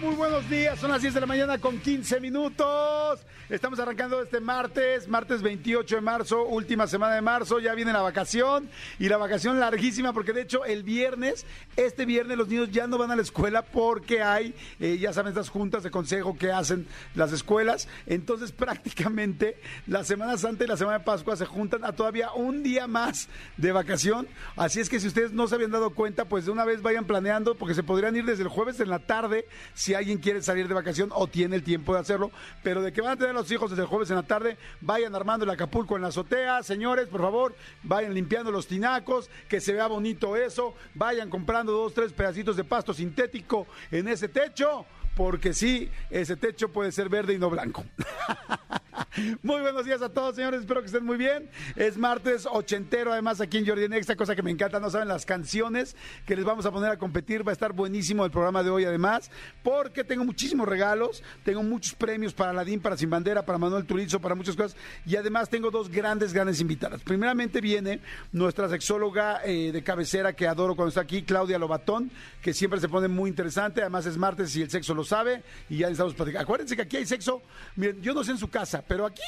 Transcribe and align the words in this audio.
Muy, 0.00 0.14
buenos 0.14 0.48
días. 0.50 0.78
Son 0.78 0.90
las 0.90 1.00
10 1.00 1.14
de 1.14 1.20
la 1.20 1.26
mañana 1.26 1.58
con 1.58 1.78
15 1.78 2.20
minutos. 2.20 3.20
Estamos 3.48 3.78
arrancando 3.78 4.20
este 4.20 4.40
martes, 4.40 5.06
martes 5.06 5.40
28 5.40 5.96
de 5.96 6.00
marzo, 6.00 6.44
última 6.46 6.88
semana 6.88 7.14
de 7.14 7.20
marzo. 7.20 7.60
Ya 7.60 7.74
viene 7.74 7.92
la 7.92 8.02
vacación 8.02 8.68
y 8.98 9.08
la 9.08 9.16
vacación 9.16 9.60
larguísima 9.60 10.12
porque 10.12 10.32
de 10.32 10.42
hecho 10.42 10.64
el 10.64 10.82
viernes, 10.82 11.46
este 11.76 12.04
viernes 12.06 12.36
los 12.36 12.48
niños 12.48 12.70
ya 12.72 12.88
no 12.88 12.98
van 12.98 13.12
a 13.12 13.16
la 13.16 13.22
escuela 13.22 13.62
porque 13.62 14.20
hay, 14.20 14.54
eh, 14.80 14.98
ya 14.98 15.12
saben, 15.12 15.30
estas 15.30 15.48
juntas 15.48 15.84
de 15.84 15.92
consejo 15.92 16.36
que 16.36 16.50
hacen 16.50 16.88
las 17.14 17.32
escuelas. 17.32 17.86
Entonces 18.06 18.50
prácticamente 18.52 19.60
la 19.86 20.02
Semana 20.02 20.36
Santa 20.36 20.64
y 20.64 20.66
la 20.66 20.76
Semana 20.76 20.98
de 20.98 21.04
Pascua 21.04 21.36
se 21.36 21.46
juntan 21.46 21.84
a 21.84 21.92
todavía 21.92 22.32
un 22.32 22.64
día 22.64 22.88
más 22.88 23.28
de 23.56 23.70
vacación. 23.70 24.26
Así 24.56 24.80
es 24.80 24.88
que 24.88 24.98
si 24.98 25.06
ustedes 25.06 25.32
no 25.32 25.46
se 25.46 25.54
habían 25.54 25.70
dado 25.70 25.90
cuenta, 25.90 26.24
pues 26.24 26.46
de 26.46 26.50
una 26.50 26.64
vez 26.64 26.82
vayan 26.82 27.04
planeando 27.04 27.54
porque 27.54 27.74
se 27.74 27.84
podrían 27.84 28.16
ir 28.16 28.24
desde 28.24 28.42
el 28.42 28.48
jueves 28.48 28.80
en 28.80 28.90
la 28.90 28.98
tarde 28.98 29.46
si 29.86 29.94
alguien 29.94 30.18
quiere 30.18 30.42
salir 30.42 30.66
de 30.66 30.74
vacación 30.74 31.10
o 31.14 31.28
tiene 31.28 31.54
el 31.54 31.62
tiempo 31.62 31.94
de 31.94 32.00
hacerlo. 32.00 32.32
Pero 32.64 32.82
de 32.82 32.92
que 32.92 33.00
van 33.00 33.12
a 33.12 33.16
tener 33.16 33.32
los 33.32 33.48
hijos 33.52 33.70
desde 33.70 33.84
el 33.84 33.88
jueves 33.88 34.10
en 34.10 34.16
la 34.16 34.24
tarde, 34.24 34.56
vayan 34.80 35.14
armando 35.14 35.44
el 35.44 35.50
Acapulco 35.50 35.94
en 35.94 36.02
la 36.02 36.08
azotea. 36.08 36.64
Señores, 36.64 37.06
por 37.06 37.20
favor, 37.20 37.54
vayan 37.84 38.12
limpiando 38.12 38.50
los 38.50 38.66
tinacos, 38.66 39.30
que 39.48 39.60
se 39.60 39.72
vea 39.72 39.86
bonito 39.86 40.34
eso. 40.34 40.74
Vayan 40.94 41.30
comprando 41.30 41.70
dos, 41.70 41.94
tres 41.94 42.12
pedacitos 42.12 42.56
de 42.56 42.64
pasto 42.64 42.92
sintético 42.92 43.68
en 43.92 44.08
ese 44.08 44.28
techo 44.28 44.86
porque 45.14 45.54
sí, 45.54 45.88
ese 46.10 46.36
techo 46.36 46.68
puede 46.72 46.90
ser 46.90 47.08
verde 47.08 47.34
y 47.34 47.38
no 47.38 47.48
blanco. 47.48 47.84
muy 49.42 49.60
buenos 49.60 49.84
días 49.84 50.02
a 50.02 50.08
todos, 50.08 50.36
señores. 50.36 50.60
Espero 50.60 50.80
que 50.80 50.86
estén 50.86 51.04
muy 51.04 51.16
bien. 51.16 51.50
Es 51.74 51.96
martes 51.96 52.46
ochentero, 52.50 53.12
además, 53.12 53.40
aquí 53.40 53.58
en 53.58 53.66
Jordi 53.66 53.88
Nexa, 53.88 54.16
cosa 54.16 54.34
que 54.34 54.42
me 54.42 54.50
encanta. 54.50 54.80
No 54.80 54.90
saben 54.90 55.08
las 55.08 55.26
canciones 55.26 55.96
que 56.26 56.36
les 56.36 56.44
vamos 56.44 56.66
a 56.66 56.70
poner 56.70 56.90
a 56.90 56.98
competir. 56.98 57.46
Va 57.46 57.52
a 57.52 57.54
estar 57.54 57.72
buenísimo 57.72 58.24
el 58.24 58.30
programa 58.30 58.62
de 58.62 58.70
hoy, 58.70 58.84
además, 58.84 59.30
porque 59.62 60.04
tengo 60.04 60.24
muchísimos 60.24 60.68
regalos. 60.68 61.22
Tengo 61.44 61.62
muchos 61.62 61.94
premios 61.94 62.34
para 62.34 62.50
Aladín, 62.50 62.80
para 62.80 62.96
Sin 62.96 63.10
Bandera, 63.10 63.44
para 63.44 63.58
Manuel 63.58 63.86
Turizo, 63.86 64.20
para 64.20 64.34
muchas 64.34 64.56
cosas. 64.56 64.76
Y 65.04 65.16
además 65.16 65.48
tengo 65.48 65.70
dos 65.70 65.90
grandes, 65.90 66.32
grandes 66.32 66.60
invitadas. 66.60 67.02
Primeramente 67.02 67.60
viene 67.60 68.00
nuestra 68.32 68.68
sexóloga 68.68 69.40
eh, 69.44 69.72
de 69.72 69.82
cabecera 69.82 70.34
que 70.34 70.46
adoro 70.46 70.76
cuando 70.76 70.88
está 70.88 71.00
aquí, 71.00 71.22
Claudia 71.22 71.58
Lobatón, 71.58 72.10
que 72.42 72.52
siempre 72.52 72.80
se 72.80 72.88
pone 72.88 73.08
muy 73.08 73.30
interesante. 73.30 73.80
Además, 73.80 74.06
es 74.06 74.16
martes 74.16 74.54
y 74.56 74.62
el 74.62 74.70
sexo 74.70 74.94
lo 74.94 75.04
sabe 75.04 75.42
y 75.68 75.78
ya 75.78 75.88
estamos 75.88 76.14
platicando. 76.14 76.44
Acuérdense 76.44 76.76
que 76.76 76.82
aquí 76.82 76.96
hay 76.96 77.06
sexo, 77.06 77.42
miren, 77.76 78.00
yo 78.02 78.14
no 78.14 78.24
sé 78.24 78.32
en 78.32 78.38
su 78.38 78.48
casa, 78.48 78.82
pero 78.86 79.06
aquí 79.06 79.22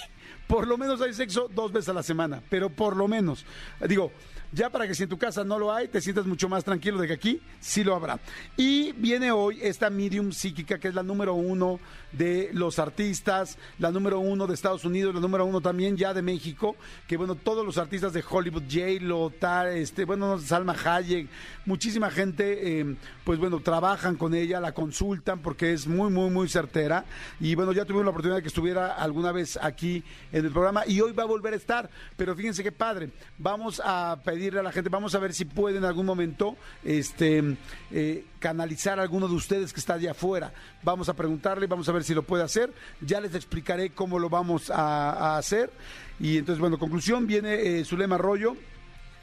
por 0.46 0.66
lo 0.66 0.78
menos 0.78 1.00
hay 1.00 1.12
sexo 1.12 1.48
dos 1.54 1.72
veces 1.72 1.90
a 1.90 1.92
la 1.92 2.02
semana, 2.02 2.42
pero 2.48 2.70
por 2.70 2.96
lo 2.96 3.06
menos. 3.06 3.44
Digo, 3.86 4.10
ya 4.52 4.70
para 4.70 4.86
que 4.86 4.94
si 4.94 5.04
en 5.04 5.08
tu 5.08 5.18
casa 5.18 5.44
no 5.44 5.58
lo 5.58 5.72
hay, 5.72 5.88
te 5.88 6.00
sientas 6.00 6.26
mucho 6.26 6.48
más 6.48 6.64
tranquilo 6.64 6.98
de 6.98 7.06
que 7.06 7.14
aquí 7.14 7.40
sí 7.60 7.84
lo 7.84 7.94
habrá. 7.94 8.18
Y 8.56 8.92
viene 8.92 9.30
hoy 9.32 9.58
esta 9.62 9.90
medium 9.90 10.32
psíquica 10.32 10.78
que 10.78 10.88
es 10.88 10.94
la 10.94 11.02
número 11.02 11.34
uno 11.34 11.80
de 12.12 12.50
los 12.52 12.78
artistas, 12.78 13.58
la 13.78 13.90
número 13.90 14.20
uno 14.20 14.46
de 14.46 14.54
Estados 14.54 14.84
Unidos, 14.84 15.14
la 15.14 15.20
número 15.20 15.44
uno 15.44 15.60
también 15.60 15.96
ya 15.96 16.14
de 16.14 16.22
México, 16.22 16.76
que 17.06 17.16
bueno, 17.16 17.34
todos 17.34 17.64
los 17.64 17.78
artistas 17.78 18.12
de 18.12 18.24
Hollywood, 18.28 18.64
J-Lo, 18.70 19.32
este, 19.66 20.04
bueno, 20.04 20.38
Salma 20.38 20.74
Hayek, 20.84 21.28
muchísima 21.66 22.10
gente, 22.10 22.80
eh, 22.80 22.96
pues 23.24 23.38
bueno, 23.38 23.60
trabajan 23.60 24.16
con 24.16 24.34
ella, 24.34 24.60
la 24.60 24.72
consultan 24.72 25.40
porque 25.40 25.72
es 25.72 25.86
muy, 25.86 26.10
muy, 26.10 26.30
muy 26.30 26.48
certera. 26.48 27.04
Y 27.40 27.54
bueno, 27.54 27.72
ya 27.72 27.84
tuvimos 27.84 28.04
la 28.04 28.10
oportunidad 28.10 28.36
de 28.36 28.42
que 28.42 28.48
estuviera 28.48 28.94
alguna 28.94 29.32
vez 29.32 29.58
aquí 29.60 30.02
en 30.32 30.44
el 30.44 30.50
programa 30.50 30.84
y 30.86 31.00
hoy 31.00 31.12
va 31.12 31.24
a 31.24 31.26
volver 31.26 31.52
a 31.52 31.56
estar. 31.56 31.90
Pero 32.16 32.34
fíjense 32.34 32.62
qué 32.62 32.72
padre, 32.72 33.10
vamos 33.38 33.82
a 33.84 34.18
pedirle 34.38 34.60
a 34.60 34.62
la 34.62 34.70
gente, 34.70 34.88
vamos 34.88 35.16
a 35.16 35.18
ver 35.18 35.34
si 35.34 35.44
puede 35.46 35.78
en 35.78 35.84
algún 35.84 36.06
momento 36.06 36.56
este, 36.84 37.56
eh, 37.90 38.24
canalizar 38.38 39.00
a 39.00 39.02
alguno 39.02 39.26
de 39.26 39.34
ustedes 39.34 39.72
que 39.72 39.80
está 39.80 39.94
allá 39.94 40.12
afuera. 40.12 40.52
Vamos 40.84 41.08
a 41.08 41.14
preguntarle, 41.14 41.66
vamos 41.66 41.88
a 41.88 41.92
ver 41.92 42.04
si 42.04 42.14
lo 42.14 42.22
puede 42.22 42.44
hacer. 42.44 42.72
Ya 43.00 43.20
les 43.20 43.34
explicaré 43.34 43.90
cómo 43.90 44.20
lo 44.20 44.30
vamos 44.30 44.70
a, 44.70 45.36
hacer. 45.36 45.72
Y 46.20 46.38
entonces, 46.38 46.60
bueno, 46.60 46.78
conclusión, 46.78 47.26
viene 47.26 47.80
eh, 47.80 47.84
Zulema 47.84 48.14
Arroyo 48.14 48.56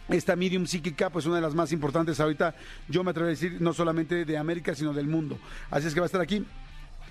esta 0.09 0.35
medium 0.35 0.67
psíquica, 0.67 1.09
pues 1.09 1.25
una 1.25 1.37
de 1.37 1.41
las 1.41 1.55
más 1.55 1.71
importantes 1.71 2.19
ahorita, 2.19 2.53
yo 2.89 3.03
me 3.03 3.11
atrevo 3.11 3.27
a 3.27 3.31
decir, 3.31 3.59
no 3.61 3.73
solamente 3.73 4.25
de 4.25 4.37
América, 4.37 4.75
sino 4.75 4.93
del 4.93 5.07
mundo. 5.07 5.39
Así 5.71 5.87
es 5.87 5.93
que 5.93 6.01
va 6.01 6.05
a 6.05 6.07
estar 6.07 6.21
aquí 6.21 6.45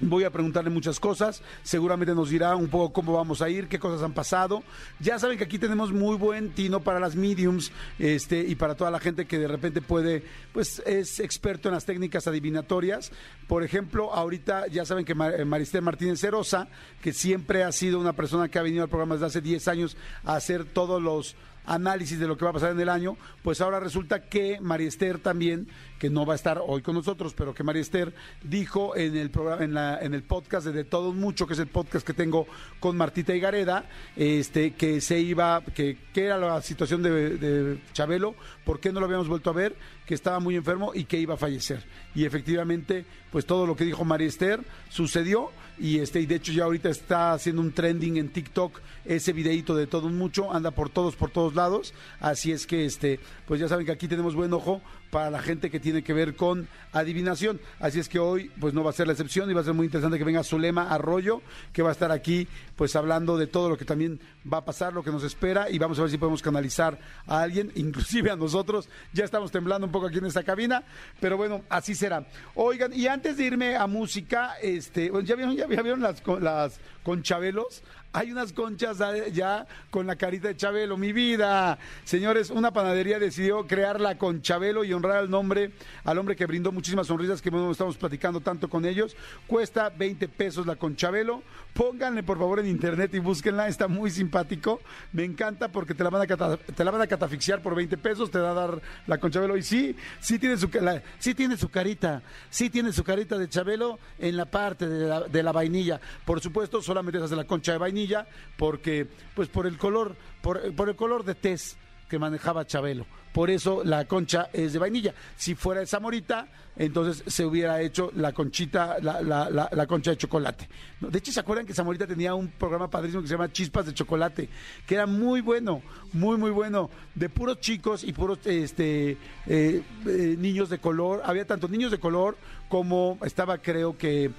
Voy 0.00 0.24
a 0.24 0.30
preguntarle 0.30 0.70
muchas 0.70 0.98
cosas, 0.98 1.40
seguramente 1.62 2.14
nos 2.14 2.28
dirá 2.28 2.56
un 2.56 2.68
poco 2.68 2.92
cómo 2.92 3.12
vamos 3.12 3.40
a 3.42 3.48
ir, 3.48 3.68
qué 3.68 3.78
cosas 3.78 4.02
han 4.02 4.12
pasado. 4.12 4.64
Ya 4.98 5.20
saben 5.20 5.38
que 5.38 5.44
aquí 5.44 5.58
tenemos 5.58 5.92
muy 5.92 6.16
buen 6.16 6.50
tino 6.50 6.80
para 6.80 6.98
las 6.98 7.14
mediums 7.14 7.70
este, 8.00 8.40
y 8.40 8.56
para 8.56 8.74
toda 8.74 8.90
la 8.90 8.98
gente 8.98 9.26
que 9.26 9.38
de 9.38 9.46
repente 9.46 9.80
puede, 9.80 10.24
pues 10.52 10.82
es 10.84 11.20
experto 11.20 11.68
en 11.68 11.74
las 11.74 11.84
técnicas 11.84 12.26
adivinatorias. 12.26 13.12
Por 13.46 13.62
ejemplo, 13.62 14.12
ahorita 14.12 14.66
ya 14.66 14.84
saben 14.84 15.04
que 15.04 15.12
eh, 15.12 15.44
Maristel 15.44 15.82
Martínez 15.82 16.20
Cerosa, 16.20 16.68
que 17.00 17.12
siempre 17.12 17.62
ha 17.62 17.70
sido 17.70 18.00
una 18.00 18.14
persona 18.14 18.48
que 18.48 18.58
ha 18.58 18.62
venido 18.62 18.82
al 18.82 18.88
programa 18.88 19.14
desde 19.14 19.26
hace 19.26 19.40
10 19.40 19.68
años 19.68 19.96
a 20.24 20.34
hacer 20.34 20.64
todos 20.64 21.00
los 21.00 21.36
análisis 21.66 22.18
de 22.18 22.26
lo 22.26 22.36
que 22.36 22.44
va 22.44 22.50
a 22.50 22.54
pasar 22.54 22.72
en 22.72 22.80
el 22.80 22.88
año, 22.88 23.16
pues 23.42 23.60
ahora 23.60 23.80
resulta 23.80 24.28
que 24.28 24.58
María 24.60 24.88
Esther 24.88 25.18
también, 25.18 25.68
que 25.98 26.10
no 26.10 26.26
va 26.26 26.34
a 26.34 26.36
estar 26.36 26.60
hoy 26.64 26.82
con 26.82 26.94
nosotros, 26.94 27.34
pero 27.34 27.54
que 27.54 27.62
María 27.62 27.82
Esther 27.82 28.14
dijo 28.42 28.96
en 28.96 29.16
el 29.16 29.30
programa, 29.30 29.64
en, 29.64 29.74
la, 29.74 29.98
en 30.00 30.14
el 30.14 30.22
podcast 30.22 30.66
de, 30.66 30.72
de 30.72 30.84
Todo 30.84 31.12
Mucho, 31.12 31.46
que 31.46 31.54
es 31.54 31.58
el 31.58 31.68
podcast 31.68 32.06
que 32.06 32.12
tengo 32.12 32.46
con 32.80 32.96
Martita 32.96 33.34
y 33.34 33.40
Gareda, 33.40 33.84
este, 34.16 34.72
que 34.72 35.00
se 35.00 35.20
iba, 35.20 35.62
que, 35.74 35.98
que 36.12 36.24
era 36.24 36.38
la 36.38 36.60
situación 36.62 37.02
de, 37.02 37.38
de 37.38 37.78
Chabelo, 37.92 38.34
por 38.64 38.80
qué 38.80 38.92
no 38.92 39.00
lo 39.00 39.06
habíamos 39.06 39.28
vuelto 39.28 39.50
a 39.50 39.54
ver, 39.54 39.76
que 40.06 40.14
estaba 40.14 40.40
muy 40.40 40.56
enfermo 40.56 40.92
y 40.94 41.04
que 41.04 41.18
iba 41.18 41.34
a 41.34 41.38
fallecer. 41.38 41.84
Y 42.14 42.24
efectivamente, 42.24 43.04
pues 43.30 43.46
todo 43.46 43.66
lo 43.66 43.76
que 43.76 43.84
dijo 43.84 44.04
María 44.04 44.28
Esther 44.28 44.60
sucedió 44.88 45.50
y 45.78 45.98
este 45.98 46.20
y 46.20 46.26
de 46.26 46.36
hecho 46.36 46.52
ya 46.52 46.64
ahorita 46.64 46.88
está 46.88 47.32
haciendo 47.32 47.60
un 47.60 47.72
trending 47.72 48.16
en 48.16 48.28
TikTok 48.28 48.80
ese 49.04 49.32
videito 49.32 49.74
de 49.74 49.86
todo 49.86 50.08
mucho 50.08 50.52
anda 50.52 50.70
por 50.70 50.88
todos 50.88 51.16
por 51.16 51.30
todos 51.30 51.54
lados 51.54 51.94
así 52.20 52.52
es 52.52 52.66
que 52.66 52.84
este 52.84 53.18
pues 53.46 53.58
ya 53.58 53.66
saben 53.66 53.84
que 53.84 53.92
aquí 53.92 54.06
tenemos 54.06 54.36
buen 54.36 54.52
ojo 54.52 54.80
para 55.14 55.30
la 55.30 55.40
gente 55.40 55.70
que 55.70 55.78
tiene 55.78 56.02
que 56.02 56.12
ver 56.12 56.34
con 56.34 56.66
adivinación. 56.92 57.60
Así 57.78 58.00
es 58.00 58.08
que 58.08 58.18
hoy 58.18 58.50
pues 58.58 58.74
no 58.74 58.82
va 58.82 58.90
a 58.90 58.92
ser 58.92 59.06
la 59.06 59.12
excepción 59.12 59.48
y 59.48 59.54
va 59.54 59.60
a 59.60 59.64
ser 59.64 59.72
muy 59.72 59.86
interesante 59.86 60.18
que 60.18 60.24
venga 60.24 60.42
Zulema 60.42 60.90
Arroyo, 60.90 61.40
que 61.72 61.82
va 61.82 61.90
a 61.90 61.92
estar 61.92 62.10
aquí 62.10 62.48
pues 62.74 62.96
hablando 62.96 63.36
de 63.36 63.46
todo 63.46 63.68
lo 63.68 63.78
que 63.78 63.84
también 63.84 64.18
va 64.52 64.58
a 64.58 64.64
pasar, 64.64 64.92
lo 64.92 65.04
que 65.04 65.12
nos 65.12 65.22
espera 65.22 65.70
y 65.70 65.78
vamos 65.78 66.00
a 66.00 66.02
ver 66.02 66.10
si 66.10 66.18
podemos 66.18 66.42
canalizar 66.42 66.98
a 67.28 67.42
alguien, 67.42 67.70
inclusive 67.76 68.32
a 68.32 68.34
nosotros. 68.34 68.88
Ya 69.12 69.24
estamos 69.24 69.52
temblando 69.52 69.86
un 69.86 69.92
poco 69.92 70.08
aquí 70.08 70.18
en 70.18 70.26
esta 70.26 70.42
cabina, 70.42 70.82
pero 71.20 71.36
bueno, 71.36 71.62
así 71.68 71.94
será. 71.94 72.26
Oigan, 72.56 72.92
y 72.92 73.06
antes 73.06 73.36
de 73.36 73.44
irme 73.44 73.76
a 73.76 73.86
música, 73.86 74.54
este, 74.60 75.12
¿ya 75.22 75.36
vieron, 75.36 75.54
ya 75.54 75.66
vieron 75.66 76.00
las, 76.00 76.26
las 76.40 76.80
conchabelos? 77.04 77.84
Hay 78.14 78.30
unas 78.30 78.52
conchas 78.52 78.98
ya 79.32 79.66
con 79.90 80.06
la 80.06 80.14
carita 80.14 80.46
de 80.46 80.56
Chabelo, 80.56 80.96
mi 80.96 81.12
vida. 81.12 81.76
Señores, 82.04 82.48
una 82.50 82.72
panadería 82.72 83.18
decidió 83.18 83.66
crearla 83.66 84.16
con 84.18 84.40
Chabelo 84.40 84.84
y 84.84 84.92
honrar 84.92 85.16
al 85.16 85.28
nombre, 85.28 85.72
al 86.04 86.18
hombre 86.18 86.36
que 86.36 86.46
brindó 86.46 86.70
muchísimas 86.70 87.08
sonrisas 87.08 87.42
que 87.42 87.50
estamos 87.72 87.96
platicando 87.96 88.40
tanto 88.40 88.70
con 88.70 88.84
ellos. 88.84 89.16
Cuesta 89.48 89.90
20 89.90 90.28
pesos 90.28 90.64
la 90.64 90.76
Conchabelo. 90.76 91.42
Pónganle 91.74 92.22
por 92.22 92.38
favor 92.38 92.60
en 92.60 92.68
internet 92.68 93.12
y 93.14 93.18
búsquenla, 93.18 93.66
está 93.66 93.88
muy 93.88 94.08
simpático. 94.08 94.80
Me 95.12 95.24
encanta 95.24 95.68
porque 95.68 95.92
te 95.92 96.04
la 96.04 96.10
van 96.10 96.22
a, 96.22 96.56
te 96.56 96.84
la 96.84 96.90
van 96.92 97.02
a 97.02 97.06
catafixiar 97.08 97.60
por 97.62 97.74
20 97.74 97.98
pesos, 97.98 98.30
te 98.30 98.38
va 98.38 98.52
a 98.52 98.54
dar 98.54 98.80
la 99.08 99.18
Conchabelo. 99.18 99.56
Y 99.56 99.62
sí, 99.62 99.96
sí 100.20 100.38
tiene 100.38 100.56
su, 100.56 100.70
sí 101.18 101.34
tiene 101.34 101.56
su 101.56 101.68
carita, 101.68 102.22
sí 102.48 102.70
tiene 102.70 102.92
su 102.92 103.02
carita 103.02 103.36
de 103.36 103.48
Chabelo 103.48 103.98
en 104.20 104.36
la 104.36 104.44
parte 104.46 104.88
de 104.88 105.08
la, 105.08 105.20
de 105.22 105.42
la 105.42 105.50
vainilla. 105.50 106.00
Por 106.24 106.40
supuesto, 106.40 106.80
solamente 106.80 107.18
se 107.18 107.24
hace 107.24 107.36
la 107.36 107.44
concha 107.44 107.72
de 107.72 107.78
vainilla 107.78 108.26
porque, 108.56 109.08
pues 109.34 109.48
por 109.48 109.66
el 109.66 109.76
color, 109.76 110.14
por, 110.42 110.58
el 110.64 110.96
color 110.96 111.24
de 111.24 111.34
tez 111.34 111.76
que 112.08 112.18
manejaba 112.18 112.66
Chabelo. 112.66 113.06
Por 113.32 113.50
eso 113.50 113.82
la 113.84 114.04
concha 114.04 114.48
es 114.52 114.72
de 114.72 114.78
vainilla. 114.78 115.12
Si 115.36 115.56
fuera 115.56 115.80
de 115.80 115.86
Zamorita, 115.86 116.46
entonces 116.76 117.22
se 117.26 117.44
hubiera 117.44 117.80
hecho 117.80 118.10
la 118.16 118.32
conchita, 118.32 118.98
la, 119.00 119.22
la, 119.22 119.48
la, 119.70 119.86
concha 119.86 120.10
de 120.10 120.16
chocolate. 120.16 120.68
De 121.00 121.18
hecho, 121.18 121.30
¿se 121.30 121.40
acuerdan 121.40 121.66
que 121.66 121.74
Zamorita 121.74 122.06
tenía 122.06 122.34
un 122.34 122.48
programa 122.48 122.90
padrísimo 122.90 123.22
que 123.22 123.28
se 123.28 123.34
llama 123.34 123.52
Chispas 123.52 123.86
de 123.86 123.94
Chocolate? 123.94 124.48
Que 124.86 124.94
era 124.94 125.06
muy 125.06 125.40
bueno, 125.40 125.82
muy, 126.12 126.36
muy 126.36 126.50
bueno. 126.50 126.90
De 127.14 127.28
puros 127.28 127.60
chicos 127.60 128.02
y 128.02 128.12
puros 128.12 128.38
este, 128.44 129.16
eh, 129.46 129.82
eh, 130.06 130.36
niños 130.38 130.68
de 130.68 130.78
color. 130.78 131.22
Había 131.24 131.46
tanto 131.46 131.68
niños 131.68 131.92
de 131.92 131.98
color 131.98 132.36
como 132.68 133.18
estaba, 133.22 133.58
creo 133.58 133.96
que 133.96 134.32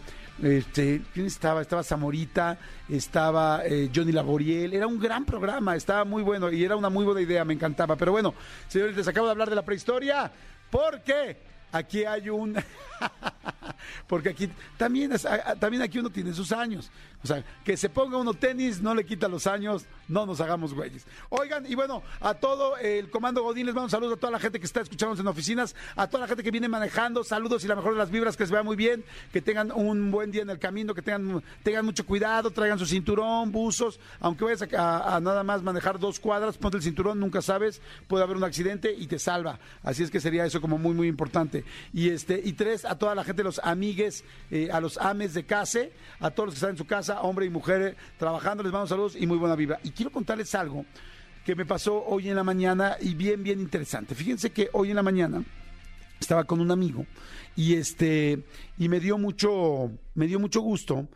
este, 0.44 1.02
¿Quién 1.14 1.28
estaba? 1.28 1.62
Estaba 1.62 1.84
Zamorita, 1.84 2.58
estaba 2.90 3.66
eh, 3.66 3.90
Johnny 3.94 4.12
Laboriel. 4.12 4.74
Era 4.74 4.88
un 4.88 5.00
gran 5.00 5.24
programa, 5.26 5.76
estaba 5.76 6.04
muy 6.04 6.24
bueno 6.24 6.52
y 6.52 6.64
era 6.64 6.76
una 6.76 6.90
muy 6.90 7.06
buena 7.06 7.22
idea, 7.22 7.46
me 7.46 7.54
encantaba. 7.54 7.96
Pero 7.96 8.12
bueno, 8.12 8.34
señores, 8.68 8.98
les 8.98 9.08
acabo 9.08 9.28
de 9.28 9.32
hablar 9.32 9.50
de 9.50 9.56
la 9.56 9.64
prehistoria. 9.64 10.32
¿Por 10.70 11.02
qué? 11.02 11.55
Aquí 11.76 12.06
hay 12.06 12.30
un 12.30 12.56
porque 14.08 14.30
aquí 14.30 14.50
también, 14.78 15.12
es- 15.12 15.28
también 15.60 15.82
aquí 15.84 16.00
uno 16.00 16.10
tiene 16.10 16.34
sus 16.34 16.52
años. 16.52 16.90
O 17.24 17.28
sea, 17.28 17.44
que 17.64 17.76
se 17.76 17.90
ponga 17.90 18.18
uno 18.18 18.36
tenis 18.36 18.82
no 18.82 18.94
le 18.94 19.04
quita 19.04 19.28
los 19.28 19.48
años, 19.48 19.86
no 20.08 20.28
nos 20.28 20.40
hagamos 20.42 20.76
güeyes. 20.76 21.08
Oigan, 21.30 21.66
y 21.66 21.74
bueno, 21.74 22.04
a 22.22 22.36
todo 22.36 22.78
el 22.78 23.10
comando 23.10 23.42
Godín 23.42 23.66
les 23.66 23.74
mando 23.74 23.90
saludos 23.90 24.18
a 24.18 24.20
toda 24.20 24.32
la 24.32 24.40
gente 24.40 24.60
que 24.60 24.68
está 24.68 24.82
escuchándonos 24.82 25.20
en 25.20 25.28
oficinas, 25.28 25.76
a 25.96 26.08
toda 26.08 26.22
la 26.22 26.28
gente 26.28 26.44
que 26.44 26.52
viene 26.52 26.68
manejando, 26.70 27.24
saludos 27.24 27.64
y 27.64 27.68
la 27.68 27.76
mejor 27.76 27.94
de 27.94 27.98
las 27.98 28.12
vibras, 28.12 28.38
que 28.38 28.46
se 28.46 28.54
vea 28.54 28.62
muy 28.62 28.76
bien, 28.76 29.04
que 29.34 29.42
tengan 29.42 29.72
un 29.72 30.12
buen 30.12 30.30
día 30.30 30.44
en 30.44 30.52
el 30.52 30.60
camino, 30.60 30.94
que 30.94 31.02
tengan, 31.02 31.42
tengan 31.64 31.84
mucho 31.86 32.06
cuidado, 32.06 32.52
traigan 32.52 32.78
su 32.78 32.86
cinturón, 32.86 33.52
buzos, 33.52 34.00
aunque 34.20 34.44
vayas 34.44 34.62
a, 34.74 35.16
a- 35.16 35.20
nada 35.20 35.42
más 35.44 35.64
manejar 35.64 35.98
dos 35.98 36.20
cuadras, 36.20 36.60
ponte 36.60 36.78
el 36.78 36.84
cinturón, 36.84 37.20
nunca 37.20 37.42
sabes, 37.42 37.82
puede 38.08 38.24
haber 38.24 38.38
un 38.38 38.44
accidente 38.44 38.94
y 38.96 39.08
te 39.08 39.18
salva. 39.18 39.58
Así 39.82 40.04
es 40.04 40.12
que 40.12 40.20
sería 40.20 40.46
eso 40.46 40.62
como 40.62 40.78
muy, 40.78 40.94
muy 40.94 41.08
importante. 41.08 41.64
Y 41.92 42.10
este, 42.10 42.40
y 42.44 42.54
tres, 42.54 42.86
a 42.86 43.00
toda 43.00 43.16
la 43.16 43.24
gente, 43.24 43.44
los 43.44 43.55
amigues, 43.64 44.24
eh, 44.52 44.70
a 44.72 44.80
los 44.80 44.98
ames 44.98 45.34
de 45.34 45.46
case, 45.46 45.92
a 46.20 46.32
todos 46.32 46.48
los 46.48 46.54
que 46.54 46.58
están 46.58 46.72
en 46.72 46.78
su 46.78 46.86
casa, 46.86 47.22
hombre 47.22 47.46
y 47.46 47.50
mujer, 47.50 47.82
eh, 47.82 47.96
trabajando, 48.18 48.64
les 48.64 48.72
mando 48.72 48.88
saludos 48.88 49.16
y 49.20 49.28
muy 49.28 49.38
buena 49.38 49.56
vibra. 49.56 49.80
Y 49.84 49.92
quiero 49.92 50.12
contarles 50.12 50.54
algo 50.56 50.86
que 51.46 51.56
me 51.56 51.66
pasó 51.66 52.04
hoy 52.06 52.30
en 52.30 52.36
la 52.36 52.44
mañana 52.44 52.98
y 53.00 53.14
bien, 53.14 53.44
bien 53.44 53.60
interesante. 53.60 54.16
Fíjense 54.16 54.52
que 54.52 54.70
hoy 54.74 54.90
en 54.90 54.96
la 54.96 55.04
mañana 55.04 55.44
estaba 56.20 56.44
con 56.44 56.60
un 56.60 56.72
amigo 56.72 57.06
y 57.56 57.76
este 57.76 58.44
y 58.78 58.90
me 58.90 59.00
dio 59.00 59.18
mucho 59.18 59.92
me 60.16 60.28
dio 60.28 60.40
mucho 60.40 60.62
gusto 60.62 61.08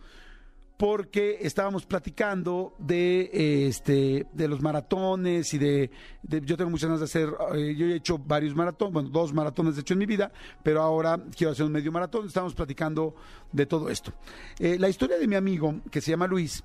porque 0.80 1.40
estábamos 1.42 1.86
platicando 1.86 2.74
de 2.80 3.30
eh, 3.34 3.68
este 3.68 4.28
de 4.31 4.48
los 4.48 4.62
maratones 4.62 5.54
y 5.54 5.58
de, 5.58 5.92
yo 6.24 6.56
tengo 6.56 6.70
muchas 6.70 6.88
ganas 6.88 7.02
de 7.02 7.04
hacer 7.04 7.36
eh, 7.54 7.76
yo 7.78 7.88
he 7.88 7.96
hecho 7.96 8.18
varios 8.18 8.56
maratones 8.56 8.94
bueno 8.94 9.10
dos 9.10 9.34
maratones 9.34 9.76
de 9.76 9.81
hecho 9.81 9.94
en 9.94 9.98
mi 9.98 10.06
vida 10.06 10.31
pero 10.64 10.81
ahora 10.81 11.22
quiero 11.36 11.52
hacer 11.52 11.66
un 11.66 11.74
medio 11.74 11.92
maratón. 11.92 12.28
Estamos 12.28 12.56
platicando 12.56 13.14
de 13.52 13.66
todo 13.66 13.90
esto. 13.90 14.14
Eh, 14.58 14.78
la 14.80 14.88
historia 14.88 15.18
de 15.18 15.28
mi 15.28 15.36
amigo 15.36 15.81
que 15.92 16.00
se 16.00 16.12
llama 16.12 16.28
Luis 16.28 16.64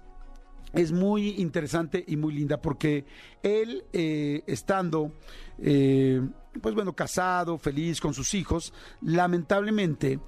es 0.73 0.93
muy 0.93 1.31
interesante 1.41 2.05
y 2.07 2.17
muy 2.17 2.35
linda 2.35 2.63
porque 2.63 3.05
él, 3.43 3.85
estando, 3.93 5.13
pues 5.57 6.75
bueno, 6.75 6.93
casado, 6.95 7.59
feliz 7.59 8.01
con 8.01 8.13
sus 8.13 8.35
hijos, 8.35 8.73
lamentablemente, 9.01 10.19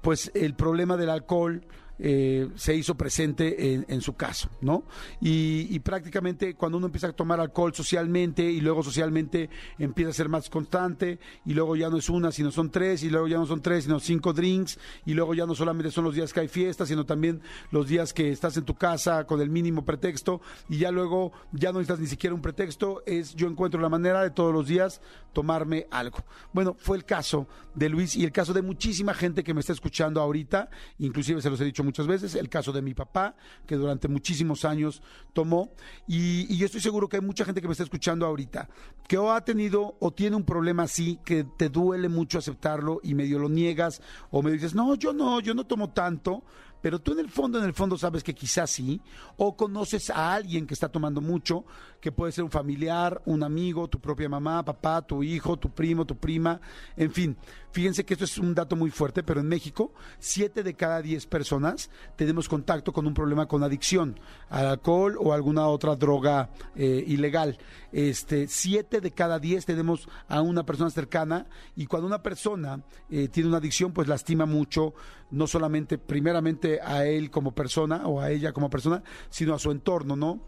pues 0.00 0.32
el 0.34 0.54
problema 0.54 0.96
del 0.96 1.10
alcohol 1.10 1.64
eh, 2.02 2.48
se 2.56 2.74
hizo 2.74 2.94
presente 2.94 3.84
en, 3.86 4.00
su 4.00 4.14
caso, 4.14 4.48
¿no? 4.62 4.84
Y, 5.20 5.78
prácticamente 5.80 6.54
cuando 6.54 6.78
uno 6.78 6.86
empieza 6.86 7.08
a 7.08 7.12
tomar 7.12 7.40
alcohol 7.40 7.74
socialmente 7.74 8.42
y 8.42 8.60
luego 8.60 8.82
socialmente 8.82 9.50
empieza 9.78 10.10
a 10.10 10.14
ser 10.14 10.28
más 10.28 10.48
constante 10.48 11.18
y 11.44 11.52
luego 11.52 11.76
ya 11.76 11.90
no 11.90 11.98
es 11.98 12.08
una, 12.08 12.32
sino 12.32 12.50
son 12.50 12.70
tres 12.70 13.02
y 13.02 13.10
luego 13.10 13.28
ya 13.28 13.36
no 13.36 13.46
son 13.46 13.60
tres, 13.60 13.84
sino 13.84 14.00
cinco 14.00 14.32
drinks 14.32 14.78
y 15.04 15.14
luego 15.14 15.34
ya 15.34 15.46
no 15.46 15.54
solamente 15.54 15.90
son 15.90 16.04
los 16.04 16.14
días 16.14 16.32
que 16.32 16.40
hay 16.40 16.48
fiesta, 16.48 16.86
sino 16.86 17.04
también 17.04 17.40
los 17.70 17.88
días 17.88 18.12
que 18.12 18.30
estás 18.30 18.56
en 18.56 18.64
tu 18.64 18.74
casa 18.74 19.24
con 19.24 19.40
el 19.40 19.50
mínimo 19.50 19.84
pretexto 19.84 20.40
y 20.68 20.78
ya 20.78 20.90
luego 20.90 21.32
ya 21.52 21.72
no 21.72 21.78
necesitas 21.78 22.00
ni 22.00 22.06
siquiera 22.06 22.34
un 22.34 22.42
pretexto, 22.42 23.02
es 23.06 23.34
yo 23.34 23.46
encuentro 23.46 23.80
la 23.80 23.88
manera 23.88 24.22
de 24.22 24.30
todos 24.30 24.52
los 24.54 24.66
días 24.66 25.00
tomarme 25.32 25.86
algo. 25.90 26.18
Bueno, 26.52 26.74
fue 26.78 26.96
el 26.96 27.04
caso 27.04 27.46
de 27.74 27.88
Luis 27.88 28.16
y 28.16 28.24
el 28.24 28.32
caso 28.32 28.52
de 28.52 28.62
muchísima 28.62 29.14
gente 29.14 29.44
que 29.44 29.54
me 29.54 29.60
está 29.60 29.72
escuchando 29.72 30.20
ahorita, 30.20 30.70
inclusive 30.98 31.40
se 31.40 31.50
los 31.50 31.60
he 31.60 31.64
dicho 31.64 31.84
muchas 31.90 32.06
veces, 32.06 32.36
el 32.36 32.48
caso 32.48 32.72
de 32.72 32.82
mi 32.82 32.94
papá, 32.94 33.34
que 33.66 33.74
durante 33.74 34.06
muchísimos 34.06 34.64
años 34.64 35.02
tomó, 35.32 35.72
y, 36.06 36.46
y 36.52 36.56
yo 36.56 36.66
estoy 36.66 36.80
seguro 36.80 37.08
que 37.08 37.16
hay 37.16 37.22
mucha 37.22 37.44
gente 37.44 37.60
que 37.60 37.66
me 37.66 37.72
está 37.72 37.82
escuchando 37.82 38.24
ahorita, 38.26 38.68
que 39.08 39.18
o 39.18 39.32
ha 39.32 39.44
tenido 39.44 39.96
o 39.98 40.12
tiene 40.12 40.36
un 40.36 40.44
problema 40.44 40.84
así, 40.84 41.18
que 41.24 41.44
te 41.44 41.68
duele 41.68 42.08
mucho 42.08 42.38
aceptarlo 42.38 43.00
y 43.02 43.14
medio 43.14 43.40
lo 43.40 43.48
niegas, 43.48 44.00
o 44.30 44.40
me 44.40 44.52
dices, 44.52 44.72
no, 44.72 44.94
yo 44.94 45.12
no, 45.12 45.40
yo 45.40 45.52
no 45.52 45.66
tomo 45.66 45.90
tanto, 45.90 46.44
pero 46.80 46.98
tú 46.98 47.12
en 47.12 47.18
el 47.18 47.28
fondo, 47.28 47.58
en 47.58 47.64
el 47.64 47.74
fondo 47.74 47.98
sabes 47.98 48.22
que 48.22 48.34
quizás 48.34 48.70
sí, 48.70 49.00
o 49.36 49.56
conoces 49.56 50.10
a 50.10 50.32
alguien 50.32 50.66
que 50.66 50.74
está 50.74 50.88
tomando 50.88 51.20
mucho, 51.20 51.64
que 52.00 52.12
puede 52.12 52.32
ser 52.32 52.44
un 52.44 52.50
familiar, 52.50 53.20
un 53.26 53.42
amigo, 53.42 53.88
tu 53.88 54.00
propia 54.00 54.28
mamá, 54.28 54.64
papá, 54.64 55.02
tu 55.02 55.22
hijo, 55.22 55.58
tu 55.58 55.70
primo, 55.70 56.06
tu 56.06 56.16
prima, 56.16 56.60
en 56.96 57.10
fin. 57.10 57.36
Fíjense 57.72 58.04
que 58.04 58.14
esto 58.14 58.24
es 58.24 58.36
un 58.38 58.54
dato 58.54 58.74
muy 58.74 58.90
fuerte, 58.90 59.22
pero 59.22 59.40
en 59.40 59.46
México, 59.46 59.92
siete 60.18 60.64
de 60.64 60.74
cada 60.74 61.00
diez 61.02 61.26
personas 61.26 61.88
tenemos 62.16 62.48
contacto 62.48 62.92
con 62.92 63.06
un 63.06 63.14
problema 63.14 63.46
con 63.46 63.62
adicción 63.62 64.18
al 64.48 64.66
alcohol 64.66 65.16
o 65.20 65.32
alguna 65.32 65.68
otra 65.68 65.94
droga 65.94 66.50
eh, 66.74 67.04
ilegal. 67.06 67.58
Este, 67.92 68.48
siete 68.48 69.00
de 69.00 69.12
cada 69.12 69.38
diez 69.38 69.66
tenemos 69.66 70.08
a 70.28 70.40
una 70.40 70.64
persona 70.64 70.90
cercana 70.90 71.46
y 71.76 71.86
cuando 71.86 72.08
una 72.08 72.22
persona 72.22 72.82
eh, 73.08 73.28
tiene 73.28 73.48
una 73.48 73.58
adicción, 73.58 73.92
pues 73.92 74.08
lastima 74.08 74.46
mucho, 74.46 74.92
no 75.30 75.46
solamente 75.46 75.96
primeramente 75.96 76.80
a 76.80 77.06
él 77.06 77.30
como 77.30 77.52
persona 77.52 78.08
o 78.08 78.20
a 78.20 78.30
ella 78.30 78.52
como 78.52 78.68
persona, 78.68 79.02
sino 79.28 79.54
a 79.54 79.60
su 79.60 79.70
entorno, 79.70 80.16
¿no? 80.16 80.40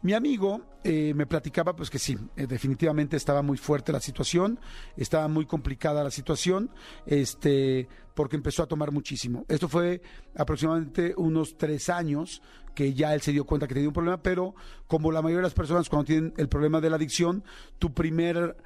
Mi 0.00 0.12
amigo 0.12 0.62
eh, 0.84 1.12
me 1.14 1.26
platicaba 1.26 1.74
pues 1.74 1.90
que 1.90 1.98
sí, 1.98 2.16
eh, 2.36 2.46
definitivamente 2.46 3.16
estaba 3.16 3.42
muy 3.42 3.58
fuerte 3.58 3.90
la 3.90 4.00
situación, 4.00 4.60
estaba 4.96 5.26
muy 5.26 5.44
complicada 5.44 6.04
la 6.04 6.10
situación, 6.12 6.70
este, 7.04 7.88
porque 8.14 8.36
empezó 8.36 8.62
a 8.62 8.66
tomar 8.66 8.92
muchísimo. 8.92 9.44
Esto 9.48 9.68
fue 9.68 10.00
aproximadamente 10.36 11.14
unos 11.16 11.58
tres 11.58 11.88
años 11.88 12.42
que 12.76 12.94
ya 12.94 13.12
él 13.12 13.22
se 13.22 13.32
dio 13.32 13.44
cuenta 13.44 13.66
que 13.66 13.74
tenía 13.74 13.88
un 13.88 13.94
problema, 13.94 14.22
pero 14.22 14.54
como 14.86 15.10
la 15.10 15.20
mayoría 15.20 15.38
de 15.38 15.48
las 15.48 15.54
personas 15.54 15.88
cuando 15.88 16.04
tienen 16.06 16.32
el 16.36 16.48
problema 16.48 16.80
de 16.80 16.90
la 16.90 16.96
adicción, 16.96 17.42
tu 17.80 17.92
primer 17.92 18.56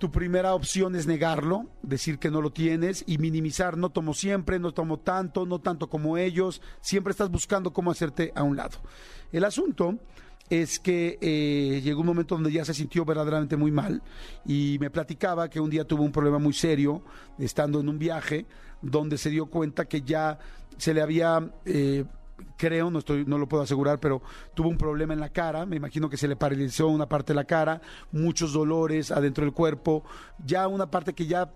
tu 0.00 0.10
primera 0.10 0.54
opción 0.54 0.96
es 0.96 1.06
negarlo, 1.06 1.66
decir 1.82 2.18
que 2.18 2.30
no 2.30 2.40
lo 2.40 2.50
tienes 2.52 3.04
y 3.06 3.18
minimizar, 3.18 3.76
no 3.76 3.90
tomo 3.90 4.14
siempre, 4.14 4.58
no 4.58 4.72
tomo 4.72 4.98
tanto, 4.98 5.44
no 5.44 5.60
tanto 5.60 5.90
como 5.90 6.16
ellos, 6.16 6.62
siempre 6.80 7.10
estás 7.10 7.30
buscando 7.30 7.74
cómo 7.74 7.90
hacerte 7.90 8.32
a 8.34 8.42
un 8.42 8.56
lado. 8.56 8.78
El 9.30 9.44
asunto 9.44 9.98
es 10.50 10.80
que 10.80 11.18
eh, 11.20 11.80
llegó 11.82 12.00
un 12.00 12.08
momento 12.08 12.34
donde 12.34 12.52
ya 12.52 12.64
se 12.64 12.74
sintió 12.74 13.04
verdaderamente 13.04 13.56
muy 13.56 13.70
mal 13.70 14.02
y 14.44 14.76
me 14.80 14.90
platicaba 14.90 15.48
que 15.48 15.60
un 15.60 15.70
día 15.70 15.84
tuvo 15.84 16.02
un 16.02 16.12
problema 16.12 16.38
muy 16.38 16.52
serio 16.52 17.02
estando 17.38 17.80
en 17.80 17.88
un 17.88 17.98
viaje 17.98 18.46
donde 18.82 19.16
se 19.16 19.30
dio 19.30 19.46
cuenta 19.46 19.86
que 19.86 20.02
ya 20.02 20.38
se 20.76 20.92
le 20.92 21.00
había... 21.00 21.50
eh, 21.64 22.04
creo, 22.56 22.90
no 22.90 22.98
estoy, 23.00 23.24
no 23.26 23.38
lo 23.38 23.48
puedo 23.48 23.62
asegurar, 23.62 24.00
pero 24.00 24.22
tuvo 24.54 24.68
un 24.68 24.78
problema 24.78 25.12
en 25.12 25.20
la 25.20 25.28
cara, 25.28 25.66
me 25.66 25.76
imagino 25.76 26.08
que 26.08 26.16
se 26.16 26.28
le 26.28 26.36
paralizó 26.36 26.88
una 26.88 27.06
parte 27.06 27.32
de 27.32 27.36
la 27.36 27.44
cara, 27.44 27.80
muchos 28.12 28.52
dolores 28.52 29.10
adentro 29.10 29.44
del 29.44 29.52
cuerpo, 29.52 30.04
ya 30.44 30.66
una 30.68 30.90
parte 30.90 31.12
que 31.12 31.26
ya 31.26 31.50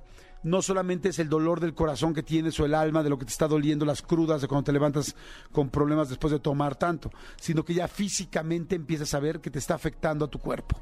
no 0.45 0.63
solamente 0.63 1.09
es 1.09 1.19
el 1.19 1.29
dolor 1.29 1.59
del 1.59 1.75
corazón 1.75 2.15
que 2.15 2.23
tienes 2.23 2.59
o 2.61 2.65
el 2.65 2.75
alma 2.75 3.03
de 3.03 3.11
lo 3.11 3.19
que 3.19 3.25
te 3.25 3.33
está 3.33 3.49
doliendo, 3.49 3.85
las 3.85 4.03
crudas 4.03 4.41
de 4.41 4.49
cuando 4.49 4.65
te 4.65 4.73
levantas 4.73 5.17
con 5.51 5.71
problemas 5.71 6.09
después 6.09 6.33
de 6.33 6.39
tomar 6.39 6.77
tanto, 6.77 7.11
sino 7.37 7.65
que 7.65 7.75
ya 7.75 7.89
físicamente 7.89 8.77
empiezas 8.77 9.13
a 9.15 9.21
ver 9.21 9.41
que 9.41 9.51
te 9.51 9.59
está 9.59 9.75
afectando 9.75 10.25
a 10.25 10.31
tu 10.31 10.39
cuerpo. 10.39 10.81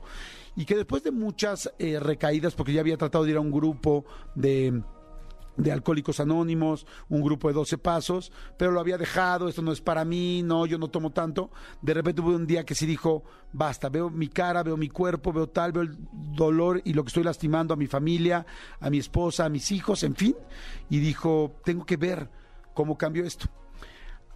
Y 0.54 0.66
que 0.66 0.76
después 0.76 1.02
de 1.02 1.12
muchas 1.12 1.72
eh, 1.78 1.98
recaídas, 1.98 2.54
porque 2.54 2.74
ya 2.74 2.80
había 2.80 2.98
tratado 2.98 3.24
de 3.24 3.30
ir 3.30 3.36
a 3.38 3.40
un 3.40 3.50
grupo 3.50 4.04
de 4.34 4.82
de 5.56 5.72
Alcohólicos 5.72 6.20
Anónimos, 6.20 6.86
un 7.08 7.22
grupo 7.22 7.48
de 7.48 7.54
12 7.54 7.78
pasos, 7.78 8.32
pero 8.56 8.70
lo 8.70 8.80
había 8.80 8.98
dejado, 8.98 9.48
esto 9.48 9.62
no 9.62 9.72
es 9.72 9.80
para 9.80 10.04
mí, 10.04 10.42
no, 10.42 10.66
yo 10.66 10.78
no 10.78 10.88
tomo 10.88 11.10
tanto. 11.10 11.50
De 11.80 11.94
repente 11.94 12.20
hubo 12.20 12.30
un 12.30 12.46
día 12.46 12.64
que 12.64 12.74
sí 12.74 12.86
dijo, 12.86 13.22
basta, 13.52 13.88
veo 13.88 14.10
mi 14.10 14.28
cara, 14.28 14.62
veo 14.62 14.76
mi 14.76 14.88
cuerpo, 14.88 15.32
veo 15.32 15.48
tal, 15.48 15.72
veo 15.72 15.82
el 15.82 15.96
dolor 16.10 16.80
y 16.84 16.94
lo 16.94 17.04
que 17.04 17.08
estoy 17.08 17.24
lastimando 17.24 17.74
a 17.74 17.76
mi 17.76 17.86
familia, 17.86 18.46
a 18.80 18.90
mi 18.90 18.98
esposa, 18.98 19.44
a 19.44 19.48
mis 19.48 19.70
hijos, 19.72 20.02
en 20.02 20.14
fin, 20.14 20.36
y 20.88 20.98
dijo, 20.98 21.54
tengo 21.64 21.84
que 21.84 21.96
ver 21.96 22.30
cómo 22.74 22.96
cambió 22.96 23.24
esto. 23.24 23.46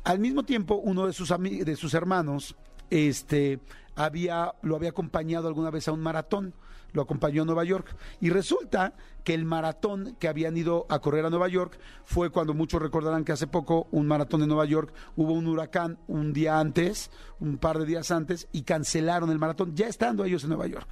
Al 0.05 0.19
mismo 0.19 0.45
tiempo, 0.45 0.77
uno 0.77 1.07
de 1.07 1.13
sus, 1.13 1.29
de 1.31 1.77
sus 1.77 1.95
hermanos 1.95 2.57
este, 2.91 3.61
había, 3.97 4.55
lo 4.63 4.77
había 4.77 4.91
acompañado 4.91 5.49
alguna 5.49 5.71
vez 5.71 5.89
a 5.89 5.93
un 5.93 6.01
maratón, 6.01 6.55
lo 6.93 7.03
acompañó 7.03 7.43
a 7.43 7.45
Nueva 7.45 7.65
York. 7.65 7.95
Y 8.21 8.31
resulta 8.31 8.95
que 9.25 9.35
el 9.35 9.45
maratón 9.45 10.17
que 10.19 10.29
habían 10.29 10.57
ido 10.57 10.87
a 10.89 11.01
correr 11.01 11.27
a 11.27 11.31
Nueva 11.31 11.49
York 11.49 11.79
fue 12.05 12.31
cuando 12.31 12.55
muchos 12.55 12.81
recordarán 12.81 13.25
que 13.25 13.33
hace 13.33 13.47
poco, 13.47 13.89
un 13.91 14.07
maratón 14.07 14.41
de 14.41 14.47
Nueva 14.47 14.65
York, 14.65 14.93
hubo 15.17 15.33
un 15.33 15.47
huracán 15.47 15.99
un 16.07 16.33
día 16.33 16.59
antes, 16.59 17.11
un 17.41 17.59
par 17.59 17.79
de 17.79 17.87
días 17.87 18.11
antes, 18.11 18.49
y 18.53 18.63
cancelaron 18.63 19.31
el 19.31 19.39
maratón, 19.39 19.75
ya 19.75 19.89
estando 19.89 20.25
ellos 20.25 20.45
en 20.45 20.51
Nueva 20.51 20.67
York. 20.67 20.89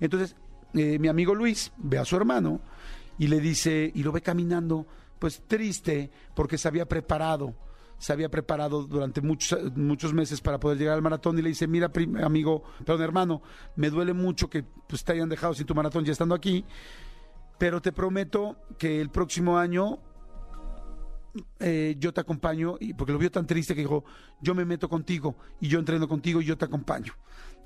Entonces, 0.00 0.36
eh, 0.74 0.98
mi 0.98 1.08
amigo 1.08 1.34
Luis 1.34 1.72
ve 1.76 1.98
a 1.98 2.04
su 2.04 2.16
hermano 2.16 2.60
y 3.18 3.28
le 3.28 3.40
dice, 3.40 3.90
y 3.94 4.02
lo 4.02 4.12
ve 4.12 4.20
caminando, 4.20 4.86
pues 5.18 5.42
triste, 5.46 6.10
porque 6.34 6.58
se 6.58 6.68
había 6.68 6.86
preparado 6.86 7.54
se 7.98 8.12
había 8.12 8.28
preparado 8.28 8.82
durante 8.84 9.20
muchos, 9.20 9.74
muchos 9.76 10.12
meses 10.12 10.40
para 10.40 10.60
poder 10.60 10.78
llegar 10.78 10.94
al 10.94 11.02
maratón 11.02 11.38
y 11.38 11.42
le 11.42 11.48
dice, 11.48 11.66
mira, 11.66 11.90
amigo, 12.22 12.62
perdón, 12.84 13.02
hermano, 13.02 13.42
me 13.76 13.90
duele 13.90 14.12
mucho 14.12 14.48
que 14.50 14.62
pues, 14.62 15.04
te 15.04 15.12
hayan 15.12 15.28
dejado 15.28 15.54
sin 15.54 15.66
tu 15.66 15.74
maratón 15.74 16.04
ya 16.04 16.12
estando 16.12 16.34
aquí, 16.34 16.64
pero 17.58 17.80
te 17.80 17.92
prometo 17.92 18.56
que 18.78 19.00
el 19.00 19.10
próximo 19.10 19.58
año 19.58 19.98
eh, 21.60 21.96
yo 21.98 22.12
te 22.12 22.20
acompaño, 22.20 22.76
y 22.80 22.94
porque 22.94 23.12
lo 23.12 23.18
vio 23.18 23.30
tan 23.30 23.46
triste 23.46 23.74
que 23.74 23.80
dijo, 23.80 24.04
yo 24.40 24.54
me 24.54 24.64
meto 24.64 24.88
contigo 24.88 25.36
y 25.60 25.68
yo 25.68 25.78
entreno 25.78 26.08
contigo 26.08 26.40
y 26.40 26.44
yo 26.44 26.56
te 26.56 26.64
acompaño. 26.64 27.12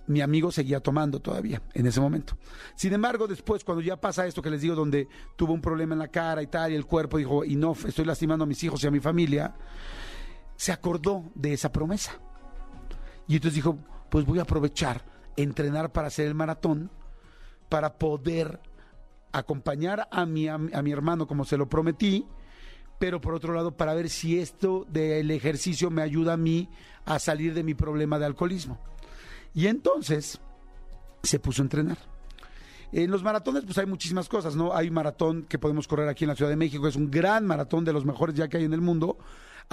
mi 0.07 0.21
amigo 0.21 0.51
seguía 0.51 0.81
tomando 0.81 1.21
todavía 1.21 1.63
en 1.75 1.87
ese 1.87 2.01
momento. 2.01 2.37
Sin 2.75 2.93
embargo, 2.93 3.29
después, 3.29 3.63
cuando 3.63 3.83
ya 3.83 4.01
pasa 4.01 4.27
esto 4.27 4.43
que 4.43 4.51
les 4.51 4.61
digo, 4.61 4.75
donde 4.75 5.07
tuvo 5.37 5.53
un 5.53 5.61
problema 5.61 5.95
en 5.95 6.01
la 6.01 6.09
cara 6.09 6.43
y 6.43 6.49
tal, 6.49 6.73
y 6.73 6.75
el 6.75 6.87
cuerpo 6.87 7.19
dijo, 7.19 7.45
y 7.45 7.55
no, 7.55 7.73
estoy 7.73 8.05
lastimando 8.05 8.45
a 8.45 8.47
mis 8.47 8.63
hijos 8.65 8.83
y 8.83 8.87
a 8.89 8.91
mi 8.91 8.99
familia, 8.99 9.55
se 10.61 10.73
acordó 10.73 11.25
de 11.35 11.55
esa 11.55 11.73
promesa. 11.73 12.19
Y 13.27 13.37
entonces 13.37 13.55
dijo, 13.55 13.79
pues 14.11 14.27
voy 14.27 14.41
a 14.41 14.43
aprovechar, 14.43 15.03
entrenar 15.35 15.91
para 15.91 16.09
hacer 16.09 16.27
el 16.27 16.35
maratón, 16.35 16.91
para 17.71 17.97
poder 17.97 18.61
acompañar 19.33 20.07
a 20.11 20.27
mi, 20.27 20.49
a, 20.49 20.59
mi 20.59 20.93
hermano 20.93 21.27
como 21.27 21.47
se 21.47 21.57
lo 21.57 21.67
prometí, 21.67 22.27
pero 22.99 23.23
por 23.23 23.33
otro 23.33 23.55
lado 23.55 23.75
para 23.75 23.95
ver 23.95 24.11
si 24.11 24.39
esto 24.39 24.85
del 24.91 25.31
ejercicio 25.31 25.91
me 25.91 26.03
ayuda 26.03 26.35
a 26.35 26.37
mí 26.37 26.69
a 27.07 27.19
salir 27.19 27.55
de 27.55 27.63
mi 27.63 27.73
problema 27.73 28.19
de 28.19 28.27
alcoholismo. 28.27 28.79
Y 29.55 29.67
entonces 29.67 30.43
se 31.23 31.39
puso 31.39 31.63
a 31.63 31.65
entrenar. 31.65 31.97
En 32.93 33.11
los 33.11 33.23
maratones, 33.23 33.65
pues 33.65 33.79
hay 33.79 33.87
muchísimas 33.87 34.29
cosas, 34.29 34.57
¿no? 34.57 34.75
Hay 34.75 34.91
maratón 34.91 35.45
que 35.45 35.59
podemos 35.59 35.87
correr 35.87 36.09
aquí 36.09 36.25
en 36.25 36.29
la 36.29 36.37
Ciudad 36.37 36.51
de 36.51 36.57
México, 36.57 36.89
es 36.89 36.97
un 36.97 37.11
gran 37.11 37.47
maratón 37.47 37.85
de 37.85 37.93
los 37.93 38.05
mejores 38.05 38.35
ya 38.35 38.49
que 38.49 38.57
hay 38.57 38.65
en 38.65 38.73
el 38.73 38.81
mundo. 38.81 39.19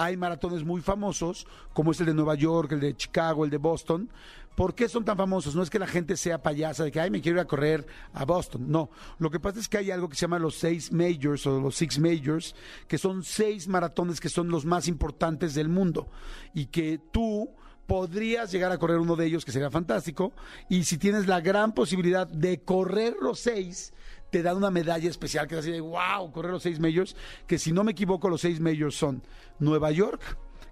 Hay 0.00 0.16
maratones 0.16 0.64
muy 0.64 0.80
famosos, 0.80 1.44
como 1.72 1.90
es 1.90 1.98
el 1.98 2.06
de 2.06 2.14
Nueva 2.14 2.36
York, 2.36 2.70
el 2.70 2.78
de 2.78 2.96
Chicago, 2.96 3.44
el 3.44 3.50
de 3.50 3.56
Boston. 3.56 4.08
¿Por 4.54 4.74
qué 4.74 4.88
son 4.88 5.04
tan 5.04 5.16
famosos? 5.16 5.56
No 5.56 5.62
es 5.62 5.70
que 5.70 5.78
la 5.80 5.88
gente 5.88 6.16
sea 6.16 6.40
payasa 6.40 6.84
de 6.84 6.92
que, 6.92 7.00
ay, 7.00 7.10
me 7.10 7.20
quiero 7.20 7.38
ir 7.38 7.42
a 7.42 7.46
correr 7.46 7.84
a 8.12 8.24
Boston. 8.24 8.70
No, 8.70 8.90
lo 9.18 9.28
que 9.28 9.40
pasa 9.40 9.58
es 9.58 9.68
que 9.68 9.78
hay 9.78 9.90
algo 9.90 10.08
que 10.08 10.14
se 10.14 10.22
llama 10.22 10.38
los 10.38 10.54
seis 10.54 10.92
majors 10.92 11.44
o 11.48 11.60
los 11.60 11.74
six 11.74 11.98
majors, 11.98 12.54
que 12.86 12.98
son 12.98 13.24
seis 13.24 13.66
maratones 13.66 14.20
que 14.20 14.28
son 14.28 14.48
los 14.48 14.64
más 14.64 14.86
importantes 14.86 15.54
del 15.54 15.68
mundo 15.68 16.08
y 16.54 16.66
que 16.66 17.00
tú 17.12 17.50
podrías 17.88 18.52
llegar 18.52 18.70
a 18.70 18.76
correr 18.76 18.98
uno 18.98 19.16
de 19.16 19.24
ellos, 19.24 19.46
que 19.46 19.50
sería 19.50 19.70
fantástico. 19.70 20.32
Y 20.68 20.84
si 20.84 20.98
tienes 20.98 21.26
la 21.26 21.40
gran 21.40 21.72
posibilidad 21.72 22.28
de 22.28 22.60
correr 22.60 23.16
los 23.20 23.40
seis, 23.40 23.94
te 24.30 24.42
dan 24.42 24.58
una 24.58 24.70
medalla 24.70 25.08
especial 25.08 25.48
que 25.48 25.54
es 25.54 25.60
así 25.60 25.72
de 25.72 25.80
wow, 25.80 26.30
correr 26.30 26.52
los 26.52 26.62
seis 26.62 26.78
majors. 26.78 27.16
Que 27.46 27.58
si 27.58 27.72
no 27.72 27.82
me 27.84 27.92
equivoco, 27.92 28.28
los 28.28 28.42
seis 28.42 28.60
majors 28.60 28.94
son 28.94 29.22
Nueva 29.58 29.90
York, 29.90 30.20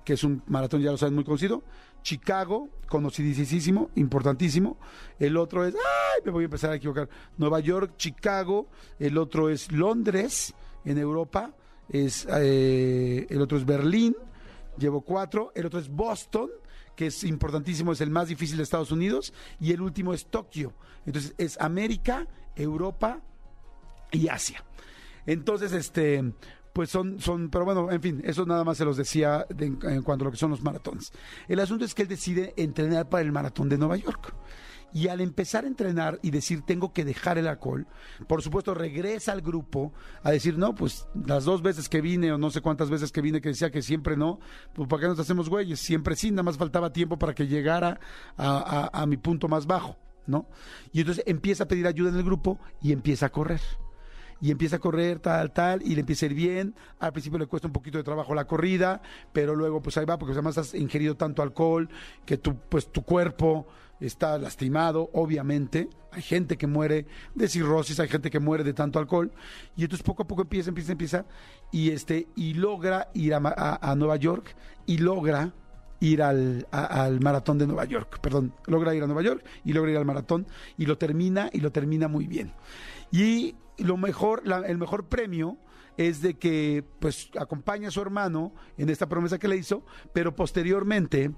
que 0.05 0.13
es 0.13 0.25
un 0.25 0.43
maratón, 0.47 0.83
ya 0.83 0.91
lo 0.91 0.99
saben, 0.99 1.15
muy 1.15 1.25
conocido. 1.25 1.65
Chicago, 2.03 2.69
conocidísimo, 2.87 3.91
importantísimo. 3.95 4.77
El 5.19 5.39
otro 5.39 5.65
es, 5.65 5.75
ay, 5.75 6.21
me 6.23 6.31
voy 6.31 6.43
a 6.43 6.45
empezar 6.45 6.71
a 6.71 6.77
equivocar. 6.77 7.09
Nueva 7.39 7.61
York, 7.61 7.95
Chicago. 7.97 8.69
El 8.99 9.17
otro 9.17 9.49
es 9.49 9.73
Londres, 9.73 10.55
en 10.85 10.99
Europa. 10.99 11.55
Es, 11.89 12.29
eh, 12.31 13.27
el 13.31 13.41
otro 13.41 13.57
es 13.57 13.65
Berlín, 13.65 14.15
llevo 14.77 15.01
cuatro. 15.01 15.51
El 15.55 15.65
otro 15.65 15.81
es 15.81 15.89
Boston, 15.89 16.51
que 16.97 17.07
es 17.07 17.23
importantísimo, 17.25 17.93
es 17.93 18.01
el 18.01 18.11
más 18.11 18.29
difícil 18.29 18.57
de 18.57 18.63
Estados 18.65 18.91
Unidos, 18.91 19.33
y 19.61 19.73
el 19.73 19.81
último 19.81 20.15
es 20.15 20.27
Tokio. 20.27 20.73
Entonces 21.05 21.35
es 21.39 21.61
América, 21.61 22.27
Europa 22.57 23.21
y 24.11 24.29
Asia. 24.29 24.65
Entonces, 25.27 25.73
este, 25.73 26.33
pues 26.73 26.91
son, 26.91 27.21
son, 27.21 27.51
pero 27.51 27.65
bueno, 27.65 27.91
en 27.91 28.01
fin, 28.01 28.23
eso 28.25 28.45
nada 28.47 28.65
más 28.65 28.79
se 28.79 28.85
los 28.85 28.97
decía 28.97 29.47
en 29.59 30.03
cuanto 30.03 30.25
a 30.25 30.27
lo 30.27 30.31
que 30.31 30.37
son 30.37 30.51
los 30.51 30.63
maratones. 30.63 31.13
El 31.49 31.61
asunto 31.61 31.85
es 31.85 31.95
que 31.95 32.03
él 32.03 32.09
decide 32.09 32.55
entrenar 32.57 33.09
para 33.09 33.23
el 33.23 33.33
maratón 33.33 33.69
de 33.69 33.79
Nueva 33.79 33.97
York. 33.97 34.35
Y 34.93 35.09
al 35.09 35.21
empezar 35.21 35.65
a 35.65 35.67
entrenar 35.67 36.19
y 36.23 36.31
decir 36.31 36.63
tengo 36.63 36.93
que 36.93 37.05
dejar 37.05 37.39
el 37.39 37.49
alcohol, 37.49 37.87
por 38.27 38.43
supuesto 38.43 38.73
regresa 38.73 39.33
al 39.33 39.43
grupo 39.43 39.93
a 40.23 40.31
decir, 40.31 40.57
no, 40.57 40.75
pues 40.75 41.07
las 41.27 41.45
dos 41.45 41.63
veces 41.63 41.89
que 41.89 42.01
vine 42.01 42.33
o 42.33 42.39
no 42.39 42.51
sé 42.51 42.61
cuántas 42.61 42.89
veces 42.89 43.13
que 43.13 43.21
vine 43.21 43.41
que 43.41 43.51
decía 43.51 43.71
que 43.71 43.83
siempre 43.83 44.17
no, 44.17 44.39
pues 44.75 44.89
¿para 44.89 45.03
qué 45.03 45.09
nos 45.09 45.19
hacemos 45.19 45.49
güeyes? 45.49 45.81
Siempre 45.81 46.17
sí, 46.17 46.31
nada 46.31 46.45
más 46.45 46.57
faltaba 46.57 46.93
tiempo 46.93 47.19
para 47.19 47.35
que 47.35 47.47
llegara 47.47 48.01
a, 48.39 49.05
mi 49.07 49.17
punto 49.17 49.49
más 49.49 49.67
bajo, 49.67 49.99
¿no? 50.27 50.49
Y 50.93 51.01
entonces 51.01 51.25
empieza 51.27 51.65
a 51.65 51.69
pedir 51.69 51.87
ayuda 51.87 52.11
en 52.11 52.17
el 52.17 52.25
grupo 52.25 52.59
y 52.81 52.93
empieza 52.93 53.27
a 53.27 53.31
correr 53.31 53.61
y 54.41 54.51
empieza 54.51 54.77
a 54.77 54.79
correr 54.79 55.19
tal, 55.19 55.53
tal, 55.53 55.83
y 55.83 55.95
le 55.95 56.01
empieza 56.01 56.27
a 56.27 56.29
ir 56.29 56.35
bien. 56.35 56.75
Al 56.99 57.13
principio 57.13 57.39
le 57.39 57.47
cuesta 57.47 57.69
un 57.69 57.73
poquito 57.73 57.99
de 57.99 58.05
trabajo 58.05 58.35
la 58.35 58.47
corrida, 58.47 59.01
pero 59.33 59.55
luego 59.55 59.81
pues 59.83 59.97
ahí 59.97 60.05
va, 60.05 60.19
porque 60.19 60.33
además 60.33 60.59
has 60.59 60.75
ingerido 60.75 61.17
tanto 61.17 61.43
alcohol 61.43 61.89
que 62.25 62.37
tu, 62.37 62.57
pues, 62.69 62.93
tu 62.93 63.03
cuerpo 63.03 63.67
está 64.01 64.39
lastimado, 64.39 65.11
obviamente. 65.13 65.89
Hay 66.13 66.23
gente 66.23 66.57
que 66.57 66.67
muere 66.67 67.07
de 67.35 67.49
cirrosis, 67.49 68.01
hay 68.01 68.09
gente 68.09 68.31
que 68.31 68.41
muere 68.41 68.65
de 68.65 68.73
tanto 68.73 68.99
alcohol. 68.99 69.33
Y 69.77 69.83
entonces 69.83 70.05
poco 70.05 70.23
a 70.23 70.27
poco 70.27 70.43
empieza, 70.43 70.71
empieza, 70.71 70.93
empieza. 70.93 71.27
Y, 71.73 71.91
este, 71.91 72.29
y 72.37 72.55
logra 72.55 73.09
ir 73.15 73.35
a, 73.35 73.95
Nueva 73.97 74.17
York 74.17 74.57
y 74.87 74.99
logra 74.99 75.53
ir 76.01 76.23
al, 76.23 76.67
al, 76.71 77.21
maratón 77.21 77.59
de 77.59 77.67
Nueva 77.67 77.85
York. 77.85 78.19
Perdón, 78.21 78.55
logra 78.67 78.95
ir 78.95 79.03
a 79.03 79.07
Nueva 79.07 79.23
York 79.23 79.45
y 79.65 79.73
logra 79.73 79.91
ir 79.91 79.97
al 79.97 80.05
maratón. 80.05 80.47
Y 80.77 80.87
lo 80.87 80.99
termina 80.99 81.51
y 81.53 81.61
lo 81.61 81.73
termina 81.73 82.09
muy 82.09 82.27
bien. 82.27 82.53
Y 83.11 83.57
lo 83.79 83.97
mejor, 83.97 84.43
el 84.67 84.79
mejor 84.79 85.07
premio 85.07 85.59
es 85.97 86.21
de 86.21 86.35
que 86.35 86.85
pues 86.99 87.31
acompaña 87.39 87.89
a 87.89 87.91
su 87.91 88.01
hermano 88.01 88.53
en 88.77 88.91
esta 88.91 89.09
promesa 89.09 89.39
que 89.39 89.49
le 89.49 89.57
hizo, 89.57 89.85
pero 90.13 90.35
posteriormente 90.35 91.33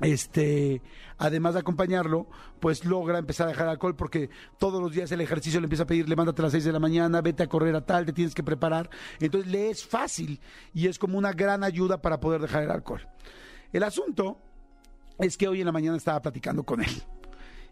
este, 0.00 0.82
además 1.18 1.54
de 1.54 1.60
acompañarlo, 1.60 2.26
pues 2.60 2.84
logra 2.84 3.18
empezar 3.18 3.46
a 3.46 3.50
dejar 3.50 3.68
alcohol 3.68 3.94
porque 3.96 4.30
todos 4.58 4.82
los 4.82 4.92
días 4.92 5.10
el 5.12 5.20
ejercicio 5.20 5.60
le 5.60 5.66
empieza 5.66 5.84
a 5.84 5.86
pedir, 5.86 6.08
levántate 6.08 6.42
a 6.42 6.44
las 6.44 6.52
6 6.52 6.64
de 6.64 6.72
la 6.72 6.80
mañana, 6.80 7.20
vete 7.20 7.42
a 7.42 7.48
correr 7.48 7.74
a 7.76 7.84
tal, 7.84 8.06
te 8.06 8.12
tienes 8.12 8.34
que 8.34 8.42
preparar. 8.42 8.90
Entonces 9.20 9.50
le 9.50 9.70
es 9.70 9.84
fácil 9.84 10.40
y 10.72 10.88
es 10.88 10.98
como 10.98 11.18
una 11.18 11.32
gran 11.32 11.64
ayuda 11.64 12.00
para 12.00 12.20
poder 12.20 12.40
dejar 12.40 12.64
el 12.64 12.70
alcohol. 12.70 13.06
El 13.72 13.82
asunto 13.82 14.38
es 15.18 15.36
que 15.36 15.48
hoy 15.48 15.60
en 15.60 15.66
la 15.66 15.72
mañana 15.72 15.96
estaba 15.96 16.20
platicando 16.20 16.64
con 16.64 16.82
él. 16.82 17.02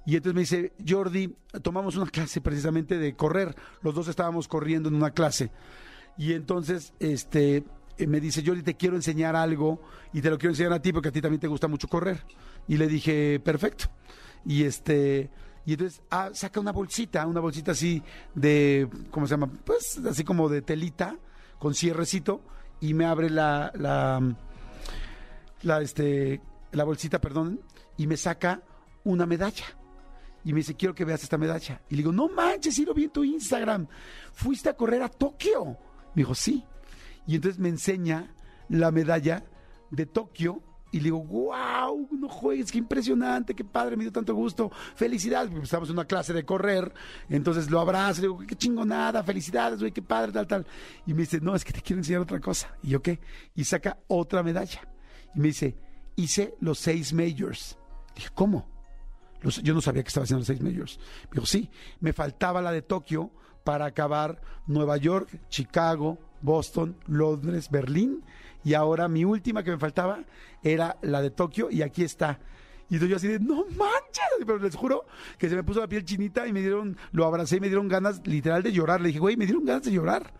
Y 0.05 0.17
entonces 0.17 0.35
me 0.35 0.41
dice, 0.41 0.73
Jordi, 0.87 1.37
tomamos 1.63 1.97
una 1.97 2.11
clase 2.11 2.41
precisamente 2.41 2.99
de 2.99 3.15
correr. 3.15 3.55
Los 3.83 3.95
dos 3.95 4.09
estábamos 4.09 4.49
corriendo 4.49 4.89
en 4.89 4.97
una 4.97 5.13
clase. 5.13 5.53
Y 6.19 6.33
entonces, 6.33 6.93
este, 6.99 7.65
me 7.99 8.21
dice, 8.21 8.43
Jordi, 8.45 8.63
te 8.63 8.77
quiero 8.77 8.97
enseñar 8.97 9.37
algo 9.37 9.81
y 10.13 10.21
te 10.21 10.31
lo 10.31 10.39
quiero 10.39 10.53
enseñar 10.53 10.73
a 10.73 10.83
ti 10.83 10.93
porque 10.93 11.09
a 11.09 11.13
ti 11.13 11.21
también 11.21 11.41
te 11.41 11.49
gusta 11.49 11.69
mucho 11.69 11.89
correr. 11.89 12.25
Y 12.69 12.77
le 12.77 12.87
dije, 12.87 13.41
perfecto. 13.41 13.87
Y 14.45 14.65
este, 14.65 15.31
y 15.65 15.73
entonces 15.73 16.03
ah, 16.11 16.31
saca 16.33 16.61
una 16.61 16.73
bolsita, 16.73 17.27
una 17.27 17.41
bolsita 17.41 17.73
así 17.73 18.03
de, 18.35 18.89
¿cómo 19.11 19.27
se 19.27 19.33
llama? 19.33 19.51
Pues 19.65 19.99
así 19.99 20.25
como 20.25 20.49
de 20.49 20.63
telita, 20.63 21.17
con 21.59 21.75
cierrecito, 21.75 22.43
y 22.81 22.95
me 22.95 23.05
abre 23.05 23.31
la, 23.31 23.73
la, 25.63 25.81
este, 25.81 26.41
la 26.73 26.85
bolsita, 26.85 27.21
perdón, 27.21 27.61
y 27.97 28.07
me 28.09 28.17
saca 28.17 28.63
una 29.05 29.27
medalla. 29.27 29.67
Y 30.45 30.53
me 30.53 30.59
dice, 30.59 30.75
quiero 30.75 30.93
que 30.93 31.05
veas 31.05 31.23
esta 31.23 31.39
medalla. 31.39 31.81
Y 31.89 31.95
le 31.95 31.99
digo, 31.99 32.11
no 32.11 32.29
manches, 32.29 32.75
sí 32.75 32.85
lo 32.85 32.93
vi 32.93 33.05
en 33.05 33.11
tu 33.11 33.23
Instagram. 33.23 33.87
Fuiste 34.33 34.69
a 34.69 34.75
correr 34.75 35.01
a 35.03 35.09
Tokio. 35.09 35.65
Me 36.15 36.23
dijo, 36.23 36.35
sí. 36.35 36.65
Y 37.27 37.37
entonces 37.37 37.59
me 37.59 37.69
enseña 37.69 38.35
la 38.69 38.91
medalla 38.91 39.45
de 39.91 40.07
Tokio 40.07 40.63
y 40.93 40.99
le 40.99 41.05
digo, 41.05 41.25
wow, 41.25 42.09
no 42.13 42.29
juegues, 42.29 42.71
qué 42.71 42.77
impresionante, 42.77 43.55
qué 43.55 43.65
padre, 43.65 43.97
me 43.97 44.05
dio 44.05 44.13
tanto 44.13 44.35
gusto, 44.35 44.71
felicidades, 44.95 45.51
porque 45.51 45.65
estamos 45.65 45.89
en 45.89 45.95
una 45.95 46.05
clase 46.05 46.35
de 46.35 46.45
correr, 46.45 46.93
entonces 47.31 47.71
lo 47.71 47.81
abrazo, 47.81 48.21
le 48.21 48.29
digo, 48.29 48.39
qué 48.47 48.55
chingonada, 48.55 49.23
felicidades, 49.23 49.81
güey, 49.81 49.91
qué 49.91 50.03
padre, 50.03 50.33
tal, 50.33 50.47
tal. 50.47 50.67
Y 51.07 51.15
me 51.15 51.23
dice, 51.23 51.41
no, 51.41 51.55
es 51.55 51.65
que 51.65 51.73
te 51.73 51.81
quiero 51.81 52.01
enseñar 52.01 52.21
otra 52.21 52.41
cosa. 52.41 52.77
Y 52.83 52.91
yo, 52.91 53.01
¿qué? 53.01 53.21
Y 53.55 53.65
saca 53.65 53.99
otra 54.07 54.43
medalla. 54.43 54.83
Y 55.35 55.41
me 55.41 55.49
dice, 55.49 55.79
hice 56.15 56.57
los 56.61 56.79
seis 56.79 57.15
majors. 57.15 57.79
dije, 58.15 58.29
¿cómo? 58.35 58.71
yo 59.63 59.75
no 59.75 59.81
sabía 59.81 60.05
que 60.05 60.09
estaba 60.09 60.25
haciendo 60.25 60.41
los 60.41 60.47
seis 60.47 60.61
majors. 60.61 60.99
Me 61.25 61.37
dijo, 61.37 61.47
sí, 61.47 61.71
me 62.01 62.13
faltaba 62.13 62.61
la 62.61 62.71
de 62.71 62.83
Tokio 62.83 63.33
para 63.65 63.87
acabar 63.87 64.41
Nueva 64.67 64.99
York, 64.99 65.41
Chicago, 65.49 66.19
Boston, 66.43 66.97
Londres, 67.07 67.71
Berlín 67.71 68.23
y 68.65 68.75
ahora 68.75 69.09
mi 69.09 69.25
última 69.25 69.63
que 69.63 69.71
me 69.71 69.79
faltaba 69.79 70.25
era 70.63 70.97
la 71.03 71.23
de 71.23 71.31
Tokio 71.31 71.71
y 71.71 71.83
aquí 71.83 72.05
está. 72.05 72.39
Y 72.89 72.99
yo 72.99 73.17
así 73.17 73.27
de, 73.27 73.41
no 73.41 73.65
manches, 73.65 74.45
pero 74.47 74.59
les 74.59 74.77
juro 74.77 75.07
que 75.39 75.49
se 75.49 75.57
me 75.57 75.65
puso 75.65 75.81
la 75.81 75.89
piel 75.89 76.05
chinita 76.05 76.47
y 76.47 76.53
me 76.53 76.61
dieron, 76.61 76.97
lo 77.13 77.25
abracé 77.25 77.57
y 77.57 77.61
me 77.61 77.69
dieron 77.69 77.89
ganas 77.89 78.21
literal 78.27 78.63
de 78.63 78.71
llorar. 78.71 79.01
Le 79.01 79.09
dije, 79.09 79.19
güey, 79.19 79.35
me 79.37 79.47
dieron 79.47 79.65
ganas 79.65 79.85
de 79.85 79.93
llorar. 79.93 80.35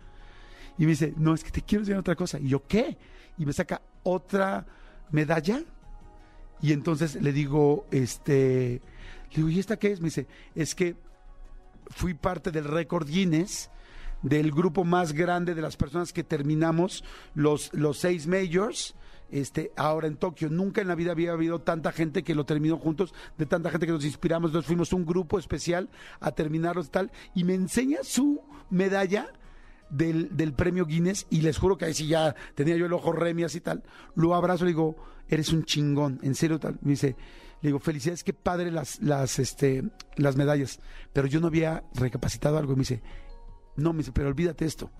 Y 0.77 0.83
me 0.83 0.89
dice, 0.89 1.13
no, 1.17 1.33
es 1.33 1.43
que 1.43 1.49
te 1.49 1.61
quiero 1.63 1.81
enseñar 1.81 2.01
otra 2.01 2.15
cosa. 2.15 2.39
Y 2.39 2.49
yo, 2.49 2.65
¿qué? 2.67 2.95
Y 3.39 3.45
me 3.47 3.53
saca 3.53 3.81
otra 4.03 4.67
medalla. 5.09 5.63
Y 6.61 6.73
entonces 6.73 7.15
le 7.15 7.33
digo, 7.33 7.87
este, 7.89 8.81
le 9.31 9.35
digo, 9.35 9.49
¿y 9.49 9.59
esta 9.59 9.77
qué 9.77 9.91
es? 9.91 9.99
Me 9.99 10.05
dice, 10.05 10.27
es 10.53 10.75
que 10.75 10.95
fui 11.87 12.13
parte 12.13 12.51
del 12.51 12.65
récord 12.65 13.07
Guinness 13.07 13.71
del 14.23 14.51
grupo 14.51 14.83
más 14.83 15.13
grande 15.13 15.53
de 15.53 15.61
las 15.61 15.77
personas 15.77 16.11
que 16.11 16.23
terminamos 16.23 17.03
los, 17.35 17.71
los 17.73 17.99
seis 17.99 18.27
majors. 18.27 18.95
Este, 19.29 19.71
ahora 19.75 20.05
en 20.05 20.17
Tokio. 20.17 20.49
Nunca 20.49 20.81
en 20.81 20.87
la 20.87 20.93
vida 20.93 21.11
había 21.11 21.31
habido 21.31 21.59
tanta 21.59 21.91
gente 21.91 22.23
que 22.23 22.35
lo 22.35 22.45
terminó 22.45 22.77
juntos, 22.77 23.15
de 23.37 23.47
tanta 23.47 23.71
gente 23.71 23.87
que 23.87 23.91
nos 23.91 24.05
inspiramos. 24.05 24.49
Entonces 24.49 24.67
fuimos 24.67 24.93
un 24.93 25.05
grupo 25.05 25.39
especial 25.39 25.89
a 26.19 26.33
terminarlos 26.33 26.91
tal. 26.91 27.11
Y 27.33 27.43
me 27.43 27.55
enseña 27.55 27.99
su 28.03 28.41
medalla 28.69 29.31
del, 29.89 30.35
del, 30.37 30.53
premio 30.53 30.85
Guinness 30.85 31.25
y 31.31 31.41
les 31.41 31.57
juro 31.57 31.77
que 31.77 31.85
ahí 31.85 31.93
sí 31.95 32.07
ya 32.07 32.35
tenía 32.53 32.77
yo 32.77 32.85
el 32.85 32.93
ojo 32.93 33.11
remias 33.11 33.55
y 33.55 33.61
tal. 33.61 33.83
Lo 34.13 34.35
abrazo 34.35 34.65
le 34.65 34.71
digo, 34.71 34.97
eres 35.27 35.51
un 35.51 35.63
chingón, 35.63 36.19
en 36.21 36.35
serio 36.35 36.59
tal. 36.59 36.77
Me 36.81 36.91
dice, 36.91 37.15
Le 37.61 37.69
digo, 37.69 37.79
felicidades, 37.79 38.23
qué 38.23 38.33
padre 38.33 38.71
las, 38.71 39.01
las, 39.01 39.39
este, 39.39 39.83
las 40.15 40.35
medallas. 40.35 40.79
Pero 41.11 41.27
yo 41.27 41.39
no 41.39 41.47
había 41.47 41.83
recapacitado 41.95 42.57
algo. 42.57 42.73
Me 42.73 42.81
dice, 42.81 43.01
no, 43.75 43.93
me 43.93 43.99
dice, 43.99 44.11
pero 44.11 44.29
olvídate 44.29 44.65
esto. 44.65 44.91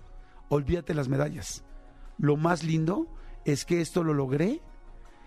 Olvídate 0.48 0.94
las 0.94 1.08
medallas. 1.08 1.64
Lo 2.18 2.36
más 2.36 2.62
lindo 2.64 3.08
es 3.44 3.64
que 3.64 3.80
esto 3.80 4.02
lo 4.04 4.14
logré 4.14 4.60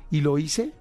y 0.09 0.21
lo 0.21 0.37
hice 0.37 0.73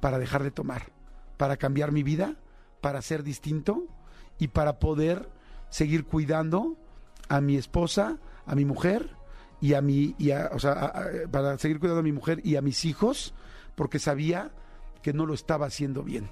para 0.00 0.18
dejar 0.18 0.42
de 0.42 0.50
tomar, 0.50 0.92
para 1.36 1.56
cambiar 1.56 1.92
mi 1.92 2.02
vida, 2.02 2.36
para 2.80 3.02
ser 3.02 3.22
distinto 3.22 3.86
y 4.38 4.48
para 4.48 4.78
poder 4.78 5.28
seguir 5.70 6.04
cuidando 6.04 6.76
a 7.28 7.40
mi 7.40 7.56
esposa, 7.56 8.18
a 8.46 8.54
mi 8.54 8.64
mujer 8.64 9.10
y 9.60 9.74
a 9.74 9.80
mi, 9.80 10.14
y 10.18 10.30
a- 10.32 10.50
o 10.52 10.58
sea, 10.58 10.92
para 11.30 11.56
seguir 11.58 11.80
cuidando 11.80 12.00
a 12.00 12.04
mi 12.04 12.12
mujer 12.12 12.40
y 12.44 12.56
a 12.56 12.62
mis 12.62 12.84
hijos, 12.84 13.34
porque 13.74 13.98
sabía 13.98 14.52
que 15.02 15.12
no 15.12 15.24
lo 15.26 15.34
estaba 15.34 15.66
haciendo 15.66 16.02
bien. 16.02 16.28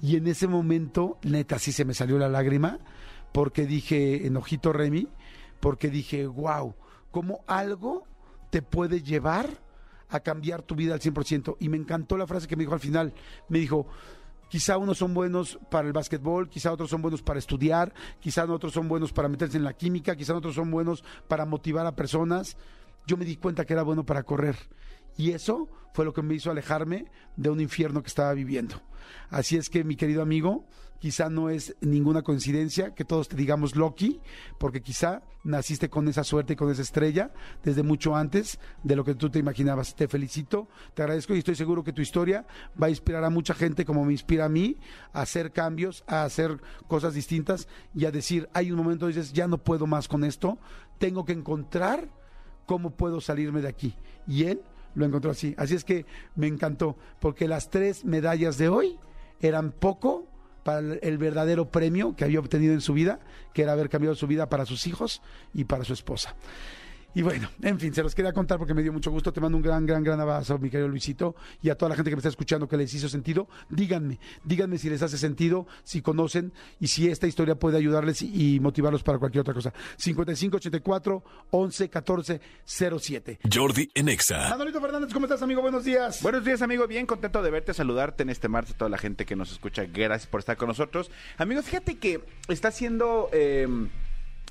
Y 0.00 0.16
en 0.16 0.26
ese 0.26 0.46
momento, 0.46 1.18
neta, 1.22 1.58
sí 1.58 1.72
se 1.72 1.84
me 1.84 1.94
salió 1.94 2.18
la 2.18 2.28
lágrima, 2.28 2.78
porque 3.34 3.66
dije, 3.66 4.28
enojito 4.28 4.72
Remy, 4.72 5.08
porque 5.58 5.90
dije, 5.90 6.24
wow, 6.24 6.76
cómo 7.10 7.40
algo 7.48 8.04
te 8.50 8.62
puede 8.62 9.02
llevar 9.02 9.50
a 10.08 10.20
cambiar 10.20 10.62
tu 10.62 10.76
vida 10.76 10.94
al 10.94 11.00
100%. 11.00 11.56
Y 11.58 11.68
me 11.68 11.76
encantó 11.76 12.16
la 12.16 12.28
frase 12.28 12.46
que 12.46 12.54
me 12.54 12.62
dijo 12.62 12.74
al 12.74 12.80
final. 12.80 13.12
Me 13.48 13.58
dijo, 13.58 13.88
quizá 14.48 14.78
unos 14.78 14.98
son 14.98 15.14
buenos 15.14 15.58
para 15.68 15.88
el 15.88 15.92
básquetbol, 15.92 16.48
quizá 16.48 16.70
otros 16.70 16.90
son 16.90 17.02
buenos 17.02 17.22
para 17.22 17.40
estudiar, 17.40 17.92
quizá 18.20 18.44
otros 18.44 18.72
son 18.72 18.86
buenos 18.86 19.12
para 19.12 19.28
meterse 19.28 19.56
en 19.56 19.64
la 19.64 19.72
química, 19.72 20.14
quizá 20.14 20.36
otros 20.36 20.54
son 20.54 20.70
buenos 20.70 21.02
para 21.26 21.44
motivar 21.44 21.86
a 21.86 21.96
personas. 21.96 22.56
Yo 23.04 23.16
me 23.16 23.24
di 23.24 23.34
cuenta 23.34 23.64
que 23.64 23.72
era 23.72 23.82
bueno 23.82 24.06
para 24.06 24.22
correr. 24.22 24.54
Y 25.16 25.32
eso 25.32 25.68
fue 25.92 26.04
lo 26.04 26.12
que 26.12 26.22
me 26.22 26.34
hizo 26.34 26.50
alejarme 26.50 27.06
de 27.36 27.50
un 27.50 27.60
infierno 27.60 28.02
que 28.02 28.08
estaba 28.08 28.32
viviendo. 28.34 28.80
Así 29.30 29.56
es 29.56 29.70
que, 29.70 29.84
mi 29.84 29.96
querido 29.96 30.22
amigo, 30.22 30.66
quizá 30.98 31.28
no 31.28 31.50
es 31.50 31.76
ninguna 31.80 32.22
coincidencia 32.22 32.94
que 32.94 33.04
todos 33.04 33.28
te 33.28 33.36
digamos 33.36 33.76
Loki, 33.76 34.20
porque 34.58 34.80
quizá 34.80 35.22
naciste 35.44 35.90
con 35.90 36.08
esa 36.08 36.24
suerte 36.24 36.54
y 36.54 36.56
con 36.56 36.70
esa 36.70 36.82
estrella 36.82 37.30
desde 37.62 37.82
mucho 37.82 38.16
antes 38.16 38.58
de 38.82 38.96
lo 38.96 39.04
que 39.04 39.14
tú 39.14 39.28
te 39.28 39.38
imaginabas. 39.38 39.94
Te 39.94 40.08
felicito, 40.08 40.66
te 40.94 41.02
agradezco 41.02 41.34
y 41.34 41.38
estoy 41.38 41.54
seguro 41.54 41.84
que 41.84 41.92
tu 41.92 42.00
historia 42.00 42.46
va 42.82 42.86
a 42.86 42.90
inspirar 42.90 43.22
a 43.22 43.30
mucha 43.30 43.54
gente 43.54 43.84
como 43.84 44.04
me 44.04 44.12
inspira 44.12 44.46
a 44.46 44.48
mí 44.48 44.78
a 45.12 45.20
hacer 45.20 45.52
cambios, 45.52 46.04
a 46.06 46.24
hacer 46.24 46.60
cosas 46.88 47.12
distintas 47.12 47.68
y 47.94 48.06
a 48.06 48.10
decir, 48.10 48.48
hay 48.54 48.70
un 48.70 48.78
momento 48.78 49.04
donde 49.04 49.20
dices, 49.20 49.34
ya 49.34 49.46
no 49.46 49.58
puedo 49.58 49.86
más 49.86 50.08
con 50.08 50.24
esto, 50.24 50.58
tengo 50.98 51.24
que 51.24 51.32
encontrar 51.32 52.08
cómo 52.64 52.90
puedo 52.90 53.20
salirme 53.20 53.60
de 53.60 53.68
aquí. 53.68 53.94
Y 54.26 54.44
él 54.44 54.62
lo 54.94 55.04
encontró 55.04 55.30
así. 55.30 55.54
Así 55.58 55.74
es 55.74 55.84
que 55.84 56.06
me 56.36 56.46
encantó, 56.46 56.96
porque 57.20 57.48
las 57.48 57.70
tres 57.70 58.04
medallas 58.04 58.58
de 58.58 58.68
hoy 58.68 58.98
eran 59.40 59.72
poco 59.72 60.26
para 60.62 60.78
el- 60.78 61.18
verdadero 61.18 61.70
premio 61.70 62.16
que 62.16 62.24
había 62.24 62.40
obtenido 62.40 62.72
en 62.72 62.80
su 62.80 62.94
vida, 62.94 63.20
que 63.52 63.62
era 63.62 63.72
haber 63.72 63.90
cambiado 63.90 64.14
su 64.16 64.26
vida 64.26 64.48
para 64.48 64.64
sus 64.64 64.86
hijos 64.86 65.20
y 65.52 65.64
para 65.64 65.84
su 65.84 65.92
esposa. 65.92 66.34
Y 67.14 67.22
bueno, 67.22 67.48
en 67.62 67.78
fin, 67.78 67.94
se 67.94 68.02
los 68.02 68.14
quería 68.14 68.32
contar 68.32 68.58
porque 68.58 68.74
me 68.74 68.82
dio 68.82 68.92
mucho 68.92 69.10
gusto. 69.10 69.32
Te 69.32 69.40
mando 69.40 69.56
un 69.56 69.62
gran, 69.62 69.86
gran, 69.86 70.02
gran 70.02 70.20
abrazo, 70.20 70.58
mi 70.58 70.68
querido 70.68 70.88
Luisito, 70.88 71.36
y 71.62 71.70
a 71.70 71.76
toda 71.76 71.90
la 71.90 71.96
gente 71.96 72.10
que 72.10 72.16
me 72.16 72.20
está 72.20 72.28
escuchando 72.28 72.68
que 72.68 72.76
les 72.76 72.92
hizo 72.92 73.08
sentido. 73.08 73.48
Díganme, 73.68 74.18
díganme 74.42 74.78
si 74.78 74.90
les 74.90 75.02
hace 75.02 75.16
sentido, 75.16 75.66
si 75.84 76.02
conocen 76.02 76.52
y 76.80 76.88
si 76.88 77.08
esta 77.08 77.26
historia 77.26 77.54
puede 77.54 77.78
ayudarles 77.78 78.22
y, 78.22 78.56
y 78.56 78.60
motivarlos 78.60 79.02
para 79.02 79.18
cualquier 79.18 79.42
otra 79.42 79.54
cosa. 79.54 79.72
5584 79.96 81.22
11 81.50 81.88
14 81.88 82.40
07. 82.64 83.38
Jordi 83.52 83.90
en 83.94 84.08
Exa. 84.08 84.48
Manolito 84.50 84.80
Fernández, 84.80 85.12
¿cómo 85.12 85.26
estás, 85.26 85.42
amigo? 85.42 85.62
Buenos 85.62 85.84
días. 85.84 86.20
Buenos 86.22 86.44
días, 86.44 86.62
amigo. 86.62 86.86
Bien 86.88 87.06
contento 87.06 87.42
de 87.42 87.50
verte, 87.50 87.74
saludarte 87.74 88.24
en 88.24 88.30
este 88.30 88.48
martes, 88.48 88.74
a 88.74 88.78
toda 88.78 88.88
la 88.88 88.98
gente 88.98 89.24
que 89.24 89.36
nos 89.36 89.52
escucha. 89.52 89.84
Gracias 89.84 90.26
por 90.26 90.40
estar 90.40 90.56
con 90.56 90.68
nosotros. 90.68 91.10
Amigo, 91.38 91.62
fíjate 91.62 91.96
que 91.96 92.24
está 92.48 92.68
haciendo 92.68 93.28
eh, 93.32 93.68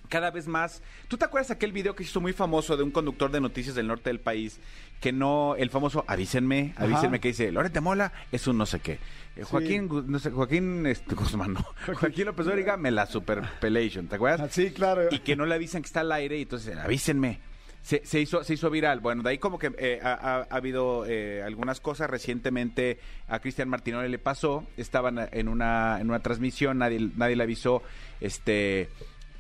cada 0.10 0.32
vez 0.32 0.48
más. 0.48 0.82
¿Tú 1.08 1.18
te 1.18 1.26
acuerdas 1.26 1.52
aquel 1.52 1.72
video 1.72 1.96
que 1.96 2.04
se 2.04 2.10
hizo 2.10 2.22
muy 2.22 2.34
famoso 2.34 2.78
de 2.78 2.84
un 2.84 2.92
conductor 2.92 3.32
de 3.32 3.42
noticias 3.42 3.76
del 3.76 3.88
norte 3.88 4.10
del 4.10 4.20
país? 4.20 4.60
Que 5.00 5.12
no, 5.12 5.56
el 5.58 5.70
famoso 5.70 6.06
avísenme, 6.08 6.74
Ajá. 6.76 6.86
avísenme, 6.86 7.20
que 7.20 7.30
dice, 7.30 7.52
Loret 7.52 7.74
de 7.74 7.82
Mola 7.82 8.14
es 8.32 8.48
un 8.48 8.58
no 8.58 8.66
sé 8.66 8.80
qué. 8.80 9.00
Eh, 9.36 9.44
Joaquín, 9.44 9.90
Gu- 9.90 10.06
no 10.06 10.20
sé, 10.20 10.30
Joaquín 10.32 10.86
este, 10.86 11.16
Guzmán, 11.16 11.54
no. 11.54 11.66
Joaquín 11.96 12.26
López 12.26 12.46
Dóriga 12.46 12.78
me 12.78 12.92
la 12.92 13.06
superpelation, 13.08 14.08
¿te 14.08 14.16
acuerdas? 14.16 14.42
Ah, 14.42 14.48
sí, 14.52 14.72
claro. 14.72 15.08
y 15.12 15.20
que 15.20 15.36
no 15.36 15.46
le 15.46 15.56
avisan 15.56 15.82
que 15.82 15.88
está 15.88 16.02
al 16.02 16.12
aire 16.12 16.38
y 16.38 16.44
entonces 16.44 16.78
avísenme. 16.78 17.40
Se, 17.82 18.02
se 18.06 18.22
hizo, 18.22 18.46
se 18.46 18.54
hizo 18.54 18.70
viral. 18.70 19.02
Bueno, 19.02 19.24
de 19.24 19.32
ahí 19.32 19.40
como 19.40 19.60
que 19.60 19.70
eh, 19.78 20.00
ha 20.02 20.48
habido 20.50 21.04
eh, 21.06 21.44
algunas 21.44 21.82
cosas. 21.82 22.10
Recientemente 22.10 22.98
a 23.28 23.40
Cristian 23.40 23.68
Martinoli 23.68 24.08
le 24.08 24.20
pasó. 24.20 24.66
Estaban 24.78 25.28
en 25.34 25.50
una, 25.50 25.98
en 26.00 26.08
una 26.10 26.20
transmisión, 26.22 26.78
nadie, 26.78 27.10
nadie 27.18 27.36
le 27.36 27.44
avisó 27.44 27.84
este 28.22 28.88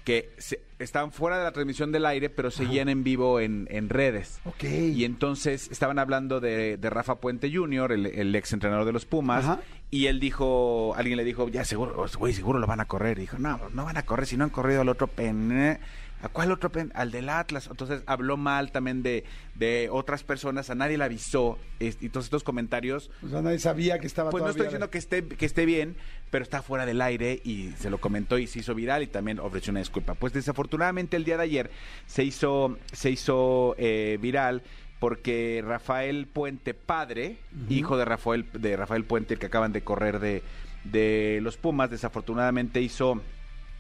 que 0.03 0.33
se- 0.37 0.61
estaban 0.79 1.11
fuera 1.11 1.37
de 1.37 1.43
la 1.45 1.51
transmisión 1.51 1.91
del 1.91 2.05
aire, 2.05 2.29
pero 2.29 2.51
seguían 2.51 2.89
en 2.89 3.03
vivo 3.03 3.39
en, 3.39 3.67
en 3.71 3.87
redes. 3.89 4.39
Ok. 4.45 4.63
Y 4.65 5.05
entonces 5.05 5.69
estaban 5.71 5.97
hablando 5.99 6.39
de, 6.41 6.77
de 6.77 6.89
Rafa 6.89 7.15
Puente 7.15 7.49
Jr., 7.53 7.91
el, 7.93 8.05
el 8.07 8.35
ex 8.35 8.51
entrenador 8.53 8.85
de 8.85 8.91
los 8.91 9.05
Pumas, 9.05 9.45
Ajá. 9.45 9.59
y 9.91 10.07
él 10.07 10.19
dijo, 10.19 10.93
alguien 10.97 11.17
le 11.17 11.23
dijo, 11.23 11.47
ya 11.49 11.63
seguro, 11.63 12.05
güey, 12.17 12.33
seguro 12.33 12.59
lo 12.59 12.67
van 12.67 12.81
a 12.81 12.85
correr. 12.85 13.17
Y 13.17 13.21
dijo, 13.21 13.37
no, 13.39 13.59
no 13.73 13.85
van 13.85 13.97
a 13.97 14.03
correr 14.03 14.25
si 14.25 14.35
no 14.35 14.43
han 14.43 14.49
corrido 14.49 14.81
al 14.81 14.89
otro 14.89 15.07
pen. 15.07 15.79
¿A 16.23 16.29
cuál 16.29 16.51
otro? 16.51 16.71
Al 16.95 17.11
del 17.11 17.27
Atlas. 17.29 17.67
Entonces 17.69 18.01
habló 18.05 18.37
mal 18.37 18.71
también 18.71 19.03
de, 19.03 19.25
de 19.55 19.89
otras 19.91 20.23
personas, 20.23 20.69
a 20.69 20.75
nadie 20.75 20.97
le 20.97 21.03
avisó. 21.03 21.59
Es- 21.79 21.97
Y 22.01 22.09
todos 22.09 22.25
estos 22.25 22.43
comentarios, 22.43 23.11
O 23.23 23.27
sea, 23.29 23.41
nadie 23.41 23.59
sabía 23.59 23.99
que 23.99 24.07
estaba 24.07 24.31
pues 24.31 24.41
no 24.43 24.49
estoy 24.49 24.65
diciendo 24.67 24.89
que 24.89 24.97
esté, 24.97 25.27
que 25.27 25.45
esté 25.45 25.65
bien, 25.65 25.95
pero 26.31 26.43
está 26.43 26.61
fuera 26.61 26.85
del 26.85 27.01
aire 27.01 27.41
y 27.43 27.71
se 27.77 27.89
lo 27.89 27.99
comentó 27.99 28.37
y 28.37 28.47
se 28.47 28.59
hizo 28.59 28.73
viral 28.73 29.03
y 29.03 29.07
también 29.07 29.37
ofreció 29.39 29.71
una 29.71 29.81
disculpa. 29.81 30.13
Pues 30.15 30.31
desafortunadamente 30.33 31.17
el 31.17 31.25
día 31.25 31.35
de 31.37 31.43
ayer 31.43 31.71
se 32.07 32.23
hizo, 32.23 32.77
se 32.93 33.09
hizo 33.11 33.75
eh, 33.77 34.17
viral 34.21 34.63
porque 34.99 35.61
Rafael 35.67 36.27
Puente 36.27 36.73
padre, 36.73 37.35
hijo 37.69 37.97
de 37.97 38.05
Rafael, 38.05 38.45
de 38.53 38.77
Rafael 38.77 39.03
Puente, 39.03 39.33
el 39.33 39.39
que 39.41 39.47
acaban 39.47 39.73
de 39.73 39.81
correr 39.83 40.19
de, 40.19 40.41
de 40.85 41.39
los 41.41 41.57
Pumas, 41.57 41.89
desafortunadamente 41.91 42.79
hizo, 42.81 43.21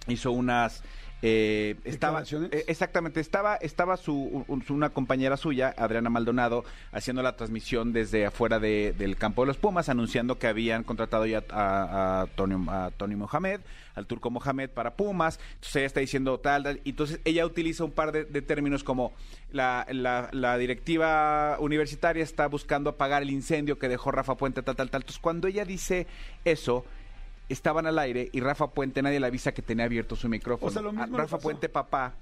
hizo 0.09 0.33
unas 0.33 0.83
eh, 1.25 1.77
estaba 1.85 2.21
eh, 2.23 2.65
exactamente 2.67 3.21
estaba 3.21 3.55
estaba 3.55 3.95
su, 3.95 4.43
un- 4.47 4.61
su- 4.63 4.73
una 4.73 4.89
compañera 4.89 5.37
suya 5.37 5.73
Adriana 5.77 6.09
Maldonado 6.09 6.65
haciendo 6.91 7.23
la 7.23 7.37
transmisión 7.37 7.93
desde 7.93 8.25
afuera 8.25 8.59
de- 8.59 8.93
del 8.97 9.15
campo 9.15 9.43
de 9.43 9.47
los 9.47 9.57
Pumas 9.57 9.87
anunciando 9.87 10.37
que 10.37 10.47
habían 10.47 10.83
contratado 10.83 11.25
ya 11.25 11.41
a, 11.49 12.23
a 12.23 12.27
Tony 12.35 12.55
a 12.67 12.91
Tony 12.97 13.15
Mohamed 13.15 13.61
al 13.95 14.07
turco 14.07 14.31
Mohamed 14.31 14.71
para 14.71 14.95
Pumas. 14.95 15.39
Entonces 15.53 15.75
ella 15.77 15.85
está 15.85 15.99
diciendo 15.99 16.39
tal, 16.39 16.63
tal 16.63 16.81
y 16.83 16.89
entonces 16.89 17.19
ella 17.23 17.45
utiliza 17.45 17.83
un 17.85 17.91
par 17.91 18.11
de, 18.11 18.25
de 18.25 18.41
términos 18.41 18.83
como 18.83 19.13
la, 19.51 19.85
la, 19.91 20.29
la 20.33 20.57
directiva 20.57 21.57
universitaria 21.59 22.23
está 22.23 22.47
buscando 22.47 22.89
apagar 22.89 23.21
el 23.21 23.29
incendio 23.29 23.79
que 23.79 23.87
dejó 23.87 24.11
Rafa 24.11 24.35
Puente 24.35 24.61
tal 24.61 24.75
tal 24.75 24.89
tal. 24.89 25.01
Entonces 25.03 25.21
cuando 25.21 25.47
ella 25.47 25.63
dice 25.63 26.05
eso 26.43 26.85
estaban 27.53 27.85
al 27.87 27.97
aire 27.99 28.29
y 28.33 28.39
Rafa 28.41 28.67
Puente 28.67 29.01
nadie 29.01 29.19
le 29.19 29.27
avisa 29.27 29.53
que 29.53 29.61
tenía 29.61 29.85
abierto 29.85 30.15
su 30.15 30.27
micrófono. 30.29 30.67
O 30.69 30.71
sea, 30.73 30.81
lo 30.81 30.89
Ah, 30.89 30.93
mismo 31.05 31.17
Rafa. 31.17 31.37
Puente 31.39 31.69
papá, 31.69 32.13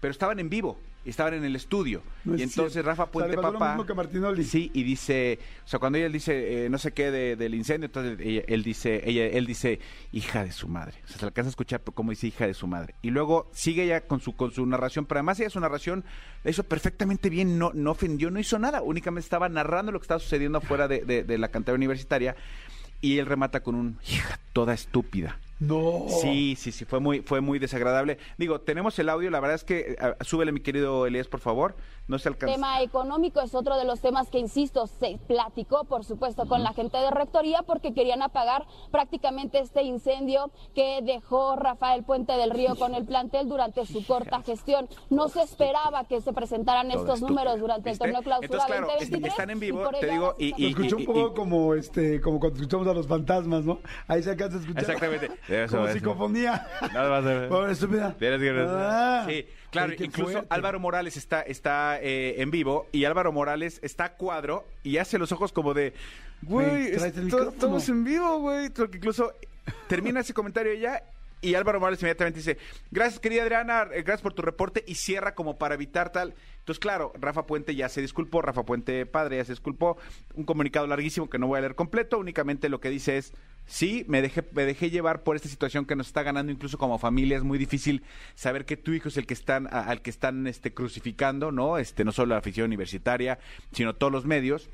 pero 0.00 0.10
estaban 0.12 0.38
en 0.38 0.50
vivo, 0.50 0.78
estaban 1.06 1.32
en 1.34 1.44
el 1.44 1.56
estudio. 1.56 2.02
No 2.24 2.32
y 2.32 2.42
es 2.42 2.42
entonces 2.50 2.74
cierto. 2.74 2.90
Rafa 2.90 3.02
O 3.04 3.06
sea, 3.06 3.12
Puente 3.12 3.30
le 3.30 3.36
pasó 3.36 3.52
lo 3.52 3.58
papá 3.58 3.72
mismo 3.72 3.86
que 3.86 3.94
Martinoli. 3.94 4.44
Sí, 4.44 4.70
y 4.74 4.82
dice, 4.82 5.38
o 5.64 5.68
sea, 5.68 5.78
cuando 5.78 5.96
ella 5.98 6.08
dice 6.10 6.66
eh, 6.66 6.68
no 6.70 6.76
sé 6.78 6.92
qué 6.92 7.10
de- 7.10 7.36
del 7.36 7.54
incendio, 7.54 7.86
entonces 7.86 8.18
ella- 8.20 8.42
él 8.46 8.62
dice, 8.62 9.00
ella 9.08 9.24
él 9.26 9.46
dice 9.46 9.80
hija 10.12 10.44
de 10.44 10.52
su 10.52 10.68
madre. 10.68 10.94
O 11.04 11.08
sea, 11.08 11.18
se 11.18 11.24
alcanza 11.24 11.48
a 11.48 11.50
escuchar 11.50 11.80
como 11.82 12.10
dice 12.10 12.26
hija 12.26 12.46
de 12.46 12.54
su 12.54 12.66
madre. 12.66 12.94
Y 13.02 13.10
luego 13.10 13.48
sigue 13.52 13.84
ella 13.84 14.02
con 14.02 14.20
su 14.20 14.36
con 14.36 14.50
su 14.52 14.66
narración, 14.66 15.06
pero 15.06 15.18
además 15.20 15.40
ella 15.40 15.50
su 15.50 15.60
narración 15.60 16.04
la 16.42 16.50
hizo 16.50 16.64
perfectamente 16.64 17.30
bien, 17.30 17.58
no 17.58 17.70
no 17.72 17.92
ofendió, 17.92 18.30
no 18.30 18.38
hizo 18.40 18.58
nada, 18.58 18.82
únicamente 18.82 19.24
estaba 19.24 19.48
narrando 19.48 19.90
lo 19.92 20.00
que 20.00 20.04
estaba 20.04 20.20
sucediendo 20.20 20.58
afuera 20.58 20.86
de, 20.88 21.00
de- 21.02 21.22
de 21.24 21.38
la 21.38 21.48
cantera 21.48 21.74
universitaria 21.76 22.36
y 23.00 23.18
él 23.18 23.26
remata 23.26 23.62
con 23.62 23.74
un 23.74 23.98
hija 24.08 24.38
toda 24.52 24.74
estúpida. 24.74 25.38
No. 25.60 26.06
Sí, 26.20 26.56
sí, 26.58 26.72
sí, 26.72 26.84
fue 26.84 27.00
muy, 27.00 27.20
fue 27.20 27.40
muy 27.40 27.58
desagradable. 27.58 28.18
Digo, 28.38 28.60
tenemos 28.60 28.98
el 28.98 29.08
audio, 29.08 29.30
la 29.30 29.40
verdad 29.40 29.54
es 29.54 29.64
que, 29.64 29.96
eh, 29.98 30.14
súbele 30.22 30.52
mi 30.52 30.60
querido 30.60 31.06
Elías, 31.06 31.28
por 31.28 31.40
favor, 31.40 31.76
no 32.06 32.18
se 32.18 32.28
alcanza. 32.28 32.54
tema 32.54 32.80
económico 32.82 33.40
es 33.40 33.54
otro 33.54 33.76
de 33.76 33.84
los 33.84 34.00
temas 34.00 34.28
que, 34.30 34.38
insisto, 34.38 34.86
se 34.86 35.18
platicó, 35.26 35.84
por 35.84 36.04
supuesto, 36.04 36.46
con 36.46 36.62
la 36.62 36.72
gente 36.72 36.98
de 36.98 37.10
Rectoría 37.10 37.62
porque 37.62 37.94
querían 37.94 38.22
apagar 38.22 38.66
prácticamente 38.90 39.58
este 39.58 39.82
incendio 39.82 40.50
que 40.74 41.00
dejó 41.02 41.56
Rafael 41.56 42.04
Puente 42.04 42.32
del 42.34 42.50
Río 42.50 42.76
con 42.76 42.94
el 42.94 43.04
plantel 43.04 43.48
durante 43.48 43.86
su 43.86 44.06
corta 44.06 44.42
gestión. 44.42 44.88
No 45.10 45.28
se 45.28 45.42
esperaba 45.42 46.04
que 46.04 46.20
se 46.20 46.32
presentaran 46.32 46.88
Todo 46.88 47.00
estos 47.00 47.14
estúpido, 47.16 47.36
números 47.38 47.60
durante 47.60 47.90
¿viste? 47.90 48.04
el 48.04 48.12
torneo 48.12 48.22
clausura 48.22 48.46
Entonces, 48.46 48.66
claro, 48.66 48.86
2023. 48.86 49.32
están 49.32 49.50
en 49.50 49.60
vivo, 49.60 49.82
y 49.96 50.00
te 50.00 50.06
digo, 50.10 50.34
y- 50.38 50.62
y- 50.64 50.68
escuchó 50.70 50.96
un 50.96 51.04
poco 51.06 51.34
como 51.34 51.74
este, 51.74 52.20
como 52.20 52.38
cuando 52.38 52.56
escuchamos 52.58 52.86
a 52.86 52.92
los 52.94 53.06
fantasmas, 53.06 53.64
¿no? 53.64 53.78
Ahí 54.08 54.22
se 54.22 54.30
alcanza 54.30 54.58
a 54.58 54.60
escuchar. 54.60 54.82
Exactamente. 54.82 55.30
Eso, 55.48 55.76
como 55.76 55.88
eso. 55.88 55.98
psicofonía. 55.98 56.66
No, 56.92 57.10
vas 57.10 57.24
a 57.24 57.28
ver. 57.28 57.48
Pobre 57.48 57.72
estúpida. 57.72 58.14
Tienes 58.18 58.40
que- 58.40 58.64
Ah. 58.68 59.24
sí, 59.28 59.46
claro, 59.74 59.92
incluso 59.98 60.32
fuerte. 60.32 60.48
Álvaro 60.50 60.80
Morales 60.80 61.16
está, 61.16 61.42
está 61.42 61.98
eh, 62.00 62.40
en 62.42 62.50
vivo 62.50 62.86
y 62.92 63.04
Álvaro 63.04 63.32
Morales 63.32 63.78
está 63.82 64.04
a 64.04 64.12
cuadro 64.14 64.64
y 64.82 64.96
hace 64.98 65.18
los 65.18 65.30
ojos 65.32 65.52
como 65.52 65.74
de, 65.74 65.92
güey, 66.42 66.66
Güey, 66.68 66.92
tráete 66.96 67.20
el 67.20 67.26
esto- 67.26 67.36
micrófono". 67.38 67.50
estamos 67.52 67.88
en 67.88 68.04
vivo, 68.04 68.38
güey. 68.40 68.70
Porque 68.70 68.96
incluso 68.98 69.32
termina 69.88 70.20
ese 70.20 70.34
comentario 70.34 70.72
ella 70.72 71.02
y 71.40 71.54
Álvaro 71.54 71.78
Morales 71.78 72.00
inmediatamente 72.00 72.38
dice, 72.38 72.56
gracias 72.90 73.20
querida 73.20 73.42
Adriana, 73.42 73.82
eh, 73.92 74.02
gracias 74.02 74.22
por 74.22 74.32
tu 74.32 74.40
reporte 74.40 74.82
y 74.86 74.94
cierra 74.94 75.34
como 75.34 75.58
para 75.58 75.74
evitar 75.74 76.10
tal. 76.10 76.34
Entonces, 76.60 76.80
claro, 76.80 77.12
Rafa 77.20 77.46
Puente 77.46 77.74
ya 77.74 77.90
se 77.90 78.00
disculpó, 78.00 78.40
Rafa 78.40 78.62
Puente 78.62 79.04
padre 79.04 79.36
ya 79.36 79.44
se 79.44 79.52
disculpó, 79.52 79.98
un 80.34 80.44
comunicado 80.44 80.86
larguísimo 80.86 81.28
que 81.28 81.38
no 81.38 81.46
voy 81.46 81.58
a 81.58 81.60
leer 81.60 81.74
completo, 81.74 82.18
únicamente 82.18 82.70
lo 82.70 82.80
que 82.80 82.88
dice 82.88 83.18
es, 83.18 83.34
sí, 83.66 84.04
me 84.08 84.22
dejé, 84.22 84.42
me 84.52 84.64
dejé 84.64 84.90
llevar 84.90 85.22
por 85.22 85.36
esta 85.36 85.48
situación 85.48 85.84
que 85.86 85.96
nos 85.96 86.06
está 86.08 86.22
ganando 86.22 86.52
incluso 86.52 86.78
como 86.78 86.98
familia, 86.98 87.36
es 87.36 87.42
muy 87.42 87.58
difícil 87.58 88.02
saber 88.34 88.64
que 88.64 88.76
tu 88.76 88.92
hijo 88.92 89.08
es 89.08 89.16
el 89.16 89.26
que 89.26 89.34
están, 89.34 89.66
a- 89.68 89.80
al 89.82 90.02
que 90.02 90.10
están 90.10 90.46
este, 90.46 90.72
crucificando, 90.74 91.52
¿no? 91.52 91.78
Este, 91.78 92.04
no 92.04 92.12
solo 92.12 92.30
la 92.34 92.38
afición 92.38 92.66
universitaria, 92.66 93.38
sino 93.72 93.94
todos 93.94 94.12
los 94.12 94.24
medios 94.26 94.68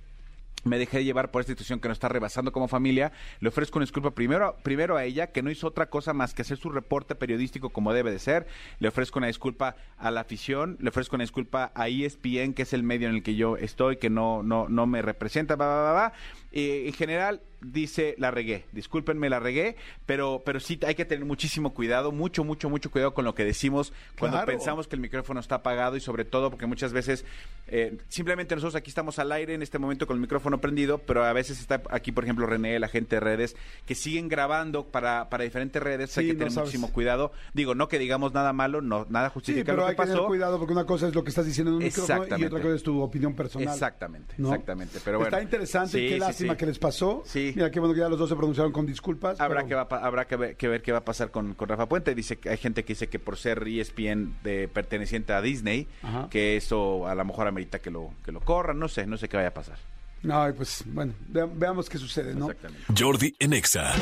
me 0.62 0.76
dejé 0.76 1.05
llevar 1.05 1.31
por 1.31 1.40
esta 1.40 1.55
situación 1.55 1.81
que 1.81 1.88
nos 1.88 1.96
está 1.96 2.11
rebasando 2.11 2.53
como 2.53 2.68
familia. 2.68 3.12
Le 3.40 3.48
ofrezco 3.48 3.79
una 3.79 3.85
disculpa 3.85 4.11
primero, 4.11 4.57
primero 4.62 4.98
a 4.98 5.05
ella, 5.05 5.29
que 5.29 5.40
no 5.42 5.50
hizo 5.50 5.66
otra 5.66 5.87
cosa 5.87 6.12
más 6.12 6.35
que 6.35 6.42
hacer 6.42 6.59
su 6.59 6.68
reporte 6.68 7.14
periodístico 7.14 7.70
como 7.70 7.94
debe 7.94 8.11
de 8.11 8.18
ser. 8.18 8.46
Le 8.79 8.88
ofrezco 8.88 9.18
una 9.20 9.29
disculpa 9.29 9.76
a 9.96 10.11
la 10.11 10.20
afición. 10.20 10.76
Le 10.81 10.90
ofrezco 10.90 11.16
una 11.16 11.22
disculpa 11.24 11.72
a 11.74 11.88
ESPN, 11.88 12.53
que 12.53 12.64
es 12.64 12.74
el 12.74 12.83
medio 12.83 13.09
en 13.09 13.14
el 13.14 13.22
que 13.22 13.37
yo 13.37 13.57
estoy, 13.57 13.96
que 13.96 14.11
no, 14.11 14.42
no, 14.42 14.68
no 14.68 14.85
me 14.87 15.00
representa. 15.00 15.57
Va, 15.57 15.64
va, 15.66 15.92
va. 15.92 16.12
Eh, 16.52 16.84
en 16.86 16.92
general, 16.94 17.40
dice, 17.60 18.14
la 18.18 18.30
regué. 18.30 18.64
Discúlpenme, 18.72 19.28
la 19.30 19.38
regué, 19.38 19.76
pero, 20.06 20.42
pero 20.44 20.58
sí 20.60 20.80
hay 20.86 20.94
que 20.94 21.04
tener 21.04 21.24
muchísimo 21.24 21.72
cuidado, 21.74 22.10
mucho, 22.10 22.42
mucho, 22.42 22.68
mucho 22.70 22.90
cuidado 22.90 23.14
con 23.14 23.24
lo 23.24 23.34
que 23.34 23.44
decimos 23.44 23.92
cuando 24.18 24.38
Claro. 24.38 24.50
pensamos 24.50 24.88
que 24.88 24.96
el 24.96 25.00
micrófono 25.02 25.38
está 25.40 25.56
apagado 25.56 25.96
y 25.96 26.00
sobre 26.00 26.24
todo 26.24 26.50
porque 26.50 26.66
muchas 26.66 26.92
veces 26.92 27.24
eh, 27.68 27.98
simplemente 28.08 28.54
nosotros 28.54 28.74
aquí 28.74 28.88
estamos 28.90 29.18
al 29.18 29.30
aire 29.30 29.54
en 29.54 29.62
este 29.62 29.78
momento 29.78 30.06
con 30.06 30.16
el 30.16 30.20
micrófono 30.22 30.60
prendido, 30.60 30.98
pero 30.98 31.22
a 31.24 31.32
veces 31.32 31.60
está 31.60 31.82
aquí, 31.90 32.10
por 32.12 32.24
ejemplo, 32.24 32.46
René, 32.46 32.78
la 32.80 32.88
gente 32.88 33.16
de 33.16 33.20
redes, 33.20 33.54
que 33.86 33.94
siguen 33.94 34.28
grabando 34.28 34.86
para, 34.86 35.28
para 35.28 35.44
diferentes 35.44 35.80
redes, 35.80 36.16
hay 36.18 36.24
Sí, 36.24 36.28
que 36.30 36.34
no 36.34 36.38
tener 36.38 36.52
sabes. 36.52 36.68
muchísimo 36.70 36.92
cuidado. 36.92 37.30
Digo, 37.54 37.74
no 37.76 37.86
que 37.88 37.98
digamos 38.00 38.32
nada 38.32 38.52
malo, 38.52 38.80
no 38.80 39.06
nada 39.10 39.28
Sí, 39.28 39.34
justifica 39.34 39.64
pero 39.66 39.82
lo 39.82 39.86
hay 39.86 39.94
que 39.94 40.02
que 40.02 40.08
tener 40.08 40.24
cuidado 40.24 40.58
porque 40.58 40.72
una 40.72 40.84
cosa 40.86 41.06
es 41.08 41.14
lo 41.14 41.22
que 41.22 41.28
estás 41.28 41.46
diciendo 41.46 41.70
en 41.72 41.76
un 41.76 41.82
micrófono 41.84 42.24
y 42.38 42.44
otra 42.44 42.60
cosa 42.60 42.74
es 42.74 42.82
tu 42.82 43.00
opinión 43.02 43.34
personal. 43.34 43.68
Exactamente, 43.72 44.34
¿no? 44.38 44.48
exactamente. 44.48 44.98
Pero 45.04 45.18
bueno. 45.18 45.28
Está 45.28 45.42
interesante 45.42 45.98
y 45.98 46.08
Sí, 46.08 46.18
qué 46.18 46.32
sí, 46.32 46.39
lástima 46.40 46.55
sí. 46.55 46.59
que 46.59 46.66
les 46.66 46.79
pasó. 46.79 47.22
Sí. 47.26 47.53
Mira, 47.55 47.70
qué 47.70 47.81
bueno 47.81 47.94
que 47.94 48.00
ya 48.00 48.09
los 48.09 48.18
dos 48.18 48.29
se 48.29 48.37
pronunciaron 48.37 48.72
con 48.72 48.87
disculpas. 48.87 49.40
Habrá, 49.40 49.64
pero- 49.64 49.68
que, 49.68 49.74
va, 49.94 49.98
habrá 50.07 50.26
que, 50.26 50.37
ver, 50.37 50.57
que 50.57 50.68
ver 50.68 50.83
qué 50.83 50.92
va 50.92 50.98
a 50.98 51.05
pasar 51.05 51.31
con, 51.31 51.55
con 51.55 51.68
Rafa 51.68 51.87
Puente. 51.88 52.14
Dice 52.14 52.37
que 52.37 52.50
hay 52.50 52.57
gente 52.57 52.85
que 52.85 52.94
dice 52.94 53.09
que 53.09 53.18
por 53.18 53.37
ser 53.37 53.62
ESPN 53.66 54.37
de, 54.42 54.68
perteneciente 54.68 55.33
a 55.33 55.40
Disney, 55.42 55.87
Ajá. 56.03 56.29
que 56.31 56.57
eso 56.57 57.07
a 57.07 57.14
lo 57.14 57.24
mejor 57.24 57.46
amerita 57.46 57.79
que 57.79 57.90
lo, 57.90 58.12
que 58.24 58.33
lo 58.33 58.40
corran. 58.40 58.79
No 58.79 58.88
sé, 58.88 59.07
no 59.07 59.16
sé 59.16 59.29
qué 59.29 59.37
vaya 59.37 59.48
a 59.50 59.55
pasar. 59.55 59.79
No, 60.22 60.48
y 60.48 60.53
pues 60.53 60.83
bueno, 60.87 61.14
vea- 61.29 61.48
veamos 61.50 61.88
qué 61.88 61.96
sucede, 61.98 62.35
¿no? 62.35 62.50
Exactamente. 62.50 62.85
Jordi 63.03 63.35
en 63.38 63.53
Exa. 63.55 63.92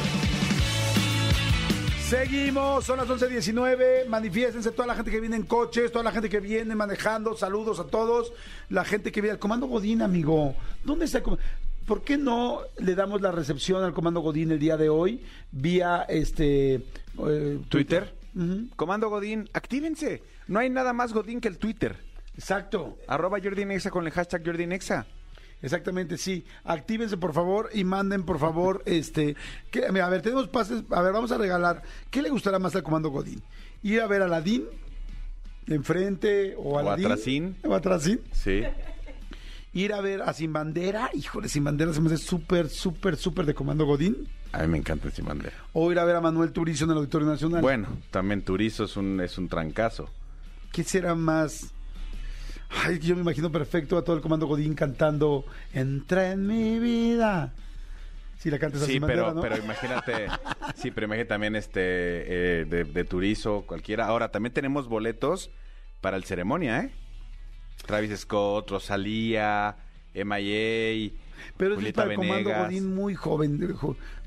Seguimos, 2.09 2.87
son 2.87 2.97
las 2.97 3.07
11.19, 3.07 4.07
manifiéstense 4.09 4.71
toda 4.71 4.87
la 4.87 4.95
gente 4.95 5.11
que 5.11 5.21
viene 5.21 5.37
en 5.37 5.43
coches, 5.43 5.93
toda 5.93 6.03
la 6.03 6.11
gente 6.11 6.31
que 6.31 6.41
viene 6.41 6.75
manejando, 6.75 7.37
saludos 7.37 7.81
a 7.81 7.85
todos, 7.85 8.33
la 8.71 8.83
gente 8.87 9.13
que 9.13 9.21
viene 9.21 9.33
al 9.35 9.39
Comando 9.39 9.67
Godín, 9.67 10.01
amigo. 10.01 10.55
¿Dónde 10.85 11.05
está 11.05 11.19
el 11.19 11.25
comando? 11.25 11.45
¿Por 11.89 12.03
qué 12.03 12.19
no 12.19 12.61
le 12.77 12.95
damos 12.95 13.23
la 13.23 13.33
recepción 13.33 13.83
al 13.83 13.95
Comando 13.95 14.21
Godín 14.21 14.53
el 14.53 14.59
día 14.59 14.77
de 14.77 14.91
hoy 14.91 15.25
vía 15.51 16.05
este 16.07 16.75
eh, 16.75 17.61
Twitter. 17.71 18.15
Comando 18.77 19.09
Godín, 19.09 19.49
actívense. 19.55 20.23
No 20.49 20.59
hay 20.59 20.69
nada 20.69 20.93
más 20.93 21.15
Godín 21.15 21.41
que 21.41 21.49
el 21.49 21.57
Twitter. 21.57 21.97
Exacto. 22.35 22.99
Arroba 23.09 23.39
Jordi 23.43 23.65
Nexa 23.65 23.91
con 23.91 24.05
el 24.07 24.13
hashtag 24.13 24.45
Jordi 24.45 24.67
Nexa. 24.67 25.07
Exactamente, 25.63 26.19
sí. 26.19 26.45
Actívense, 26.63 27.17
por 27.17 27.33
favor, 27.33 27.71
y 27.73 27.85
manden, 27.85 28.23
por 28.23 28.39
favor, 28.39 28.83
este... 28.87 29.35
Que, 29.71 29.87
a 29.87 30.09
ver, 30.11 30.21
tenemos 30.21 30.47
pases... 30.47 30.85
A 30.91 31.01
ver, 31.01 31.15
vamos 31.15 31.33
a 31.33 31.39
regalar... 31.39 31.83
¿Qué 32.11 32.21
le 32.21 32.29
gustará 32.29 32.59
más 32.59 32.77
al 32.77 32.83
Comando 32.83 33.09
Godín? 33.09 33.43
¿Ir 33.83 34.03
a 34.03 34.07
ver 34.07 34.21
a 34.21 34.27
Aladín? 34.27 34.67
¿Enfrente? 35.67 36.55
¿O 36.59 36.75
O 36.75 36.79
Aladín? 36.79 37.07
atrasín. 37.07 37.57
¿O 37.65 37.75
atrasín? 37.75 38.21
Sí. 38.33 38.63
Ir 39.73 39.93
a 39.93 40.01
ver 40.01 40.23
a 40.23 40.33
Sin 40.33 40.53
Bandera. 40.53 41.11
Híjole, 41.15 41.49
Sin 41.49 41.65
Bandera 41.65 41.93
se 41.93 42.01
me 42.01 42.07
hace 42.07 42.19
súper, 42.19 42.69
súper, 42.69 43.17
súper 43.17 43.47
de 43.47 43.55
Comando 43.55 43.85
Godín. 43.87 44.29
A 44.53 44.63
mí 44.63 44.69
me 44.69 44.79
encanta 44.79 45.09
ese 45.09 45.21
bandera. 45.23 45.55
O 45.75 45.93
ir 45.93 45.99
a 45.99 46.05
ver 46.05 46.17
a 46.17 46.21
Manuel 46.21 46.53
Turizo 46.53 46.85
en 46.85 46.91
el 46.93 46.97
Auditorio 46.99 47.27
Nacional. 47.27 47.61
Bueno, 47.61 47.89
también 48.11 48.43
Turizo 48.43 48.85
es 48.85 48.97
un, 48.97 49.21
es 49.21 49.37
un 49.37 49.49
trancazo. 49.49 50.11
¿Qué 50.73 50.85
será 50.85 51.15
más...? 51.15 51.73
Ay, 52.71 52.99
yo 52.99 53.15
me 53.15 53.23
imagino 53.23 53.51
perfecto 53.51 53.97
a 53.97 54.05
todo 54.05 54.17
el 54.17 54.23
Comando 54.23 54.47
Godín 54.47 54.75
cantando 54.75 55.45
Entra 55.73 56.33
en 56.33 56.47
mi 56.47 56.79
vida. 56.79 57.53
Si 58.39 58.51
la 58.51 58.59
cantas 58.59 58.83
a 58.83 58.87
Sí, 58.87 58.93
Sin 58.93 59.03
Bandera, 59.03 59.23
pero, 59.23 59.35
¿no? 59.35 59.41
pero 59.43 59.57
imagínate, 59.59 60.29
sí, 60.77 60.91
pero 60.91 61.07
imagínate 61.07 61.29
también 61.29 61.57
este 61.57 61.81
eh, 61.83 62.65
de, 62.65 62.85
de 62.85 63.05
Turizo, 63.05 63.65
cualquiera. 63.67 64.07
Ahora, 64.07 64.31
también 64.31 64.55
tenemos 64.55 64.89
boletos 64.89 65.51
para 66.01 66.17
el 66.17 66.25
ceremonia, 66.25 66.81
¿eh? 66.81 66.93
Travis 67.89 68.21
Scott, 68.21 68.71
Rosalía, 68.71 69.75
M.I.A., 70.13 71.11
Pero 71.57 71.81
es 71.81 71.93
para 71.95 72.11
el 72.11 72.17
comando 72.17 72.35
Venegas. 72.51 72.67
Godín 72.69 72.95
muy 72.95 73.15
joven. 73.15 73.77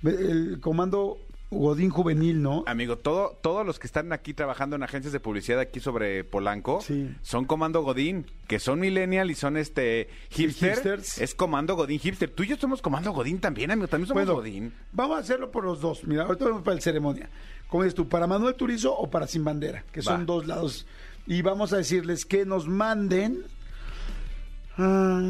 El 0.03 0.59
comando 0.59 1.19
Godín 1.51 1.89
juvenil, 1.89 2.41
¿no? 2.41 2.63
Amigo, 2.65 2.97
todo, 2.97 3.37
todos 3.41 3.65
los 3.65 3.77
que 3.77 3.85
están 3.85 4.13
aquí 4.13 4.33
trabajando 4.33 4.77
en 4.77 4.83
agencias 4.83 5.11
de 5.13 5.19
publicidad 5.19 5.59
aquí 5.59 5.79
sobre 5.81 6.23
Polanco 6.23 6.79
Sí. 6.81 7.13
son 7.21 7.43
Comando 7.45 7.83
Godín, 7.83 8.25
que 8.47 8.57
son 8.59 8.79
millennial 8.79 9.29
y 9.29 9.35
son 9.35 9.57
este 9.57 10.07
hipster. 10.29 10.71
hipsters. 10.75 11.17
Es 11.19 11.35
Comando 11.35 11.75
Godín 11.75 11.99
hipster. 11.99 12.29
Tú 12.31 12.43
y 12.43 12.47
yo 12.47 12.55
somos 12.57 12.81
Comando 12.81 13.11
Godín 13.11 13.39
también, 13.39 13.69
amigo. 13.69 13.87
También 13.89 14.07
somos 14.07 14.23
Bueno, 14.25 14.39
Godín. 14.39 14.73
vamos 14.93 15.17
a 15.17 15.19
hacerlo 15.19 15.51
por 15.51 15.65
los 15.65 15.81
dos. 15.81 16.03
Mira, 16.05 16.23
ahorita 16.23 16.45
vamos 16.45 16.61
para 16.63 16.75
el 16.77 16.81
ceremonia. 16.81 17.29
¿Cómo 17.67 17.83
dices 17.83 17.95
tú? 17.95 18.07
¿Para 18.07 18.27
Manuel 18.27 18.55
Turizo 18.55 18.93
o 18.95 19.09
para 19.09 19.27
Sin 19.27 19.43
Bandera? 19.43 19.83
Que 19.91 20.01
son 20.01 20.21
Va. 20.21 20.25
dos 20.25 20.47
lados. 20.47 20.87
Y 21.27 21.41
vamos 21.41 21.73
a 21.73 21.77
decirles 21.77 22.25
que 22.25 22.45
nos 22.45 22.67
manden. 22.67 23.43
ah, 24.77 25.21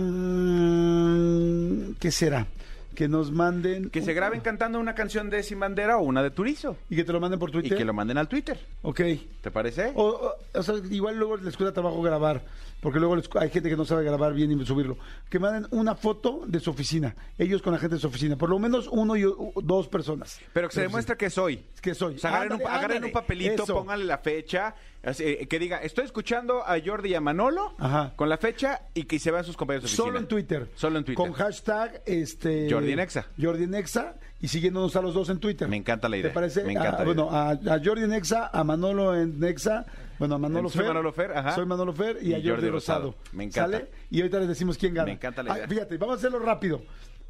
¿Qué 1.99 2.11
será? 2.11 2.47
Que 2.95 3.07
nos 3.07 3.31
manden. 3.31 3.89
Que 3.89 4.01
se 4.01 4.13
graben 4.13 4.41
cantando 4.41 4.79
una 4.79 4.95
canción 4.95 5.29
de 5.29 5.43
Sin 5.43 5.59
Bandera 5.59 5.97
o 5.97 6.03
una 6.03 6.21
de 6.23 6.31
Turizo. 6.31 6.77
Y 6.89 6.95
que 6.95 7.03
te 7.03 7.13
lo 7.13 7.19
manden 7.19 7.39
por 7.39 7.49
Y 7.49 7.53
Twitter. 7.53 7.77
que 7.77 7.85
lo 7.85 7.93
manden 7.93 8.17
al 8.17 8.27
Twitter. 8.27 8.59
Ok. 8.81 9.01
¿Te 9.41 9.51
parece? 9.51 9.91
O, 9.95 10.03
o- 10.05 10.59
o 10.59 10.63
sea, 10.63 10.75
igual 10.89 11.17
luego 11.17 11.37
les 11.37 11.55
cuesta 11.57 11.73
trabajo 11.73 12.01
grabar, 12.01 12.43
porque 12.81 12.99
luego 12.99 13.15
les 13.15 13.29
hay 13.39 13.49
gente 13.49 13.69
que 13.69 13.77
no 13.77 13.85
sabe 13.85 14.03
grabar 14.03 14.33
bien 14.33 14.51
y 14.51 14.65
subirlo. 14.65 14.97
Que 15.29 15.39
manden 15.39 15.67
una 15.71 15.95
foto 15.95 16.43
de 16.45 16.59
su 16.59 16.69
oficina, 16.71 17.15
ellos 17.37 17.61
con 17.61 17.73
la 17.73 17.79
gente 17.79 17.95
de 17.95 18.01
su 18.01 18.07
oficina, 18.07 18.35
por 18.35 18.49
lo 18.49 18.59
menos 18.59 18.87
uno 18.91 19.15
y 19.15 19.23
dos 19.63 19.87
personas. 19.87 20.39
Pero 20.53 20.67
que 20.67 20.75
se 20.75 20.81
De 20.81 20.87
demuestre 20.87 21.15
que 21.17 21.29
soy. 21.29 21.63
Que 21.81 21.95
soy. 21.95 22.15
O 22.15 22.17
sea, 22.19 22.31
agarren, 22.31 22.51
Ándale, 22.53 22.63
un, 22.65 22.69
agarren 22.71 22.97
ándale. 22.97 23.05
un 23.07 23.11
papelito, 23.13 23.63
Eso. 23.63 23.73
pónganle 23.73 24.05
la 24.05 24.17
fecha, 24.19 24.75
así, 25.03 25.23
eh, 25.23 25.47
que 25.47 25.57
diga, 25.57 25.77
estoy 25.77 26.05
escuchando 26.05 26.61
a 26.63 26.75
Jordi 26.83 27.09
y 27.09 27.15
a 27.15 27.21
Manolo 27.21 27.73
Ajá. 27.79 28.13
con 28.15 28.29
la 28.29 28.37
fecha 28.37 28.81
y 28.93 29.03
que 29.05 29.17
se 29.17 29.31
vean 29.31 29.43
sus 29.43 29.57
compañeros 29.57 29.83
de 29.83 29.87
oficina. 29.87 30.05
Solo 30.05 30.19
en 30.19 30.27
Twitter. 30.27 30.69
Solo 30.75 30.97
en 30.99 31.05
Twitter. 31.05 31.25
Con 31.25 31.33
hashtag 31.33 32.01
este, 32.05 32.67
Jordi 32.69 32.90
Nexa. 32.95 33.25
Jordi 33.39 33.67
Nexa 33.67 34.15
y 34.39 34.47
siguiéndonos 34.47 34.95
a 34.95 35.01
los 35.01 35.13
dos 35.13 35.29
en 35.29 35.39
Twitter. 35.39 35.67
Me 35.67 35.77
encanta 35.77 36.09
la 36.09 36.17
idea. 36.17 36.29
¿Te 36.29 36.33
parece? 36.33 36.63
Me 36.63 36.71
encanta 36.73 36.97
Ah, 36.97 36.99
la 36.99 37.05
bueno, 37.05 37.29
a, 37.31 37.49
a 37.51 37.79
Jordi 37.83 38.07
Nexa, 38.07 38.49
a 38.53 38.63
Manolo 38.63 39.15
en 39.15 39.39
Nexa, 39.39 39.85
bueno, 40.19 40.35
a 40.35 40.37
Manolo 40.37 40.69
Soy 40.69 40.79
Fer. 40.79 40.87
Manolo 40.87 41.13
Fer, 41.13 41.31
ajá. 41.37 41.55
Soy 41.55 41.65
Manolo 41.65 41.93
Fer 41.93 42.17
y, 42.21 42.29
Y 42.29 42.33
a 42.33 42.37
Jordi, 42.37 42.49
Jordi 42.49 42.69
Rosado. 42.69 43.11
Rosado. 43.11 43.23
Me 43.33 43.43
encanta. 43.45 43.77
¿Sale? 43.79 43.91
Y 44.09 44.21
ahorita 44.21 44.39
les 44.39 44.47
decimos 44.47 44.77
quién 44.77 44.93
gana. 44.93 45.05
Me 45.05 45.13
encanta 45.13 45.43
la 45.43 45.53
Ah, 45.53 45.57
idea. 45.57 45.67
fíjate, 45.67 45.97
vamos 45.97 46.15
a 46.15 46.17
hacerlo 46.19 46.39
rápido. 46.39 46.81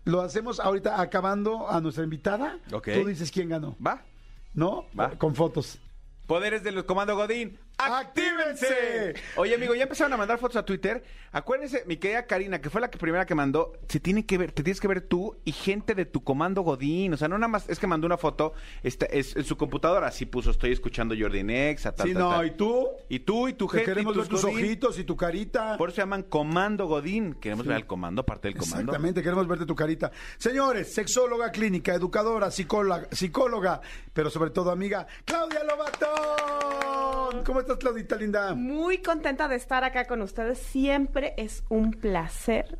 Lo 0.06 0.22
hacemos 0.22 0.60
ahorita 0.60 1.00
acabando 1.00 1.70
a 1.70 1.80
nuestra 1.80 2.04
invitada. 2.04 2.58
Tú 2.70 3.06
dices 3.06 3.32
quién 3.32 3.50
ganó. 3.50 3.76
¿Va? 3.86 4.04
¿No? 4.54 4.86
Va. 5.00 5.12
Con 5.12 5.36
fotos. 5.36 5.80
Poderes 6.28 6.64
del 6.64 6.86
Comando 6.86 7.16
Godín. 7.16 7.58
¡Actívense! 7.78 9.16
Oye, 9.38 9.56
amigo, 9.56 9.74
ya 9.74 9.84
empezaron 9.84 10.14
a 10.14 10.18
mandar 10.18 10.38
fotos 10.38 10.58
a 10.58 10.66
Twitter. 10.66 11.04
Acuérdense, 11.32 11.84
mi 11.88 11.98
querida 11.98 12.26
Karina, 12.28 12.60
que 12.62 12.70
fue 12.70 12.80
la 12.82 12.92
que 12.92 12.98
primera 12.98 13.26
que 13.26 13.34
mandó, 13.36 13.74
se 13.88 14.00
tiene 14.00 14.26
que 14.26 14.38
ver, 14.38 14.52
te 14.52 14.64
tienes 14.64 14.80
que 14.82 14.88
ver 14.88 15.02
tú 15.02 15.38
y 15.46 15.52
gente 15.52 15.96
de 15.96 16.06
tu 16.06 16.24
comando 16.24 16.62
Godín. 16.62 17.14
O 17.14 17.18
sea, 17.18 17.28
no 17.28 17.38
nada 17.38 17.48
más 17.48 17.70
es 17.70 17.80
que 17.80 17.88
mandó 17.88 18.06
una 18.06 18.18
foto, 18.18 18.54
esta, 18.84 19.06
es 19.08 19.36
en 19.36 19.44
su 19.46 19.58
computadora, 19.58 20.08
así 20.08 20.26
puso, 20.26 20.52
estoy 20.52 20.72
escuchando 20.74 21.16
Jordi 21.18 21.42
Nexa, 21.44 21.94
tal, 21.96 22.08
Sí, 22.08 22.14
tal, 22.14 22.22
no, 22.24 22.30
tal. 22.32 22.46
y 22.48 22.52
tú. 22.52 22.88
Y 23.10 23.20
tú 23.20 23.48
y 23.48 23.54
tu 23.54 23.68
gente. 23.68 23.86
queremos 23.86 24.14
y 24.16 24.20
ver 24.20 24.28
tus 24.28 24.42
Godín. 24.44 24.58
ojitos 24.58 25.00
y 25.00 25.04
tu 25.04 25.16
carita. 25.16 25.78
Por 25.78 25.90
eso 25.90 25.96
se 25.96 26.02
llaman 26.02 26.24
Comando 26.24 26.86
Godín. 26.86 27.34
Queremos 27.36 27.66
ver 27.66 27.78
al 27.78 27.88
comando, 27.88 28.26
parte 28.26 28.48
del 28.50 28.58
comando. 28.58 28.82
Exactamente, 28.92 29.24
queremos 29.24 29.48
verte 29.48 29.66
tu 29.66 29.76
carita. 29.76 30.12
Señores, 30.38 30.94
sexóloga 30.94 31.52
clínica, 31.52 31.94
educadora, 31.96 32.52
psicóloga, 32.52 33.08
psicóloga, 33.12 33.82
pero 34.14 34.30
sobre 34.30 34.50
todo 34.52 34.70
amiga, 34.72 35.08
Claudia 35.26 35.64
Lobatón. 35.64 37.44
¿Cómo 37.46 37.61
estás, 37.62 37.78
Claudita 37.78 38.16
linda? 38.16 38.54
Muy 38.54 39.00
contenta 39.00 39.48
de 39.48 39.56
estar 39.56 39.84
acá 39.84 40.06
con 40.06 40.22
ustedes. 40.22 40.60
Siempre 40.60 41.34
es 41.38 41.64
un 41.70 41.92
placer 41.92 42.78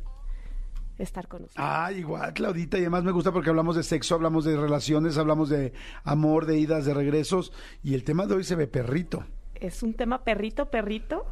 estar 0.98 1.26
con 1.28 1.44
usted. 1.44 1.60
Ah, 1.62 1.90
igual, 1.92 2.32
Claudita, 2.32 2.78
y 2.78 2.82
además 2.82 3.04
me 3.04 3.12
gusta 3.12 3.32
porque 3.32 3.50
hablamos 3.50 3.76
de 3.76 3.82
sexo, 3.82 4.14
hablamos 4.14 4.44
de 4.44 4.56
relaciones, 4.56 5.18
hablamos 5.18 5.48
de 5.48 5.72
amor, 6.04 6.46
de 6.46 6.58
idas, 6.58 6.84
de 6.84 6.94
regresos, 6.94 7.52
y 7.82 7.94
el 7.94 8.04
tema 8.04 8.26
de 8.26 8.34
hoy 8.34 8.44
se 8.44 8.54
ve 8.54 8.66
perrito, 8.66 9.24
Es 9.54 9.82
un 9.82 9.94
tema 9.94 10.22
perrito, 10.24 10.70
perrito, 10.70 11.26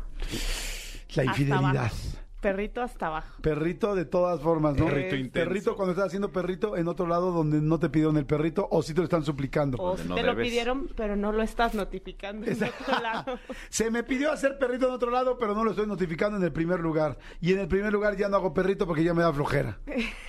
la 1.15 1.25
infidelidad. 1.25 1.93
Perrito 2.41 2.81
hasta 2.83 3.07
abajo. 3.09 3.43
Perrito 3.43 3.95
de 3.95 4.07
todas 4.07 4.41
formas, 4.41 4.75
¿no? 4.77 4.87
Perrito 4.87 5.15
intenso. 5.15 5.49
Perrito 5.49 5.77
cuando 5.77 5.93
estás 5.93 6.07
haciendo 6.07 6.33
perrito 6.33 6.77
en 6.77 6.89
otro 6.89 7.07
lado 7.07 7.33
donde 7.33 7.61
no 7.61 7.79
te 7.79 7.91
pidieron 7.91 8.17
el 8.17 8.25
perrito 8.25 8.67
o 8.71 8.83
si 8.83 8.95
te 8.95 9.01
lo 9.01 9.05
están 9.05 9.25
suplicando. 9.25 9.77
O 9.79 9.97
si 9.97 10.09
no 10.09 10.15
te 10.15 10.23
lo 10.23 10.35
pidieron, 10.37 10.89
pero 10.97 11.17
no 11.17 11.33
lo 11.33 11.43
estás 11.43 11.75
notificando 11.75 12.47
en 12.47 12.63
otro 12.63 13.01
lado. 13.03 13.39
Se 13.69 13.91
me 13.91 14.03
pidió 14.03 14.33
hacer 14.33 14.59
perrito 14.59 14.87
en 14.89 14.95
otro 14.95 15.11
lado, 15.11 15.37
pero 15.39 15.55
no 15.55 15.65
lo 15.65 15.71
estoy 15.73 15.87
notificando 15.87 16.39
en 16.39 16.43
el 16.45 16.53
primer 16.53 16.81
lugar. 16.81 17.19
Y 17.41 17.53
en 17.53 17.59
el 17.59 17.69
primer 17.69 17.93
lugar 17.93 18.17
ya 18.17 18.29
no 18.29 18.37
hago 18.37 18.55
perrito 18.55 18.87
porque 18.87 19.05
ya 19.05 19.13
me 19.13 19.23
da 19.23 19.33
flojera. 19.33 19.79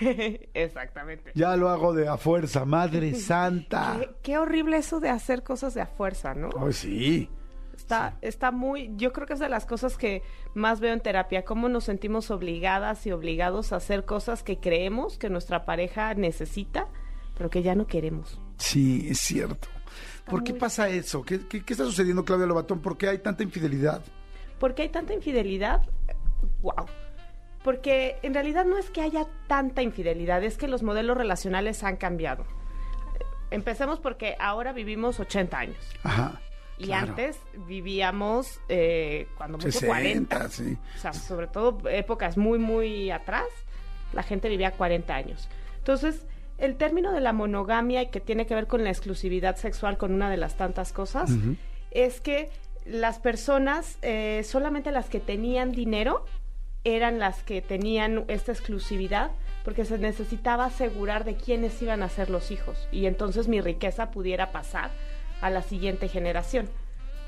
Exactamente. 0.54 1.32
Ya 1.34 1.56
lo 1.56 1.70
hago 1.70 1.94
de 1.94 2.08
a 2.08 2.18
fuerza, 2.18 2.64
Madre 2.64 3.14
Santa. 3.14 3.96
Qué, 3.98 4.10
qué 4.22 4.38
horrible 4.38 4.76
eso 4.76 5.00
de 5.00 5.08
hacer 5.08 5.42
cosas 5.42 5.74
de 5.74 5.80
a 5.80 5.86
fuerza, 5.86 6.34
¿no? 6.34 6.50
Ay, 6.58 6.72
sí. 6.72 7.30
Está, 7.76 8.16
está 8.20 8.50
muy, 8.50 8.92
yo 8.96 9.12
creo 9.12 9.26
que 9.26 9.32
es 9.32 9.38
de 9.38 9.48
las 9.48 9.66
cosas 9.66 9.96
que 9.96 10.22
más 10.54 10.80
veo 10.80 10.92
en 10.92 11.00
terapia, 11.00 11.44
cómo 11.44 11.68
nos 11.68 11.84
sentimos 11.84 12.30
obligadas 12.30 13.06
y 13.06 13.12
obligados 13.12 13.72
a 13.72 13.76
hacer 13.76 14.04
cosas 14.04 14.42
que 14.42 14.58
creemos 14.58 15.18
que 15.18 15.30
nuestra 15.30 15.64
pareja 15.64 16.14
necesita, 16.14 16.88
pero 17.36 17.50
que 17.50 17.62
ya 17.62 17.74
no 17.74 17.86
queremos. 17.86 18.40
Sí, 18.58 19.06
es 19.08 19.18
cierto. 19.18 19.68
¿Por 20.26 20.44
qué 20.44 20.54
pasa 20.54 20.88
eso? 20.88 21.22
¿Qué, 21.22 21.46
qué, 21.48 21.64
qué 21.64 21.72
está 21.72 21.84
sucediendo, 21.84 22.24
Claudia 22.24 22.46
Lobatón? 22.46 22.80
¿Por 22.80 22.96
qué 22.96 23.08
hay 23.08 23.18
tanta 23.18 23.42
infidelidad? 23.42 24.02
¿Por 24.58 24.74
qué 24.74 24.82
hay 24.82 24.88
tanta 24.88 25.12
infidelidad? 25.14 25.82
Wow. 26.60 26.86
Porque 27.64 28.16
en 28.22 28.34
realidad 28.34 28.64
no 28.64 28.78
es 28.78 28.90
que 28.90 29.00
haya 29.00 29.26
tanta 29.46 29.82
infidelidad, 29.82 30.42
es 30.44 30.56
que 30.56 30.68
los 30.68 30.82
modelos 30.82 31.16
relacionales 31.16 31.82
han 31.84 31.96
cambiado. 31.96 32.44
Empecemos 33.50 34.00
porque 34.00 34.36
ahora 34.38 34.72
vivimos 34.72 35.20
80 35.20 35.58
años. 35.58 35.76
Ajá. 36.02 36.40
Y 36.82 36.86
claro. 36.86 37.10
antes 37.10 37.38
vivíamos, 37.66 38.60
eh, 38.68 39.28
cuando 39.36 39.58
mucho, 39.58 39.70
60, 39.70 39.86
40. 39.86 40.48
sí. 40.48 40.76
O 40.96 40.98
sea, 40.98 41.12
sobre 41.12 41.46
todo 41.46 41.88
épocas 41.88 42.36
muy, 42.36 42.58
muy 42.58 43.10
atrás, 43.10 43.46
la 44.12 44.22
gente 44.22 44.48
vivía 44.48 44.72
40 44.72 45.14
años. 45.14 45.48
Entonces, 45.78 46.26
el 46.58 46.76
término 46.76 47.12
de 47.12 47.20
la 47.20 47.32
monogamia 47.32 48.02
y 48.02 48.06
que 48.08 48.20
tiene 48.20 48.46
que 48.46 48.54
ver 48.54 48.66
con 48.66 48.84
la 48.84 48.90
exclusividad 48.90 49.56
sexual, 49.56 49.96
con 49.96 50.12
una 50.12 50.28
de 50.30 50.36
las 50.36 50.56
tantas 50.56 50.92
cosas, 50.92 51.30
es 51.90 52.20
que 52.20 52.50
las 52.84 53.18
personas, 53.18 53.98
eh, 54.02 54.42
solamente 54.44 54.90
las 54.90 55.08
que 55.08 55.20
tenían 55.20 55.72
dinero, 55.72 56.24
eran 56.84 57.18
las 57.18 57.42
que 57.42 57.62
tenían 57.62 58.24
esta 58.28 58.52
exclusividad 58.52 59.30
porque 59.64 59.84
se 59.84 59.98
necesitaba 59.98 60.64
asegurar 60.64 61.24
de 61.24 61.36
quiénes 61.36 61.80
iban 61.80 62.02
a 62.02 62.08
ser 62.08 62.28
los 62.28 62.50
hijos 62.50 62.88
y 62.90 63.06
entonces 63.06 63.46
mi 63.46 63.60
riqueza 63.60 64.10
pudiera 64.10 64.50
pasar 64.50 64.90
a 65.42 65.50
la 65.50 65.62
siguiente 65.62 66.08
generación. 66.08 66.68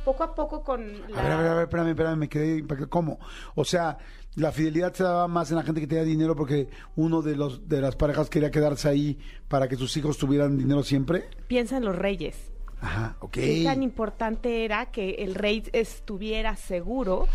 Poco 0.05 0.22
a 0.22 0.35
poco 0.35 0.62
con 0.62 1.11
la... 1.11 1.18
A 1.18 1.22
ver, 1.22 1.33
a 1.33 1.37
ver, 1.38 1.46
a 1.46 1.55
ver, 1.55 1.62
espérame, 1.64 1.88
espérame, 1.90 2.16
me 2.18 2.29
quedé 2.29 2.57
impactado. 2.59 2.90
¿Cómo? 2.90 3.18
O 3.55 3.64
sea, 3.64 3.96
la 4.35 4.53
fidelidad 4.53 4.92
se 4.92 5.03
daba 5.03 5.29
más 5.29 5.50
en 5.50 5.57
la 5.57 5.62
gente 5.62 5.81
que 5.81 5.87
tenía 5.87 6.05
dinero 6.05 6.37
porque 6.37 6.68
uno 6.96 7.22
de 7.22 7.37
los 7.37 7.68
de 7.68 7.81
las 7.81 7.96
parejas 7.96 8.29
quería 8.29 8.50
quedarse 8.50 8.88
ahí 8.88 9.18
para 9.48 9.66
que 9.68 9.77
sus 9.77 9.96
hijos 9.96 10.18
tuvieran 10.18 10.59
dinero 10.59 10.83
siempre. 10.83 11.29
Piensa 11.46 11.79
en 11.79 11.85
los 11.87 11.96
reyes. 11.96 12.50
Ajá, 12.83 13.16
ok. 13.20 13.31
¿Qué 13.33 13.62
tan 13.64 13.83
importante 13.83 14.66
era 14.66 14.87
que 14.87 15.14
el 15.24 15.35
rey 15.35 15.62
estuviera 15.72 16.55
seguro 16.57 17.27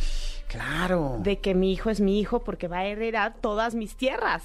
Claro. 0.47 1.17
de 1.21 1.39
que 1.39 1.55
mi 1.55 1.71
hijo 1.71 1.89
es 1.89 2.01
mi 2.01 2.19
hijo 2.19 2.39
porque 2.43 2.67
va 2.67 2.79
a 2.79 2.85
heredar 2.85 3.35
todas 3.41 3.73
mis 3.73 3.95
tierras? 3.95 4.43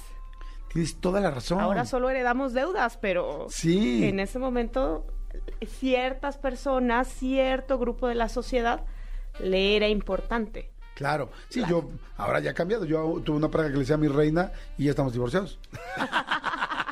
Tienes 0.73 0.95
toda 0.99 1.21
la 1.21 1.29
razón. 1.31 1.59
Ahora 1.59 1.85
solo 1.85 2.09
heredamos 2.09 2.53
deudas, 2.53 2.97
pero 2.97 3.45
Sí. 3.49 4.03
en 4.05 4.19
ese 4.19 4.39
momento 4.39 5.05
ciertas 5.65 6.37
personas, 6.37 7.07
cierto 7.07 7.77
grupo 7.77 8.07
de 8.07 8.15
la 8.15 8.29
sociedad 8.29 8.81
le 9.39 9.75
era 9.75 9.87
importante. 9.87 10.71
Claro. 10.95 11.29
Sí, 11.49 11.61
yo 11.67 11.89
ahora 12.17 12.39
ya 12.39 12.51
ha 12.51 12.53
cambiado. 12.53 12.85
Yo 12.85 13.21
tuve 13.23 13.37
una 13.37 13.49
pareja 13.49 13.69
que 13.69 13.75
le 13.75 13.79
decía 13.81 13.95
a 13.95 13.99
mi 13.99 14.07
reina 14.07 14.51
y 14.77 14.85
ya 14.85 14.91
estamos 14.91 15.13
divorciados. 15.13 15.59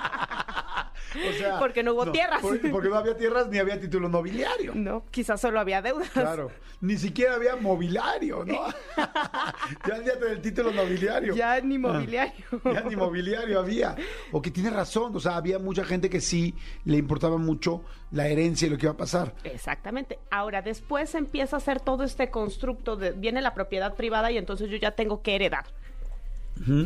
O 1.16 1.34
sea, 1.34 1.60
Porque 1.60 1.84
no 1.84 1.94
hubo 1.94 2.12
tierras. 2.12 2.42
por- 2.42 2.60
porque 2.72 2.90
no 2.90 2.96
había 2.96 3.16
tierras 3.16 3.48
ni 3.48 3.58
había 3.58 3.80
título 3.80 4.10
nobiliario. 4.10 4.74
No, 4.76 5.06
quizás 5.12 5.40
solo 5.40 5.60
había 5.60 5.82
deudas. 5.82 6.10
Claro, 6.10 6.52
ni 6.82 6.98
siquiera 6.98 7.36
había 7.36 7.56
mobiliario, 7.56 8.44
¿no? 8.46 8.56
ya 9.88 9.96
olvídate 9.96 10.26
del 10.26 10.42
título 10.42 10.72
nobiliario. 10.72 11.36
Ya 11.36 11.60
ni 11.62 11.78
mobiliario. 11.78 12.46
Ya 12.66 12.82
ni 12.82 12.96
mobiliario 12.96 13.60
había. 13.60 13.96
O 14.32 14.42
que 14.42 14.52
tiene 14.52 14.70
razón, 14.70 15.16
o 15.16 15.20
sea, 15.20 15.36
había 15.36 15.60
mucha 15.60 15.84
gente 15.84 16.10
que 16.10 16.22
sí 16.22 16.56
le 16.86 16.98
importaba 16.98 17.38
mucho 17.38 17.84
la 18.12 18.28
herencia 18.28 18.68
y 18.68 18.70
lo 18.70 18.78
que 18.78 18.86
iba 18.86 18.94
a 18.94 18.98
pasar. 18.98 19.34
Exactamente. 19.44 20.20
Ahora, 20.30 20.62
después 20.62 21.16
empieza 21.16 21.56
a 21.56 21.60
hacer 21.60 21.80
todo 21.80 22.04
este 22.04 22.30
constructo, 22.30 22.96
de, 22.96 23.12
viene 23.12 23.42
la 23.42 23.54
propiedad 23.54 23.96
privada 23.96 24.32
y 24.32 24.38
entonces 24.38 24.70
yo 24.70 24.78
ya 24.78 24.92
tengo 24.92 25.22
que 25.22 25.36
heredar. 25.36 25.66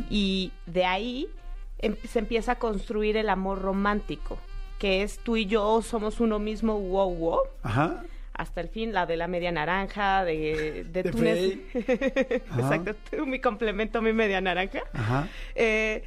Y 0.10 0.54
de 0.66 0.86
ahí 0.86 1.28
se 2.08 2.20
empieza 2.20 2.54
a 2.54 2.56
construir 2.60 3.18
el 3.18 3.30
amor 3.30 3.62
romántico, 3.62 4.38
que 4.80 5.04
es 5.04 5.20
tú 5.20 5.38
y 5.38 5.46
yo 5.46 5.82
somos 5.82 6.20
uno 6.20 6.40
mismo, 6.40 6.80
wow, 6.80 7.14
wow. 7.16 7.40
Ajá. 7.64 8.04
Hasta 8.34 8.62
el 8.62 8.70
fin, 8.70 8.94
la 8.94 9.06
de 9.08 9.18
la 9.18 9.28
media 9.28 9.52
naranja, 9.52 10.24
de, 10.24 10.84
de, 10.92 11.04
De 11.04 11.12
tú 11.12 11.18
Frey. 11.18 11.66
neces- 11.74 12.42
Exacto, 12.60 12.96
tú 13.10 13.26
mi 13.26 13.40
complemento, 13.40 14.02
mi 14.02 14.14
media 14.14 14.40
naranja. 14.42 14.84
Ajá. 14.94 15.28
Eh, 15.56 16.04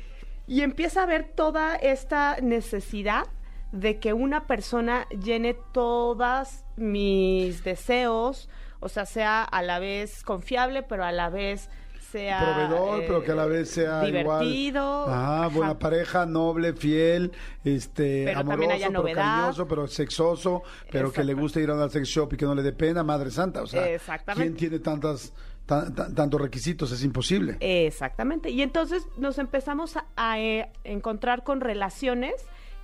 y 0.47 0.63
empieza 0.63 1.03
a 1.03 1.07
ver 1.07 1.25
toda 1.35 1.75
esta 1.77 2.37
necesidad 2.41 3.27
de 3.73 3.99
que 3.99 4.13
una 4.13 4.47
persona 4.47 5.07
llene 5.11 5.57
todas 5.73 6.65
mis 6.77 7.63
deseos, 7.65 8.49
o 8.81 8.89
sea, 8.89 9.07
sea 9.07 9.43
a 9.45 9.63
la 9.63 9.79
vez 9.79 10.23
confiable, 10.23 10.83
pero 10.83 11.05
a 11.05 11.13
la 11.13 11.29
vez 11.31 11.69
sea 12.11 12.41
Proveedor, 12.69 13.01
eh, 13.01 13.05
pero 13.07 13.23
que 13.25 13.33
a 13.33 13.35
la 13.35 13.47
vez 13.47 13.71
sea 13.71 14.03
divertido, 14.03 15.03
igual. 15.05 15.11
Ajá, 15.19 15.47
buena 15.49 15.79
pareja, 15.79 16.27
noble, 16.27 16.73
fiel, 16.73 17.33
este, 17.65 18.25
Pero 18.27 18.41
amoroso, 18.41 18.51
también 18.51 18.71
haya 18.73 18.89
pero 18.89 19.03
cariñoso, 19.15 19.69
pero 19.69 19.87
sexoso, 19.87 20.63
pero 20.91 21.13
que 21.13 21.25
le 21.25 21.35
guste 21.35 21.61
ir 21.61 21.71
a 21.71 21.75
un 21.75 21.91
sex 21.91 22.09
shop 22.09 22.33
y 22.33 22.37
que 22.37 22.45
no 22.45 22.55
le 22.55 22.63
dé 22.63 22.73
pena, 22.73 23.03
madre 23.03 23.31
santa. 23.31 23.63
O 23.63 23.67
sea, 23.67 23.89
Exactamente. 23.89 24.45
¿quién 24.57 24.57
tiene 24.71 24.79
tantas, 24.83 25.33
tan- 25.67 25.95
tan- 25.95 26.15
tantos 26.15 26.41
requisitos? 26.41 26.91
Es 26.93 27.05
imposible. 27.05 27.57
Exactamente. 27.61 28.51
Y 28.51 28.63
entonces 28.63 29.07
nos 29.17 29.39
empezamos 29.39 29.97
a, 29.97 30.07
a, 30.17 30.39
eh, 30.41 30.71
encontrar 30.85 31.45
con 31.45 31.61
relaciones 31.61 32.35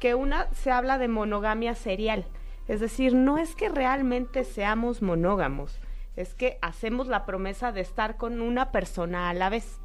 que 0.00 0.14
una 0.14 0.46
se 0.52 0.70
habla 0.70 0.98
de 0.98 1.08
monogamia 1.08 1.74
serial. 1.74 2.26
Es 2.68 2.80
decir, 2.80 3.14
no 3.14 3.38
es 3.38 3.54
que 3.54 3.68
realmente 3.68 4.44
seamos 4.44 5.00
monógamos, 5.00 5.78
es 6.16 6.35
que 6.35 6.59
hacemos 6.62 7.07
la 7.07 7.24
promesa 7.26 7.72
de 7.72 7.81
estar 7.83 8.16
con 8.16 8.40
una 8.40 8.72
persona 8.72 9.29
a 9.31 9.35
la 9.35 9.48
vez. 9.50 9.79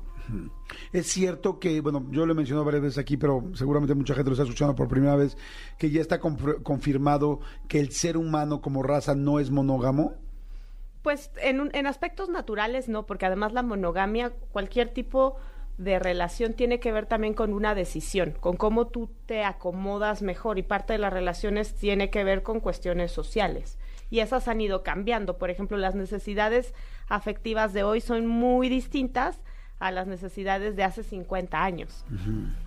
Es 0.94 1.08
cierto 1.08 1.60
que, 1.60 1.82
bueno, 1.82 2.06
yo 2.12 2.26
lo 2.26 2.32
he 2.34 2.36
mencionado 2.36 2.64
varias 2.64 2.84
veces 2.84 2.98
aquí, 3.00 3.18
pero 3.18 3.44
seguramente 3.54 3.96
mucha 3.96 4.14
gente 4.14 4.30
lo 4.30 4.34
está 4.34 4.44
escuchando 4.44 4.76
por 4.76 4.88
primera 4.88 5.16
vez, 5.16 5.36
que 5.78 5.90
ya 5.90 6.00
está 6.00 6.20
confirmado 6.20 7.40
que 7.68 7.80
el 7.80 7.92
ser 7.92 8.18
humano 8.18 8.62
como 8.62 8.84
raza 8.84 9.16
no 9.16 9.40
es 9.40 9.50
monógamo. 9.52 10.14
Pues 11.02 11.32
en, 11.42 11.60
un- 11.60 11.72
en 11.74 11.88
aspectos 11.88 12.30
naturales 12.30 12.88
no, 12.88 13.06
porque 13.08 13.26
además 13.26 13.52
la 13.54 13.64
monogamia, 13.64 14.32
cualquier 14.52 14.90
tipo 14.94 15.36
de 15.80 15.98
relación 15.98 16.54
tiene 16.54 16.80
que 16.80 16.92
ver 16.92 17.08
también 17.08 17.34
con 17.34 17.54
una 17.54 17.74
decisión, 17.74 18.36
con 18.40 18.56
cómo 18.56 18.88
tú 18.88 19.10
te 19.26 19.44
acomodas 19.44 20.22
mejor 20.22 20.60
y 20.60 20.64
parte 20.64 20.94
de 20.94 21.00
las 21.00 21.12
relaciones 21.12 21.74
tiene 21.74 22.12
que 22.12 22.24
ver 22.24 22.44
con 22.44 22.60
cuestiones 22.60 23.12
sociales. 23.12 23.80
Y 24.12 24.20
esas 24.20 24.48
han 24.48 24.62
ido 24.62 24.84
cambiando. 24.84 25.40
Por 25.40 25.50
ejemplo, 25.50 25.78
las 25.78 25.96
necesidades 25.96 26.76
afectivas 27.08 27.74
de 27.74 27.82
hoy 27.82 28.02
son 28.02 28.28
muy 28.28 28.70
distintas 28.70 29.42
a 29.80 29.90
las 29.90 30.06
necesidades 30.06 30.76
de 30.76 30.84
hace 30.84 31.02
50 31.02 31.64
años. 31.64 32.06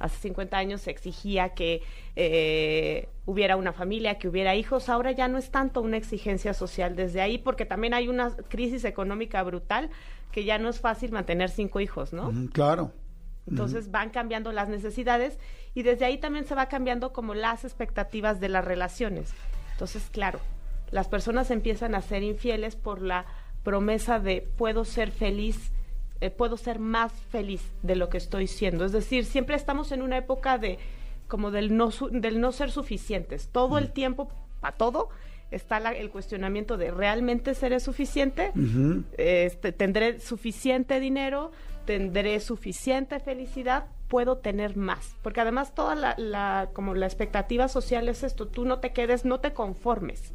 Hace 0.01 0.19
50 0.19 0.57
años 0.57 0.81
se 0.81 0.91
exigía 0.91 1.51
que 1.51 1.81
eh, 2.17 3.09
hubiera 3.25 3.57
una 3.57 3.73
familia, 3.73 4.19
que 4.19 4.27
hubiera 4.27 4.57
hijos. 4.57 4.89
Ahora 4.89 5.13
ya 5.13 5.29
no 5.29 5.39
es 5.39 5.53
tanto 5.53 5.81
una 5.81 5.97
exigencia 5.97 6.55
social 6.55 6.97
desde 6.97 7.21
ahí, 7.21 7.39
porque 7.39 7.67
también 7.67 7.95
hay 7.95 8.09
una 8.09 8.33
crisis 8.49 8.85
económica 8.85 9.41
brutal 9.45 9.91
que 10.33 10.45
ya 10.45 10.59
no 10.59 10.69
es 10.69 10.81
fácil 10.81 11.13
mantener 11.13 11.51
cinco 11.51 11.79
hijos, 11.79 12.13
¿no? 12.13 12.33
Claro. 12.53 12.91
Entonces 13.47 13.93
van 13.93 14.11
cambiando 14.11 14.51
las 14.51 14.69
necesidades 14.69 15.39
y 15.73 15.83
desde 15.83 16.07
ahí 16.07 16.19
también 16.19 16.47
se 16.47 16.57
va 16.57 16.67
cambiando 16.67 17.13
como 17.13 17.35
las 17.35 17.65
expectativas 17.65 18.41
de 18.41 18.49
las 18.49 18.65
relaciones. 18.65 19.33
Entonces, 19.73 20.09
claro, 20.11 20.41
las 20.95 21.09
personas 21.09 21.51
empiezan 21.51 21.97
a 21.97 22.03
ser 22.03 22.23
infieles 22.23 22.77
por 22.77 23.03
la 23.03 23.25
promesa 23.65 24.21
de 24.21 24.47
puedo 24.57 24.85
ser 24.85 25.11
feliz, 25.11 25.73
eh, 26.21 26.31
puedo 26.31 26.57
ser 26.57 26.79
más 26.79 27.13
feliz 27.31 27.63
de 27.83 27.97
lo 27.97 28.09
que 28.09 28.19
estoy 28.19 28.47
siendo. 28.47 28.85
Es 28.85 28.93
decir, 28.93 29.25
siempre 29.25 29.57
estamos 29.57 29.91
en 29.91 30.03
una 30.03 30.17
época 30.19 30.57
de 30.57 30.79
como 31.27 31.51
del 31.51 31.77
no 31.77 31.91
su- 31.91 32.11
del 32.11 32.41
no 32.41 32.53
ser 32.53 32.71
suficientes. 32.71 33.49
Todo 33.49 33.79
el 33.79 33.91
tiempo 33.91 34.29
para 34.61 34.77
todo 34.77 35.09
está 35.51 35.81
la- 35.81 35.93
el 35.93 36.11
cuestionamiento 36.11 36.77
de 36.77 36.91
realmente 36.93 37.55
seré 37.55 37.81
suficiente, 37.81 38.53
este, 39.19 39.73
tendré 39.73 40.21
suficiente 40.21 41.01
dinero, 41.01 41.51
tendré 41.87 42.39
suficiente 42.39 43.19
felicidad, 43.19 43.87
puedo 44.09 44.37
tener 44.39 44.77
más, 44.77 45.17
porque 45.23 45.41
además 45.41 45.75
toda 45.75 45.95
la, 45.97 46.15
la, 46.19 46.69
como 46.73 46.95
la 46.95 47.07
expectativa 47.07 47.67
social 47.69 48.09
es 48.09 48.23
esto, 48.23 48.47
tú 48.47 48.65
no 48.65 48.79
te 48.79 48.93
quedes, 48.93 49.25
no 49.25 49.41
te 49.41 49.53
conformes. 49.53 50.33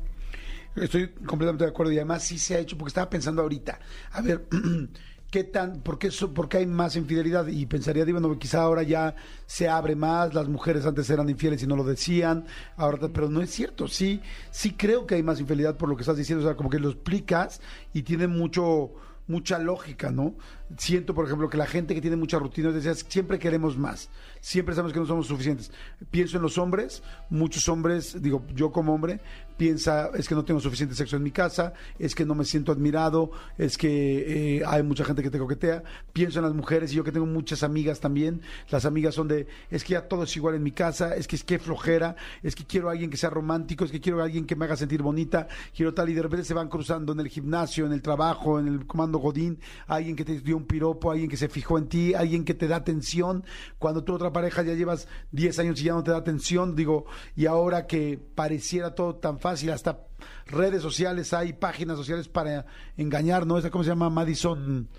Estoy 0.81 1.09
completamente 1.09 1.65
de 1.65 1.69
acuerdo 1.69 1.91
y 1.91 1.97
además 1.97 2.23
sí 2.23 2.37
se 2.37 2.55
ha 2.55 2.59
hecho, 2.59 2.77
porque 2.77 2.89
estaba 2.89 3.09
pensando 3.09 3.41
ahorita, 3.41 3.79
a 4.11 4.21
ver, 4.21 4.47
¿qué 5.31 5.43
tan, 5.43 5.81
por 5.81 5.99
qué, 5.99 6.09
hay 6.57 6.65
más 6.65 6.95
infidelidad? 6.95 7.47
Y 7.47 7.65
pensaría, 7.65 8.05
digo, 8.05 8.19
bueno, 8.19 8.39
quizá 8.39 8.61
ahora 8.61 8.83
ya 8.83 9.15
se 9.45 9.67
abre 9.67 9.95
más, 9.95 10.33
las 10.33 10.47
mujeres 10.47 10.85
antes 10.85 11.09
eran 11.09 11.29
infieles 11.29 11.61
y 11.63 11.67
no 11.67 11.75
lo 11.75 11.83
decían, 11.83 12.45
ahora, 12.77 13.09
pero 13.13 13.29
no 13.29 13.41
es 13.41 13.49
cierto, 13.49 13.87
sí, 13.87 14.21
sí 14.51 14.73
creo 14.73 15.05
que 15.05 15.15
hay 15.15 15.23
más 15.23 15.39
infidelidad 15.39 15.77
por 15.77 15.89
lo 15.89 15.95
que 15.95 16.03
estás 16.03 16.17
diciendo, 16.17 16.43
o 16.43 16.47
sea, 16.47 16.55
como 16.55 16.69
que 16.69 16.79
lo 16.79 16.89
explicas 16.89 17.61
y 17.93 18.03
tiene 18.03 18.27
mucho 18.27 18.93
mucha 19.29 19.59
lógica, 19.59 20.11
¿no? 20.11 20.33
Siento, 20.77 21.15
por 21.15 21.25
ejemplo, 21.25 21.49
que 21.49 21.57
la 21.57 21.65
gente 21.65 21.95
que 21.95 22.01
tiene 22.01 22.15
mucha 22.15 22.37
rutina, 22.37 22.71
decías, 22.71 23.05
siempre 23.07 23.39
queremos 23.39 23.77
más, 23.77 24.09
siempre 24.39 24.75
sabemos 24.75 24.93
que 24.93 24.99
no 24.99 25.05
somos 25.07 25.27
suficientes. 25.27 25.71
Pienso 26.11 26.37
en 26.37 26.43
los 26.43 26.59
hombres, 26.59 27.01
muchos 27.29 27.67
hombres, 27.69 28.21
digo, 28.21 28.43
yo 28.53 28.71
como 28.71 28.93
hombre, 28.93 29.19
piensa, 29.57 30.09
es 30.13 30.27
que 30.29 30.35
no 30.35 30.45
tengo 30.45 30.59
suficiente 30.61 30.95
sexo 30.95 31.17
en 31.17 31.23
mi 31.23 31.31
casa, 31.31 31.73
es 31.99 32.15
que 32.15 32.23
no 32.23 32.33
me 32.33 32.45
siento 32.45 32.71
admirado, 32.71 33.31
es 33.57 33.77
que 33.77 34.59
eh, 34.59 34.63
hay 34.65 34.83
mucha 34.83 35.03
gente 35.03 35.21
que 35.21 35.29
te 35.29 35.37
coquetea. 35.37 35.83
Pienso 36.13 36.39
en 36.39 36.45
las 36.45 36.53
mujeres 36.53 36.93
y 36.93 36.95
yo 36.95 37.03
que 37.03 37.11
tengo 37.11 37.25
muchas 37.25 37.63
amigas 37.63 37.99
también, 37.99 38.41
las 38.69 38.85
amigas 38.85 39.15
son 39.15 39.27
de, 39.27 39.47
es 39.69 39.83
que 39.83 39.93
ya 39.93 40.07
todo 40.07 40.23
es 40.23 40.35
igual 40.37 40.55
en 40.55 40.63
mi 40.63 40.71
casa, 40.71 41.15
es 41.15 41.27
que 41.27 41.35
es 41.35 41.43
que 41.43 41.59
flojera, 41.59 42.15
es 42.41 42.55
que 42.55 42.63
quiero 42.63 42.89
a 42.89 42.91
alguien 42.93 43.09
que 43.09 43.17
sea 43.17 43.29
romántico, 43.29 43.83
es 43.83 43.91
que 43.91 43.99
quiero 43.99 44.21
a 44.21 44.25
alguien 44.25 44.45
que 44.45 44.55
me 44.55 44.65
haga 44.65 44.77
sentir 44.77 45.01
bonita, 45.01 45.47
quiero 45.75 45.93
tal 45.93 46.09
y 46.09 46.13
de 46.13 46.21
repente 46.21 46.45
se 46.45 46.53
van 46.53 46.69
cruzando 46.69 47.11
en 47.11 47.19
el 47.19 47.27
gimnasio, 47.27 47.85
en 47.85 47.91
el 47.91 48.01
trabajo, 48.01 48.59
en 48.59 48.67
el 48.67 48.85
comando 48.85 49.17
Godín, 49.17 49.59
alguien 49.87 50.15
que 50.15 50.23
te 50.23 50.39
dio 50.39 50.58
un 50.59 50.65
piropo, 50.65 51.11
alguien 51.11 51.29
que 51.29 51.37
se 51.37 51.49
fijó 51.49 51.77
en 51.77 51.87
ti, 51.87 52.13
alguien 52.13 52.45
que 52.45 52.53
te 52.53 52.67
da 52.67 52.77
atención, 52.77 53.43
cuando 53.77 54.03
tu 54.03 54.13
otra 54.13 54.31
pareja 54.31 54.61
ya 54.63 54.73
llevas 54.73 55.07
10 55.31 55.59
años 55.59 55.81
y 55.81 55.85
ya 55.85 55.93
no 55.93 56.03
te 56.03 56.11
da 56.11 56.17
atención, 56.17 56.75
digo, 56.75 57.05
y 57.35 57.45
ahora 57.45 57.87
que 57.87 58.19
pareciera 58.35 58.95
todo 58.95 59.15
tan 59.15 59.39
fácil, 59.39 59.71
hasta 59.71 60.05
redes 60.45 60.81
sociales 60.81 61.33
hay, 61.33 61.53
páginas 61.53 61.97
sociales 61.97 62.27
para 62.27 62.65
engañar, 62.97 63.45
¿no? 63.45 63.57
Esa, 63.57 63.69
¿cómo 63.69 63.83
se 63.83 63.89
llama? 63.89 64.09
Madison. 64.09 64.89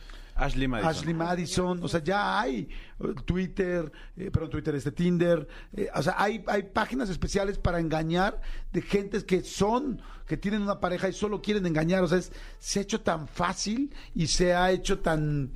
Ashley 0.40 0.66
Madison. 0.68 0.90
Ashley 0.90 1.14
Madison, 1.14 1.81
o 1.83 1.88
sea, 1.88 2.03
ya 2.03 2.40
hay 2.40 2.68
eh, 3.00 3.14
Twitter, 3.24 3.90
eh, 4.16 4.31
perdón, 4.31 4.50
Twitter, 4.50 4.74
este 4.74 4.92
Tinder, 4.92 5.46
eh, 5.76 5.88
o 5.94 6.03
sea, 6.03 6.14
hay, 6.18 6.42
hay 6.46 6.62
páginas 6.64 7.11
especiales 7.11 7.59
para 7.59 7.79
engañar 7.79 8.40
de 8.72 8.83
gentes 8.83 9.24
que 9.24 9.42
son, 9.42 10.00
que 10.26 10.37
tienen 10.37 10.62
una 10.62 10.81
pareja 10.81 11.09
y 11.09 11.12
solo 11.12 11.42
quieren 11.42 11.66
engañar, 11.66 12.03
o 12.03 12.09
sea, 12.09 12.18
es- 12.18 12.33
se 12.59 12.79
ha 12.79 12.83
hecho 12.83 13.00
tan 13.00 13.29
fácil 13.29 13.94
y 14.14 14.26
se 14.29 14.55
ha 14.55 14.70
hecho 14.70 14.98
tan, 15.00 15.50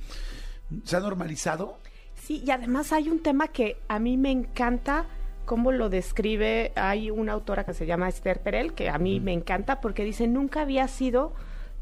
se 0.83 0.95
ha 0.95 0.99
normalizado. 0.99 1.77
Sí, 2.15 2.43
y 2.45 2.51
además 2.51 2.91
hay 2.93 3.09
un 3.09 3.21
tema 3.21 3.47
que 3.49 3.77
a 3.87 3.99
mí 3.99 4.17
me 4.17 4.31
encanta 4.31 5.05
cómo 5.45 5.71
lo 5.71 5.89
describe. 5.89 6.71
Hay 6.75 7.11
una 7.11 7.33
autora 7.33 7.65
que 7.65 7.73
se 7.75 7.85
llama 7.85 8.09
Esther 8.09 8.41
Perel, 8.41 8.73
que 8.73 8.89
a 8.89 8.97
mí 8.97 9.19
me 9.19 9.31
encanta 9.31 9.79
porque 9.79 10.03
dice, 10.03 10.27
nunca 10.27 10.61
había 10.61 10.87
sido 10.87 11.33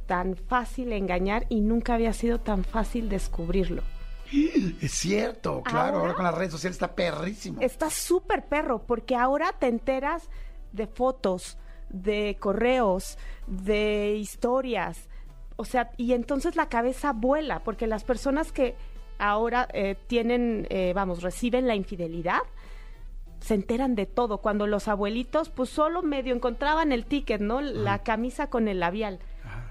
tan 0.05 0.35
fácil 0.35 0.93
engañar 0.93 1.45
y 1.49 1.61
nunca 1.61 1.95
había 1.95 2.13
sido 2.13 2.39
tan 2.39 2.63
fácil 2.63 3.09
descubrirlo. 3.09 3.83
Es 4.81 4.91
cierto, 4.93 5.61
claro, 5.61 5.97
ahora, 5.97 5.97
Ahora- 5.99 6.13
con 6.15 6.23
las 6.25 6.35
redes 6.35 6.51
sociales 6.51 6.75
está 6.75 6.95
perrísimo. 6.95 7.61
Está 7.61 7.89
súper 7.89 8.45
perro 8.45 8.83
porque 8.85 9.15
ahora 9.15 9.53
te 9.59 9.67
enteras 9.67 10.29
de 10.71 10.87
fotos, 10.87 11.57
de 11.89 12.37
correos, 12.39 13.17
de 13.45 14.15
historias. 14.15 15.07
O 15.55 15.65
sea, 15.65 15.91
y 15.97 16.13
entonces 16.13 16.55
la 16.55 16.67
cabeza 16.67 17.13
vuela 17.13 17.63
porque 17.63 17.85
las 17.85 18.03
personas 18.03 18.51
que 18.51 18.75
ahora 19.19 19.67
eh, 19.71 19.95
tienen, 20.07 20.65
eh, 20.71 20.93
vamos, 20.95 21.21
reciben 21.21 21.67
la 21.67 21.75
infidelidad, 21.75 22.39
se 23.39 23.53
enteran 23.53 23.93
de 23.93 24.07
todo. 24.07 24.39
Cuando 24.39 24.65
los 24.65 24.87
abuelitos, 24.87 25.49
pues 25.49 25.69
solo 25.69 26.01
medio 26.01 26.33
encontraban 26.33 26.91
el 26.91 27.05
ticket, 27.05 27.39
¿no? 27.41 27.61
La 27.61 27.99
camisa 28.01 28.49
con 28.49 28.67
el 28.67 28.79
labial. 28.79 29.19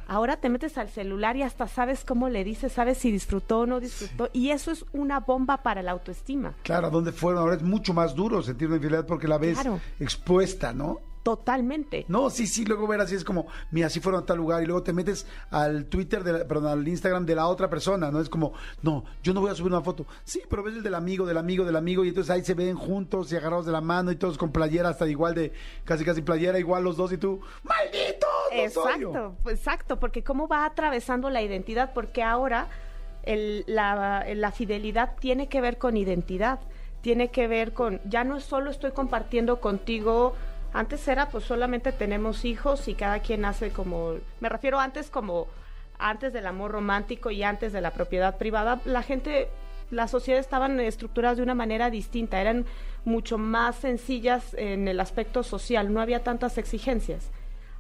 Ahora 0.08 0.36
te 0.36 0.48
metes 0.48 0.76
al 0.78 0.88
celular 0.88 1.36
y 1.36 1.42
hasta 1.42 1.68
sabes 1.68 2.04
cómo 2.04 2.28
le 2.28 2.44
dices, 2.44 2.72
sabes 2.72 2.98
si 2.98 3.10
disfrutó 3.10 3.60
o 3.60 3.66
no 3.66 3.80
disfrutó. 3.80 4.28
Y 4.32 4.50
eso 4.50 4.70
es 4.70 4.84
una 4.92 5.20
bomba 5.20 5.62
para 5.62 5.82
la 5.82 5.92
autoestima. 5.92 6.54
Claro, 6.62 6.88
¿a 6.88 6.90
dónde 6.90 7.12
fueron? 7.12 7.40
Ahora 7.42 7.56
es 7.56 7.62
mucho 7.62 7.94
más 7.94 8.14
duro 8.14 8.42
sentir 8.42 8.68
una 8.68 8.76
infidelidad 8.76 9.06
porque 9.06 9.28
la 9.28 9.38
ves 9.38 9.58
Claro. 9.58 9.80
expuesta, 10.00 10.72
¿no? 10.72 10.98
Totalmente. 11.22 12.04
No, 12.08 12.30
sí, 12.30 12.46
sí, 12.48 12.64
luego 12.64 12.86
ver 12.88 13.00
así 13.00 13.14
es 13.14 13.22
como, 13.24 13.46
mira, 13.70 13.86
así 13.86 14.00
fueron 14.00 14.22
a 14.22 14.26
tal 14.26 14.38
lugar 14.38 14.62
y 14.62 14.66
luego 14.66 14.82
te 14.82 14.92
metes 14.92 15.26
al 15.50 15.84
Twitter, 15.86 16.24
de 16.24 16.32
la- 16.32 16.44
perdón, 16.48 16.66
al 16.72 16.88
Instagram 16.88 17.24
de 17.26 17.36
la 17.36 17.46
otra 17.46 17.70
persona, 17.70 18.10
¿no? 18.10 18.20
Es 18.20 18.28
como, 18.28 18.52
no, 18.82 19.04
yo 19.22 19.32
no 19.32 19.40
voy 19.40 19.50
a 19.50 19.54
subir 19.54 19.72
una 19.72 19.82
foto. 19.82 20.04
Sí, 20.24 20.42
pero 20.50 20.62
ves 20.64 20.74
el 20.74 20.82
del 20.82 20.94
amigo, 20.96 21.24
del 21.24 21.38
amigo, 21.38 21.64
del 21.64 21.76
amigo 21.76 22.04
y 22.04 22.08
entonces 22.08 22.30
ahí 22.30 22.42
se 22.44 22.54
ven 22.54 22.74
juntos 22.76 23.30
y 23.32 23.36
agarrados 23.36 23.66
de 23.66 23.72
la 23.72 23.80
mano 23.80 24.10
y 24.10 24.16
todos 24.16 24.36
con 24.36 24.50
playera 24.50 24.88
hasta 24.88 25.06
igual 25.06 25.34
de, 25.34 25.52
casi 25.84 26.04
casi 26.04 26.22
playera 26.22 26.58
igual 26.58 26.82
los 26.82 26.96
dos 26.96 27.12
y 27.12 27.18
tú, 27.18 27.40
maldito, 27.62 28.26
no 28.50 28.70
soy 28.70 29.00
yo". 29.00 29.08
Exacto, 29.10 29.36
pues, 29.44 29.58
exacto, 29.58 30.00
porque 30.00 30.24
cómo 30.24 30.48
va 30.48 30.64
atravesando 30.64 31.30
la 31.30 31.40
identidad, 31.40 31.92
porque 31.94 32.22
ahora 32.24 32.66
el- 33.22 33.62
la, 33.68 34.26
la 34.34 34.50
fidelidad 34.50 35.14
tiene 35.20 35.48
que 35.48 35.60
ver 35.60 35.78
con 35.78 35.96
identidad, 35.96 36.58
tiene 37.00 37.30
que 37.30 37.46
ver 37.46 37.72
con, 37.72 38.00
ya 38.04 38.24
no 38.24 38.40
solo 38.40 38.70
estoy 38.72 38.90
compartiendo 38.90 39.60
contigo, 39.60 40.34
antes 40.72 41.06
era 41.08 41.28
pues 41.28 41.44
solamente 41.44 41.92
tenemos 41.92 42.44
hijos 42.44 42.88
y 42.88 42.94
cada 42.94 43.20
quien 43.20 43.44
hace 43.44 43.70
como, 43.70 44.14
me 44.40 44.48
refiero 44.48 44.80
antes 44.80 45.10
como 45.10 45.46
antes 45.98 46.32
del 46.32 46.46
amor 46.46 46.72
romántico 46.72 47.30
y 47.30 47.42
antes 47.42 47.72
de 47.72 47.80
la 47.80 47.90
propiedad 47.92 48.36
privada, 48.38 48.80
la 48.84 49.02
gente, 49.02 49.48
las 49.90 50.10
sociedades 50.10 50.46
estaban 50.46 50.80
estructuradas 50.80 51.36
de 51.36 51.42
una 51.44 51.54
manera 51.54 51.90
distinta, 51.90 52.40
eran 52.40 52.64
mucho 53.04 53.38
más 53.38 53.76
sencillas 53.76 54.54
en 54.54 54.88
el 54.88 54.98
aspecto 54.98 55.42
social, 55.42 55.92
no 55.92 56.00
había 56.00 56.24
tantas 56.24 56.58
exigencias. 56.58 57.30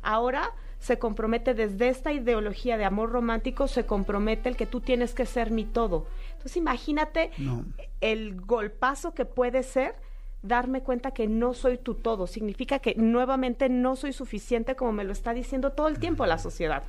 Ahora 0.02 0.50
se 0.78 0.98
compromete 0.98 1.54
desde 1.54 1.88
esta 1.88 2.12
ideología 2.12 2.76
de 2.76 2.84
amor 2.84 3.10
romántico, 3.10 3.68
se 3.68 3.86
compromete 3.86 4.48
el 4.48 4.56
que 4.56 4.66
tú 4.66 4.80
tienes 4.80 5.14
que 5.14 5.26
ser 5.26 5.50
mi 5.50 5.64
todo. 5.64 6.06
Entonces 6.32 6.56
imagínate 6.56 7.30
No. 7.38 7.64
el 8.00 8.40
golpazo 8.40 9.14
que 9.14 9.24
puede 9.24 9.62
ser 9.62 9.94
darme 10.42 10.82
cuenta 10.82 11.12
que 11.12 11.26
no 11.28 11.54
soy 11.54 11.78
tu 11.78 11.94
todo. 11.94 12.26
Significa 12.26 12.78
que 12.80 12.94
nuevamente 12.96 13.68
no 13.68 13.96
soy 13.96 14.12
suficiente 14.12 14.76
como 14.76 14.92
me 14.92 15.04
lo 15.04 15.12
está 15.12 15.32
diciendo 15.32 15.72
todo 15.72 15.88
el 15.88 15.98
tiempo 15.98 16.26
la 16.26 16.38
sociedad. 16.38 16.82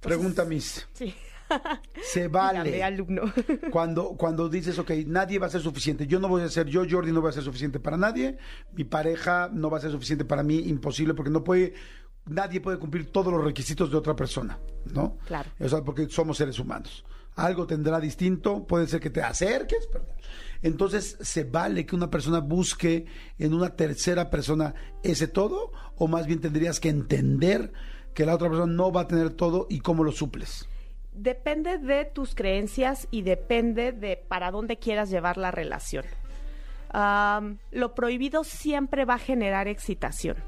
Pregunta, 0.00 0.44
Miss, 0.44 0.86
Sí. 0.92 1.14
¿se 2.02 2.28
vale? 2.28 2.82
Alumno. 2.82 3.22
Cuando, 3.70 4.16
cuando 4.16 4.48
dices, 4.48 4.78
ok, 4.78 4.90
nadie 5.06 5.38
va 5.38 5.46
a 5.46 5.50
ser 5.50 5.60
suficiente, 5.60 6.06
yo 6.06 6.18
no 6.18 6.28
voy 6.28 6.42
a 6.42 6.48
ser, 6.48 6.66
yo 6.66 6.84
Jordi 6.88 7.12
no 7.12 7.20
voy 7.20 7.30
a 7.30 7.32
ser 7.32 7.42
suficiente 7.42 7.80
para 7.80 7.96
nadie, 7.96 8.38
mi 8.72 8.84
pareja 8.84 9.50
no 9.52 9.70
va 9.70 9.78
a 9.78 9.80
ser 9.80 9.90
suficiente 9.90 10.24
para 10.24 10.42
mí, 10.42 10.58
imposible, 10.58 11.14
porque 11.14 11.30
no 11.30 11.44
puede, 11.44 11.74
nadie 12.26 12.60
puede 12.60 12.78
cumplir 12.78 13.12
todos 13.12 13.32
los 13.32 13.44
requisitos 13.44 13.90
de 13.90 13.96
otra 13.96 14.16
persona, 14.16 14.58
¿no? 14.92 15.18
Claro. 15.26 15.50
O 15.60 15.68
sea, 15.68 15.82
porque 15.82 16.08
somos 16.08 16.38
seres 16.38 16.58
humanos. 16.58 17.04
Algo 17.36 17.66
tendrá 17.66 18.00
distinto, 18.00 18.64
puede 18.66 18.86
ser 18.86 19.00
que 19.00 19.10
te 19.10 19.20
acerques, 19.20 19.88
¿verdad? 19.92 20.14
Entonces, 20.64 21.18
¿se 21.20 21.44
vale 21.44 21.84
que 21.84 21.94
una 21.94 22.08
persona 22.08 22.40
busque 22.40 23.04
en 23.38 23.52
una 23.52 23.76
tercera 23.76 24.30
persona 24.30 24.74
ese 25.02 25.28
todo? 25.28 25.72
¿O 25.96 26.08
más 26.08 26.26
bien 26.26 26.40
tendrías 26.40 26.80
que 26.80 26.88
entender 26.88 27.70
que 28.14 28.24
la 28.24 28.34
otra 28.34 28.48
persona 28.48 28.72
no 28.72 28.90
va 28.90 29.02
a 29.02 29.06
tener 29.06 29.28
todo 29.28 29.66
y 29.68 29.80
cómo 29.80 30.04
lo 30.04 30.10
suples? 30.10 30.66
Depende 31.12 31.76
de 31.76 32.06
tus 32.06 32.34
creencias 32.34 33.08
y 33.10 33.20
depende 33.20 33.92
de 33.92 34.16
para 34.16 34.50
dónde 34.50 34.78
quieras 34.78 35.10
llevar 35.10 35.36
la 35.36 35.50
relación. 35.50 36.06
Lo 37.70 37.94
prohibido 37.94 38.42
siempre 38.42 39.04
va 39.04 39.14
a 39.14 39.18
generar 39.18 39.68
excitación. 39.68 40.38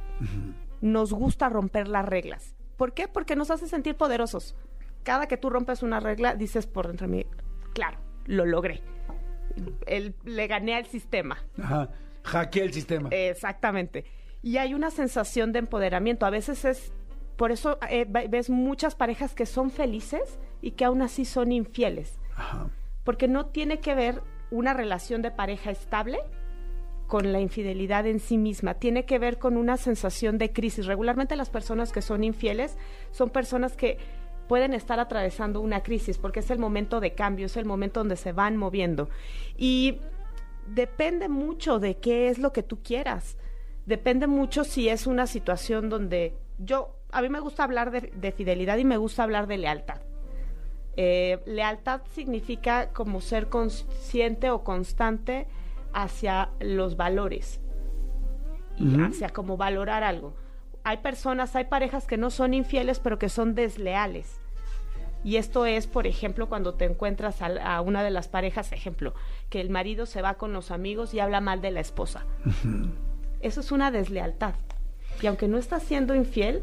Nos 0.81 1.13
gusta 1.13 1.51
romper 1.51 1.89
las 1.89 2.07
reglas. 2.07 2.55
¿Por 2.79 2.95
qué? 2.95 3.07
Porque 3.07 3.37
nos 3.37 3.51
hace 3.51 3.69
sentir 3.69 3.97
poderosos. 3.97 4.57
Cada 5.03 5.29
que 5.29 5.37
tú 5.37 5.51
rompes 5.51 5.83
una 5.83 6.01
regla, 6.01 6.35
dices 6.35 6.67
por 6.67 6.87
dentro 6.87 7.07
de 7.07 7.17
mí, 7.17 7.27
claro, 7.75 7.99
lo 8.25 8.47
logré. 8.47 8.83
El- 9.87 10.15
le 10.25 10.47
gané 10.47 10.75
al 10.75 10.87
sistema. 10.87 11.39
Ajá. 11.61 11.91
Hackeé 12.25 12.65
el 12.65 12.73
sistema. 12.73 13.09
Exactamente. 13.13 14.05
Y 14.43 14.59
hay 14.59 14.75
una 14.75 14.91
sensación 14.91 15.53
de 15.53 15.61
empoderamiento. 15.61 16.27
A 16.27 16.31
veces 16.31 16.65
es, 16.65 16.93
por 17.37 17.53
eso 17.53 17.79
eh, 17.89 18.05
ve- 18.09 18.29
ves 18.29 18.51
muchas 18.51 18.95
parejas 18.95 19.35
que 19.35 19.47
son 19.47 19.71
felices 19.71 20.39
y 20.61 20.73
que 20.73 20.85
aún 20.85 21.03
así 21.03 21.25
son 21.25 21.53
infieles. 21.53 22.19
Ajá. 22.35 22.69
Porque 23.05 23.29
no 23.29 23.47
tiene 23.47 23.79
que 23.81 23.95
ver 23.95 24.23
una 24.51 24.75
relación 24.75 25.23
de 25.23 25.31
pareja 25.31 25.71
estable 25.71 26.19
con 27.07 27.33
la 27.33 27.39
infidelidad 27.41 28.05
en 28.07 28.19
sí 28.19 28.37
misma. 28.37 28.75
Tiene 28.75 29.05
que 29.05 29.19
ver 29.21 29.39
con 29.39 29.57
una 29.57 29.77
sensación 29.77 30.39
de 30.39 30.53
crisis. 30.53 30.87
Regularmente 30.87 31.37
las 31.37 31.51
personas 31.51 31.93
que 31.93 32.03
son 32.03 32.25
infieles 32.25 32.77
son 33.13 33.31
personas 33.31 33.77
que 33.77 33.99
pueden 34.49 34.75
estar 34.75 35.01
atravesando 35.01 35.61
una 35.61 35.83
crisis 35.83 36.19
porque 36.19 36.41
es 36.41 36.51
el 36.51 36.59
momento 36.59 37.01
de 37.01 37.15
cambio, 37.15 37.47
es 37.47 37.57
el 37.57 37.65
momento 37.65 38.01
donde 38.01 38.17
se 38.17 38.33
van 38.33 38.57
moviendo. 38.57 39.09
Y 39.57 40.01
depende 40.67 41.29
mucho 41.29 41.79
de 41.79 41.97
qué 41.97 42.29
es 42.29 42.39
lo 42.39 42.53
que 42.53 42.63
tú 42.63 42.83
quieras. 42.83 43.37
Depende 43.87 44.27
mucho 44.27 44.65
si 44.65 44.89
es 44.89 45.07
una 45.07 45.27
situación 45.27 45.89
donde 45.89 46.35
yo, 46.59 46.97
a 47.11 47.23
mí 47.23 47.29
me 47.29 47.41
gusta 47.41 47.65
hablar 47.65 47.91
de, 47.91 48.13
de 48.15 48.33
fidelidad 48.33 48.79
y 48.79 48.85
me 48.85 48.97
gusta 48.97 49.23
hablar 49.23 49.47
de 49.47 49.59
lealtad. 49.59 50.01
Eh, 50.97 51.41
lealtad 51.45 52.01
significa 52.13 52.91
como 52.93 53.21
ser 53.21 53.49
consciente 53.49 54.51
o 54.51 54.65
constante 54.65 55.47
hacia 55.93 56.51
los 56.59 56.97
valores 56.97 57.61
y 58.79 59.01
hacia 59.01 59.29
como 59.29 59.57
valorar 59.57 60.03
algo. 60.03 60.35
Hay 60.87 60.99
personas, 60.99 61.57
hay 61.57 61.65
parejas 61.65 62.07
que 62.07 62.17
no 62.17 62.31
son 62.31 62.55
infieles, 62.55 63.01
pero 63.01 63.19
que 63.19 63.29
son 63.29 63.57
desleales. 63.57 64.39
Y 65.25 65.35
esto 65.35 65.67
es, 65.67 65.89
por 65.89 66.07
ejemplo, 66.07 66.49
cuando 66.49 66.75
te 66.75 66.85
encuentras 66.85 67.43
a, 67.43 67.81
una 67.81 68.05
de 68.05 68.13
las 68.13 68.29
parejas, 68.29 68.71
ejemplo, 68.71 69.13
que 69.51 69.61
el 69.61 69.69
marido 69.69 70.07
se 70.07 70.23
va 70.23 70.35
con 70.35 70.53
los 70.53 70.71
amigos 70.71 71.13
y 71.13 71.19
habla 71.19 71.41
mal 71.41 71.61
de 71.61 71.73
la 71.73 71.81
esposa. 71.81 72.25
Eso 73.41 73.61
es 73.63 73.73
una 73.73 73.91
deslealtad. 73.91 74.55
Y 75.21 75.27
aunque 75.27 75.49
no 75.49 75.59
está 75.59 75.81
siendo 75.81 76.15
infiel, 76.15 76.63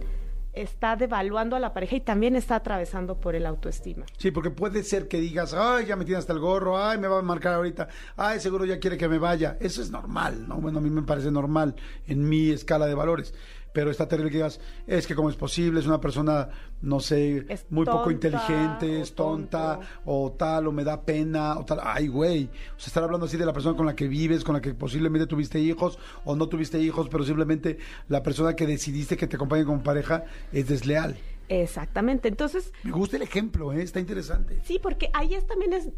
está 0.54 0.96
devaluando 0.96 1.58
a 1.58 1.60
la 1.60 1.74
pareja 1.74 1.98
y 1.98 2.00
también 2.00 2.38
está 2.38 2.56
atravesando 2.56 3.20
por 3.20 3.36
el 3.36 3.46
autoestima. 3.46 4.06
Sí, 4.18 4.32
porque 4.32 4.52
puede 4.52 4.84
ser 4.84 5.10
que 5.10 5.20
digas, 5.20 5.54
ay, 5.54 5.88
ya 5.88 5.98
me 5.98 6.06
tiene 6.06 6.20
hasta 6.20 6.32
el 6.32 6.40
gorro, 6.40 6.82
ay, 6.82 6.98
me 6.98 7.10
va 7.10 7.20
a 7.20 7.24
marcar 7.24 7.56
ahorita, 7.56 7.90
ay, 8.16 8.40
seguro 8.40 8.64
ya 8.64 8.80
quiere 8.80 8.98
que 8.98 9.10
me 9.10 9.18
vaya. 9.18 9.58
Eso 9.60 9.82
es 9.82 9.92
normal, 9.92 10.48
¿no? 10.48 10.62
Bueno, 10.62 10.78
a 10.78 10.82
mí 10.82 10.90
me 10.90 11.02
parece 11.02 11.30
normal 11.30 11.76
en 12.08 12.30
mi 12.30 12.52
escala 12.52 12.86
de 12.86 12.94
valores 12.94 13.34
pero 13.74 13.90
está 13.90 14.08
terrible 14.08 14.32
que 14.32 14.38
digas, 14.38 14.60
es 14.86 15.08
que 15.08 15.16
cómo 15.16 15.30
es 15.30 15.36
posible, 15.36 15.80
es 15.80 15.88
una 15.88 16.00
persona, 16.00 16.48
no 16.82 17.00
sé, 17.00 17.46
muy 17.72 17.86
poco 17.86 18.12
inteligente, 18.12 19.02
es 19.02 19.14
tonta, 19.16 19.80
o 20.06 20.32
tal, 20.32 20.68
o 20.68 20.72
me 20.72 20.84
da 20.84 21.02
pena, 21.02 21.58
o 21.58 21.66
tal. 21.66 21.80
Ay, 21.84 22.08
güey. 22.08 22.46
O 22.46 22.80
sea, 22.80 22.88
estar 22.88 23.04
hablando 23.04 23.26
así 23.26 23.36
de 23.36 23.46
la 23.46 23.52
persona 23.52 23.76
con 23.76 23.88
la 23.88 23.96
que 23.96 24.08
vives, 24.08 24.44
con 24.44 24.54
la 24.54 24.62
que 24.62 24.76
posiblemente 24.76 25.26
tuviste 25.26 25.60
hijos, 25.60 25.98
o 26.24 26.36
no 26.36 26.48
tuviste 26.48 26.80
hijos, 26.80 27.10
pero 27.10 27.24
simplemente 27.24 27.80
la 28.08 28.22
persona 28.22 28.56
que 28.56 28.68
decidiste 28.68 29.18
que 29.18 29.26
te 29.28 29.36
acompañe 29.36 29.66
como 29.66 29.82
pareja 29.82 30.24
es 30.52 30.68
desleal. 30.68 31.18
Exactamente. 31.50 32.28
Entonces. 32.28 32.72
Me 32.84 32.92
gusta 32.92 33.18
el 33.18 33.24
ejemplo, 33.24 33.74
¿eh? 33.74 33.82
está 33.82 34.00
interesante. 34.00 34.62
Sí, 34.64 34.80
porque 34.82 35.10
ahí 35.14 35.34
es, 35.34 35.48
también 35.48 35.74
es. 35.74 35.90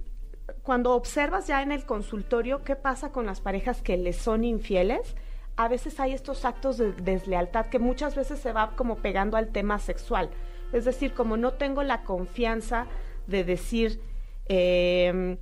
Cuando 0.62 0.94
observas 0.94 1.48
ya 1.48 1.62
en 1.62 1.72
el 1.72 1.86
consultorio 1.86 2.64
qué 2.64 2.76
pasa 2.76 3.12
con 3.12 3.26
las 3.26 3.42
parejas 3.42 3.82
que 3.82 3.98
les 3.98 4.16
son 4.16 4.44
infieles, 4.44 5.16
a 5.58 5.68
veces 5.68 6.00
hay 6.00 6.14
estos 6.14 6.44
actos 6.44 6.78
de 6.78 6.92
deslealtad 6.94 7.68
que 7.68 7.80
muchas 7.80 8.16
veces 8.16 8.40
se 8.40 8.52
va 8.52 8.76
como 8.76 8.98
pegando 8.98 9.38
al 9.38 9.50
tema 9.50 9.80
sexual. 9.80 10.30
Es 10.74 10.86
decir, 10.86 11.14
como 11.14 11.38
no 11.38 11.54
tengo 11.54 11.84
la 11.84 12.04
confianza 12.04 12.88
de 13.28 13.44
decir 13.44 14.02
em, 14.48 15.38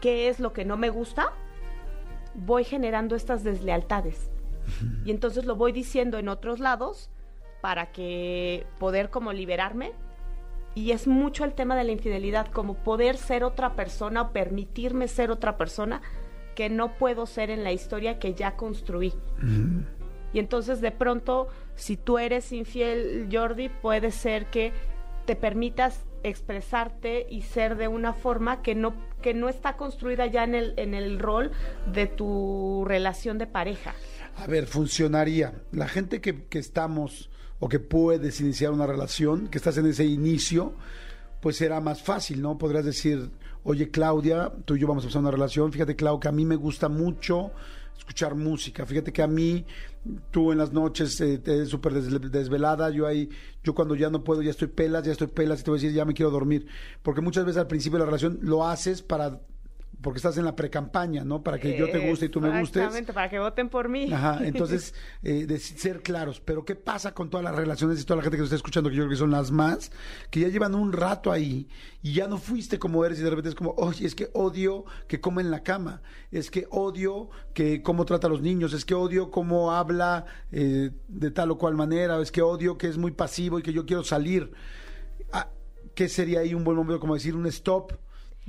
qué 0.00 0.28
es 0.28 0.38
lo 0.38 0.52
que 0.52 0.64
no 0.64 0.76
me 0.76 0.90
gusta, 0.90 1.32
voy 2.34 2.64
generando 2.64 3.16
estas 3.16 3.42
deslealtades. 3.42 4.30
Y 5.04 5.10
entonces 5.10 5.46
lo 5.46 5.56
voy 5.56 5.72
diciendo 5.72 6.18
en 6.18 6.28
otros 6.28 6.60
lados 6.60 7.10
para 7.60 7.90
que 7.90 8.66
poder 8.78 9.10
como 9.10 9.32
liberarme. 9.32 9.92
Y 10.76 10.92
es 10.92 11.08
mucho 11.08 11.44
el 11.44 11.54
tema 11.54 11.74
de 11.74 11.82
la 11.82 11.90
infidelidad, 11.90 12.46
como 12.46 12.74
poder 12.74 13.16
ser 13.16 13.42
otra 13.42 13.74
persona 13.74 14.22
o 14.22 14.32
permitirme 14.32 15.08
ser 15.08 15.32
otra 15.32 15.56
persona 15.56 16.00
que 16.60 16.68
no 16.68 16.98
puedo 16.98 17.24
ser 17.24 17.48
en 17.48 17.64
la 17.64 17.72
historia 17.72 18.18
que 18.18 18.34
ya 18.34 18.54
construí. 18.54 19.14
Y 20.34 20.38
entonces 20.38 20.82
de 20.82 20.90
pronto, 20.90 21.48
si 21.74 21.96
tú 21.96 22.18
eres 22.18 22.52
infiel, 22.52 23.30
Jordi, 23.32 23.70
puede 23.70 24.10
ser 24.10 24.50
que 24.50 24.74
te 25.24 25.36
permitas 25.36 26.04
expresarte 26.22 27.26
y 27.30 27.40
ser 27.40 27.78
de 27.78 27.88
una 27.88 28.12
forma 28.12 28.60
que 28.60 28.74
no, 28.74 28.92
que 29.22 29.32
no 29.32 29.48
está 29.48 29.78
construida 29.78 30.26
ya 30.26 30.44
en 30.44 30.54
el, 30.54 30.74
en 30.76 30.92
el 30.92 31.18
rol 31.18 31.50
de 31.94 32.06
tu 32.06 32.84
relación 32.86 33.38
de 33.38 33.46
pareja. 33.46 33.94
A 34.36 34.46
ver, 34.46 34.66
funcionaría. 34.66 35.54
La 35.72 35.88
gente 35.88 36.20
que, 36.20 36.44
que 36.44 36.58
estamos 36.58 37.30
o 37.58 37.70
que 37.70 37.78
puedes 37.80 38.38
iniciar 38.42 38.72
una 38.72 38.86
relación, 38.86 39.48
que 39.48 39.56
estás 39.56 39.78
en 39.78 39.86
ese 39.86 40.04
inicio, 40.04 40.74
pues 41.40 41.56
será 41.56 41.80
más 41.80 42.02
fácil, 42.02 42.42
¿no? 42.42 42.58
Podrías 42.58 42.84
decir, 42.84 43.30
oye 43.64 43.90
Claudia, 43.90 44.52
tú 44.64 44.76
y 44.76 44.80
yo 44.80 44.86
vamos 44.86 45.04
a 45.04 45.06
empezar 45.06 45.22
una 45.22 45.30
relación, 45.30 45.72
fíjate 45.72 45.96
Claudia, 45.96 46.20
que 46.20 46.28
a 46.28 46.32
mí 46.32 46.44
me 46.44 46.56
gusta 46.56 46.88
mucho 46.88 47.52
escuchar 47.96 48.34
música, 48.34 48.86
fíjate 48.86 49.12
que 49.12 49.22
a 49.22 49.26
mí, 49.26 49.64
tú 50.30 50.52
en 50.52 50.58
las 50.58 50.72
noches 50.72 51.20
eh, 51.20 51.38
te 51.38 51.66
súper 51.66 51.92
desvelada, 51.92 52.90
yo 52.90 53.06
ahí, 53.06 53.28
yo 53.62 53.74
cuando 53.74 53.94
ya 53.94 54.10
no 54.10 54.24
puedo, 54.24 54.42
ya 54.42 54.50
estoy 54.50 54.68
pelas, 54.68 55.04
ya 55.04 55.12
estoy 55.12 55.28
pelas 55.28 55.60
y 55.60 55.64
te 55.64 55.70
voy 55.70 55.78
a 55.78 55.82
decir, 55.82 55.94
ya 55.94 56.04
me 56.04 56.14
quiero 56.14 56.30
dormir, 56.30 56.66
porque 57.02 57.20
muchas 57.20 57.44
veces 57.44 57.60
al 57.60 57.66
principio 57.66 57.98
de 57.98 58.04
la 58.04 58.06
relación 58.06 58.38
lo 58.42 58.66
haces 58.66 59.02
para 59.02 59.40
porque 60.02 60.18
estás 60.18 60.38
en 60.38 60.44
la 60.44 60.56
precampaña, 60.56 61.24
¿no? 61.24 61.42
Para 61.42 61.58
que 61.58 61.76
yo 61.76 61.90
te 61.90 62.08
guste 62.08 62.26
y 62.26 62.28
tú 62.28 62.40
me 62.40 62.48
gustes. 62.48 62.76
Exactamente, 62.76 63.12
para 63.12 63.28
que 63.28 63.38
voten 63.38 63.68
por 63.68 63.88
mí. 63.88 64.12
Ajá, 64.12 64.38
entonces, 64.44 64.94
eh, 65.22 65.46
de 65.46 65.58
ser 65.58 66.02
claros. 66.02 66.40
Pero 66.40 66.64
¿qué 66.64 66.74
pasa 66.74 67.12
con 67.12 67.28
todas 67.28 67.44
las 67.44 67.54
relaciones 67.54 68.00
y 68.00 68.04
toda 68.04 68.18
la 68.18 68.22
gente 68.22 68.36
que 68.36 68.40
nos 68.40 68.46
está 68.48 68.56
escuchando, 68.56 68.88
que 68.88 68.96
yo 68.96 69.02
creo 69.02 69.10
que 69.10 69.16
son 69.16 69.30
las 69.30 69.50
más, 69.50 69.92
que 70.30 70.40
ya 70.40 70.48
llevan 70.48 70.74
un 70.74 70.92
rato 70.92 71.30
ahí 71.30 71.68
y 72.02 72.14
ya 72.14 72.28
no 72.28 72.38
fuiste 72.38 72.78
como 72.78 73.04
eres 73.04 73.20
y 73.20 73.22
de 73.22 73.30
repente 73.30 73.50
es 73.50 73.54
como, 73.54 73.74
oye, 73.76 74.06
es 74.06 74.14
que 74.14 74.30
odio 74.32 74.84
que 75.06 75.20
come 75.20 75.42
en 75.42 75.50
la 75.50 75.62
cama, 75.62 76.02
es 76.30 76.50
que 76.50 76.66
odio 76.70 77.28
que 77.52 77.82
cómo 77.82 78.04
trata 78.06 78.26
a 78.26 78.30
los 78.30 78.40
niños, 78.40 78.72
es 78.72 78.84
que 78.84 78.94
odio 78.94 79.30
cómo 79.30 79.72
habla 79.72 80.24
eh, 80.50 80.90
de 81.08 81.30
tal 81.30 81.50
o 81.50 81.58
cual 81.58 81.74
manera, 81.74 82.20
es 82.20 82.32
que 82.32 82.42
odio 82.42 82.78
que 82.78 82.88
es 82.88 82.96
muy 82.96 83.10
pasivo 83.10 83.58
y 83.58 83.62
que 83.62 83.72
yo 83.72 83.84
quiero 83.84 84.02
salir. 84.02 84.50
Ah, 85.32 85.50
¿Qué 85.94 86.08
sería 86.08 86.40
ahí 86.40 86.54
un 86.54 86.64
buen 86.64 86.76
momento 86.76 87.00
como 87.00 87.14
decir 87.14 87.36
un 87.36 87.46
stop? 87.46 87.92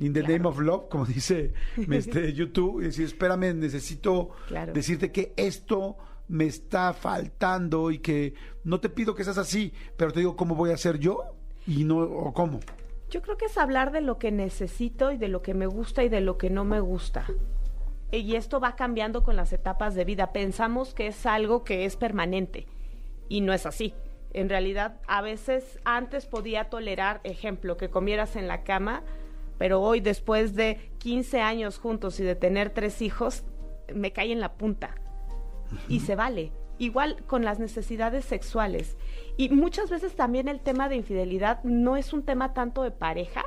In 0.02 0.14
the 0.14 0.24
name 0.24 0.48
of 0.48 0.60
love, 0.60 0.90
como 0.90 1.06
dice 1.06 1.54
este, 1.78 2.34
YouTube, 2.34 2.82
y 2.82 2.86
decir, 2.86 3.06
espérame, 3.06 3.54
necesito 3.54 4.32
decirte 4.74 5.12
que 5.12 5.32
esto 5.38 5.96
me 6.28 6.46
está 6.46 6.94
faltando 6.94 7.92
y 7.92 8.00
que 8.00 8.34
no 8.64 8.80
te 8.80 8.90
pido 8.90 9.14
que 9.14 9.24
seas 9.24 9.38
así, 9.38 9.74
pero 9.98 10.12
te 10.12 10.20
digo 10.20 10.36
cómo 10.36 10.56
voy 10.56 10.72
a 10.72 10.78
ser 10.78 10.98
yo 10.98 11.36
y 11.68 11.84
no, 11.84 12.00
o 12.00 12.34
cómo. 12.34 12.60
Yo 13.12 13.22
creo 13.22 13.38
que 13.38 13.46
es 13.46 13.58
hablar 13.60 13.92
de 13.92 14.02
lo 14.02 14.18
que 14.18 14.32
necesito 14.32 15.12
y 15.12 15.18
de 15.18 15.28
lo 15.28 15.44
que 15.44 15.54
me 15.54 15.68
gusta 15.68 16.04
y 16.04 16.10
de 16.10 16.22
lo 16.22 16.40
que 16.40 16.50
no 16.50 16.66
me 16.66 16.80
gusta. 16.80 17.28
Y 18.12 18.36
esto 18.36 18.60
va 18.60 18.76
cambiando 18.76 19.24
con 19.24 19.36
las 19.36 19.54
etapas 19.54 19.94
de 19.94 20.04
vida. 20.04 20.34
Pensamos 20.34 20.96
que 20.96 21.08
es 21.08 21.26
algo 21.28 21.64
que 21.64 21.86
es 21.86 21.96
permanente 21.96 22.66
y 23.30 23.42
no 23.42 23.54
es 23.54 23.68
así. 23.68 23.94
En 24.34 24.50
realidad, 24.50 25.00
a 25.08 25.22
veces 25.22 25.80
antes 25.84 26.26
podía 26.26 26.70
tolerar, 26.70 27.22
ejemplo, 27.24 27.78
que 27.78 27.90
comieras 27.90 28.36
en 28.36 28.48
la 28.48 28.64
cama, 28.64 29.04
pero 29.62 29.80
hoy 29.80 30.00
después 30.00 30.56
de 30.56 30.90
15 30.98 31.40
años 31.40 31.78
juntos 31.78 32.20
y 32.20 32.24
de 32.24 32.34
tener 32.34 32.72
tres 32.72 33.00
hijos, 33.04 33.44
me 33.94 34.12
cae 34.12 34.32
en 34.32 34.40
la 34.40 34.54
punta. 34.54 34.96
Y 35.88 36.00
se 36.00 36.16
vale. 36.16 36.52
Igual 36.80 37.24
con 37.28 37.46
las 37.46 37.60
necesidades 37.60 38.26
sexuales. 38.26 38.98
Y 39.38 39.50
muchas 39.50 39.92
veces 39.92 40.16
también 40.16 40.48
el 40.48 40.62
tema 40.62 40.90
de 40.90 40.96
infidelidad 40.96 41.64
no 41.64 41.96
es 41.96 42.12
un 42.12 42.24
tema 42.24 42.56
tanto 42.56 42.82
de 42.82 42.90
pareja, 42.90 43.46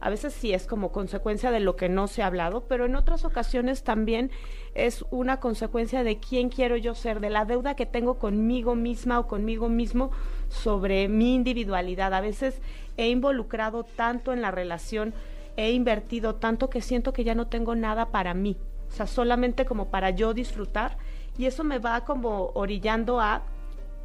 a 0.00 0.10
veces 0.10 0.34
sí 0.34 0.52
es 0.52 0.66
como 0.66 0.92
consecuencia 0.92 1.50
de 1.50 1.60
lo 1.60 1.76
que 1.76 1.88
no 1.88 2.06
se 2.06 2.22
ha 2.22 2.26
hablado, 2.26 2.64
pero 2.68 2.84
en 2.84 2.96
otras 2.96 3.24
ocasiones 3.24 3.82
también 3.82 4.30
es 4.74 5.04
una 5.10 5.40
consecuencia 5.40 6.04
de 6.04 6.18
quién 6.18 6.50
quiero 6.50 6.76
yo 6.76 6.94
ser, 6.94 7.20
de 7.20 7.30
la 7.30 7.46
deuda 7.46 7.76
que 7.76 7.86
tengo 7.86 8.18
conmigo 8.18 8.74
misma 8.74 9.18
o 9.18 9.26
conmigo 9.26 9.68
mismo 9.68 10.10
sobre 10.48 11.08
mi 11.08 11.34
individualidad. 11.34 12.12
A 12.12 12.20
veces 12.20 12.60
he 12.98 13.08
involucrado 13.08 13.84
tanto 13.84 14.32
en 14.34 14.42
la 14.42 14.50
relación 14.50 15.14
he 15.56 15.72
invertido 15.72 16.36
tanto 16.36 16.70
que 16.70 16.80
siento 16.80 17.12
que 17.12 17.24
ya 17.24 17.34
no 17.34 17.48
tengo 17.48 17.74
nada 17.74 18.10
para 18.10 18.34
mí, 18.34 18.56
o 18.88 18.90
sea, 18.90 19.06
solamente 19.06 19.64
como 19.64 19.90
para 19.90 20.10
yo 20.10 20.34
disfrutar 20.34 20.98
y 21.38 21.46
eso 21.46 21.64
me 21.64 21.78
va 21.78 22.04
como 22.04 22.50
orillando 22.54 23.20
a 23.20 23.42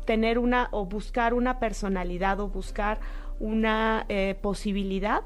tener 0.06 0.40
una 0.40 0.70
o 0.72 0.86
buscar 0.86 1.34
una 1.34 1.60
personalidad 1.60 2.40
o 2.40 2.50
buscar 2.50 3.00
una 3.40 4.06
eh, 4.10 4.38
posibilidad 4.42 5.24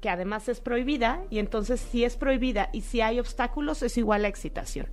que 0.00 0.10
además 0.10 0.48
es 0.48 0.60
prohibida 0.60 1.22
y 1.30 1.38
entonces 1.38 1.80
si 1.80 2.04
es 2.04 2.16
prohibida 2.16 2.68
y 2.72 2.82
si 2.82 3.00
hay 3.00 3.18
obstáculos 3.18 3.82
es 3.82 3.96
igual 3.96 4.24
a 4.24 4.28
excitación. 4.28 4.86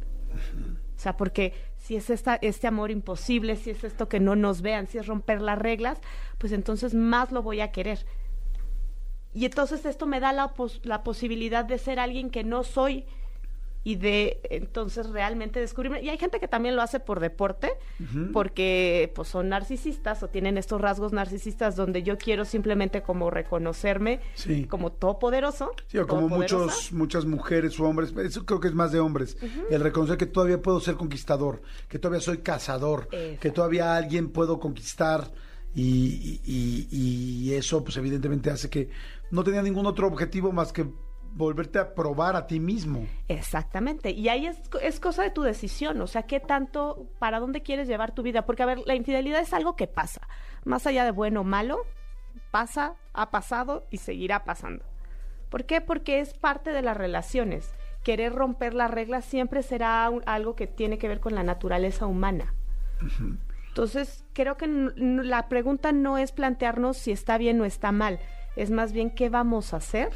O 0.95 0.99
sea, 1.01 1.17
porque 1.17 1.53
si 1.77 1.95
es 1.95 2.09
esta, 2.09 2.35
este 2.35 2.67
amor 2.67 2.91
imposible, 2.91 3.55
si 3.55 3.71
es 3.71 3.83
esto 3.83 4.07
que 4.07 4.19
no 4.19 4.35
nos 4.35 4.61
vean, 4.61 4.87
si 4.87 4.99
es 4.99 5.07
romper 5.07 5.41
las 5.41 5.59
reglas, 5.59 5.99
pues 6.37 6.53
entonces 6.53 6.93
más 6.93 7.31
lo 7.31 7.41
voy 7.41 7.59
a 7.59 7.71
querer. 7.71 8.05
Y 9.33 9.45
entonces 9.45 9.85
esto 9.85 10.05
me 10.05 10.19
da 10.19 10.33
la, 10.33 10.53
la 10.83 11.03
posibilidad 11.03 11.65
de 11.65 11.77
ser 11.77 11.99
alguien 11.99 12.29
que 12.29 12.43
no 12.43 12.63
soy 12.63 13.05
y 13.83 13.95
de 13.95 14.39
entonces 14.43 15.09
realmente 15.09 15.59
descubrirme. 15.59 16.01
Y 16.03 16.09
hay 16.09 16.17
gente 16.17 16.39
que 16.39 16.47
también 16.47 16.75
lo 16.75 16.81
hace 16.81 16.99
por 16.99 17.19
deporte, 17.19 17.71
porque 18.31 19.11
pues 19.15 19.27
son 19.27 19.49
narcisistas 19.49 20.21
o 20.21 20.27
tienen 20.27 20.57
estos 20.57 20.79
rasgos 20.79 21.13
narcisistas 21.13 21.75
donde 21.75 22.03
yo 22.03 22.17
quiero 22.17 22.45
simplemente 22.45 23.01
como 23.01 23.31
reconocerme 23.31 24.19
como 24.69 24.91
todopoderoso. 24.91 25.71
Sí, 25.87 25.97
o 25.97 26.05
como 26.05 26.29
muchos, 26.29 26.91
muchas 26.91 27.25
mujeres 27.25 27.79
o 27.79 27.85
hombres, 27.85 28.13
eso 28.17 28.45
creo 28.45 28.59
que 28.59 28.67
es 28.67 28.75
más 28.75 28.91
de 28.91 28.99
hombres, 28.99 29.37
el 29.69 29.81
reconocer 29.81 30.17
que 30.17 30.27
todavía 30.27 30.61
puedo 30.61 30.79
ser 30.79 30.95
conquistador, 30.95 31.61
que 31.87 31.97
todavía 31.97 32.21
soy 32.21 32.39
cazador, 32.39 33.07
que 33.07 33.51
todavía 33.51 33.95
alguien 33.95 34.29
puedo 34.29 34.59
conquistar. 34.59 35.31
Y, 35.73 36.41
y, 36.43 36.87
y, 36.91 37.53
eso 37.53 37.81
pues 37.81 37.95
evidentemente 37.95 38.49
hace 38.51 38.69
que 38.69 38.89
no 39.31 39.43
tenía 39.43 39.61
ningún 39.61 39.85
otro 39.85 40.07
objetivo 40.07 40.51
más 40.51 40.71
que 40.73 40.85
volverte 41.33 41.79
a 41.79 41.95
probar 41.95 42.35
a 42.35 42.45
ti 42.45 42.59
mismo. 42.59 43.07
Exactamente. 43.29 44.11
Y 44.11 44.27
ahí 44.29 44.45
es, 44.47 44.61
es, 44.81 44.99
cosa 44.99 45.23
de 45.23 45.29
tu 45.31 45.41
decisión. 45.43 46.01
O 46.01 46.07
sea, 46.07 46.23
¿qué 46.23 46.39
tanto, 46.41 47.07
para 47.19 47.39
dónde 47.39 47.61
quieres 47.63 47.87
llevar 47.87 48.13
tu 48.13 48.21
vida? 48.21 48.45
Porque, 48.45 48.63
a 48.63 48.65
ver, 48.65 48.79
la 48.85 48.95
infidelidad 48.95 49.39
es 49.39 49.53
algo 49.53 49.75
que 49.77 49.87
pasa. 49.87 50.27
Más 50.65 50.85
allá 50.87 51.05
de 51.05 51.11
bueno 51.11 51.41
o 51.41 51.43
malo, 51.45 51.79
pasa, 52.51 52.95
ha 53.13 53.31
pasado 53.31 53.85
y 53.89 53.97
seguirá 53.97 54.43
pasando. 54.43 54.83
¿Por 55.49 55.65
qué? 55.65 55.79
Porque 55.81 56.19
es 56.19 56.33
parte 56.33 56.71
de 56.71 56.81
las 56.81 56.97
relaciones. 56.97 57.73
querer 58.03 58.33
romper 58.33 58.73
las 58.73 58.89
reglas 58.89 59.23
siempre 59.25 59.61
será 59.61 60.09
un- 60.09 60.23
algo 60.25 60.55
que 60.55 60.65
tiene 60.65 60.97
que 60.97 61.07
ver 61.07 61.19
con 61.19 61.35
la 61.35 61.43
naturaleza 61.43 62.07
humana. 62.07 62.55
Entonces, 63.67 64.25
creo 64.33 64.57
que 64.57 64.67
la 64.67 65.47
pregunta 65.47 65.91
no 65.91 66.17
es 66.17 66.31
plantearnos 66.31 66.97
si 66.97 67.11
está 67.11 67.37
bien 67.37 67.61
o 67.61 67.65
está 67.65 67.91
mal, 67.91 68.19
es 68.55 68.71
más 68.71 68.93
bien 68.93 69.09
qué 69.09 69.29
vamos 69.29 69.73
a 69.73 69.77
hacer 69.77 70.09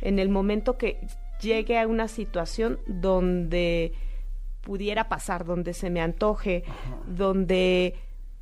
en 0.00 0.18
el 0.18 0.28
momento 0.28 0.78
que 0.78 1.06
llegue 1.40 1.78
a 1.78 1.86
una 1.86 2.08
situación 2.08 2.78
donde 2.86 3.92
pudiera 4.62 5.08
pasar, 5.08 5.44
donde 5.44 5.74
se 5.74 5.90
me 5.90 6.00
antoje, 6.00 6.64
donde, 7.06 7.94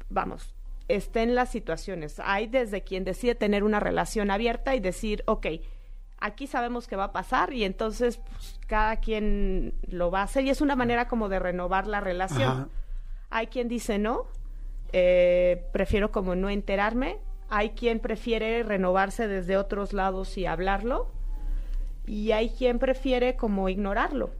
vamos, 0.08 0.54
estén 0.88 1.34
las 1.34 1.50
situaciones. 1.50 2.20
Hay 2.24 2.46
desde 2.46 2.82
quien 2.82 3.04
decide 3.04 3.34
tener 3.34 3.64
una 3.64 3.80
relación 3.80 4.30
abierta 4.30 4.74
y 4.74 4.80
decir, 4.80 5.22
ok, 5.26 5.46
aquí 6.18 6.46
sabemos 6.46 6.88
que 6.88 6.96
va 6.96 7.04
a 7.04 7.12
pasar 7.12 7.52
y 7.52 7.64
entonces 7.64 8.18
pues, 8.30 8.58
cada 8.66 8.96
quien 8.96 9.74
lo 9.86 10.10
va 10.10 10.20
a 10.20 10.24
hacer 10.24 10.44
y 10.44 10.50
es 10.50 10.62
una 10.62 10.76
manera 10.76 11.08
como 11.08 11.28
de 11.28 11.38
renovar 11.38 11.86
la 11.86 12.00
relación. 12.00 12.50
Ajá. 12.50 12.68
Hay 13.30 13.48
quien 13.48 13.68
dice 13.68 13.98
no, 13.98 14.26
eh, 14.92 15.66
prefiero 15.72 16.10
como 16.10 16.34
no 16.34 16.48
enterarme. 16.48 17.18
Hay 17.56 17.70
quien 17.70 18.00
prefiere 18.00 18.64
renovarse 18.64 19.28
desde 19.28 19.56
otros 19.56 19.92
lados 19.92 20.36
y 20.36 20.44
hablarlo. 20.44 21.12
Y 22.04 22.32
hay 22.32 22.50
quien 22.50 22.80
prefiere 22.80 23.36
como 23.36 23.68
ignorarlo. 23.68 24.30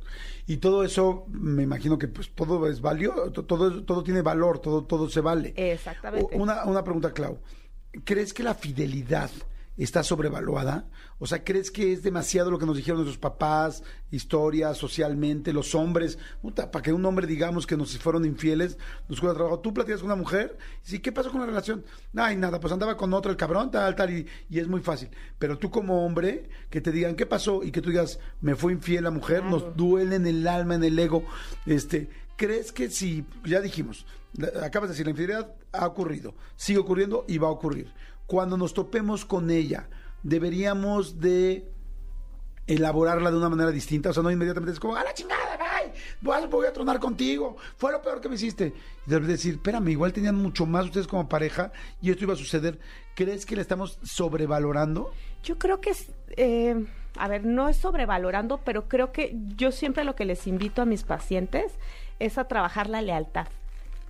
Y 0.48 0.56
todo 0.56 0.82
eso, 0.82 1.24
me 1.28 1.62
imagino 1.62 1.96
que 1.96 2.08
pues 2.08 2.34
todo 2.34 2.68
es 2.68 2.80
valioso, 2.80 3.30
todo, 3.30 3.84
todo 3.84 4.02
tiene 4.02 4.20
valor, 4.20 4.58
todo, 4.58 4.84
todo 4.84 5.08
se 5.08 5.20
vale. 5.20 5.54
Exactamente. 5.56 6.36
Una, 6.36 6.64
una 6.64 6.82
pregunta, 6.82 7.12
Clau. 7.12 7.38
¿Crees 8.04 8.34
que 8.34 8.42
la 8.42 8.54
fidelidad 8.54 9.30
está 9.76 10.02
sobrevaluada? 10.02 10.86
O 11.18 11.26
sea, 11.26 11.42
¿crees 11.42 11.70
que 11.70 11.92
es 11.92 12.02
demasiado 12.02 12.50
lo 12.50 12.58
que 12.58 12.66
nos 12.66 12.76
dijeron 12.76 12.98
nuestros 12.98 13.18
papás, 13.18 13.82
historia, 14.10 14.74
socialmente, 14.74 15.52
los 15.52 15.74
hombres? 15.74 16.18
Puta, 16.42 16.70
para 16.70 16.82
que 16.82 16.92
un 16.92 17.04
hombre 17.06 17.26
digamos 17.26 17.66
que 17.66 17.76
nos 17.76 17.96
fueron 17.98 18.24
infieles, 18.24 18.78
nos 19.08 19.20
cuesta 19.20 19.36
trabajo. 19.36 19.60
Tú 19.60 19.74
platicas 19.74 20.00
con 20.00 20.06
una 20.06 20.16
mujer, 20.20 20.56
y 20.84 20.90
sí, 20.90 20.98
¿qué 21.00 21.12
pasó 21.12 21.30
con 21.30 21.40
la 21.40 21.46
relación? 21.46 21.84
Ay, 22.16 22.36
nada, 22.36 22.60
pues 22.60 22.72
andaba 22.72 22.96
con 22.96 23.12
otro 23.14 23.30
el 23.30 23.36
cabrón, 23.36 23.70
tal, 23.70 23.94
tal, 23.96 24.10
y, 24.10 24.26
y 24.48 24.58
es 24.58 24.68
muy 24.68 24.80
fácil. 24.80 25.08
Pero 25.38 25.58
tú 25.58 25.70
como 25.70 26.04
hombre, 26.06 26.48
que 26.70 26.80
te 26.80 26.92
digan 26.92 27.16
qué 27.16 27.26
pasó 27.26 27.62
y 27.62 27.70
que 27.72 27.80
tú 27.82 27.90
digas, 27.90 28.18
me 28.40 28.54
fue 28.54 28.72
infiel 28.72 29.04
la 29.04 29.10
mujer, 29.10 29.40
Claro. 29.40 29.50
nos 29.58 29.76
duele 29.76 30.16
en 30.16 30.26
el 30.26 30.46
alma, 30.46 30.74
en 30.76 30.84
el 30.84 30.98
ego. 30.98 31.24
Este, 31.66 32.08
¿crees 32.36 32.72
que 32.72 32.90
si, 32.90 33.24
ya 33.44 33.60
dijimos, 33.60 34.06
acabas 34.62 34.88
de 34.88 34.94
decir, 34.94 35.06
la 35.06 35.10
infidelidad 35.10 35.54
ha 35.72 35.86
ocurrido, 35.86 36.34
sigue 36.56 36.78
ocurriendo 36.78 37.24
y 37.28 37.38
va 37.38 37.48
a 37.48 37.52
ocurrir. 37.52 37.92
Cuando 38.26 38.56
nos 38.56 38.74
topemos 38.74 39.24
con 39.24 39.50
ella, 39.50 39.88
deberíamos 40.22 41.20
de 41.20 41.70
elaborarla 42.66 43.30
de 43.30 43.36
una 43.36 43.50
manera 43.50 43.70
distinta, 43.70 44.10
o 44.10 44.12
sea, 44.12 44.22
no 44.22 44.30
inmediatamente 44.30 44.72
es 44.72 44.80
como, 44.80 44.96
a 44.96 45.04
la 45.04 45.12
chingada, 45.12 45.58
bye, 46.22 46.46
voy 46.48 46.66
a, 46.66 46.72
tronar 46.72 46.98
contigo, 46.98 47.56
fue 47.76 47.92
lo 47.92 48.00
peor 48.02 48.20
que 48.20 48.28
me 48.28 48.36
hiciste. 48.36 48.72
Y 49.06 49.10
de 49.10 49.20
decir, 49.20 49.54
espérame, 49.54 49.88
igual 49.88 50.12
tenían 50.12 50.36
mucho 50.36 50.66
más 50.66 50.86
ustedes 50.86 51.06
como 51.06 51.28
pareja 51.28 51.72
y 52.00 52.10
esto 52.10 52.24
iba 52.24 52.34
a 52.34 52.36
suceder. 52.36 52.78
¿Crees 53.14 53.46
que 53.46 53.56
le 53.56 53.62
estamos 53.62 53.98
sobrevalorando? 54.02 55.12
Yo 55.42 55.58
creo 55.58 55.80
que 55.80 55.90
es, 55.90 56.10
eh, 56.36 56.86
a 57.16 57.28
ver, 57.28 57.44
no 57.44 57.68
es 57.68 57.76
sobrevalorando, 57.76 58.60
pero 58.64 58.88
creo 58.88 59.12
que 59.12 59.36
yo 59.56 59.72
siempre 59.72 60.04
lo 60.04 60.16
que 60.16 60.24
les 60.24 60.46
invito 60.46 60.82
a 60.82 60.86
mis 60.86 61.04
pacientes 61.04 61.72
es 62.18 62.38
a 62.38 62.44
trabajar 62.44 62.88
la 62.88 63.02
lealtad. 63.02 63.48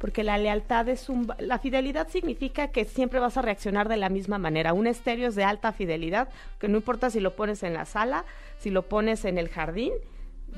Porque 0.04 0.22
la 0.22 0.36
lealtad 0.36 0.86
es 0.90 1.08
un... 1.08 1.32
La 1.38 1.58
fidelidad 1.58 2.08
significa 2.08 2.68
que 2.68 2.84
siempre 2.84 3.20
vas 3.20 3.38
a 3.38 3.40
reaccionar 3.40 3.88
de 3.88 3.96
la 3.96 4.10
misma 4.10 4.36
manera. 4.36 4.74
Un 4.74 4.86
estéreo 4.86 5.28
es 5.28 5.34
de 5.34 5.44
alta 5.44 5.72
fidelidad, 5.72 6.28
que 6.58 6.68
no 6.68 6.76
importa 6.76 7.08
si 7.08 7.20
lo 7.20 7.34
pones 7.36 7.62
en 7.62 7.72
la 7.72 7.86
sala, 7.86 8.26
si 8.58 8.68
lo 8.68 8.86
pones 8.86 9.24
en 9.24 9.38
el 9.38 9.48
jardín, 9.48 9.94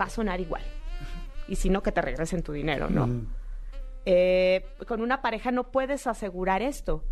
va 0.01 0.07
a 0.07 0.11
sonar 0.11 0.41
igual. 0.41 0.65
Y 1.47 1.55
si 1.55 1.71
no, 1.71 1.81
que 1.85 1.93
te 1.93 2.03
regresen 2.03 2.43
tu 2.43 2.51
dinero, 2.51 2.91
¿no? 2.91 3.07
Mm. 3.07 3.29
Eh, 4.05 4.67
con 4.85 5.01
una 5.01 5.23
pareja 5.23 5.53
no 5.53 5.71
puedes 5.71 6.09
asegurar 6.09 6.61
esto, 6.61 7.05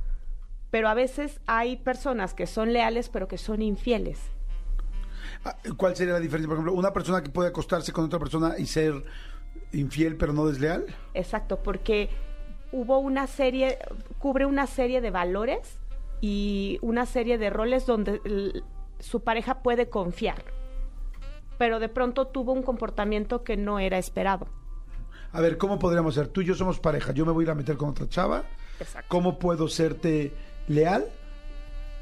pero 0.72 0.88
a 0.88 0.94
veces 0.94 1.40
hay 1.46 1.76
personas 1.76 2.34
que 2.34 2.48
son 2.48 2.72
leales 2.72 3.10
pero 3.10 3.28
que 3.28 3.38
son 3.38 3.62
infieles. 3.62 4.18
Ah, 5.44 5.56
¿Cuál 5.76 5.94
sería 5.94 6.14
la 6.14 6.18
diferencia? 6.18 6.48
Por 6.48 6.56
ejemplo, 6.56 6.72
una 6.72 6.92
persona 6.92 7.22
que 7.22 7.30
puede 7.30 7.50
acostarse 7.50 7.92
con 7.92 8.04
otra 8.06 8.18
persona 8.18 8.58
y 8.58 8.66
ser 8.66 9.04
infiel 9.74 10.16
pero 10.16 10.32
no 10.32 10.46
desleal. 10.46 10.86
Exacto, 11.14 11.62
porque 11.62 12.08
hubo 12.72 12.98
una 12.98 13.26
serie, 13.26 13.78
cubre 14.18 14.46
una 14.46 14.66
serie 14.66 15.00
de 15.00 15.10
valores 15.10 15.78
y 16.20 16.78
una 16.82 17.06
serie 17.06 17.38
de 17.38 17.50
roles 17.50 17.86
donde 17.86 18.20
su 18.98 19.20
pareja 19.20 19.62
puede 19.62 19.88
confiar, 19.90 20.42
pero 21.58 21.78
de 21.80 21.88
pronto 21.88 22.26
tuvo 22.28 22.52
un 22.52 22.62
comportamiento 22.62 23.44
que 23.44 23.56
no 23.56 23.78
era 23.78 23.98
esperado. 23.98 24.46
A 25.32 25.40
ver, 25.40 25.58
¿cómo 25.58 25.78
podríamos 25.78 26.14
ser? 26.14 26.28
Tú 26.28 26.40
y 26.40 26.44
yo 26.46 26.54
somos 26.54 26.78
pareja, 26.80 27.12
yo 27.12 27.26
me 27.26 27.32
voy 27.32 27.42
a 27.42 27.46
ir 27.46 27.50
a 27.50 27.54
meter 27.54 27.76
con 27.76 27.90
otra 27.90 28.08
chava. 28.08 28.44
Exacto. 28.80 29.06
¿Cómo 29.08 29.38
puedo 29.38 29.68
serte 29.68 30.32
leal 30.68 31.04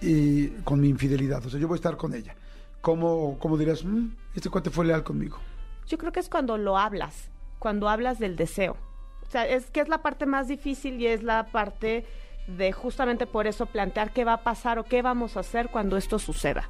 y 0.00 0.48
con 0.64 0.80
mi 0.80 0.88
infidelidad? 0.88 1.44
O 1.44 1.50
sea, 1.50 1.58
yo 1.58 1.66
voy 1.68 1.76
a 1.76 1.80
estar 1.80 1.96
con 1.96 2.14
ella. 2.14 2.34
¿Cómo, 2.80 3.38
cómo 3.38 3.56
dirías, 3.56 3.84
"Mm, 3.84 4.08
este 4.34 4.50
cuate 4.50 4.70
fue 4.70 4.84
leal 4.84 5.02
conmigo? 5.04 5.38
Yo 5.86 5.98
creo 5.98 6.12
que 6.12 6.20
es 6.20 6.28
cuando 6.28 6.58
lo 6.58 6.76
hablas, 6.78 7.30
cuando 7.62 7.88
hablas 7.88 8.18
del 8.18 8.34
deseo. 8.34 8.76
O 9.24 9.30
sea, 9.30 9.46
es 9.46 9.70
que 9.70 9.78
es 9.80 9.88
la 9.88 10.02
parte 10.02 10.26
más 10.26 10.48
difícil 10.48 11.00
y 11.00 11.06
es 11.06 11.22
la 11.22 11.46
parte 11.46 12.04
de 12.48 12.72
justamente 12.72 13.24
por 13.28 13.46
eso 13.46 13.66
plantear 13.66 14.12
qué 14.12 14.24
va 14.24 14.32
a 14.32 14.42
pasar 14.42 14.80
o 14.80 14.84
qué 14.84 15.00
vamos 15.00 15.36
a 15.36 15.40
hacer 15.40 15.68
cuando 15.68 15.96
esto 15.96 16.18
suceda. 16.18 16.68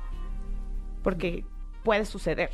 Porque 1.03 1.47
puede 1.83 2.05
suceder. 2.05 2.51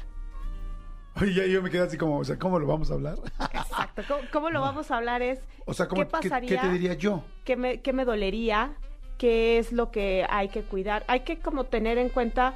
Oye, 1.21 1.35
ya 1.35 1.47
yo 1.47 1.63
me 1.63 1.69
quedé 1.69 1.83
así 1.83 1.99
como, 1.99 2.17
o 2.19 2.25
sea, 2.25 2.39
¿cómo 2.39 2.61
lo 2.61 2.69
vamos 2.69 2.93
a 2.93 2.95
hablar? 2.95 3.17
Exacto. 3.53 4.03
¿Cómo, 4.07 4.21
cómo 4.33 4.51
lo 4.51 4.61
vamos 4.61 4.93
a 4.93 4.99
hablar? 4.99 5.21
Es 5.21 5.41
O 5.67 5.75
sea, 5.75 5.89
¿cómo, 5.89 6.03
qué 6.03 6.07
qué- 6.07 6.11
pasaría, 6.13 6.49
¿qué, 6.49 6.67
te 6.69 6.73
diría 6.73 6.95
yo? 6.95 7.25
qué 7.45 7.57
me, 7.57 7.81
qué 7.81 7.93
me 7.93 8.05
dolería, 8.05 8.77
qué 9.19 9.59
es 9.59 9.73
lo 9.73 9.91
que 9.91 10.25
hay 10.31 10.49
que 10.49 10.63
cuidar. 10.63 11.05
Hay 11.09 11.21
que 11.21 11.41
como 11.41 11.65
tener 11.65 11.99
en 11.99 12.09
cuenta 12.09 12.55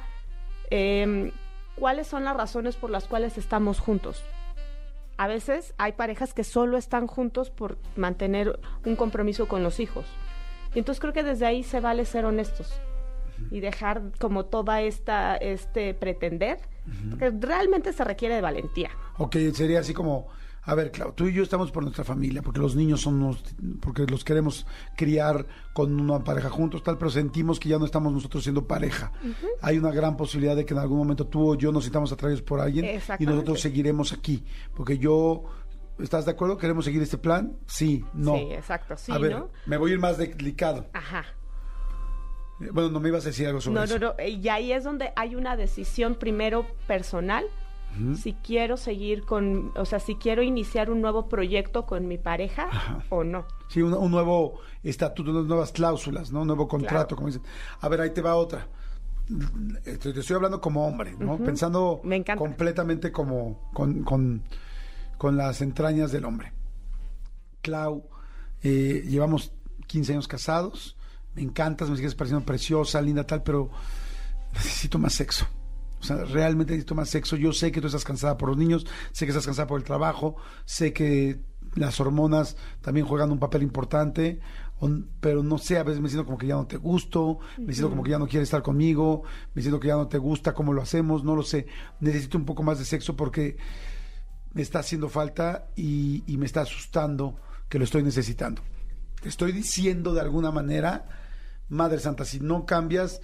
em, 0.69 1.31
cuáles 1.75 2.07
son 2.07 2.23
las 2.23 2.37
razones 2.37 2.77
por 2.77 2.89
las 2.89 3.05
cuales 3.05 3.37
estamos 3.37 3.81
juntos. 3.81 4.23
A 5.17 5.27
veces 5.27 5.73
hay 5.77 5.93
parejas 5.93 6.33
que 6.33 6.43
solo 6.43 6.77
están 6.77 7.07
juntos 7.07 7.49
por 7.49 7.77
mantener 7.95 8.59
un 8.85 8.95
compromiso 8.95 9.47
con 9.47 9.63
los 9.63 9.79
hijos. 9.79 10.05
Y 10.73 10.79
entonces 10.79 10.99
creo 10.99 11.13
que 11.13 11.23
desde 11.23 11.45
ahí 11.45 11.63
se 11.63 11.79
vale 11.79 12.05
ser 12.05 12.25
honestos 12.25 12.73
y 13.51 13.59
dejar 13.59 14.01
como 14.19 14.45
toda 14.45 14.81
esta 14.81 15.35
este 15.35 15.93
pretender, 15.93 16.59
porque 17.09 17.31
realmente 17.39 17.93
se 17.93 18.03
requiere 18.03 18.35
de 18.35 18.41
valentía. 18.41 18.89
Ok, 19.17 19.35
sería 19.53 19.79
así 19.79 19.93
como, 19.93 20.27
a 20.65 20.75
ver, 20.75 20.91
Clau, 20.91 21.11
tú 21.13 21.27
y 21.27 21.33
yo 21.33 21.43
estamos 21.43 21.71
por 21.71 21.83
nuestra 21.83 22.03
familia, 22.05 22.41
porque 22.41 22.59
los 22.61 22.75
niños 22.75 23.01
son 23.01 23.19
los, 23.19 23.43
porque 23.81 24.05
los 24.05 24.23
queremos 24.23 24.65
criar 24.95 25.45
con 25.73 25.99
una 25.99 26.23
pareja 26.23 26.49
juntos, 26.49 26.83
tal, 26.83 26.97
pero 26.97 27.11
sentimos 27.11 27.59
que 27.59 27.67
ya 27.69 27.77
no 27.79 27.85
estamos 27.85 28.13
nosotros 28.13 28.43
siendo 28.43 28.65
pareja. 28.65 29.11
Hay 29.61 29.77
una 29.77 29.91
gran 29.91 30.15
posibilidad 30.15 30.55
de 30.55 30.65
que 30.65 30.73
en 30.73 30.79
algún 30.79 30.99
momento 30.99 31.27
tú 31.27 31.51
o 31.51 31.55
yo 31.55 31.71
nos 31.71 31.83
sintamos 31.83 32.11
atraídos 32.13 32.41
por 32.41 32.61
alguien 32.61 33.01
y 33.19 33.25
nosotros 33.25 33.59
seguiremos 33.59 34.13
aquí, 34.13 34.45
porque 34.73 34.97
yo, 34.97 35.43
¿estás 35.99 36.23
de 36.25 36.31
acuerdo? 36.31 36.57
¿Queremos 36.57 36.85
seguir 36.85 37.01
este 37.01 37.17
plan? 37.17 37.57
Sí, 37.67 38.05
no. 38.13 38.35
Sí, 38.35 38.47
exacto, 38.53 38.95
sí, 38.95 39.11
a 39.11 39.17
ver, 39.17 39.31
¿no? 39.33 39.49
me 39.65 39.75
voy 39.77 39.91
a 39.91 39.93
ir 39.95 39.99
más 39.99 40.17
delicado. 40.17 40.87
Ajá. 40.93 41.25
Eh, 42.61 42.69
Bueno, 42.71 42.89
no 42.89 42.99
me 43.01 43.09
ibas 43.09 43.23
a 43.25 43.29
decir 43.29 43.47
algo 43.47 43.59
sobre 43.59 43.75
No, 43.75 43.83
eso. 43.83 43.99
no, 43.99 44.13
no. 44.17 44.23
Y 44.25 44.47
ahí 44.47 44.71
es 44.71 44.83
donde 44.85 45.11
hay 45.15 45.35
una 45.35 45.57
decisión 45.57 46.15
primero 46.15 46.65
personal. 46.87 47.43
Si 48.15 48.33
quiero 48.33 48.77
seguir 48.77 49.23
con, 49.23 49.71
o 49.75 49.85
sea, 49.85 49.99
si 49.99 50.15
quiero 50.15 50.41
iniciar 50.41 50.89
un 50.89 51.01
nuevo 51.01 51.27
proyecto 51.29 51.85
con 51.85 52.07
mi 52.07 52.17
pareja 52.17 52.63
Ajá. 52.71 53.03
o 53.09 53.23
no. 53.23 53.45
Sí, 53.69 53.81
un, 53.81 53.93
un 53.93 54.11
nuevo 54.11 54.59
estatuto, 54.83 55.31
unas 55.31 55.45
nuevas 55.45 55.71
cláusulas, 55.71 56.31
¿no? 56.31 56.41
Un 56.41 56.47
nuevo 56.47 56.67
contrato, 56.67 57.07
Claro. 57.09 57.15
como 57.15 57.27
dicen. 57.27 57.43
A 57.81 57.87
ver, 57.89 58.01
ahí 58.01 58.09
te 58.11 58.21
va 58.21 58.35
otra. 58.35 58.67
Te, 59.83 59.97
te 59.97 60.19
estoy 60.19 60.35
hablando 60.35 60.59
como 60.59 60.85
hombre, 60.87 61.15
¿no? 61.17 61.37
Pensando 61.37 62.01
Me 62.03 62.23
completamente 62.23 63.11
como 63.11 63.69
con, 63.73 64.03
con, 64.03 64.43
con 65.17 65.37
las 65.37 65.61
entrañas 65.61 66.11
del 66.11 66.25
hombre. 66.25 66.51
Clau, 67.61 68.03
eh, 68.63 69.03
llevamos 69.07 69.53
15 69.87 70.13
años 70.13 70.27
casados, 70.27 70.97
me 71.35 71.41
encantas, 71.41 71.89
me 71.89 71.95
sigues 71.95 72.15
pareciendo 72.15 72.45
preciosa, 72.45 73.01
linda, 73.01 73.25
tal, 73.25 73.43
pero 73.43 73.69
necesito 74.53 74.99
más 74.99 75.13
sexo. 75.13 75.45
O 76.03 76.05
sea, 76.05 76.17
realmente 76.25 76.73
necesito 76.73 76.95
más 76.95 77.09
sexo. 77.09 77.37
Yo 77.37 77.53
sé 77.53 77.71
que 77.71 77.79
tú 77.79 77.87
estás 77.87 78.03
cansada 78.03 78.37
por 78.37 78.49
los 78.49 78.57
niños, 78.57 78.85
sé 79.13 79.25
que 79.25 79.31
estás 79.31 79.45
cansada 79.45 79.67
por 79.67 79.79
el 79.79 79.85
trabajo, 79.85 80.35
sé 80.65 80.91
que 80.91 81.39
las 81.75 81.97
hormonas 82.01 82.57
también 82.81 83.05
juegan 83.05 83.31
un 83.31 83.39
papel 83.39 83.63
importante, 83.63 84.41
pero 85.21 85.43
no 85.43 85.57
sé, 85.57 85.77
a 85.77 85.83
veces 85.83 86.01
me 86.01 86.09
siento 86.09 86.25
como 86.25 86.37
que 86.37 86.47
ya 86.47 86.55
no 86.55 86.67
te 86.67 86.75
gusto, 86.75 87.39
me 87.57 87.71
siento 87.71 87.89
como 87.89 88.03
que 88.03 88.11
ya 88.11 88.19
no 88.19 88.27
quieres 88.27 88.47
estar 88.47 88.61
conmigo, 88.61 89.23
me 89.53 89.61
siento 89.61 89.79
que 89.79 89.87
ya 89.87 89.95
no 89.95 90.09
te 90.09 90.17
gusta 90.17 90.53
cómo 90.53 90.73
lo 90.73 90.81
hacemos, 90.81 91.23
no 91.23 91.37
lo 91.37 91.43
sé. 91.43 91.67
Necesito 92.01 92.37
un 92.37 92.43
poco 92.43 92.63
más 92.63 92.79
de 92.79 92.83
sexo 92.83 93.15
porque 93.15 93.55
me 94.51 94.61
está 94.61 94.79
haciendo 94.79 95.07
falta 95.07 95.69
y, 95.77 96.21
y 96.27 96.35
me 96.35 96.45
está 96.45 96.63
asustando 96.63 97.37
que 97.69 97.79
lo 97.79 97.85
estoy 97.85 98.03
necesitando. 98.03 98.61
Te 99.21 99.29
estoy 99.29 99.53
diciendo 99.53 100.13
de 100.13 100.19
alguna 100.19 100.51
manera 100.51 101.22
Madre 101.69 101.99
Santa, 101.99 102.25
si 102.25 102.39
no 102.39 102.65
cambias, 102.65 103.21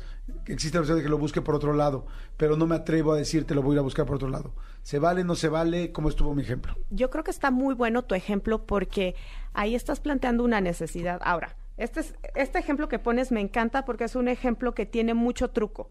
existe 0.47 0.77
la 0.77 0.81
opción 0.81 0.97
de 0.97 1.03
que 1.03 1.09
lo 1.09 1.17
busque 1.17 1.41
por 1.41 1.55
otro 1.55 1.73
lado, 1.73 2.05
pero 2.37 2.55
no 2.55 2.65
me 2.65 2.75
atrevo 2.75 3.11
a 3.13 3.17
decirte 3.17 3.53
lo 3.53 3.61
voy 3.61 3.71
a 3.71 3.73
ir 3.75 3.79
a 3.79 3.83
buscar 3.83 4.05
por 4.05 4.15
otro 4.15 4.29
lado. 4.29 4.53
¿Se 4.81 4.97
vale, 4.97 5.23
no 5.23 5.35
se 5.35 5.49
vale? 5.49 5.91
¿Cómo 5.91 6.09
estuvo 6.09 6.33
mi 6.33 6.41
ejemplo? 6.41 6.75
Yo 6.89 7.09
creo 7.09 7.23
que 7.23 7.31
está 7.31 7.51
muy 7.51 7.75
bueno 7.75 8.03
tu 8.03 8.15
ejemplo 8.15 8.65
porque 8.65 9.15
ahí 9.53 9.75
estás 9.75 9.99
planteando 9.99 10.43
una 10.43 10.61
necesidad. 10.61 11.19
Ahora, 11.23 11.57
este, 11.77 11.99
es- 11.99 12.15
este 12.35 12.59
ejemplo 12.59 12.87
que 12.89 12.97
pones 12.97 13.31
me 13.31 13.41
encanta 13.41 13.85
porque 13.85 14.05
es 14.05 14.15
un 14.15 14.27
ejemplo 14.29 14.73
que 14.73 14.85
tiene 14.85 15.13
mucho 15.13 15.49
truco. 15.49 15.89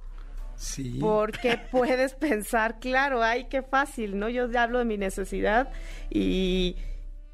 Sí. 0.57 0.99
Porque 1.01 1.61
puedes 1.70 2.14
pensar, 2.14 2.80
claro, 2.80 3.22
ay, 3.22 3.44
qué 3.49 3.62
fácil, 3.62 4.18
¿no? 4.18 4.28
Yo 4.28 4.51
ya 4.51 4.64
hablo 4.64 4.78
de 4.80 4.84
mi 4.84 4.96
necesidad 4.99 5.70
y 6.11 6.76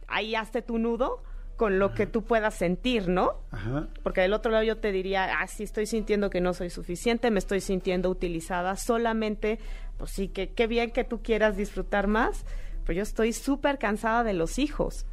ahí 0.09 0.35
hazte 0.35 0.61
tu 0.61 0.79
nudo 0.79 1.23
con 1.57 1.79
lo 1.79 1.95
que 1.95 2.07
tú 2.07 2.23
puedas 2.23 2.55
sentir, 2.55 3.09
¿no? 3.09 3.35
Ajá. 3.51 3.89
Porque 4.03 4.21
del 4.21 4.33
otro 4.33 4.51
lado 4.51 4.65
yo 4.65 4.79
te 4.79 4.93
diría, 4.93 5.41
ah, 5.41 5.47
sí, 5.47 5.63
estoy 5.63 5.87
sintiendo 5.87 6.31
que 6.31 6.41
no 6.41 6.53
soy 6.53 6.71
suficiente, 6.71 7.31
me 7.31 7.39
estoy 7.39 7.61
sintiendo 7.61 8.11
utilizada 8.11 8.77
solamente, 8.77 9.59
pues 9.97 10.11
sí, 10.11 10.29
que 10.29 10.51
qué 10.51 10.67
bien 10.67 10.91
que 10.91 11.05
tú 11.05 11.23
quieras 11.23 11.57
disfrutar 11.57 12.07
más, 12.07 12.45
pero 12.85 12.97
yo 12.99 13.03
estoy 13.03 13.33
súper 13.33 13.79
cansada 13.79 14.25
de 14.25 14.35
los 14.35 14.59
hijos 14.59 15.07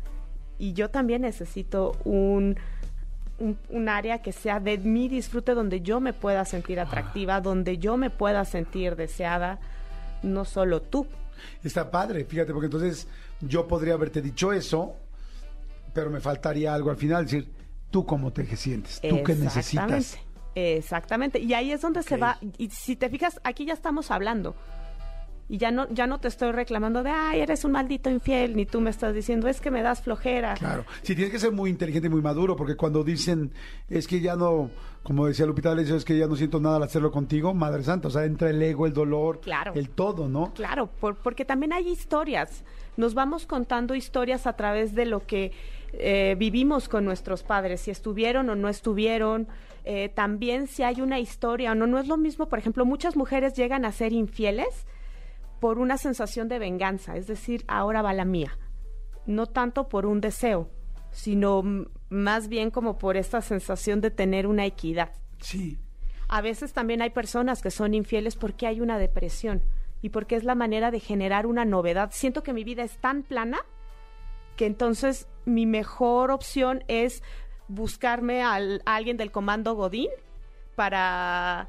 y 0.58 0.74
yo 0.74 0.90
también 0.90 1.22
necesito 1.22 1.96
un, 2.06 2.58
un, 3.40 3.58
un 3.70 3.90
área 3.90 4.22
que 4.22 4.32
sea 4.32 4.60
de 4.60 4.78
mi 4.78 5.10
disfrute 5.10 5.54
donde 5.54 5.82
yo 5.82 6.00
me 6.00 6.14
pueda 6.14 6.46
sentir 6.46 6.80
atractiva, 6.80 7.40
donde 7.42 7.78
yo 7.78 7.98
me 7.98 8.10
pueda 8.10 8.46
sentir 8.46 8.96
deseada, 8.96 9.60
no 10.24 10.46
solo 10.46 10.82
tú. 10.82 11.08
Está 11.64 11.90
padre, 11.90 12.26
fíjate, 12.26 12.54
porque 12.54 12.66
entonces 12.66 13.08
yo 13.42 13.68
podría 13.68 13.96
haberte 13.96 14.22
dicho 14.22 14.54
eso, 14.54 14.96
pero 15.94 16.10
me 16.10 16.20
faltaría 16.20 16.74
algo 16.74 16.90
al 16.90 16.98
final, 16.98 17.26
decir, 17.26 17.52
tú 17.90 18.06
cómo 18.06 18.32
te 18.32 18.46
sientes, 18.56 19.02
tú 19.02 19.22
qué 19.24 19.36
necesitas. 19.36 20.18
Exactamente. 20.56 21.40
Y 21.40 21.54
ahí 21.54 21.72
es 21.72 21.82
donde 21.82 22.04
se 22.04 22.18
va. 22.18 22.38
Y 22.58 22.70
si 22.70 22.96
te 22.96 23.10
fijas, 23.10 23.40
aquí 23.44 23.66
ya 23.66 23.74
estamos 23.74 24.12
hablando. 24.12 24.56
Y 25.48 25.58
ya 25.58 25.70
no, 25.70 25.86
ya 25.90 26.08
no 26.08 26.18
te 26.22 26.30
estoy 26.30 26.54
reclamando 26.54 27.04
de, 27.04 27.10
ay, 27.10 27.42
eres 27.42 27.66
un 27.66 27.74
maldito 27.74 28.10
infiel, 28.10 28.56
ni 28.56 28.66
tú 28.66 28.80
me 28.80 28.90
estás 28.90 29.14
diciendo, 29.14 29.50
es 29.50 29.60
que 29.60 29.70
me 29.70 29.82
das 29.82 30.02
flojera. 30.02 30.54
Claro, 30.54 30.86
sí, 31.02 31.14
tienes 31.14 31.34
que 31.34 31.40
ser 31.40 31.52
muy 31.52 31.70
inteligente 31.70 32.08
y 32.08 32.10
muy 32.10 32.22
maduro, 32.22 32.56
porque 32.56 32.76
cuando 32.78 33.04
dicen, 33.04 33.52
es 33.90 34.08
que 34.08 34.22
ya 34.22 34.38
no, 34.38 34.70
como 35.04 35.26
decía 35.28 35.46
Lupita 35.46 35.68
D'Alessio, 35.70 35.98
es 35.98 36.06
que 36.06 36.18
ya 36.18 36.28
no 36.28 36.38
siento 36.38 36.62
nada 36.62 36.78
al 36.78 36.84
hacerlo 36.84 37.12
contigo, 37.12 37.54
Madre 37.54 37.84
Santa, 37.84 38.08
o 38.08 38.12
sea, 38.12 38.24
entra 38.24 38.50
el 38.50 38.62
ego, 38.62 38.86
el 38.88 38.94
dolor, 38.94 39.42
Claro. 39.42 39.74
el 39.76 39.90
todo, 39.90 40.30
¿no? 40.30 40.54
Claro, 40.54 40.88
por- 40.88 41.18
porque 41.18 41.44
también 41.44 41.74
hay 41.74 41.90
historias. 41.90 42.64
Nos 42.96 43.14
vamos 43.14 43.46
contando 43.46 43.94
historias 43.94 44.48
a 44.48 44.54
través 44.56 44.96
de 44.96 45.06
lo 45.06 45.26
que 45.26 45.52
eh, 45.94 46.36
vivimos 46.38 46.88
con 46.88 47.06
nuestros 47.06 47.44
padres, 47.44 47.82
si 47.82 47.92
estuvieron 47.92 48.50
o 48.50 48.56
no 48.56 48.70
estuvieron. 48.70 49.48
Eh, 49.84 50.10
también 50.10 50.68
si 50.68 50.84
hay 50.84 51.02
una 51.02 51.20
historia 51.20 51.72
o 51.72 51.76
no. 51.76 51.88
No 51.88 52.00
es 52.00 52.08
lo 52.08 52.18
mismo, 52.18 52.48
por 52.48 52.60
ejemplo, 52.60 52.86
muchas 52.86 53.16
mujeres 53.16 53.54
llegan 53.54 53.86
a 53.86 53.92
ser 53.92 54.14
infieles 54.14 54.86
por 55.60 55.78
una 55.78 55.98
sensación 55.98 56.48
de 56.48 56.60
venganza, 56.60 57.16
es 57.18 57.28
decir, 57.28 57.64
ahora 57.68 58.02
va 58.02 58.14
la 58.14 58.26
mía. 58.26 58.58
No 59.26 59.46
tanto 59.46 59.90
por 59.90 60.06
un 60.06 60.20
deseo, 60.20 60.70
sino 61.12 61.64
más 62.10 62.48
bien 62.48 62.72
como 62.72 62.98
por 62.98 63.16
esta 63.16 63.42
sensación 63.42 64.02
de 64.02 64.10
tener 64.10 64.48
una 64.48 64.66
equidad. 64.66 65.12
Sí, 65.40 65.78
A 66.28 66.42
veces 66.42 66.74
también 66.74 67.02
hay 67.02 67.10
personas 67.10 67.62
que 67.62 67.72
son 67.72 67.94
infieles 67.94 68.36
porque 68.36 68.66
hay 68.66 68.80
una 68.82 68.98
depresión 68.98 69.64
y 70.02 70.10
porque 70.10 70.36
es 70.36 70.44
la 70.44 70.56
manera 70.56 70.90
de 70.90 71.00
generar 71.00 71.46
una 71.46 71.66
novedad. 71.66 72.10
Siento 72.12 72.42
que 72.42 72.54
mi 72.54 72.64
vida 72.64 72.84
es 72.84 72.98
tan 72.98 73.24
plana 73.24 73.60
que 74.56 74.66
entonces 74.66 75.28
mi 75.46 75.66
mejor 75.66 76.32
opción 76.32 76.84
es 76.88 77.24
buscarme 77.68 78.44
al, 78.44 78.82
a 78.86 78.96
alguien 78.96 79.18
del 79.18 79.32
comando 79.32 79.76
Godín 79.76 80.10
para 80.76 81.68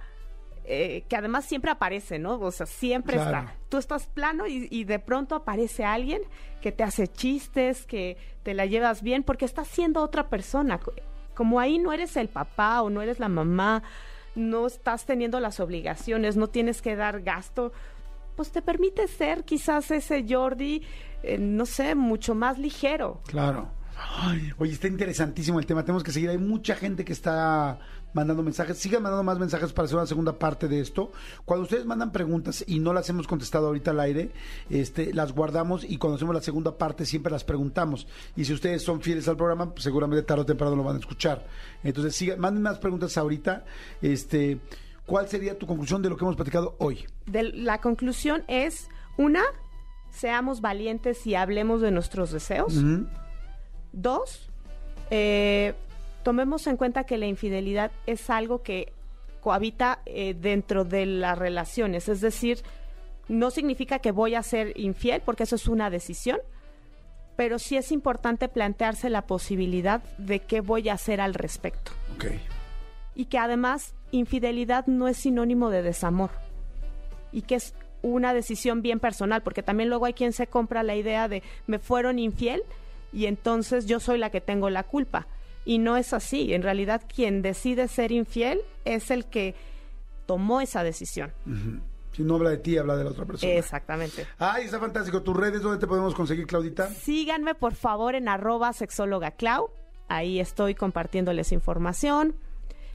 eh, 0.65 1.05
que 1.09 1.17
además 1.17 1.45
siempre 1.45 1.71
aparece, 1.73 2.19
¿no? 2.19 2.39
O 2.39 2.51
sea, 2.53 2.67
siempre 2.67 3.17
Claro. 3.17 3.39
está. 3.49 3.57
Tú 3.69 3.79
estás 3.79 4.07
plano 4.07 4.47
y, 4.47 4.69
y 4.71 4.85
de 4.85 4.99
pronto 5.01 5.35
aparece 5.35 5.85
alguien 5.85 6.23
que 6.61 6.71
te 6.73 6.85
hace 6.85 7.09
chistes, 7.09 7.85
que 7.85 8.17
te 8.45 8.55
la 8.55 8.67
llevas 8.67 9.03
bien, 9.03 9.25
porque 9.25 9.45
estás 9.45 9.67
siendo 9.69 10.01
otra 10.03 10.29
persona. 10.29 10.79
Co- 10.79 10.93
Como 11.35 11.59
ahí 11.59 11.79
no 11.79 11.93
eres 11.93 12.17
el 12.17 12.29
papá 12.29 12.83
o 12.83 12.91
no 12.91 13.03
eres 13.03 13.19
la 13.19 13.29
mamá, 13.29 13.83
no 14.37 14.67
estás 14.67 15.05
teniendo 15.05 15.41
las 15.41 15.59
obligaciones, 15.59 16.37
no 16.37 16.47
tienes 16.47 16.81
que 16.81 16.95
dar 16.97 17.23
gasto, 17.23 17.73
pues 18.37 18.51
te 18.53 18.63
permite 18.63 19.09
ser 19.09 19.45
quizás 19.45 19.91
ese 19.91 20.25
Jordi, 20.29 20.83
eh, 21.23 21.39
no 21.39 21.67
sé, 21.67 21.95
mucho 21.95 22.35
más 22.35 22.59
ligero. 22.59 23.21
claro. 23.27 23.69
Ay, 24.15 24.51
oye, 24.59 24.73
está 24.73 24.89
interesantísimo 24.89 25.61
el 25.61 25.67
tema, 25.67 25.85
tenemos 25.85 26.03
que 26.03 26.11
seguir, 26.11 26.29
hay 26.31 26.39
mucha 26.39 26.75
gente 26.75 27.05
que 27.05 27.13
está 27.13 27.79
mandando 28.15 28.43
mensajes, 28.43 28.77
sigan 28.79 29.01
mandando 29.03 29.23
más 29.23 29.39
mensajes 29.39 29.73
para 29.73 29.85
hacer 29.87 29.97
una 29.97 30.07
segunda 30.07 30.39
parte 30.41 30.67
de 30.67 30.81
esto. 30.81 31.13
Cuando 31.45 31.65
ustedes 31.65 31.87
mandan 31.87 32.11
preguntas 32.11 32.65
y 32.67 32.81
no 32.81 32.93
las 32.95 33.09
hemos 33.11 33.29
contestado 33.29 33.69
ahorita 33.69 33.93
al 33.93 34.01
aire, 34.01 34.33
este, 34.71 35.15
las 35.15 35.33
guardamos 35.33 35.85
y 35.85 35.99
cuando 35.99 36.17
hacemos 36.17 36.35
la 36.35 36.41
segunda 36.43 36.77
parte 36.79 37.07
siempre 37.07 37.31
las 37.31 37.45
preguntamos. 37.45 38.09
Y 38.35 38.45
si 38.45 38.53
ustedes 38.53 38.83
son 38.83 39.03
fieles 39.03 39.29
al 39.29 39.37
programa, 39.37 39.71
pues 39.73 39.85
seguramente 39.85 40.25
tarde 40.25 40.43
o 40.43 40.47
temprano 40.47 40.75
lo 40.75 40.83
van 40.83 40.97
a 40.97 40.99
escuchar. 40.99 41.47
Entonces, 41.85 42.17
sigan, 42.17 42.41
manden 42.41 42.63
más 42.65 42.79
preguntas 42.81 43.17
ahorita. 43.17 43.65
Este, 44.01 44.59
¿Cuál 45.07 45.29
sería 45.29 45.57
tu 45.57 45.67
conclusión 45.67 46.03
de 46.03 46.09
lo 46.09 46.17
que 46.17 46.25
hemos 46.25 46.35
platicado 46.37 46.75
hoy? 46.79 47.05
De- 47.27 47.45
la 47.53 47.81
conclusión 47.81 48.43
es, 48.49 48.89
una, 49.17 49.43
seamos 50.13 50.61
valientes 50.61 51.27
y 51.27 51.35
hablemos 51.35 51.81
de 51.81 51.91
nuestros 51.91 52.31
deseos. 52.31 52.75
Dos, 53.93 54.49
eh, 55.11 55.75
tomemos 56.23 56.67
en 56.67 56.77
cuenta 56.77 57.05
que 57.05 57.19
la 57.19 57.27
infidelidad 57.27 57.91
es 58.07 58.31
algo 58.31 58.63
que 58.63 58.93
cohabita 59.41 60.01
eh, 60.07 60.35
dentro 60.35 60.85
de 60.85 61.07
las 61.07 61.37
relaciones. 61.37 62.09
Es 62.09 62.21
decir, 62.21 62.63
no 63.29 63.51
significa 63.51 63.99
que 63.99 64.13
voy 64.13 64.35
a 64.35 64.43
ser 64.43 64.79
infiel, 64.79 65.23
porque 65.25 65.43
eso 65.43 65.57
es 65.57 65.67
una 65.67 65.91
decisión, 65.91 66.39
pero 67.35 67.59
sí 67.59 67.77
es 67.77 67.91
importante 67.91 68.49
plantearse 68.49 69.11
la 69.11 69.27
posibilidad 69.27 70.03
de 70.19 70.41
qué 70.41 70.61
voy 70.61 70.89
a 70.91 70.95
hacer 70.95 71.21
al 71.21 71.35
respecto. 71.35 71.93
Y 73.15 73.25
que 73.25 73.39
además 73.39 73.95
infidelidad 74.11 74.87
no 74.87 75.09
es 75.09 75.17
sinónimo 75.17 75.71
de 75.71 75.83
desamor. 75.83 76.31
Y 77.33 77.43
que 77.43 77.57
es 77.57 77.75
una 78.03 78.35
decisión 78.35 78.83
bien 78.83 79.01
personal, 79.01 79.43
porque 79.43 79.63
también 79.63 79.89
luego 79.89 80.07
hay 80.07 80.13
quien 80.13 80.33
se 80.33 80.47
compra 80.47 80.83
la 80.83 80.97
idea 80.97 81.29
de 81.29 81.43
me 81.67 81.79
fueron 81.79 82.19
infiel 82.19 82.63
y 83.13 83.27
entonces 83.27 83.87
yo 83.87 84.01
soy 84.01 84.19
la 84.19 84.31
que 84.31 84.41
tengo 84.41 84.71
la 84.71 84.83
culpa. 84.83 85.27
Y 85.65 85.79
no 85.79 85.97
es 85.97 86.13
así. 86.13 86.55
En 86.55 86.63
realidad 86.63 87.03
quien 87.13 87.41
decide 87.43 87.87
ser 87.87 88.11
infiel 88.11 88.61
es 88.85 89.11
el 89.11 89.27
que 89.27 89.55
tomó 90.27 90.61
esa 90.61 90.83
decisión. 90.83 91.33
Si 92.13 92.23
no 92.23 92.35
habla 92.37 92.51
de 92.51 92.59
ti, 92.59 92.77
habla 92.77 92.97
de 92.97 93.05
la 93.05 93.11
otra 93.11 93.25
persona. 93.25 93.53
Exactamente. 93.53 94.27
Ay, 94.39 94.65
está 94.65 94.81
fantástico. 94.81 95.23
¿Tus 95.23 95.37
redes 95.37 95.63
dónde 95.63 95.79
te 95.79 95.87
podemos 95.87 96.15
conseguir, 96.15 96.47
Claudita? 96.47 96.89
Síganme 96.89 97.55
por 97.55 97.75
favor 97.75 98.15
en 98.15 98.29
arroba 98.29 98.73
sexóloga 98.73 99.31
Clau. 99.33 99.71
Ahí 100.09 100.41
estoy 100.41 100.75
compartiéndoles 100.75 101.53
información. 101.53 102.35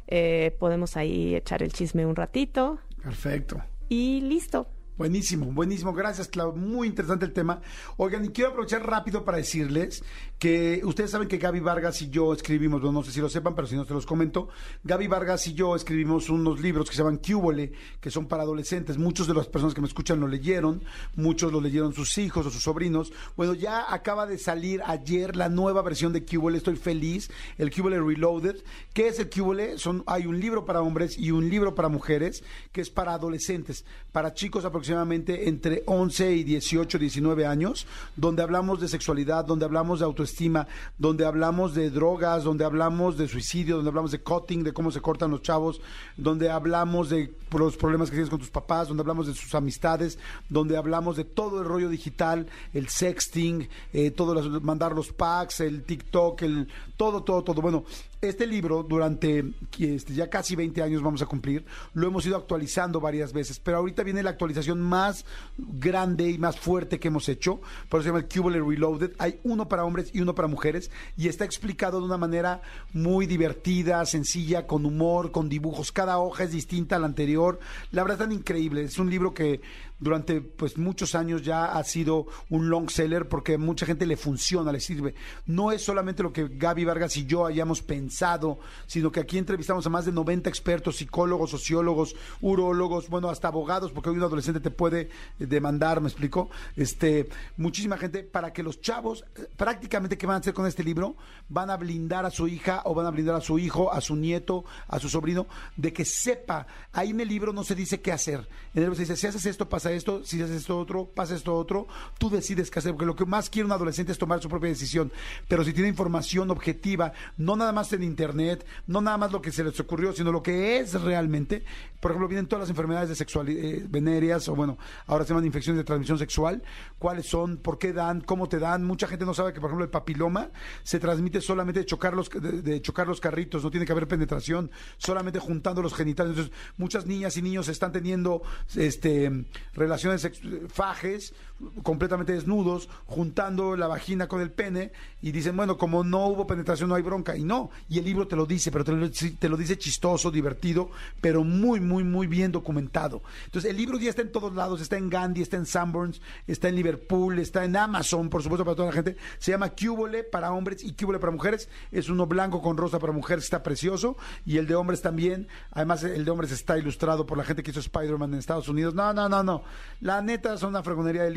Eh, 0.08 0.56
podemos 0.60 0.98
ahí 0.98 1.36
echar 1.36 1.64
el 1.64 1.74
chisme 1.74 2.06
un 2.06 2.16
ratito. 2.16 2.80
Perfecto. 3.02 3.62
Y 3.90 4.22
listo. 4.22 4.68
Buenísimo, 4.98 5.46
buenísimo. 5.52 5.94
Gracias, 5.94 6.28
Clau. 6.28 6.56
Muy 6.56 6.88
interesante 6.88 7.24
el 7.24 7.32
tema. 7.32 7.62
Oigan, 7.98 8.26
y 8.26 8.30
quiero 8.30 8.50
aprovechar 8.50 8.84
rápido 8.84 9.24
para 9.24 9.38
decirles 9.38 10.04
que 10.40 10.82
ustedes 10.84 11.12
saben 11.12 11.28
que 11.28 11.38
Gaby 11.38 11.60
Vargas 11.60 12.02
y 12.02 12.10
yo 12.10 12.34
escribimos, 12.34 12.82
bueno, 12.82 13.00
no 13.00 13.04
sé 13.04 13.12
si 13.12 13.22
lo 13.22 13.30
sepan, 13.30 13.54
pero 13.54 13.68
si 13.68 13.76
no 13.76 13.86
se 13.86 13.94
los 13.94 14.08
comento. 14.08 14.50
Gaby 14.84 15.08
Vargas 15.08 15.46
y 15.46 15.54
yo 15.54 15.76
escribimos 15.76 16.30
unos 16.30 16.60
libros 16.60 16.90
que 16.90 16.96
se 16.96 17.04
llaman 17.04 17.18
Cúbole, 17.18 17.74
que 18.02 18.10
son 18.10 18.28
para 18.28 18.42
adolescentes. 18.42 18.98
Muchos 18.98 19.28
de 19.28 19.36
las 19.36 19.48
personas 19.48 19.76
que 19.76 19.82
me 19.82 19.88
escuchan 19.88 20.20
lo 20.20 20.28
leyeron, 20.28 20.84
muchos 21.16 21.52
lo 21.52 21.62
leyeron 21.62 21.94
sus 21.94 22.18
hijos 22.18 22.48
o 22.48 22.50
sus 22.50 22.64
sobrinos. 22.64 23.14
Bueno, 23.36 23.54
ya 23.54 23.94
acaba 23.94 24.26
de 24.26 24.40
salir 24.40 24.82
ayer 24.84 25.36
la 25.36 25.48
nueva 25.48 25.84
versión 25.84 26.12
de 26.12 26.26
Cúbole. 26.26 26.58
Estoy 26.58 26.76
feliz. 26.76 27.30
El 27.60 27.72
Cúbole 27.72 28.02
Reloaded. 28.02 28.64
¿Qué 28.94 29.10
es 29.10 29.20
el 29.20 29.30
Cúbole? 29.30 29.78
Son, 29.78 30.04
hay 30.08 30.26
un 30.26 30.40
libro 30.40 30.66
para 30.66 30.82
hombres 30.82 31.20
y 31.20 31.30
un 31.30 31.50
libro 31.50 31.76
para 31.76 31.88
mujeres, 31.88 32.44
que 32.72 32.82
es 32.82 32.90
para 32.90 33.14
adolescentes, 33.14 33.86
para 34.18 34.34
chicos 34.34 34.66
aproximadamente 34.66 35.48
entre 35.48 35.84
11 35.86 36.32
y 36.38 36.44
18, 36.44 36.98
19 36.98 37.46
años, 37.46 37.86
donde 38.16 38.42
hablamos 38.42 38.80
de 38.82 38.88
sexualidad, 38.88 39.46
donde 39.46 39.66
hablamos 39.66 40.00
de 40.00 40.06
autoestima, 40.06 40.68
donde 40.98 41.24
hablamos 41.24 41.76
de 41.76 41.92
drogas, 41.92 42.44
donde 42.44 42.66
hablamos 42.66 43.16
de 43.16 43.28
suicidio, 43.28 43.76
donde 43.76 43.90
hablamos 43.90 44.10
de 44.12 44.20
cutting, 44.22 44.64
de 44.64 44.74
cómo 44.74 44.90
se 44.90 45.02
cortan 45.02 45.30
los 45.30 45.44
chavos, 45.44 45.82
donde 46.16 46.50
hablamos 46.50 47.12
de 47.12 47.32
los 47.56 47.78
problemas 47.78 48.10
que 48.10 48.16
tienes 48.16 48.32
con 48.32 48.40
tus 48.40 48.50
papás, 48.50 48.88
donde 48.88 49.02
hablamos 49.02 49.28
de 49.28 49.36
sus 49.36 49.54
amistades, 49.54 50.18
donde 50.50 50.78
hablamos 50.78 51.16
de 51.16 51.24
todo 51.24 51.62
el 51.62 51.68
rollo 51.68 51.88
digital, 51.88 52.48
el 52.74 52.90
sexting, 52.90 53.70
eh, 53.94 54.10
todo 54.10 54.34
las- 54.34 54.48
mandar 54.64 54.96
los 54.96 55.14
packs, 55.14 55.60
el 55.60 55.84
TikTok, 55.84 56.42
el 56.42 56.68
todo, 56.98 57.22
todo, 57.22 57.44
todo. 57.44 57.62
Bueno, 57.62 57.84
Este 58.20 58.48
libro, 58.48 58.82
durante 58.82 59.54
este, 59.78 60.14
ya 60.16 60.28
casi 60.28 60.56
20 60.56 60.82
años 60.82 61.04
vamos 61.04 61.22
a 61.22 61.28
cumplir, 61.28 61.64
lo 61.94 62.08
hemos 62.08 62.26
ido 62.26 62.36
actualizando 62.36 63.00
varias 63.00 63.32
veces, 63.32 63.60
pero 63.60 63.78
ahorita 63.78 64.02
viene 64.02 64.24
la 64.24 64.32
actualización 64.32 64.82
más 64.82 65.24
grande 65.58 66.28
y 66.28 66.40
más 66.40 66.60
fuerte 66.60 67.00
que 67.00 67.10
hemos 67.10 67.30
hecho, 67.30 67.62
por 67.90 68.00
eso 68.00 68.06
se 68.06 68.10
llama 68.10 68.20
el 68.20 68.28
Cubole 68.28 68.60
Reloaded. 68.60 69.12
Hay 69.20 69.40
uno 69.44 69.68
para 69.68 69.86
hombres 69.86 70.10
y 70.14 70.22
uno 70.22 70.34
para 70.34 70.48
mujeres, 70.48 70.90
y 71.16 71.28
está 71.28 71.46
explicado 71.46 72.00
de 72.00 72.06
una 72.06 72.18
manera 72.18 72.62
muy 72.92 73.28
divertida, 73.28 74.04
sencilla, 74.06 74.66
con 74.66 74.86
humor, 74.86 75.32
con 75.32 75.48
dibujos. 75.48 75.92
Cada 75.92 76.18
hoja 76.18 76.44
es 76.44 76.52
distinta 76.52 76.96
a 76.96 77.00
la 77.00 77.06
anterior. 77.06 77.60
La 77.92 78.04
verdad, 78.04 78.22
es 78.22 78.28
tan 78.28 78.32
increíble. 78.32 78.82
Es 78.82 78.98
un 78.98 79.10
libro 79.10 79.34
que 79.34 79.62
durante 80.00 80.42
pues 80.42 80.78
muchos 80.78 81.16
años 81.16 81.44
ya 81.44 81.66
ha 81.66 81.84
sido 81.84 82.28
un 82.50 82.70
long 82.70 82.90
seller 82.90 83.28
porque 83.28 83.58
mucha 83.58 83.86
gente 83.86 84.06
le 84.06 84.18
funciona, 84.18 84.72
le 84.72 84.80
sirve. 84.80 85.16
No 85.46 85.72
es 85.72 85.84
solamente 85.84 86.24
lo 86.24 86.32
que 86.32 86.48
Gaby 86.48 86.86
Vargas 86.86 87.18
y 87.18 87.26
yo 87.26 87.46
hayamos 87.46 87.82
pensado, 87.82 88.60
sino 88.86 89.12
que 89.12 89.20
aquí 89.20 89.38
entrevistamos 89.38 89.86
a 89.86 89.90
más 89.90 90.06
de 90.06 90.12
90 90.12 90.50
expertos, 90.50 90.98
psicólogos, 90.98 91.50
sociólogos, 91.50 92.16
urólogos, 92.42 93.10
bueno, 93.10 93.30
hasta 93.30 93.48
abogados, 93.48 93.92
porque 93.92 94.10
hoy 94.10 94.18
un 94.18 94.24
adolescente 94.24 94.60
te 94.60 94.72
puede 94.72 95.10
demandar, 95.40 96.02
¿me 96.02 96.08
explico? 96.08 96.50
Este, 96.76 97.30
muchísima 97.58 97.98
gente 97.98 98.24
para 98.24 98.54
que 98.54 98.64
los 98.64 98.82
chavos 98.82 99.26
eh, 99.36 99.48
prácticamente 99.56 100.18
qué 100.18 100.28
van 100.28 100.36
a 100.36 100.40
hacer 100.40 100.54
con 100.54 100.68
este 100.68 100.84
libro, 100.84 101.16
van 101.50 101.70
a 101.70 101.78
blindar 101.78 102.26
a 102.26 102.32
su 102.32 102.48
hija 102.48 102.82
o 102.86 102.94
van 102.94 103.06
a 103.06 103.12
blindar 103.12 103.36
a 103.36 103.42
su 103.42 103.58
hijo, 103.58 103.92
a 103.92 104.02
su 104.02 104.16
nieto, 104.16 104.66
a 104.88 105.00
su 105.00 105.10
sobrino 105.10 105.48
de 105.76 105.94
que 105.94 106.06
sepa, 106.06 106.68
ahí 106.94 107.10
en 107.10 107.20
el 107.20 107.28
libro 107.28 107.54
no 107.54 107.64
se 107.64 107.76
dice 107.76 108.02
qué 108.02 108.12
hacer. 108.12 108.40
En 108.74 108.76
el 108.76 108.82
libro 108.84 108.96
se 108.96 109.02
dice, 109.02 109.16
si 109.16 109.28
haces 109.28 109.46
esto 109.46 109.68
pasa 109.68 109.87
esto, 109.92 110.24
si 110.24 110.42
haces 110.42 110.58
esto 110.58 110.78
otro, 110.78 111.06
pasa 111.06 111.36
esto 111.36 111.56
otro, 111.56 111.88
tú 112.18 112.30
decides 112.30 112.70
qué 112.70 112.80
hacer, 112.80 112.92
porque 112.92 113.06
lo 113.06 113.16
que 113.16 113.26
más 113.26 113.50
quiere 113.50 113.66
un 113.66 113.72
adolescente 113.72 114.12
es 114.12 114.18
tomar 114.18 114.42
su 114.42 114.50
propia 114.50 114.70
decisión, 114.70 115.12
pero 115.48 115.64
si 115.64 115.74
tiene 115.74 115.90
información 115.90 116.50
objetiva, 116.52 117.14
no 117.38 117.56
nada 117.56 117.72
más 117.72 117.92
en 117.94 118.04
internet, 118.04 118.66
no 118.88 119.02
nada 119.02 119.18
más 119.18 119.32
lo 119.32 119.42
que 119.42 119.52
se 119.52 119.64
les 119.64 119.80
ocurrió, 119.80 120.14
sino 120.14 120.32
lo 120.32 120.44
que 120.44 120.80
es 120.80 120.94
realmente, 121.02 121.64
por 122.00 122.12
ejemplo, 122.12 122.28
vienen 122.28 122.48
todas 122.48 122.62
las 122.62 122.70
enfermedades 122.70 123.10
de 123.10 123.16
sexualidad, 123.16 123.64
eh, 123.64 123.86
venéreas, 123.90 124.48
o 124.50 124.56
bueno, 124.56 124.78
ahora 125.08 125.26
se 125.26 125.30
llaman 125.30 125.46
infecciones 125.46 125.78
de 125.78 125.84
transmisión 125.84 126.18
sexual, 126.18 126.64
cuáles 127.00 127.28
son, 127.28 127.58
por 127.58 127.78
qué 127.80 127.94
dan, 127.94 128.22
cómo 128.22 128.48
te 128.48 128.60
dan, 128.60 128.84
mucha 128.84 129.08
gente 129.08 129.26
no 129.26 129.34
sabe 129.34 129.54
que, 129.54 129.60
por 129.60 129.70
ejemplo, 129.70 129.86
el 129.86 129.92
papiloma 129.92 130.50
se 130.84 131.00
transmite 131.00 131.42
solamente 131.42 131.82
de 131.82 131.86
chocar 131.86 132.14
los, 132.14 132.30
de, 132.30 132.62
de 132.62 132.82
chocar 132.82 133.08
los 133.08 133.20
carritos, 133.20 133.64
no 133.64 133.72
tiene 133.72 133.86
que 133.86 133.92
haber 133.92 134.08
penetración, 134.08 134.72
solamente 134.98 135.40
juntando 135.40 135.82
los 135.82 135.94
genitales, 135.94 136.32
entonces 136.32 136.54
muchas 136.78 137.06
niñas 137.06 137.38
y 137.38 137.42
niños 137.42 137.68
están 137.68 137.92
teniendo 137.92 138.42
este 138.76 139.46
relaciones 139.78 140.28
fajes 140.68 141.34
completamente 141.82 142.34
desnudos, 142.34 142.90
juntando 143.06 143.76
la 143.76 143.88
vagina 143.88 144.28
con 144.28 144.42
el 144.42 144.52
pene 144.52 144.92
y 145.22 145.32
dicen, 145.32 145.58
bueno, 145.58 145.78
como 145.78 146.04
no 146.04 146.28
hubo 146.28 146.46
penetración 146.46 146.90
no 146.90 146.96
hay 146.96 147.02
bronca. 147.02 147.36
Y 147.36 147.44
no, 147.44 147.72
y 147.90 147.98
el 147.98 148.06
libro 148.06 148.28
te 148.28 148.36
lo 148.36 148.46
dice, 148.46 148.72
pero 148.72 148.84
te 148.84 149.50
lo, 149.50 149.58
dice 149.58 149.78
chistoso, 149.78 150.30
divertido, 150.30 150.90
pero 151.22 151.44
muy, 151.44 151.80
muy, 151.80 152.04
muy 152.04 152.28
bien 152.28 152.52
documentado. 152.52 153.24
Entonces, 153.46 153.72
el 153.72 153.78
libro 153.78 153.98
ya 153.98 154.10
está 154.10 154.22
en 154.22 154.32
todos 154.32 154.54
lados, 154.54 154.82
está 154.82 154.98
en 154.98 155.10
Gandhi, 155.10 155.42
está 155.42 155.58
en 155.58 155.66
Sanborns, 155.66 156.22
está 156.46 156.70
en 156.70 156.76
Liverpool, 156.76 157.40
está 157.40 157.66
en 157.66 157.76
Amazon, 157.76 158.30
por 158.30 158.44
supuesto, 158.44 158.64
para 158.64 158.76
toda 158.76 158.90
la 158.90 158.94
gente. 158.94 159.18
Se 159.40 159.52
llama 159.52 159.70
Cúbole 159.70 160.24
para 160.24 160.52
hombres 160.52 160.84
y 160.84 160.94
Cúbole 160.94 161.20
para 161.20 161.32
mujeres. 161.32 161.70
Es 161.92 162.10
uno 162.10 162.28
blanco 162.28 162.62
con 162.62 162.78
rosa 162.78 163.00
para 163.00 163.14
mujeres, 163.14 163.46
está 163.46 163.64
precioso. 163.64 164.18
Y 164.46 164.58
el 164.58 164.68
de 164.68 164.76
hombres 164.76 165.02
también. 165.02 165.48
Además, 165.72 166.04
el 166.04 166.24
de 166.24 166.32
hombres 166.32 166.52
está 166.52 166.78
ilustrado 166.78 167.26
por 167.26 167.38
la 167.38 167.44
gente 167.44 167.64
que 167.64 167.72
hizo 167.72 167.80
Spider-Man 167.80 168.34
en 168.34 168.40
Estados 168.40 168.70
Unidos. 168.70 168.94
No, 168.94 169.14
no, 169.14 169.28
no, 169.28 169.44
no. 169.44 169.64
La 170.02 170.22
neta 170.22 170.58
son 170.58 170.70
una 170.70 170.84
fregonería 170.84 171.24
de 171.24 171.32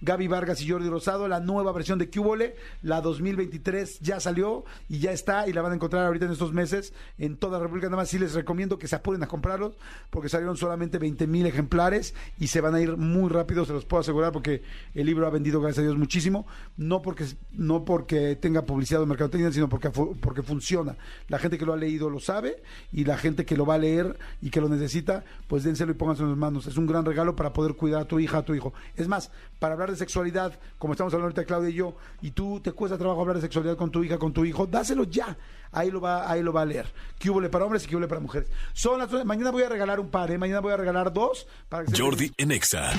Gaby 0.00 0.28
Vargas 0.28 0.60
y 0.60 0.68
Jordi 0.68 0.88
Rosado, 0.88 1.28
la 1.28 1.40
nueva 1.40 1.72
versión 1.72 1.98
de 1.98 2.10
Cúbole, 2.10 2.56
la 2.82 3.00
2023 3.00 4.00
ya 4.00 4.20
salió 4.20 4.64
y 4.88 4.98
ya 4.98 5.12
está 5.12 5.48
y 5.48 5.52
la 5.52 5.62
van 5.62 5.72
a 5.72 5.74
encontrar 5.76 6.06
ahorita 6.06 6.26
en 6.26 6.32
estos 6.32 6.52
meses 6.52 6.92
en 7.18 7.36
toda 7.36 7.58
la 7.58 7.64
República. 7.64 7.88
Nada 7.88 8.02
más 8.02 8.08
sí 8.08 8.18
les 8.18 8.34
recomiendo 8.34 8.78
que 8.78 8.88
se 8.88 8.96
apuren 8.96 9.22
a 9.22 9.28
comprarlos 9.28 9.76
porque 10.10 10.28
salieron 10.28 10.56
solamente 10.56 10.98
20 10.98 11.26
mil 11.26 11.46
ejemplares 11.46 12.14
y 12.38 12.48
se 12.48 12.60
van 12.60 12.74
a 12.74 12.80
ir 12.80 12.96
muy 12.96 13.30
rápido, 13.30 13.64
se 13.64 13.72
los 13.72 13.84
puedo 13.84 14.00
asegurar 14.00 14.32
porque 14.32 14.62
el 14.94 15.06
libro 15.06 15.26
ha 15.26 15.30
vendido, 15.30 15.60
gracias 15.60 15.80
a 15.80 15.86
Dios, 15.86 15.96
muchísimo. 15.96 16.46
No 16.76 17.02
porque, 17.02 17.24
no 17.52 17.84
porque 17.84 18.36
tenga 18.36 18.62
publicidad 18.62 19.02
o 19.02 19.06
mercadotecnia, 19.06 19.52
sino 19.52 19.68
porque, 19.68 19.90
porque 19.90 20.42
funciona. 20.42 20.96
La 21.28 21.38
gente 21.38 21.58
que 21.58 21.66
lo 21.66 21.72
ha 21.72 21.76
leído 21.76 22.10
lo 22.10 22.20
sabe 22.20 22.62
y 22.92 23.04
la 23.04 23.16
gente 23.16 23.44
que 23.44 23.56
lo 23.56 23.66
va 23.66 23.74
a 23.74 23.78
leer 23.78 24.18
y 24.42 24.50
que 24.50 24.60
lo 24.60 24.68
necesita, 24.68 25.24
pues 25.48 25.64
dénselo 25.64 25.92
y 25.92 25.94
pónganse 25.94 26.22
en 26.22 26.30
las 26.30 26.38
manos. 26.38 26.66
Es 26.66 26.76
un 26.76 26.86
gran 26.86 27.04
regalo 27.04 27.36
para 27.36 27.52
poder 27.52 27.74
cuidar 27.74 28.02
a 28.02 28.04
tu 28.04 28.20
hija, 28.20 28.38
a 28.38 28.44
tu 28.44 28.54
hijo. 28.54 28.72
Es 28.96 29.08
más, 29.08 29.30
para 29.58 29.74
hablar 29.74 29.90
de 29.90 29.96
sexualidad, 29.96 30.52
como 30.78 30.92
estamos 30.92 31.12
hablando 31.14 31.26
ahorita 31.34 31.44
Claudia 31.44 31.70
y 31.70 31.74
yo, 31.74 31.96
y 32.22 32.30
tú 32.32 32.60
te 32.60 32.72
cuesta 32.72 32.98
trabajo 32.98 33.20
hablar 33.22 33.36
de 33.36 33.42
sexualidad 33.42 33.76
con 33.76 33.90
tu 33.90 34.02
hija, 34.04 34.18
con 34.18 34.32
tu 34.32 34.44
hijo, 34.44 34.66
dáselo 34.66 35.04
ya. 35.04 35.36
Ahí 35.72 35.90
lo 35.90 36.00
va, 36.00 36.30
ahí 36.30 36.42
lo 36.42 36.52
va 36.52 36.62
a 36.62 36.64
leer. 36.64 36.86
¿Qué 37.18 37.28
hubo 37.30 37.40
para 37.50 37.64
hombres 37.64 37.84
y 37.84 37.88
qué 37.88 37.96
hubo 37.96 38.06
para 38.08 38.20
mujeres? 38.20 38.48
Son 38.72 38.98
las 38.98 39.10
mañana 39.24 39.50
voy 39.50 39.62
a 39.64 39.68
regalar 39.68 39.98
un 40.00 40.08
par, 40.10 40.30
¿eh? 40.30 40.38
mañana 40.38 40.60
voy 40.60 40.72
a 40.72 40.76
regalar 40.76 41.12
dos 41.12 41.46
para 41.68 41.84
que 41.84 41.90
se- 41.94 42.02
Jordi 42.02 42.32
en 42.36 42.52
Exa. 42.52 42.90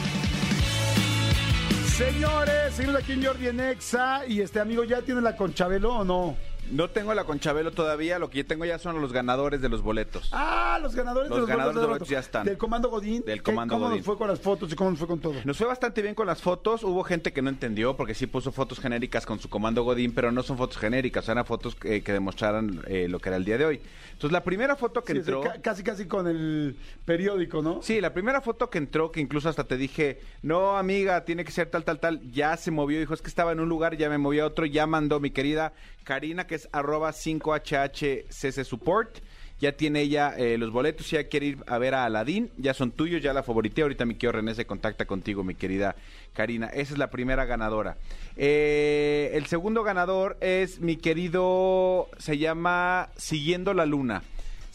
Señores, 1.97 2.73
seguimos 2.75 3.01
aquí 3.01 3.13
en 3.13 3.25
Jordi 3.25 3.47
en 3.47 3.59
Exa 3.59 4.25
y 4.27 4.41
este 4.41 4.59
amigo 4.59 4.83
ya 4.83 5.01
tiene 5.01 5.21
la 5.21 5.35
conchabelo 5.35 5.95
o 5.99 6.03
no? 6.03 6.35
No 6.71 6.89
tengo 6.89 7.13
la 7.13 7.23
Conchabelo 7.23 7.71
todavía, 7.71 8.19
lo 8.19 8.29
que 8.29 8.39
yo 8.39 8.45
tengo 8.45 8.65
ya 8.65 8.77
son 8.77 8.99
los 9.01 9.13
ganadores 9.13 9.61
de 9.61 9.69
los 9.69 9.81
boletos. 9.81 10.29
Ah, 10.33 10.77
los 10.81 10.95
ganadores 10.95 11.29
Los 11.29 11.37
de 11.37 11.41
los 11.41 11.47
ganadores 11.49 11.75
boletos 11.75 11.81
de 11.81 11.87
boletos 11.87 12.09
ya 12.09 12.19
están. 12.19 12.45
Del 12.45 12.57
Comando 12.57 12.89
Godín. 12.89 13.23
Del 13.25 13.37
¿Qué- 13.41 13.51
Comando 13.51 13.73
¿Cómo 13.75 13.85
Godín. 13.85 13.99
nos 13.99 14.05
fue 14.05 14.17
con 14.17 14.27
las 14.27 14.39
fotos 14.41 14.71
y 14.71 14.75
cómo 14.75 14.89
nos 14.89 14.99
fue 14.99 15.07
con 15.07 15.19
todo? 15.19 15.35
Nos 15.45 15.57
fue 15.57 15.65
bastante 15.65 16.01
bien 16.01 16.13
con 16.13 16.27
las 16.27 16.41
fotos. 16.41 16.83
Hubo 16.83 17.03
gente 17.03 17.31
que 17.31 17.41
no 17.41 17.49
entendió 17.49 17.95
porque 17.95 18.13
sí 18.13 18.27
puso 18.27 18.51
fotos 18.51 18.79
genéricas 18.79 19.25
con 19.25 19.39
su 19.39 19.49
comando 19.49 19.83
Godín, 19.83 20.13
pero 20.13 20.31
no 20.31 20.43
son 20.43 20.57
fotos 20.57 20.77
genéricas, 20.77 21.29
eran 21.29 21.45
fotos 21.45 21.75
que, 21.75 22.03
que 22.03 22.11
demostraran 22.11 22.81
eh, 22.87 23.07
lo 23.07 23.19
que 23.19 23.29
era 23.29 23.37
el 23.37 23.45
día 23.45 23.57
de 23.57 23.65
hoy. 23.65 23.81
Entonces, 24.13 24.31
la 24.31 24.43
primera 24.43 24.75
foto 24.75 25.03
que 25.03 25.13
Sí, 25.13 25.19
entró. 25.19 25.41
ca- 25.41 25.61
casi, 25.61 25.83
casi 25.83 26.05
con 26.05 26.27
el 26.27 26.75
periódico, 27.05 27.61
¿no? 27.61 27.81
Sí, 27.81 28.01
la 28.01 28.13
primera 28.13 28.41
foto 28.41 28.69
que 28.69 28.77
entró, 28.79 29.11
que 29.11 29.19
incluso 29.21 29.47
hasta 29.47 29.63
te 29.63 29.77
dije, 29.77 30.19
no, 30.41 30.77
amiga, 30.77 31.23
tiene 31.23 31.45
que 31.45 31.51
ser 31.51 31.69
tal, 31.69 31.83
tal, 31.85 31.99
tal, 31.99 32.19
ya 32.31 32.57
se 32.57 32.71
movió, 32.71 32.99
dijo, 32.99 33.13
es 33.13 33.21
que 33.21 33.29
estaba 33.29 33.51
en 33.51 33.59
un 33.59 33.69
lugar, 33.69 33.95
ya 33.95 34.09
me 34.09 34.17
movió 34.17 34.43
a 34.43 34.47
otro, 34.47 34.65
ya 34.65 34.85
mandó 34.87 35.19
mi 35.19 35.29
querida 35.31 35.73
Karina, 36.07 36.47
que 36.47 36.55
es 36.55 36.69
arroba 36.71 37.11
5HHCC 37.11 38.63
Support. 38.63 39.19
Ya 39.59 39.73
tiene 39.73 40.01
ella 40.01 40.33
eh, 40.37 40.57
los 40.57 40.71
boletos, 40.71 41.09
ya 41.09 41.27
quiere 41.27 41.47
ir 41.47 41.57
a 41.67 41.77
ver 41.79 41.95
a 41.95 42.05
Aladín, 42.05 42.49
ya 42.57 42.73
son 42.73 42.91
tuyos, 42.91 43.21
ya 43.21 43.33
la 43.33 43.43
favorité. 43.43 43.81
Ahorita 43.81 44.05
mi 44.05 44.15
querido 44.15 44.33
René 44.33 44.55
se 44.55 44.65
contacta 44.65 45.05
contigo, 45.05 45.43
mi 45.43 45.55
querida 45.55 45.97
Karina. 46.33 46.67
Esa 46.67 46.93
es 46.93 46.97
la 46.97 47.09
primera 47.09 47.43
ganadora. 47.43 47.97
Eh, 48.37 49.31
el 49.33 49.47
segundo 49.47 49.83
ganador 49.83 50.37
es 50.39 50.79
mi 50.79 50.95
querido, 50.95 52.07
se 52.19 52.37
llama 52.37 53.09
Siguiendo 53.17 53.73
la 53.73 53.85
Luna 53.85 54.23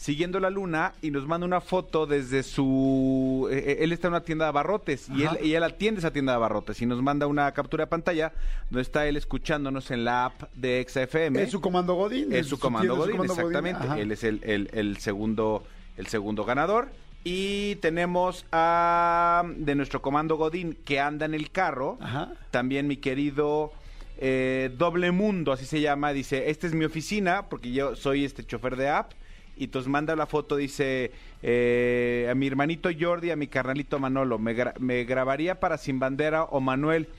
siguiendo 0.03 0.41
la 0.41 0.49
luna 0.49 0.91
y 1.01 1.11
nos 1.11 1.25
manda 1.25 1.47
una 1.47 1.61
foto 1.61 2.05
desde 2.05 2.43
su... 2.43 3.47
eh, 3.49 3.63
eh, 3.67 3.77
él 3.85 3.93
está 3.93 4.07
en 4.09 4.15
una 4.15 4.23
tienda 4.25 4.43
de 4.45 4.49
abarrotes 4.49 5.07
y 5.09 5.23
él, 5.23 5.29
y 5.45 5.53
él 5.53 5.63
atiende 5.63 5.99
esa 5.99 6.11
tienda 6.11 6.33
de 6.33 6.35
abarrotes 6.35 6.81
y 6.81 6.85
nos 6.85 7.01
manda 7.01 7.25
una 7.25 7.49
captura 7.53 7.85
de 7.85 7.87
pantalla 7.89 8.33
donde 8.69 8.81
está 8.81 9.07
él 9.07 9.15
escuchándonos 9.15 9.91
en 9.91 10.03
la 10.03 10.25
app 10.25 10.43
de 10.55 10.85
XFM. 10.85 11.41
Es 11.41 11.51
su 11.51 11.61
Comando 11.61 11.93
Godín. 11.93 12.33
Es 12.33 12.47
su 12.47 12.59
comando 12.59 12.97
Godín, 12.97 13.15
Comando 13.15 13.33
exactamente. 13.33 14.01
Él 14.01 14.11
es 14.11 14.23
el, 14.25 14.41
el- 14.43 14.69
el 14.73 14.97
segundo, 14.97 15.63
el 15.95 16.07
segundo 16.07 16.43
ganador. 16.43 16.89
Y 17.23 17.75
tenemos 17.75 18.45
a 18.51 19.43
de 19.55 19.75
nuestro 19.75 20.01
comando 20.01 20.35
Godín 20.35 20.77
que 20.83 20.99
anda 20.99 21.25
en 21.25 21.33
el 21.33 21.49
carro. 21.49 21.97
Ajá. 22.01 22.33
También 22.51 22.87
mi 22.87 22.97
querido 22.97 23.71
eh, 24.17 24.69
Doble 24.77 25.11
Mundo, 25.11 25.53
así 25.53 25.65
se 25.65 25.79
llama. 25.79 26.11
Dice, 26.11 26.49
esta 26.49 26.67
es 26.67 26.73
mi 26.73 26.83
oficina, 26.83 27.43
porque 27.49 27.71
yo 27.71 27.95
soy 27.95 28.25
este 28.25 28.45
chofer 28.45 28.75
de 28.75 28.89
app. 28.89 29.13
Y 29.55 29.65
entonces 29.65 29.89
manda 29.89 30.15
la 30.15 30.25
foto, 30.25 30.55
dice, 30.55 31.11
eh, 31.41 32.27
a 32.29 32.35
mi 32.35 32.47
hermanito 32.47 32.89
Jordi, 32.97 33.31
a 33.31 33.35
mi 33.35 33.47
carnalito 33.47 33.99
Manolo, 33.99 34.39
me, 34.39 34.55
me 34.79 35.03
grabaría 35.03 35.59
para 35.59 35.77
Sin 35.77 35.99
Bandera 35.99 36.43
o 36.43 36.59
Manuel, 36.59 37.09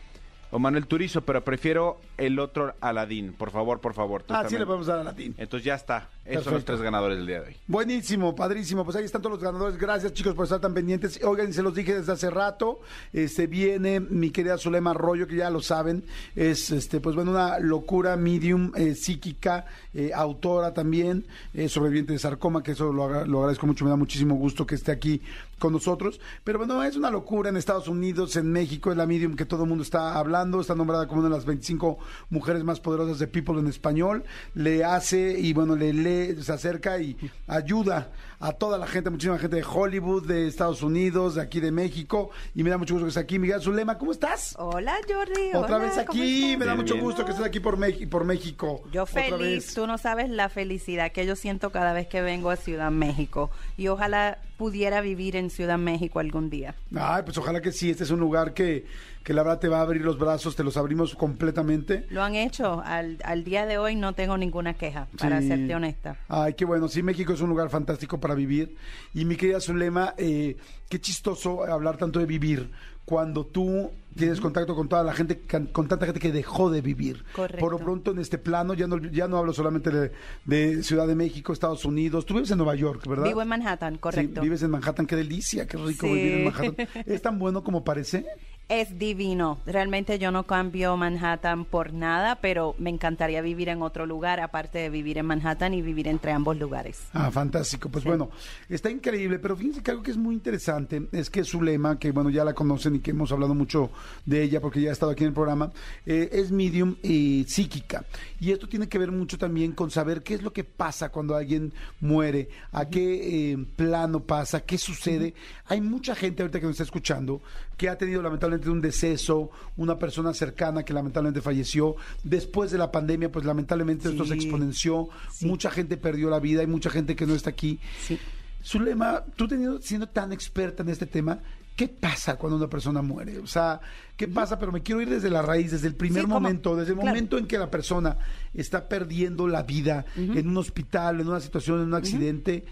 o 0.55 0.61
Manuel 0.61 0.86
Turizo, 0.86 1.22
pero 1.22 1.42
prefiero 1.42 1.98
el 2.16 2.38
otro 2.38 2.76
Aladín. 2.80 3.32
Por 3.32 3.50
favor, 3.50 3.80
por 3.80 3.92
favor. 3.92 4.22
tú 4.22 4.34
Ah, 4.34 4.46
sí 4.48 4.57
le 4.57 4.64
podemos 4.64 4.86
dar 4.86 5.00
a 5.00 5.02
latín. 5.02 5.34
Entonces 5.36 5.64
ya 5.64 5.74
está. 5.74 6.09
Esos 6.24 6.44
son 6.44 6.55
los 6.55 6.64
tres 6.64 6.80
ganadores 6.80 7.18
del 7.18 7.26
día 7.26 7.40
de 7.40 7.48
hoy. 7.48 7.57
Buenísimo, 7.66 8.36
padrísimo. 8.36 8.84
Pues 8.84 8.96
ahí 8.96 9.05
están 9.05 9.20
todos 9.20 9.32
los 9.32 9.42
ganadores. 9.42 9.76
Gracias, 9.76 10.12
chicos, 10.12 10.32
por 10.36 10.44
estar 10.44 10.61
tan 10.61 10.72
pendientes. 10.72 11.18
Oigan, 11.24 11.52
se 11.52 11.61
los 11.61 11.74
dije 11.74 11.96
desde 11.96 12.12
hace 12.12 12.30
rato. 12.30 12.78
Este 13.12 13.48
viene 13.48 13.98
mi 13.98 14.30
querida 14.30 14.57
Zulema 14.57 14.92
Arroyo, 14.92 15.26
que 15.26 15.34
ya 15.34 15.50
lo 15.50 15.61
saben. 15.61 16.05
Es 16.36 16.70
este, 16.70 17.00
pues 17.00 17.16
bueno, 17.16 17.32
una 17.32 17.59
locura 17.59 18.16
medium 18.16 18.70
eh, 18.76 18.94
psíquica, 18.94 19.66
eh, 19.92 20.12
autora 20.14 20.72
también, 20.72 21.26
eh, 21.52 21.68
sobreviviente 21.68 22.12
de 22.12 22.20
sarcoma, 22.20 22.62
que 22.62 22.72
eso 22.72 22.92
lo, 22.92 23.26
lo 23.26 23.38
agradezco 23.40 23.66
mucho, 23.66 23.84
me 23.84 23.90
da 23.90 23.96
muchísimo 23.96 24.36
gusto 24.36 24.64
que 24.64 24.76
esté 24.76 24.92
aquí 24.92 25.20
con 25.59 25.72
nosotros. 25.72 26.20
Pero 26.44 26.59
bueno, 26.59 26.82
es 26.84 26.96
una 26.96 27.11
locura 27.11 27.48
en 27.48 27.57
Estados 27.57 27.88
Unidos, 27.88 28.36
en 28.36 28.52
México, 28.52 28.90
es 28.90 28.96
la 28.96 29.07
medium 29.07 29.34
que 29.34 29.46
todo 29.46 29.64
el 29.64 29.68
mundo 29.68 29.82
está 29.82 30.18
hablando. 30.18 30.43
Está 30.61 30.74
nombrada 30.74 31.07
como 31.09 31.20
una 31.20 31.28
de 31.30 31.34
las 31.36 31.45
25 31.45 31.99
mujeres 32.30 32.62
más 32.64 32.80
poderosas 32.80 33.18
de 33.18 33.26
People 33.26 33.59
en 33.61 33.66
español. 33.68 34.24
Le 34.55 34.84
hace 34.84 35.38
y 35.38 35.53
bueno, 35.53 35.76
le 35.76 35.92
lee, 35.92 36.42
se 36.42 36.53
acerca 36.53 36.99
y 36.99 37.16
ayuda 37.47 38.11
a 38.40 38.53
toda 38.53 38.76
la 38.76 38.86
gente, 38.86 39.09
muchísima 39.11 39.38
gente 39.38 39.57
de 39.57 39.64
Hollywood, 39.64 40.26
de 40.26 40.47
Estados 40.49 40.82
Unidos, 40.82 41.36
de 41.36 41.42
aquí 41.42 41.61
de 41.61 41.72
México. 41.72 42.30
Y 42.55 42.62
me 42.62 42.70
da 42.70 42.76
mucho 42.78 42.95
gusto 42.95 43.07
que 43.07 43.09
estés 43.11 43.22
aquí. 43.24 43.38
Miguel 43.38 43.61
Zulema, 43.62 43.97
¿cómo 43.97 44.12
estás? 44.12 44.55
Hola 44.59 44.95
Jordi. 45.09 45.49
Otra 45.55 45.76
hola, 45.76 45.78
vez 45.78 45.92
¿cómo 45.92 46.03
aquí, 46.11 46.57
me 46.59 46.64
da 46.66 46.72
Bien, 46.72 46.76
mucho 46.76 46.95
bien. 46.95 47.05
gusto 47.07 47.24
que 47.24 47.30
estés 47.30 47.47
aquí 47.47 47.61
por, 47.61 47.78
Mex- 47.78 48.07
por 48.09 48.24
México. 48.24 48.82
Yo 48.92 49.05
Otra 49.05 49.22
feliz, 49.22 49.66
vez. 49.66 49.74
tú 49.74 49.86
no 49.86 49.97
sabes 49.99 50.28
la 50.28 50.49
felicidad 50.49 51.11
que 51.12 51.24
yo 51.24 51.36
siento 51.36 51.70
cada 51.70 51.92
vez 51.95 52.07
que 52.07 52.20
vengo 52.20 52.51
a 52.51 52.57
Ciudad 52.57 52.90
México 52.90 53.51
y 53.78 53.88
ojalá 53.88 54.38
pudiera 54.59 55.01
vivir 55.01 55.36
en 55.36 55.51
Ciudad 55.51 55.78
México 55.78 56.20
algún 56.20 56.51
día. 56.51 56.74
Ay, 56.95 57.22
pues 57.24 57.36
ojalá 57.38 57.61
que 57.61 57.72
sí, 57.72 57.90
este 57.90 58.05
es 58.05 58.11
un 58.11 58.20
lugar 58.20 58.55
que, 58.55 58.86
que 59.25 59.33
la 59.33 59.43
verdad 59.43 59.59
te 59.59 59.68
va 59.68 59.79
a 59.79 59.83
abrir 59.83 60.03
los 60.03 60.18
brazos, 60.18 60.55
te 60.55 60.62
los 60.62 60.77
abrimos 60.77 61.14
completamente. 61.16 62.07
Lo 62.11 62.22
han 62.22 62.35
hecho, 62.37 62.83
al, 62.85 63.18
al 63.25 63.43
día 63.43 63.66
de 63.66 63.79
hoy 63.79 63.97
no 63.97 64.12
tengo 64.12 64.37
ninguna 64.37 64.75
queja, 64.75 65.09
para 65.18 65.41
Sí. 65.41 65.49
serte 65.49 65.75
honesta. 65.75 66.16
Ay, 66.29 66.55
qué 66.55 66.64
bueno. 66.64 66.87
Sí, 66.89 67.03
México 67.03 67.33
es 67.33 67.41
un 67.41 67.49
lugar 67.49 67.70
fantástico 67.70 68.20
para 68.20 68.35
vivir. 68.35 68.77
Y 69.14 69.25
mi 69.25 69.37
querida 69.37 69.61
Zulema, 69.61 70.14
eh, 70.18 70.57
qué 70.89 71.01
chistoso 71.01 71.64
hablar 71.64 71.97
tanto 71.97 72.18
de 72.20 72.27
vivir 72.27 72.70
cuando 73.07 73.45
tú 73.45 73.91
tienes 74.16 74.41
contacto 74.41 74.75
con 74.75 74.89
toda 74.89 75.03
la 75.03 75.12
gente, 75.12 75.43
con 75.72 75.89
tanta 75.89 76.07
gente 76.07 76.20
que 76.20 76.31
dejó 76.33 76.70
de 76.70 76.81
vivir. 76.81 77.22
Correcto. 77.35 77.61
Por 77.61 77.72
lo 77.72 77.79
pronto 77.79 78.12
en 78.12 78.18
este 78.18 78.39
plano, 78.39 78.72
ya 78.75 78.87
no, 78.87 78.99
ya 78.99 79.27
no 79.29 79.37
hablo 79.39 79.53
solamente 79.53 79.91
de, 79.91 80.12
de 80.47 80.83
Ciudad 80.83 81.07
de 81.07 81.14
México, 81.14 81.53
Estados 81.53 81.85
Unidos. 81.85 82.25
Tú 82.25 82.35
vives 82.35 82.51
en 82.51 82.59
Nueva 82.59 82.75
York, 82.77 83.07
¿verdad? 83.07 83.25
Vivo 83.25 83.43
en 83.43 83.49
Manhattan, 83.49 83.99
correcto. 83.99 84.41
Sí, 84.41 84.45
vives 84.47 84.62
en 84.62 84.70
Manhattan, 84.70 85.07
qué 85.07 85.16
delicia, 85.16 85.66
qué 85.66 85.77
rico 85.77 86.07
Sí. 86.07 86.12
vivir 86.14 86.33
en 86.33 86.45
Manhattan. 86.45 86.89
¿Es 87.07 87.20
tan 87.22 87.39
bueno 87.39 87.62
como 87.64 87.85
parece? 87.85 88.25
Es 88.68 88.98
divino. 88.98 89.58
Realmente 89.66 90.18
yo 90.18 90.30
no 90.30 90.44
cambio 90.44 90.96
Manhattan 90.96 91.66
por 91.66 91.92
nada, 91.92 92.36
pero 92.36 92.74
me 92.78 92.88
encantaría 92.88 93.42
vivir 93.42 93.68
en 93.68 93.82
otro 93.82 94.06
lugar, 94.06 94.40
aparte 94.40 94.78
de 94.78 94.88
vivir 94.88 95.18
en 95.18 95.26
Manhattan 95.26 95.74
y 95.74 95.82
vivir 95.82 96.08
entre 96.08 96.32
ambos 96.32 96.56
lugares. 96.56 97.02
Ah, 97.12 97.30
fantástico. 97.30 97.90
Pues 97.90 98.04
bueno, 98.04 98.30
está 98.70 98.90
increíble, 98.90 99.38
pero 99.38 99.54
fíjense 99.54 99.82
que 99.82 99.90
algo 99.90 100.02
que 100.02 100.12
es 100.12 100.16
muy 100.16 100.34
interesante 100.34 101.08
es 101.12 101.28
que 101.28 101.44
Zulema, 101.44 101.98
que 101.98 102.10
bueno, 102.10 102.30
ya 102.30 102.42
la 102.42 102.54
conocen 102.54 102.96
y 102.96 103.00
que 103.00 103.10
hemos 103.10 103.30
hablado 103.32 103.54
mucho 103.54 103.90
de 104.24 104.42
ella 104.42 104.62
porque 104.62 104.80
ya 104.80 104.88
ha 104.88 104.92
estado 104.94 105.12
aquí 105.12 105.24
en 105.24 105.28
el 105.28 105.34
programa, 105.34 105.70
eh, 106.06 106.30
es 106.32 106.50
medium 106.50 106.96
y 107.02 107.44
psíquica. 107.46 108.06
Y 108.40 108.52
esto 108.52 108.66
tiene 108.66 108.88
que 108.88 108.98
ver 108.98 109.12
mucho 109.12 109.36
también 109.36 109.72
con 109.72 109.90
saber 109.90 110.22
qué 110.22 110.34
es 110.34 110.42
lo 110.42 110.54
que 110.54 110.64
pasa 110.64 111.10
cuando 111.10 111.36
alguien 111.36 111.74
muere, 112.00 112.48
a 112.72 112.88
qué 112.88 113.52
eh, 113.52 113.58
plano 113.76 114.20
pasa, 114.20 114.62
qué 114.62 114.78
sucede. 114.78 115.34
Hay 115.66 115.82
mucha 115.82 116.14
gente 116.14 116.42
ahorita 116.42 116.60
que 116.60 116.66
nos 116.66 116.72
está 116.74 116.84
escuchando 116.84 117.42
que 117.76 117.88
ha 117.88 117.98
tenido 117.98 118.22
lamentablemente 118.22 118.53
un 118.70 118.80
deceso, 118.80 119.50
una 119.76 119.98
persona 119.98 120.32
cercana 120.34 120.84
que 120.84 120.92
lamentablemente 120.92 121.40
falleció. 121.40 121.96
Después 122.22 122.70
de 122.70 122.78
la 122.78 122.90
pandemia, 122.92 123.30
pues 123.30 123.44
lamentablemente 123.44 124.09
esto 124.09 124.24
se 124.24 124.34
exponenció. 124.34 125.09
Sí. 125.32 125.46
Mucha 125.46 125.70
gente 125.70 125.96
perdió 125.96 126.30
la 126.30 126.40
vida, 126.40 126.61
hay 126.61 126.66
mucha 126.66 126.90
gente 126.90 127.16
que 127.16 127.26
no 127.26 127.34
está 127.34 127.50
aquí. 127.50 127.78
Sí. 128.07 128.18
Zulema, 128.62 129.22
tú 129.36 129.46
teniendo, 129.46 129.80
siendo 129.80 130.09
tan 130.09 130.32
experta 130.32 130.82
en 130.82 130.88
este 130.88 131.05
tema, 131.05 131.38
¿qué 131.76 131.86
pasa 131.88 132.36
cuando 132.36 132.57
una 132.57 132.68
persona 132.68 133.02
muere? 133.02 133.38
O 133.38 133.46
sea, 133.46 133.78
¿qué 134.16 134.26
pasa? 134.26 134.59
Pero 134.59 134.72
me 134.72 134.82
quiero 134.82 135.02
ir 135.02 135.11
desde 135.11 135.28
la 135.28 135.42
raíz, 135.42 135.72
desde 135.72 135.88
el 135.88 135.94
primer 135.94 136.26
momento, 136.26 136.74
desde 136.74 136.92
el 136.92 136.96
Claro. 136.98 137.11
momento 137.11 137.36
en 137.36 137.46
que 137.46 137.59
la 137.59 137.70
persona 137.70 138.16
está 138.55 138.88
perdiendo 138.88 139.46
la 139.48 139.64
vida 139.64 140.07
en 140.16 140.48
un 140.48 140.57
hospital, 140.57 141.20
en 141.20 141.28
una 141.28 141.40
situación, 141.40 141.80
en 141.80 141.88
un 141.88 141.94
accidente. 141.94 142.64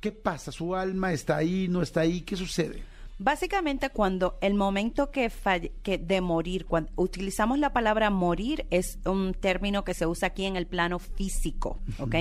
¿Qué 0.00 0.12
pasa? 0.12 0.52
¿Su 0.52 0.74
alma 0.74 1.12
está 1.14 1.36
ahí, 1.36 1.66
no 1.68 1.80
está 1.80 2.00
ahí? 2.00 2.20
¿Qué 2.22 2.36
sucede? 2.36 2.82
Básicamente 3.18 3.90
cuando 3.90 4.38
el 4.40 4.54
momento 4.54 5.10
que, 5.10 5.28
falle- 5.28 5.72
que 5.82 5.98
de 5.98 6.20
morir, 6.20 6.66
cuando 6.66 6.90
utilizamos 6.94 7.58
la 7.58 7.72
palabra 7.72 8.10
morir 8.10 8.66
es 8.70 8.98
un 9.04 9.34
término 9.34 9.82
que 9.84 9.92
se 9.94 10.06
usa 10.06 10.28
aquí 10.28 10.44
en 10.44 10.54
el 10.56 10.66
plano 10.66 10.98
físico, 11.00 11.80
¿ok? 11.98 12.14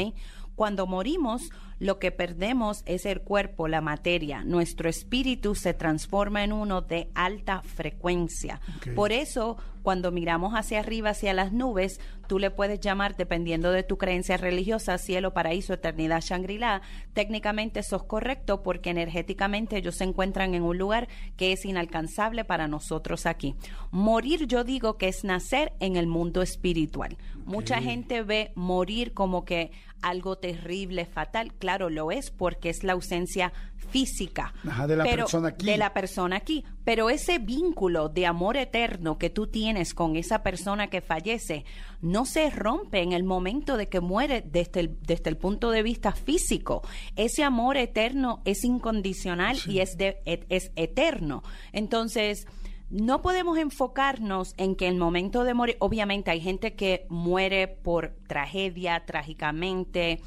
Cuando 0.58 0.88
morimos, 0.88 1.52
lo 1.78 2.00
que 2.00 2.12
perdemos 2.12 2.82
es 2.88 3.06
el 3.06 3.22
cuerpo, 3.22 3.68
la 3.68 3.80
materia. 3.80 4.44
Nuestro 4.44 4.90
espíritu 4.90 5.54
se 5.54 5.76
transforma 5.76 6.44
en 6.44 6.52
uno 6.52 6.82
de 6.82 7.12
alta 7.14 7.62
frecuencia. 7.62 8.60
Por 8.96 9.12
eso, 9.12 9.58
cuando 9.84 10.12
miramos 10.12 10.54
hacia 10.54 10.80
arriba, 10.80 11.12
hacia 11.12 11.36
las 11.36 11.54
nubes, 11.54 12.02
tú 12.28 12.40
le 12.40 12.50
puedes 12.50 12.80
llamar, 12.80 13.16
dependiendo 13.16 13.72
de 13.72 13.84
tu 13.84 14.00
creencia 14.00 14.36
religiosa, 14.36 14.98
cielo, 14.98 15.34
paraíso, 15.34 15.74
eternidad, 15.74 16.22
Shangri-La. 16.22 16.82
Técnicamente 17.14 17.82
eso 17.82 17.96
es 17.96 18.04
correcto 18.04 18.64
porque 18.64 18.90
energéticamente 18.90 19.78
ellos 19.78 19.96
se 19.96 20.06
encuentran 20.06 20.56
en 20.56 20.64
un 20.64 20.80
lugar 20.80 21.08
que 21.36 21.52
es 21.52 21.64
inalcanzable 21.66 22.46
para 22.46 22.68
nosotros 22.68 23.28
aquí. 23.28 23.56
Morir, 23.92 24.48
yo 24.48 24.64
digo 24.64 24.98
que 24.98 25.08
es 25.08 25.24
nacer 25.24 25.74
en 25.80 25.96
el 25.96 26.08
mundo 26.08 26.42
espiritual. 26.42 27.16
Mucha 27.46 27.80
gente 27.80 28.24
ve 28.24 28.52
morir 28.56 29.14
como 29.14 29.46
que 29.46 29.72
algo 30.02 30.38
terrible, 30.38 31.06
fatal. 31.06 31.54
Claro, 31.54 31.90
lo 31.90 32.12
es 32.12 32.32
porque 32.32 32.70
es 32.70 32.84
la 32.84 32.94
ausencia 32.94 33.54
física. 33.76 34.54
Ajá, 34.68 34.88
de 34.88 34.96
la 34.98 35.04
pero- 35.04 35.24
persona 35.26 35.50
aquí. 35.50 35.66
De 35.66 35.78
la 35.78 35.94
persona 35.94 36.36
aquí. 36.38 36.64
Pero 36.84 37.10
ese 37.10 37.40
vínculo 37.40 38.10
de 38.10 38.26
amor 38.26 38.58
eterno 38.58 39.18
que 39.18 39.30
tú 39.30 39.48
tienes 39.48 39.94
con 39.94 40.16
esa 40.16 40.44
persona 40.44 40.88
que 40.88 41.02
fallece 41.02 41.66
no 42.02 42.26
se 42.26 42.50
rompe 42.50 43.02
en 43.02 43.12
el 43.14 43.24
momento 43.24 43.78
de 43.78 43.88
que 43.88 44.00
muere 44.00 44.42
desde 44.42 44.82
el, 44.82 44.98
desde 45.02 45.30
el 45.30 45.38
punto 45.38 45.72
de 45.72 45.84
vista 45.84 46.12
físico. 46.12 46.82
Ese 47.16 47.44
amor 47.44 47.78
eterno 47.78 48.42
es 48.46 48.64
incondicional 48.64 49.58
y 49.68 49.80
es, 49.80 49.98
de, 49.98 50.22
es 50.26 50.72
eterno. 50.76 51.44
Entonces, 51.72 52.46
no 52.90 53.22
podemos 53.22 53.58
enfocarnos 53.58 54.54
en 54.58 54.76
que 54.76 54.88
el 54.88 54.96
momento 54.96 55.44
de 55.44 55.54
morir, 55.54 55.78
obviamente 55.80 56.32
hay 56.32 56.40
gente 56.40 56.76
que 56.76 57.06
muere 57.10 57.68
por 57.68 58.16
tragedia, 58.28 59.06
trágicamente. 59.06 60.22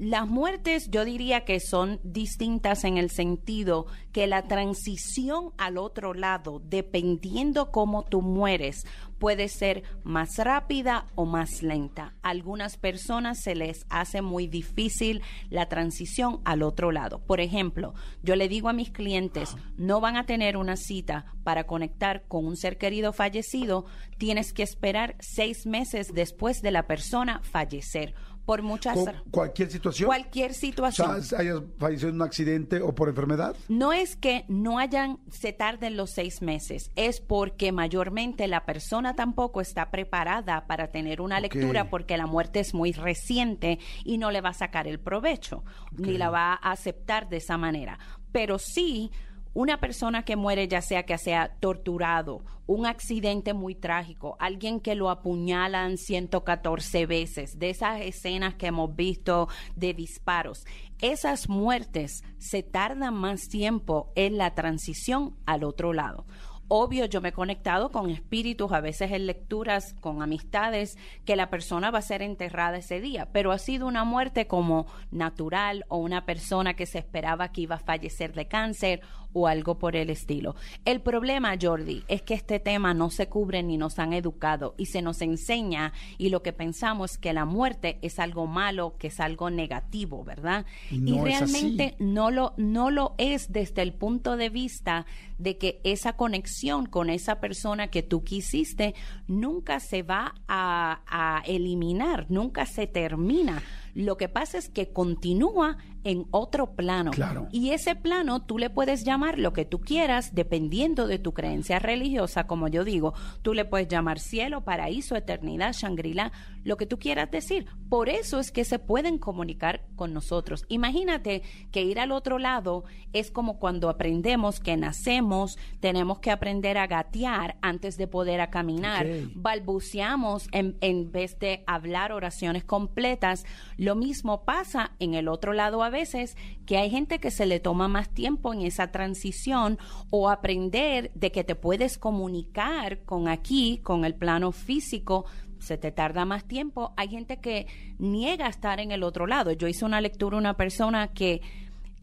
Las 0.00 0.26
muertes 0.26 0.90
yo 0.90 1.04
diría 1.04 1.44
que 1.44 1.60
son 1.60 2.00
distintas 2.02 2.84
en 2.84 2.96
el 2.96 3.10
sentido 3.10 3.86
que 4.12 4.26
la 4.26 4.48
transición 4.48 5.52
al 5.58 5.76
otro 5.76 6.14
lado, 6.14 6.62
dependiendo 6.64 7.70
cómo 7.70 8.06
tú 8.06 8.22
mueres, 8.22 8.86
puede 9.18 9.48
ser 9.48 9.82
más 10.02 10.38
rápida 10.38 11.06
o 11.16 11.26
más 11.26 11.62
lenta. 11.62 12.14
A 12.22 12.30
algunas 12.30 12.78
personas 12.78 13.42
se 13.42 13.54
les 13.54 13.84
hace 13.90 14.22
muy 14.22 14.46
difícil 14.46 15.20
la 15.50 15.68
transición 15.68 16.40
al 16.46 16.62
otro 16.62 16.92
lado. 16.92 17.18
Por 17.18 17.40
ejemplo, 17.40 17.92
yo 18.22 18.36
le 18.36 18.48
digo 18.48 18.70
a 18.70 18.72
mis 18.72 18.90
clientes, 18.90 19.54
no 19.76 20.00
van 20.00 20.16
a 20.16 20.24
tener 20.24 20.56
una 20.56 20.76
cita 20.76 21.26
para 21.44 21.64
conectar 21.64 22.24
con 22.26 22.46
un 22.46 22.56
ser 22.56 22.78
querido 22.78 23.12
fallecido, 23.12 23.84
tienes 24.16 24.54
que 24.54 24.62
esperar 24.62 25.16
seis 25.20 25.66
meses 25.66 26.14
después 26.14 26.62
de 26.62 26.70
la 26.70 26.86
persona 26.86 27.42
fallecer. 27.42 28.14
Por 28.44 28.62
muchas 28.62 28.94
¿Con 28.94 29.14
cualquier 29.30 29.70
situación? 29.70 30.06
cualquier 30.06 30.50
o 30.50 30.54
situación. 30.54 31.22
sea, 31.22 31.38
hayas 31.38 31.62
fallecido 31.78 32.08
en 32.08 32.16
un 32.16 32.22
accidente 32.22 32.80
o 32.80 32.94
por 32.94 33.08
enfermedad. 33.08 33.54
No 33.68 33.92
es 33.92 34.16
que 34.16 34.44
no 34.48 34.78
hayan, 34.78 35.20
se 35.30 35.52
tarden 35.52 35.96
los 35.96 36.10
seis 36.10 36.42
meses, 36.42 36.90
es 36.96 37.20
porque 37.20 37.72
mayormente 37.72 38.48
la 38.48 38.64
persona 38.64 39.14
tampoco 39.14 39.60
está 39.60 39.90
preparada 39.90 40.66
para 40.66 40.88
tener 40.88 41.20
una 41.20 41.40
lectura 41.40 41.90
porque 41.90 42.16
la 42.16 42.26
muerte 42.26 42.60
es 42.60 42.74
muy 42.74 42.92
reciente 42.92 43.78
y 44.04 44.18
no 44.18 44.30
le 44.30 44.40
va 44.40 44.50
a 44.50 44.54
sacar 44.54 44.88
el 44.88 44.98
provecho, 45.00 45.64
ni 45.92 46.18
la 46.18 46.30
va 46.30 46.52
a 46.52 46.72
aceptar 46.72 47.28
de 47.28 47.38
esa 47.38 47.56
manera. 47.56 47.98
Pero 48.32 48.58
sí, 48.58 49.10
una 49.54 49.80
persona 49.80 50.24
que 50.24 50.36
muere, 50.36 50.68
ya 50.68 50.80
sea 50.80 51.04
que 51.04 51.18
sea 51.18 51.56
torturado, 51.60 52.42
un 52.66 52.86
accidente 52.86 53.52
muy 53.52 53.74
trágico, 53.74 54.36
alguien 54.38 54.78
que 54.80 54.94
lo 54.94 55.10
apuñalan 55.10 55.98
114 55.98 57.06
veces, 57.06 57.58
de 57.58 57.70
esas 57.70 58.00
escenas 58.00 58.54
que 58.54 58.68
hemos 58.68 58.94
visto 58.94 59.48
de 59.74 59.92
disparos, 59.92 60.64
esas 61.00 61.48
muertes 61.48 62.22
se 62.38 62.62
tardan 62.62 63.14
más 63.14 63.48
tiempo 63.48 64.12
en 64.14 64.38
la 64.38 64.54
transición 64.54 65.36
al 65.46 65.64
otro 65.64 65.92
lado. 65.92 66.26
Obvio, 66.72 67.06
yo 67.06 67.20
me 67.20 67.30
he 67.30 67.32
conectado 67.32 67.90
con 67.90 68.10
espíritus, 68.10 68.70
a 68.70 68.80
veces 68.80 69.10
en 69.10 69.26
lecturas, 69.26 69.92
con 69.94 70.22
amistades, 70.22 70.96
que 71.24 71.34
la 71.34 71.50
persona 71.50 71.90
va 71.90 71.98
a 71.98 72.02
ser 72.02 72.22
enterrada 72.22 72.78
ese 72.78 73.00
día, 73.00 73.26
pero 73.32 73.50
ha 73.50 73.58
sido 73.58 73.88
una 73.88 74.04
muerte 74.04 74.46
como 74.46 74.86
natural 75.10 75.84
o 75.88 75.96
una 75.96 76.26
persona 76.26 76.74
que 76.74 76.86
se 76.86 76.98
esperaba 76.98 77.50
que 77.50 77.62
iba 77.62 77.74
a 77.74 77.80
fallecer 77.80 78.34
de 78.34 78.46
cáncer 78.46 79.00
o 79.32 79.46
algo 79.46 79.78
por 79.78 79.96
el 79.96 80.10
estilo. 80.10 80.54
El 80.84 81.00
problema, 81.00 81.56
Jordi, 81.60 82.04
es 82.08 82.22
que 82.22 82.34
este 82.34 82.60
tema 82.60 82.94
no 82.94 83.10
se 83.10 83.28
cubre 83.28 83.62
ni 83.62 83.76
nos 83.76 83.98
han 83.98 84.12
educado 84.12 84.74
y 84.76 84.86
se 84.86 85.02
nos 85.02 85.20
enseña 85.22 85.92
y 86.18 86.30
lo 86.30 86.42
que 86.42 86.52
pensamos 86.52 87.12
es 87.12 87.18
que 87.18 87.32
la 87.32 87.44
muerte 87.44 87.98
es 88.02 88.18
algo 88.18 88.46
malo, 88.46 88.96
que 88.98 89.08
es 89.08 89.20
algo 89.20 89.50
negativo, 89.50 90.24
¿verdad? 90.24 90.66
Y 90.90 90.98
no 90.98 91.22
así. 91.22 91.24
realmente 91.24 91.96
no 91.98 92.30
lo, 92.30 92.54
no 92.56 92.90
lo 92.90 93.14
es 93.18 93.52
desde 93.52 93.82
el 93.82 93.92
punto 93.92 94.36
de 94.36 94.50
vista 94.50 95.06
de 95.38 95.56
que 95.56 95.80
esa 95.84 96.14
conexión 96.14 96.86
con 96.86 97.08
esa 97.10 97.40
persona 97.40 97.88
que 97.88 98.02
tú 98.02 98.24
quisiste 98.24 98.94
nunca 99.26 99.80
se 99.80 100.02
va 100.02 100.34
a, 100.48 101.00
a 101.06 101.42
eliminar, 101.46 102.26
nunca 102.28 102.66
se 102.66 102.86
termina. 102.86 103.62
Lo 103.94 104.16
que 104.16 104.28
pasa 104.28 104.58
es 104.58 104.68
que 104.68 104.92
continúa 104.92 105.78
en 106.04 106.26
otro 106.30 106.74
plano. 106.74 107.10
Claro. 107.10 107.48
Y 107.52 107.70
ese 107.70 107.94
plano 107.94 108.42
tú 108.42 108.58
le 108.58 108.70
puedes 108.70 109.04
llamar 109.04 109.38
lo 109.38 109.52
que 109.52 109.64
tú 109.64 109.80
quieras 109.80 110.34
dependiendo 110.34 111.06
de 111.06 111.18
tu 111.18 111.32
creencia 111.32 111.78
religiosa, 111.78 112.46
como 112.46 112.68
yo 112.68 112.84
digo. 112.84 113.14
Tú 113.42 113.54
le 113.54 113.64
puedes 113.64 113.88
llamar 113.88 114.18
cielo, 114.18 114.64
paraíso, 114.64 115.16
eternidad, 115.16 115.72
Shangri-La, 115.72 116.32
lo 116.64 116.76
que 116.76 116.86
tú 116.86 116.98
quieras 116.98 117.30
decir. 117.30 117.66
Por 117.88 118.08
eso 118.08 118.38
es 118.38 118.52
que 118.52 118.64
se 118.64 118.78
pueden 118.78 119.18
comunicar 119.18 119.82
con 119.96 120.14
nosotros. 120.14 120.64
Imagínate 120.68 121.42
que 121.70 121.82
ir 121.82 121.98
al 121.98 122.12
otro 122.12 122.38
lado 122.38 122.84
es 123.12 123.30
como 123.30 123.58
cuando 123.58 123.88
aprendemos 123.88 124.60
que 124.60 124.76
nacemos, 124.76 125.58
tenemos 125.80 126.20
que 126.20 126.30
aprender 126.30 126.78
a 126.78 126.86
gatear 126.86 127.56
antes 127.62 127.96
de 127.96 128.06
poder 128.06 128.40
a 128.40 128.50
caminar. 128.50 129.06
Balbuceamos 129.34 130.48
en, 130.52 130.76
en 130.80 131.10
vez 131.12 131.38
de 131.38 131.64
hablar 131.66 132.12
oraciones 132.12 132.64
completas. 132.64 133.44
Lo 133.76 133.94
mismo 133.94 134.44
pasa 134.44 134.92
en 134.98 135.14
el 135.14 135.28
otro 135.28 135.52
lado 135.52 135.82
a 135.90 135.98
veces, 135.98 136.36
que 136.66 136.78
hay 136.78 136.88
gente 136.88 137.18
que 137.18 137.30
se 137.30 137.46
le 137.46 137.58
toma 137.58 137.88
más 137.88 138.08
tiempo 138.08 138.54
en 138.54 138.62
esa 138.62 138.92
transición 138.92 139.78
o 140.10 140.30
aprender 140.30 141.10
de 141.14 141.32
que 141.32 141.42
te 141.42 141.56
puedes 141.56 141.98
comunicar 141.98 143.00
con 143.00 143.26
aquí, 143.26 143.80
con 143.82 144.04
el 144.04 144.14
plano 144.14 144.52
físico, 144.52 145.26
se 145.58 145.76
te 145.76 145.90
tarda 145.90 146.24
más 146.24 146.44
tiempo. 146.44 146.92
Hay 146.96 147.08
gente 147.08 147.38
que 147.40 147.66
niega 147.98 148.46
estar 148.46 148.78
en 148.80 148.92
el 148.92 149.02
otro 149.02 149.26
lado. 149.26 149.52
Yo 149.52 149.68
hice 149.68 149.84
una 149.84 150.00
lectura 150.00 150.36
una 150.36 150.56
persona 150.56 151.08
que 151.08 151.42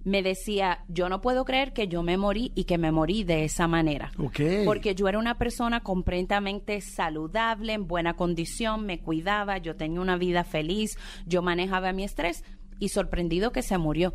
me 0.08 0.24
decía, 0.24 0.86
yo 0.88 1.10
no 1.10 1.20
puedo 1.20 1.44
creer 1.44 1.74
que 1.74 1.90
yo 1.90 2.02
me 2.02 2.16
morí 2.16 2.54
y 2.56 2.64
que 2.64 2.78
me 2.78 2.94
morí 2.94 3.26
de 3.26 3.44
esa 3.44 3.68
manera. 3.68 4.12
Porque 4.64 4.96
yo 4.96 5.10
era 5.10 5.20
una 5.20 5.38
persona 5.38 5.82
completamente 5.82 6.80
saludable, 6.80 7.74
en 7.74 7.88
buena 7.88 8.16
condición, 8.16 8.86
me 8.86 9.00
cuidaba, 9.00 9.58
yo 9.58 9.76
tenía 9.76 10.00
una 10.00 10.16
vida 10.16 10.46
feliz, 10.46 10.98
yo 11.26 11.42
manejaba 11.42 11.92
mi 11.92 12.06
estrés 12.06 12.46
y 12.80 12.90
sorprendido 12.90 13.52
que 13.52 13.62
se 13.62 13.78
murió. 13.78 14.14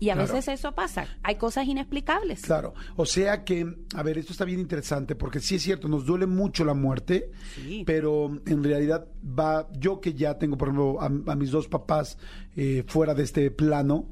Y 0.00 0.10
a 0.10 0.14
Claro. 0.14 0.32
veces 0.34 0.58
eso 0.58 0.72
pasa. 0.74 1.06
Hay 1.22 1.36
cosas 1.36 1.64
inexplicables. 1.68 2.42
Claro, 2.42 2.74
o 2.96 3.06
sea 3.06 3.44
que, 3.44 3.64
a 3.94 4.02
ver, 4.02 4.18
esto 4.18 4.32
está 4.32 4.44
bien 4.44 4.58
interesante 4.58 5.14
porque 5.14 5.38
sí 5.38 5.54
es 5.54 5.62
cierto, 5.62 5.86
nos 5.86 6.04
duele 6.06 6.26
mucho 6.26 6.64
la 6.64 6.74
muerte, 6.74 7.30
Sí. 7.54 7.84
pero 7.86 8.28
en 8.46 8.64
realidad 8.64 9.06
va, 9.24 9.68
yo 9.78 10.00
que 10.00 10.12
ya 10.14 10.38
tengo, 10.38 10.58
por 10.58 10.68
ejemplo, 10.68 11.00
a, 11.00 11.06
a 11.06 11.36
mis 11.36 11.52
dos 11.52 11.68
papás 11.68 12.18
eh, 12.56 12.82
fuera 12.88 13.14
de 13.14 13.22
este 13.22 13.50
plano, 13.52 14.08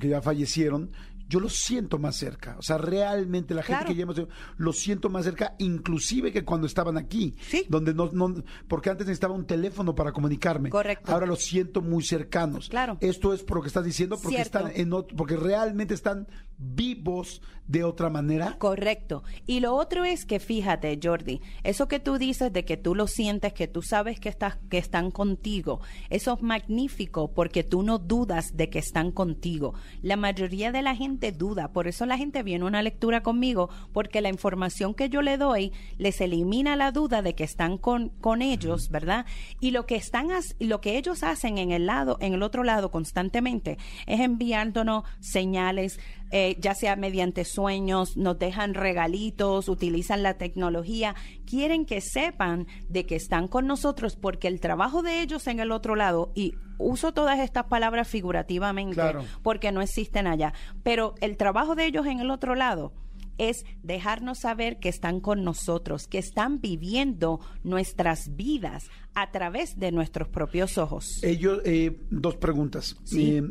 que 0.00 0.08
ya 0.08 0.22
fallecieron, 0.22 0.92
yo 1.34 1.40
los 1.40 1.56
siento 1.56 1.98
más 1.98 2.14
cerca, 2.16 2.54
o 2.58 2.62
sea, 2.62 2.78
realmente 2.78 3.54
la 3.54 3.62
gente 3.64 3.80
Claro. 3.86 3.94
que 3.96 4.00
hemos, 4.22 4.28
los 4.56 4.78
siento 4.78 5.10
más 5.10 5.24
cerca, 5.24 5.56
inclusive 5.58 6.30
que 6.32 6.44
cuando 6.44 6.68
estaban 6.68 6.96
aquí, 6.96 7.34
Sí. 7.48 7.66
donde 7.68 7.92
no, 7.92 8.08
no, 8.12 8.32
porque 8.68 8.88
antes 8.90 9.06
necesitaba 9.08 9.34
un 9.34 9.44
teléfono 9.44 9.96
para 9.96 10.12
comunicarme, 10.12 10.70
Correcto. 10.70 11.10
ahora 11.12 11.26
los 11.26 11.42
siento 11.42 11.82
muy 11.82 12.04
cercanos. 12.04 12.68
Claro. 12.68 12.98
Esto 13.00 13.34
es 13.34 13.42
por 13.42 13.56
lo 13.56 13.62
que 13.62 13.68
estás 13.68 13.84
diciendo, 13.84 14.16
porque 14.16 14.36
Cierto. 14.36 14.58
están 14.58 14.72
en 14.76 14.92
otro, 14.92 15.16
porque 15.16 15.36
realmente 15.36 15.92
están 15.94 16.28
vivos 16.58 17.42
de 17.66 17.82
otra 17.84 18.10
manera. 18.10 18.56
Correcto. 18.58 19.22
Y 19.46 19.60
lo 19.60 19.74
otro 19.74 20.04
es 20.04 20.26
que 20.26 20.38
fíjate, 20.38 20.98
Jordi, 21.02 21.40
eso 21.62 21.88
que 21.88 21.98
tú 21.98 22.18
dices 22.18 22.52
de 22.52 22.64
que 22.64 22.76
tú 22.76 22.94
lo 22.94 23.06
sientes, 23.06 23.52
que 23.52 23.68
tú 23.68 23.82
sabes 23.82 24.20
que 24.20 24.28
estás 24.28 24.58
que 24.68 24.78
están 24.78 25.10
contigo, 25.10 25.80
eso 26.10 26.34
es 26.34 26.42
magnífico 26.42 27.32
porque 27.32 27.64
tú 27.64 27.82
no 27.82 27.98
dudas 27.98 28.56
de 28.56 28.68
que 28.68 28.78
están 28.78 29.12
contigo. 29.12 29.74
La 30.02 30.16
mayoría 30.16 30.72
de 30.72 30.82
la 30.82 30.94
gente 30.94 31.32
duda, 31.32 31.72
por 31.72 31.88
eso 31.88 32.04
la 32.06 32.18
gente 32.18 32.42
viene 32.42 32.64
a 32.64 32.68
una 32.68 32.82
lectura 32.82 33.22
conmigo 33.22 33.70
porque 33.92 34.20
la 34.20 34.28
información 34.28 34.94
que 34.94 35.08
yo 35.08 35.22
le 35.22 35.38
doy 35.38 35.72
les 35.96 36.20
elimina 36.20 36.76
la 36.76 36.92
duda 36.92 37.22
de 37.22 37.34
que 37.34 37.44
están 37.44 37.78
con, 37.78 38.10
con 38.20 38.42
ellos, 38.42 38.90
¿verdad? 38.90 39.24
Y 39.60 39.70
lo 39.70 39.86
que 39.86 39.96
están 39.96 40.28
lo 40.58 40.80
que 40.80 40.96
ellos 40.96 41.22
hacen 41.22 41.58
en 41.58 41.70
el 41.70 41.86
lado 41.86 42.18
en 42.20 42.34
el 42.34 42.42
otro 42.42 42.64
lado 42.64 42.90
constantemente 42.90 43.78
es 44.06 44.20
enviándonos 44.20 45.04
señales 45.20 45.98
eh, 46.30 46.56
ya 46.60 46.74
sea 46.74 46.96
mediante 46.96 47.44
sueños, 47.44 48.16
nos 48.16 48.38
dejan 48.38 48.74
regalitos, 48.74 49.68
utilizan 49.68 50.22
la 50.22 50.34
tecnología, 50.38 51.14
quieren 51.46 51.84
que 51.86 52.00
sepan 52.00 52.66
de 52.88 53.06
que 53.06 53.16
están 53.16 53.46
con 53.48 53.66
nosotros 53.66 54.16
porque 54.16 54.48
el 54.48 54.60
trabajo 54.60 55.02
de 55.02 55.20
ellos 55.22 55.46
en 55.46 55.60
el 55.60 55.70
otro 55.72 55.94
lado, 55.96 56.32
y 56.34 56.54
uso 56.78 57.12
todas 57.12 57.38
estas 57.38 57.64
palabras 57.66 58.08
figurativamente 58.08 58.94
Claro. 58.94 59.24
porque 59.42 59.70
no 59.72 59.80
existen 59.80 60.26
allá, 60.26 60.52
pero 60.82 61.14
el 61.20 61.36
trabajo 61.36 61.74
de 61.76 61.86
ellos 61.86 62.06
en 62.06 62.20
el 62.20 62.30
otro 62.30 62.54
lado 62.54 62.92
es 63.36 63.64
dejarnos 63.82 64.38
saber 64.38 64.78
que 64.78 64.88
están 64.88 65.18
con 65.20 65.42
nosotros, 65.42 66.06
que 66.06 66.18
están 66.18 66.60
viviendo 66.60 67.40
nuestras 67.64 68.36
vidas 68.36 68.84
a 69.14 69.32
través 69.32 69.76
de 69.78 69.90
nuestros 69.90 70.28
propios 70.28 70.78
ojos. 70.78 71.18
Ellos, 71.22 71.60
eh, 71.64 71.98
dos 72.10 72.36
preguntas. 72.36 72.96
Sí. 73.04 73.38
Eh, 73.38 73.42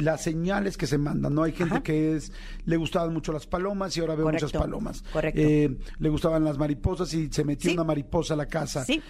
las 0.00 0.22
señales 0.22 0.76
que 0.76 0.86
se 0.86 0.98
mandan, 0.98 1.34
¿no? 1.34 1.42
Hay 1.42 1.52
gente 1.52 1.74
Ajá. 1.74 1.82
que 1.82 2.14
es, 2.16 2.32
le 2.64 2.76
gustaban 2.76 3.12
mucho 3.12 3.32
las 3.32 3.46
palomas 3.46 3.96
y 3.96 4.00
ahora 4.00 4.14
veo 4.14 4.24
Correcto. 4.24 4.46
muchas 4.46 4.60
palomas. 4.62 5.02
Correcto. 5.12 5.40
Eh, 5.40 5.76
le 5.98 6.08
gustaban 6.08 6.44
las 6.44 6.58
mariposas 6.58 7.12
y 7.14 7.28
se 7.30 7.44
metió 7.44 7.70
Sí. 7.70 7.74
una 7.74 7.84
mariposa 7.84 8.34
a 8.34 8.36
la 8.36 8.46
casa. 8.46 8.84
Sí. 8.84 9.02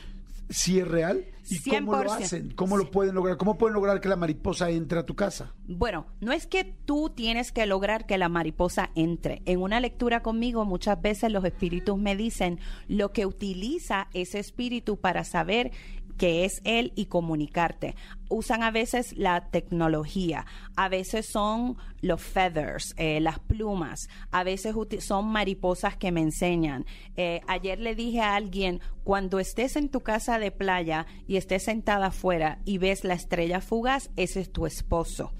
¿Sí 0.48 0.78
es 0.78 0.86
real? 0.86 1.24
¿Y 1.50 1.58
cómo 1.58 1.92
lo 1.96 1.98
100%. 2.10 2.22
hacen? 2.24 2.50
¿Cómo 2.54 2.76
lo 2.76 2.88
pueden 2.92 3.16
lograr? 3.16 3.36
¿Cómo 3.36 3.58
pueden 3.58 3.74
lograr 3.74 4.00
que 4.00 4.08
la 4.08 4.14
mariposa 4.14 4.70
entre 4.70 5.00
a 5.00 5.04
tu 5.04 5.16
casa? 5.16 5.52
Bueno, 5.66 6.06
no 6.20 6.30
es 6.30 6.46
que 6.46 6.62
tú 6.84 7.10
tienes 7.12 7.50
que 7.50 7.66
lograr 7.66 8.06
que 8.06 8.16
la 8.16 8.28
mariposa 8.28 8.90
entre. 8.94 9.42
En 9.44 9.60
una 9.60 9.80
lectura 9.80 10.22
conmigo 10.22 10.64
muchas 10.64 11.02
veces 11.02 11.32
los 11.32 11.44
espíritus 11.44 11.98
me 11.98 12.14
dicen 12.14 12.60
lo 12.86 13.12
que 13.12 13.26
utiliza 13.26 14.06
ese 14.14 14.38
espíritu 14.38 14.98
para 14.98 15.24
saber 15.24 15.72
que 16.16 16.44
es 16.44 16.60
él 16.64 16.92
y 16.96 17.06
comunicarte. 17.06 17.94
Usan 18.28 18.62
a 18.62 18.70
veces 18.70 19.16
la 19.16 19.48
tecnología, 19.50 20.46
a 20.76 20.88
veces 20.88 21.26
son 21.26 21.76
los 22.00 22.20
feathers, 22.20 22.94
eh, 22.96 23.20
las 23.20 23.38
plumas, 23.38 24.08
a 24.30 24.42
veces 24.44 24.74
son 25.00 25.26
mariposas 25.26 25.96
que 25.96 26.12
me 26.12 26.22
enseñan. 26.22 26.86
Eh, 27.16 27.40
ayer 27.46 27.78
le 27.78 27.94
dije 27.94 28.20
a 28.20 28.34
alguien, 28.34 28.80
cuando 29.04 29.38
estés 29.38 29.76
en 29.76 29.88
tu 29.88 30.00
casa 30.00 30.38
de 30.38 30.50
playa 30.50 31.06
y 31.26 31.36
estés 31.36 31.64
sentada 31.64 32.06
afuera 32.06 32.58
y 32.64 32.78
ves 32.78 33.04
la 33.04 33.14
estrella 33.14 33.60
fugaz, 33.60 34.10
ese 34.16 34.40
es 34.40 34.52
tu 34.52 34.66
esposo 34.66 35.32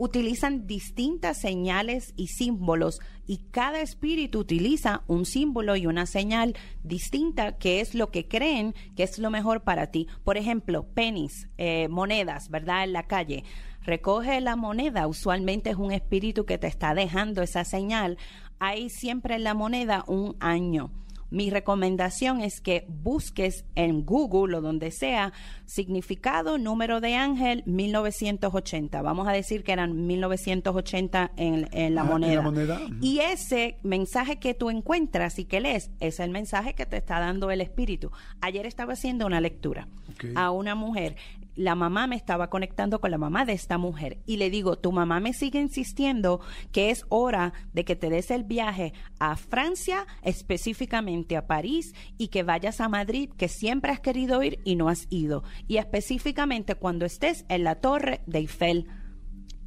utilizan 0.00 0.66
distintas 0.66 1.38
señales 1.38 2.14
y 2.16 2.28
símbolos 2.28 3.00
y 3.26 3.36
cada 3.50 3.82
espíritu 3.82 4.38
utiliza 4.38 5.02
un 5.08 5.26
símbolo 5.26 5.76
y 5.76 5.86
una 5.86 6.06
señal 6.06 6.56
distinta 6.82 7.58
que 7.58 7.82
es 7.82 7.94
lo 7.94 8.10
que 8.10 8.26
creen 8.26 8.74
que 8.96 9.02
es 9.02 9.18
lo 9.18 9.28
mejor 9.28 9.62
para 9.62 9.88
ti. 9.88 10.08
Por 10.24 10.38
ejemplo, 10.38 10.86
pennies, 10.94 11.50
eh, 11.58 11.88
monedas, 11.88 12.48
¿verdad? 12.48 12.84
En 12.84 12.94
la 12.94 13.02
calle. 13.02 13.44
Recoge 13.82 14.40
la 14.40 14.56
moneda, 14.56 15.06
usualmente 15.06 15.68
es 15.68 15.76
un 15.76 15.92
espíritu 15.92 16.46
que 16.46 16.56
te 16.56 16.66
está 16.66 16.94
dejando 16.94 17.42
esa 17.42 17.64
señal. 17.64 18.16
Hay 18.58 18.88
siempre 18.88 19.34
en 19.34 19.44
la 19.44 19.52
moneda 19.52 20.04
un 20.06 20.34
año. 20.40 20.90
Mi 21.30 21.48
recomendación 21.50 22.40
es 22.40 22.60
que 22.60 22.84
busques 22.88 23.64
en 23.76 24.04
Google 24.04 24.56
o 24.56 24.60
donde 24.60 24.90
sea 24.90 25.32
significado 25.64 26.58
número 26.58 27.00
de 27.00 27.14
ángel 27.14 27.62
1980. 27.66 29.00
Vamos 29.02 29.28
a 29.28 29.32
decir 29.32 29.62
que 29.64 29.72
eran 29.72 30.06
1980 30.06 31.32
en, 31.36 31.68
en 31.72 31.94
la 31.94 32.02
Ah, 32.02 32.04
en 32.04 32.10
moneda. 32.10 32.34
la 32.34 32.42
moneda. 32.42 32.80
Y 33.00 33.20
ese 33.20 33.76
mensaje 33.82 34.38
que 34.38 34.54
tú 34.54 34.70
encuentras 34.70 35.38
y 35.38 35.44
que 35.44 35.60
lees 35.60 35.90
es 36.00 36.18
el 36.20 36.30
mensaje 36.30 36.74
que 36.74 36.86
te 36.86 36.96
está 36.96 37.20
dando 37.20 37.50
el 37.50 37.60
espíritu. 37.60 38.10
Ayer 38.40 38.66
estaba 38.66 38.94
haciendo 38.94 39.26
una 39.26 39.40
lectura 39.40 39.86
a 40.34 40.50
una 40.50 40.74
mujer. 40.74 41.16
La 41.56 41.74
mamá 41.74 42.06
me 42.06 42.16
estaba 42.16 42.48
conectando 42.48 43.00
con 43.00 43.10
la 43.10 43.18
mamá 43.18 43.44
de 43.44 43.52
esta 43.52 43.78
mujer 43.78 44.18
y 44.26 44.36
le 44.36 44.50
digo, 44.50 44.76
tu 44.76 44.92
mamá 44.92 45.20
me 45.20 45.32
sigue 45.32 45.60
insistiendo 45.60 46.40
que 46.72 46.90
es 46.90 47.04
hora 47.08 47.52
de 47.72 47.84
que 47.84 47.96
te 47.96 48.10
des 48.10 48.30
el 48.30 48.44
viaje 48.44 48.92
a 49.18 49.36
Francia, 49.36 50.06
específicamente 50.22 51.36
a 51.36 51.46
París, 51.46 51.94
y 52.18 52.28
que 52.28 52.42
vayas 52.42 52.80
a 52.80 52.88
Madrid, 52.88 53.30
que 53.36 53.48
siempre 53.48 53.92
has 53.92 54.00
querido 54.00 54.42
ir 54.42 54.60
y 54.64 54.76
no 54.76 54.88
has 54.88 55.06
ido. 55.10 55.42
Y 55.66 55.76
específicamente 55.78 56.74
cuando 56.74 57.04
estés 57.04 57.44
en 57.48 57.64
la 57.64 57.76
torre 57.76 58.20
de 58.26 58.38
Eiffel. 58.38 58.86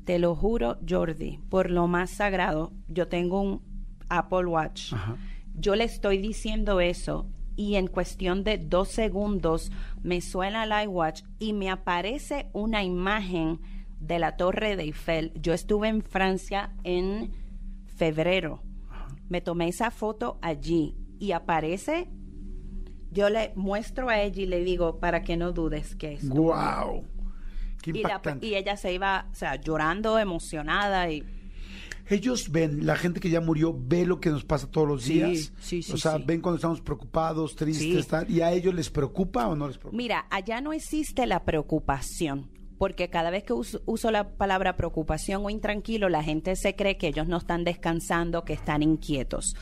Te 0.05 0.19
lo 0.19 0.35
juro, 0.35 0.79
Jordi, 0.87 1.39
por 1.49 1.71
lo 1.71 1.87
más 1.87 2.09
sagrado, 2.09 2.73
yo 2.89 3.07
tengo 3.07 3.39
un 3.39 3.61
Apple 4.09 4.47
Watch. 4.47 4.91
Ajá. 4.91 5.15
Yo 5.55 5.75
le 5.75 5.85
estoy 5.85 6.17
diciendo 6.17 6.81
eso 6.81 7.29
y 7.55 7.75
en 7.75 7.87
cuestión 7.87 8.43
de 8.43 8.57
dos 8.57 8.89
segundos 8.89 9.71
me 10.01 10.21
suena 10.21 10.63
el 10.63 10.85
iWatch 10.87 11.23
y 11.39 11.53
me 11.53 11.69
aparece 11.69 12.47
una 12.53 12.83
imagen 12.83 13.59
de 13.99 14.19
la 14.19 14.35
Torre 14.37 14.75
de 14.75 14.83
Eiffel. 14.83 15.31
Yo 15.35 15.53
estuve 15.53 15.87
en 15.87 16.01
Francia 16.01 16.73
en 16.83 17.31
febrero. 17.95 18.61
Me 19.29 19.39
tomé 19.41 19.67
esa 19.69 19.91
foto 19.91 20.37
allí 20.41 20.95
y 21.19 21.31
aparece. 21.31 22.09
Yo 23.11 23.29
le 23.29 23.53
muestro 23.55 24.09
a 24.09 24.19
ella 24.21 24.41
y 24.41 24.45
le 24.47 24.63
digo 24.63 24.99
para 24.99 25.21
que 25.23 25.37
no 25.37 25.51
dudes 25.51 25.95
que 25.95 26.13
es. 26.13 26.27
¡Guau! 26.27 27.03
¡Qué 27.81 27.91
Y, 27.91 27.93
la- 27.93 27.99
impactante! 28.09 28.47
y 28.47 28.55
ella 28.55 28.75
se 28.75 28.93
iba, 28.93 29.27
o 29.31 29.35
sea, 29.35 29.55
llorando, 29.55 30.17
emocionada 30.17 31.09
y 31.11 31.23
Ellos 32.09 32.51
ven, 32.51 32.85
la 32.85 32.95
gente 32.95 33.19
que 33.19 33.29
ya 33.29 33.39
murió 33.41 33.73
ve 33.77 34.05
lo 34.05 34.19
que 34.19 34.29
nos 34.29 34.43
pasa 34.43 34.69
todos 34.69 34.87
los 34.87 35.03
Sí, 35.03 35.13
días. 35.13 35.53
sí, 35.59 35.81
sí, 35.81 35.93
o 35.93 35.97
sea, 35.97 36.17
ven 36.17 36.41
cuando 36.41 36.57
estamos 36.57 36.81
preocupados, 36.81 37.55
tristes, 37.55 38.07
tal, 38.07 38.29
y 38.29 38.41
a 38.41 38.51
ellos 38.51 38.73
les 38.73 38.89
preocupa 38.89 39.47
o 39.47 39.55
no 39.55 39.67
les 39.67 39.77
preocupa. 39.77 39.97
Mira, 39.97 40.25
allá 40.29 40.59
no 40.61 40.73
existe 40.73 41.25
la 41.25 41.43
preocupación, 41.45 42.49
porque 42.77 43.09
cada 43.09 43.29
vez 43.29 43.43
que 43.43 43.53
uso, 43.53 43.81
uso 43.85 44.11
la 44.11 44.35
palabra 44.35 44.75
preocupación 44.75 45.45
o 45.45 45.49
intranquilo, 45.49 46.09
la 46.09 46.23
gente 46.23 46.55
se 46.57 46.75
cree 46.75 46.97
que 46.97 47.07
ellos 47.07 47.27
no 47.27 47.37
están 47.37 47.63
descansando, 47.63 48.43
que 48.43 48.53
están 48.53 48.83
inquietos 48.83 49.55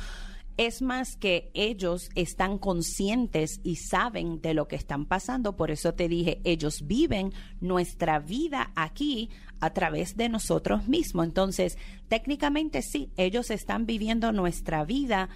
es 0.68 0.84
más 0.84 1.16
que 1.18 1.50
ellos 1.56 2.12
están 2.14 2.60
conscientes 2.60 3.60
y 3.64 3.78
saben 3.78 4.42
de 4.42 4.54
lo 4.54 4.68
que 4.68 4.76
están 4.76 5.08
pasando. 5.08 5.56
Por 5.56 5.72
eso 5.72 5.96
te 5.96 6.08
dije, 6.08 6.40
ellos 6.44 6.86
viven 6.86 7.34
nuestra 7.62 8.20
vida 8.20 8.72
aquí 8.76 9.32
a 9.60 9.72
través 9.72 10.18
de 10.18 10.30
nosotros 10.30 10.88
mismos. 10.88 11.26
Entonces, 11.26 11.80
técnicamente 12.10 12.84
sí, 12.84 13.10
ellos 13.18 13.50
están 13.50 13.88
viviendo 13.88 14.32
nuestra 14.32 14.86
vida 14.86 15.30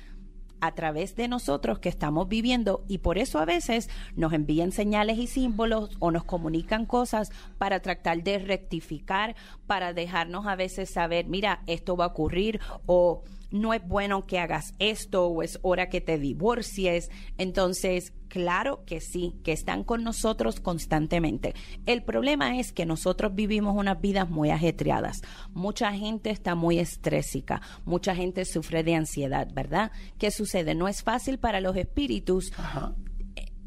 a 0.61 0.73
través 0.73 1.15
de 1.15 1.28
nosotros 1.28 1.80
que 1.80 1.89
estamos 1.89 2.28
viviendo 2.30 2.86
y 2.88 2.99
por 2.99 3.17
eso 3.17 3.39
a 3.39 3.45
veces 3.45 3.89
nos 4.15 4.32
envían 4.32 4.71
señales 4.71 5.17
y 5.17 5.26
símbolos 5.26 5.89
o 5.99 6.11
nos 6.11 6.23
comunican 6.23 6.86
cosas 6.86 7.32
para 7.57 7.82
tratar 7.82 8.21
de 8.21 8.38
rectificar, 8.38 9.36
para 9.65 9.93
dejarnos 9.93 10.45
a 10.45 10.55
veces 10.55 10.91
saber, 10.91 11.26
mira, 11.26 11.63
esto 11.65 11.97
va 11.97 12.05
a 12.05 12.09
ocurrir 12.09 12.59
o 12.86 13.23
no 13.52 13.74
es 13.74 13.86
bueno 13.88 14.26
que 14.26 14.39
hagas 14.39 14.74
esto 14.80 15.28
o 15.28 15.43
es 15.43 15.60
hora 15.62 15.89
que 15.89 16.02
te 16.02 16.18
divorcies. 16.18 17.10
Entonces, 17.38 18.14
claro 18.28 18.84
que 18.86 19.02
sí, 19.02 19.36
que 19.43 19.52
están 19.52 19.84
con 19.84 20.04
nosotros 20.04 20.60
constantemente. 20.60 21.54
El 21.86 22.04
problema 22.04 22.60
es 22.60 22.72
que 22.72 22.86
nosotros 22.86 23.34
vivimos 23.34 23.76
unas 23.78 24.02
vidas 24.02 24.30
muy 24.30 24.50
ajetreadas. 24.50 25.22
Mucha 25.54 25.91
gente 25.93 26.30
está 26.30 26.56
muy 26.56 26.80
estrésica, 26.80 27.62
mucha 27.86 28.16
gente 28.16 28.46
sufre 28.46 28.84
de 28.84 28.96
ansiedad, 28.96 29.48
¿verdad? 29.54 29.91
¿Qué 30.18 30.32
sucede? 30.32 30.76
No 30.76 30.88
es 30.88 31.04
fácil 31.04 31.39
para 31.39 31.62
los 31.62 31.76
espíritus. 31.78 32.52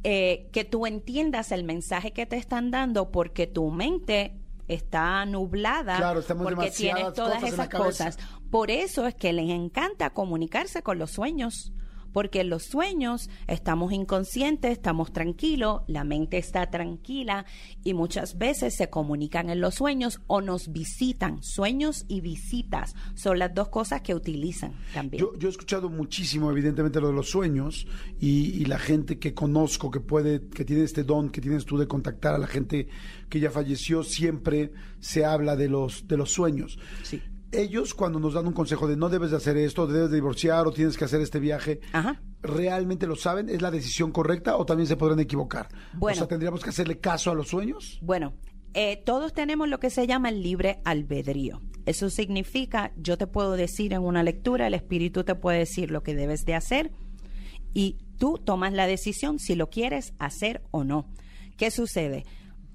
Eh, 0.05 0.49
que 0.53 0.65
tú 0.65 0.87
entiendas 0.87 1.51
el 1.51 1.65
mensaje 1.65 2.13
que 2.13 2.25
te 2.25 2.37
están 2.37 2.71
dando 2.71 3.11
porque 3.11 3.49
tu 3.49 3.71
mente 3.73 4.38
está 4.69 5.25
nublada 5.27 6.15
porque 6.43 6.71
tienes 6.71 7.13
todas 7.15 7.43
esas 7.43 7.69
cosas. 7.69 8.19
Por 8.51 8.71
eso 8.71 9.07
es 9.07 9.15
que 9.15 9.33
les 9.33 9.51
encanta 9.51 10.11
comunicarse 10.11 10.83
con 10.83 10.99
los 10.99 11.11
sueños 11.11 11.73
porque 12.13 12.41
en 12.41 12.51
los 12.51 12.65
sueños 12.65 13.31
estamos 13.47 13.93
inconscientes, 13.93 14.73
estamos 14.73 15.13
tranquilos, 15.13 15.83
la 15.87 16.05
mente 16.05 16.39
está 16.39 16.71
tranquila 16.71 17.47
y 17.85 17.95
muchas 17.95 18.39
veces 18.39 18.75
se 18.75 18.91
comunican 18.91 19.51
en 19.51 19.61
los 19.61 19.77
sueños 19.77 20.21
o 20.27 20.41
nos 20.41 20.73
visitan. 20.73 21.43
Sueños 21.43 22.05
y 22.09 22.21
visitas 22.21 22.95
son 23.15 23.39
las 23.39 23.55
dos 23.55 23.69
cosas 23.69 24.03
que 24.03 24.15
utilizan 24.15 24.75
también. 24.95 25.25
Yo, 25.39 25.49
he 25.49 25.51
escuchado 25.51 25.89
muchísimo, 25.89 26.51
evidentemente, 26.51 27.01
lo 27.01 27.09
de 27.09 27.15
los 27.15 27.31
sueños 27.31 27.87
y, 28.21 28.65
la 28.69 28.79
gente 28.79 29.19
que 29.19 29.33
conozco 29.33 29.91
que 29.91 30.01
puede, 30.01 30.47
que 30.49 30.63
tiene 30.63 30.85
este 30.85 31.03
don 31.03 31.31
que 31.31 31.41
tienes 31.41 31.65
tú 31.65 31.79
de 31.79 31.89
contactar 31.89 32.35
a 32.35 32.39
la 32.39 32.47
gente 32.47 32.89
que 33.31 33.41
ya 33.41 33.51
falleció, 33.51 34.03
siempre 34.03 34.73
se 35.01 35.25
habla 35.25 35.57
de 35.57 35.69
los, 35.69 36.07
de 36.07 36.19
los 36.19 36.31
sueños. 36.31 36.79
Sí 37.03 37.23
ellos 37.53 37.95
cuando 37.95 38.19
nos 38.21 38.35
dan 38.35 38.47
un 38.47 38.53
consejo 38.53 38.87
de 38.87 38.97
no 38.97 39.09
debes 39.09 39.31
de 39.31 39.37
hacer 39.37 39.57
esto, 39.57 39.87
debes 39.87 40.11
de 40.11 40.17
divorciar 40.17 40.67
o 40.67 40.73
tienes 40.73 40.97
que 40.97 41.05
hacer 41.05 41.21
este 41.21 41.41
viaje, 41.41 41.81
¿realmente 42.43 43.07
lo 43.07 43.17
saben? 43.17 43.49
¿Es 43.49 43.63
la 43.63 43.71
decisión 43.71 44.13
correcta 44.13 44.57
o 44.57 44.67
también 44.67 44.87
se 44.87 44.97
podrán 44.97 45.21
equivocar? 45.21 45.69
o 46.01 46.15
sea, 46.15 46.27
¿tendríamos 46.27 46.63
que 46.63 46.71
hacerle 46.71 46.99
caso 46.99 47.31
a 47.31 47.35
los 47.35 47.49
sueños? 47.49 47.99
Bueno, 48.03 48.35
eh, 48.75 49.03
todos 49.05 49.33
tenemos 49.33 49.69
lo 49.69 49.81
que 49.81 49.91
se 49.91 50.07
llama 50.07 50.29
el 50.29 50.43
libre 50.43 50.81
albedrío. 50.85 51.63
Eso 51.87 52.11
significa, 52.11 52.93
yo 52.97 53.17
te 53.17 53.27
puedo 53.27 53.53
decir 53.53 53.95
en 53.95 54.03
una 54.03 54.23
lectura, 54.23 54.67
el 54.67 54.75
espíritu 54.75 55.25
te 55.25 55.35
puede 55.35 55.61
decir 55.61 55.91
lo 55.91 56.03
que 56.03 56.15
debes 56.15 56.45
de 56.45 56.55
hacer 56.55 56.93
y 57.73 57.97
tú 58.19 58.39
tomas 58.39 58.73
la 58.73 58.87
decisión 58.87 59.39
si 59.39 59.55
lo 59.55 59.71
quieres 59.71 60.13
hacer 60.19 60.63
o 60.71 60.85
no. 60.85 61.07
¿Qué 61.57 61.71
sucede? 61.71 62.25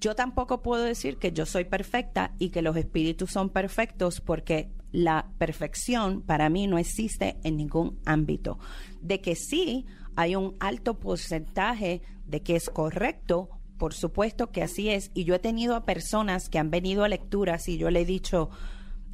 Yo 0.04 0.16
tampoco 0.16 0.62
puedo 0.62 0.84
decir 0.84 1.16
que 1.16 1.32
yo 1.32 1.46
soy 1.46 1.64
perfecta 1.64 2.34
y 2.38 2.50
que 2.50 2.62
los 2.62 2.76
espíritus 2.76 3.32
son 3.32 3.50
perfectos 3.50 4.20
porque 4.20 4.70
la 4.92 5.32
perfección 5.38 6.22
para 6.22 6.50
mí 6.50 6.68
no 6.68 6.78
existe 6.78 7.38
en 7.46 7.56
ningún 7.56 8.02
ámbito. 8.04 8.60
De 9.00 9.22
que 9.22 9.38
sí 9.38 9.86
hay 10.18 10.36
un 10.36 10.58
alto 10.60 11.00
porcentaje 11.00 12.02
de 12.26 12.44
que 12.44 12.58
es 12.58 12.70
correcto, 12.70 13.48
por 13.78 13.94
supuesto 13.94 14.52
que 14.52 14.62
así 14.62 14.90
es. 14.90 15.10
Y 15.14 15.24
yo 15.24 15.36
he 15.36 15.40
tenido 15.40 15.74
a 15.74 15.86
personas 15.86 16.50
que 16.50 16.60
han 16.60 16.70
venido 16.70 17.06
a 17.06 17.08
lecturas 17.08 17.70
y 17.70 17.78
yo 17.78 17.90
le 17.90 18.02
he 18.02 18.06
dicho, 18.06 18.50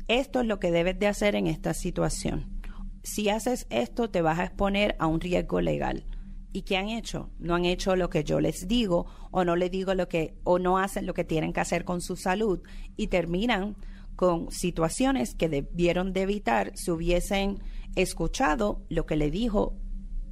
esto 0.07 0.39
es 0.41 0.47
lo 0.47 0.59
que 0.59 0.71
debes 0.71 0.97
de 0.97 1.05
hacer 1.05 1.35
en 1.35 1.45
esta 1.45 1.75
situación. 1.75 2.59
Si 3.03 3.29
haces 3.29 3.67
esto 3.69 4.09
te 4.09 4.23
vas 4.23 4.39
a 4.39 4.45
exponer 4.45 4.95
a 4.97 5.05
un 5.05 5.21
riesgo 5.21 5.61
legal 5.61 6.07
¿Y 6.51 6.63
qué 6.63 6.77
han 6.77 6.89
hecho? 6.89 7.29
No 7.39 7.55
han 7.55 7.65
hecho 7.65 7.95
lo 7.95 8.09
que 8.09 8.23
yo 8.23 8.39
les 8.39 8.67
digo 8.67 9.05
o 9.31 9.43
no 9.45 9.55
les 9.55 9.69
digo 9.69 9.93
lo 9.93 10.07
que 10.07 10.35
o 10.43 10.57
no 10.57 10.77
hacen 10.77 11.05
lo 11.05 11.13
que 11.13 11.23
tienen 11.23 11.53
que 11.53 11.59
hacer 11.59 11.85
con 11.85 12.01
su 12.01 12.15
salud 12.15 12.61
y 12.97 13.07
terminan 13.07 13.75
con 14.15 14.51
situaciones 14.51 15.35
que 15.35 15.47
debieron 15.47 16.11
de 16.11 16.23
evitar 16.23 16.71
si 16.75 16.91
hubiesen 16.91 17.59
escuchado 17.95 18.83
lo 18.89 19.05
que 19.05 19.15
le 19.15 19.31
dijo 19.31 19.77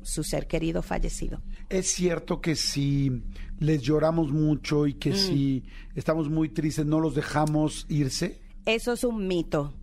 su 0.01 0.23
ser 0.23 0.47
querido 0.47 0.81
fallecido. 0.81 1.41
Es 1.69 1.91
cierto 1.91 2.41
que 2.41 2.55
si 2.55 3.23
les 3.59 3.81
lloramos 3.81 4.31
mucho 4.31 4.87
y 4.87 4.93
que 4.93 5.11
mm. 5.11 5.15
si 5.15 5.63
estamos 5.95 6.29
muy 6.29 6.49
tristes 6.49 6.85
no 6.85 6.99
los 6.99 7.13
dejamos 7.15 7.85
irse. 7.89 8.41
Eso 8.65 8.93
es 8.93 9.03
un 9.03 9.27
mito. 9.27 9.73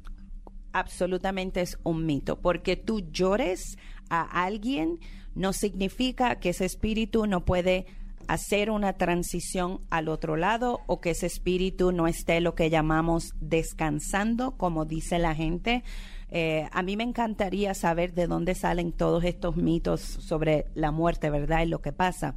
Absolutamente 0.73 1.61
es 1.61 1.79
un 1.85 2.05
mito, 2.05 2.41
porque 2.41 2.77
tú 2.77 3.01
llores 3.13 3.79
a 4.11 4.45
alguien 4.45 4.99
no 5.35 5.53
significa 5.53 6.37
que 6.37 6.51
ese 6.51 6.65
espíritu 6.65 7.27
no 7.27 7.45
puede 7.45 7.87
hacer 8.29 8.71
una 8.71 8.95
transición 8.95 9.81
al 9.91 10.09
otro 10.09 10.37
lado 10.37 10.81
o 10.87 11.01
que 11.01 11.11
ese 11.11 11.27
espíritu 11.27 11.93
no 11.93 12.07
esté 12.07 12.41
lo 12.41 12.55
que 12.55 12.71
llamamos 12.71 13.35
descansando, 13.41 14.53
como 14.57 14.85
dice 14.85 15.19
la 15.19 15.35
gente. 15.35 15.85
Eh, 16.31 16.69
a 16.73 16.83
mí 16.83 16.97
me 16.97 17.05
encantaría 17.05 17.75
saber 17.75 18.15
de 18.15 18.27
dónde 18.27 18.55
salen 18.55 18.93
todos 18.93 19.25
estos 19.25 19.57
mitos 19.57 20.01
sobre 20.01 20.67
la 20.75 20.91
muerte, 20.91 21.31
¿verdad? 21.31 21.63
Y 21.63 21.67
lo 21.67 21.81
que 21.81 21.93
pasa. 21.93 22.35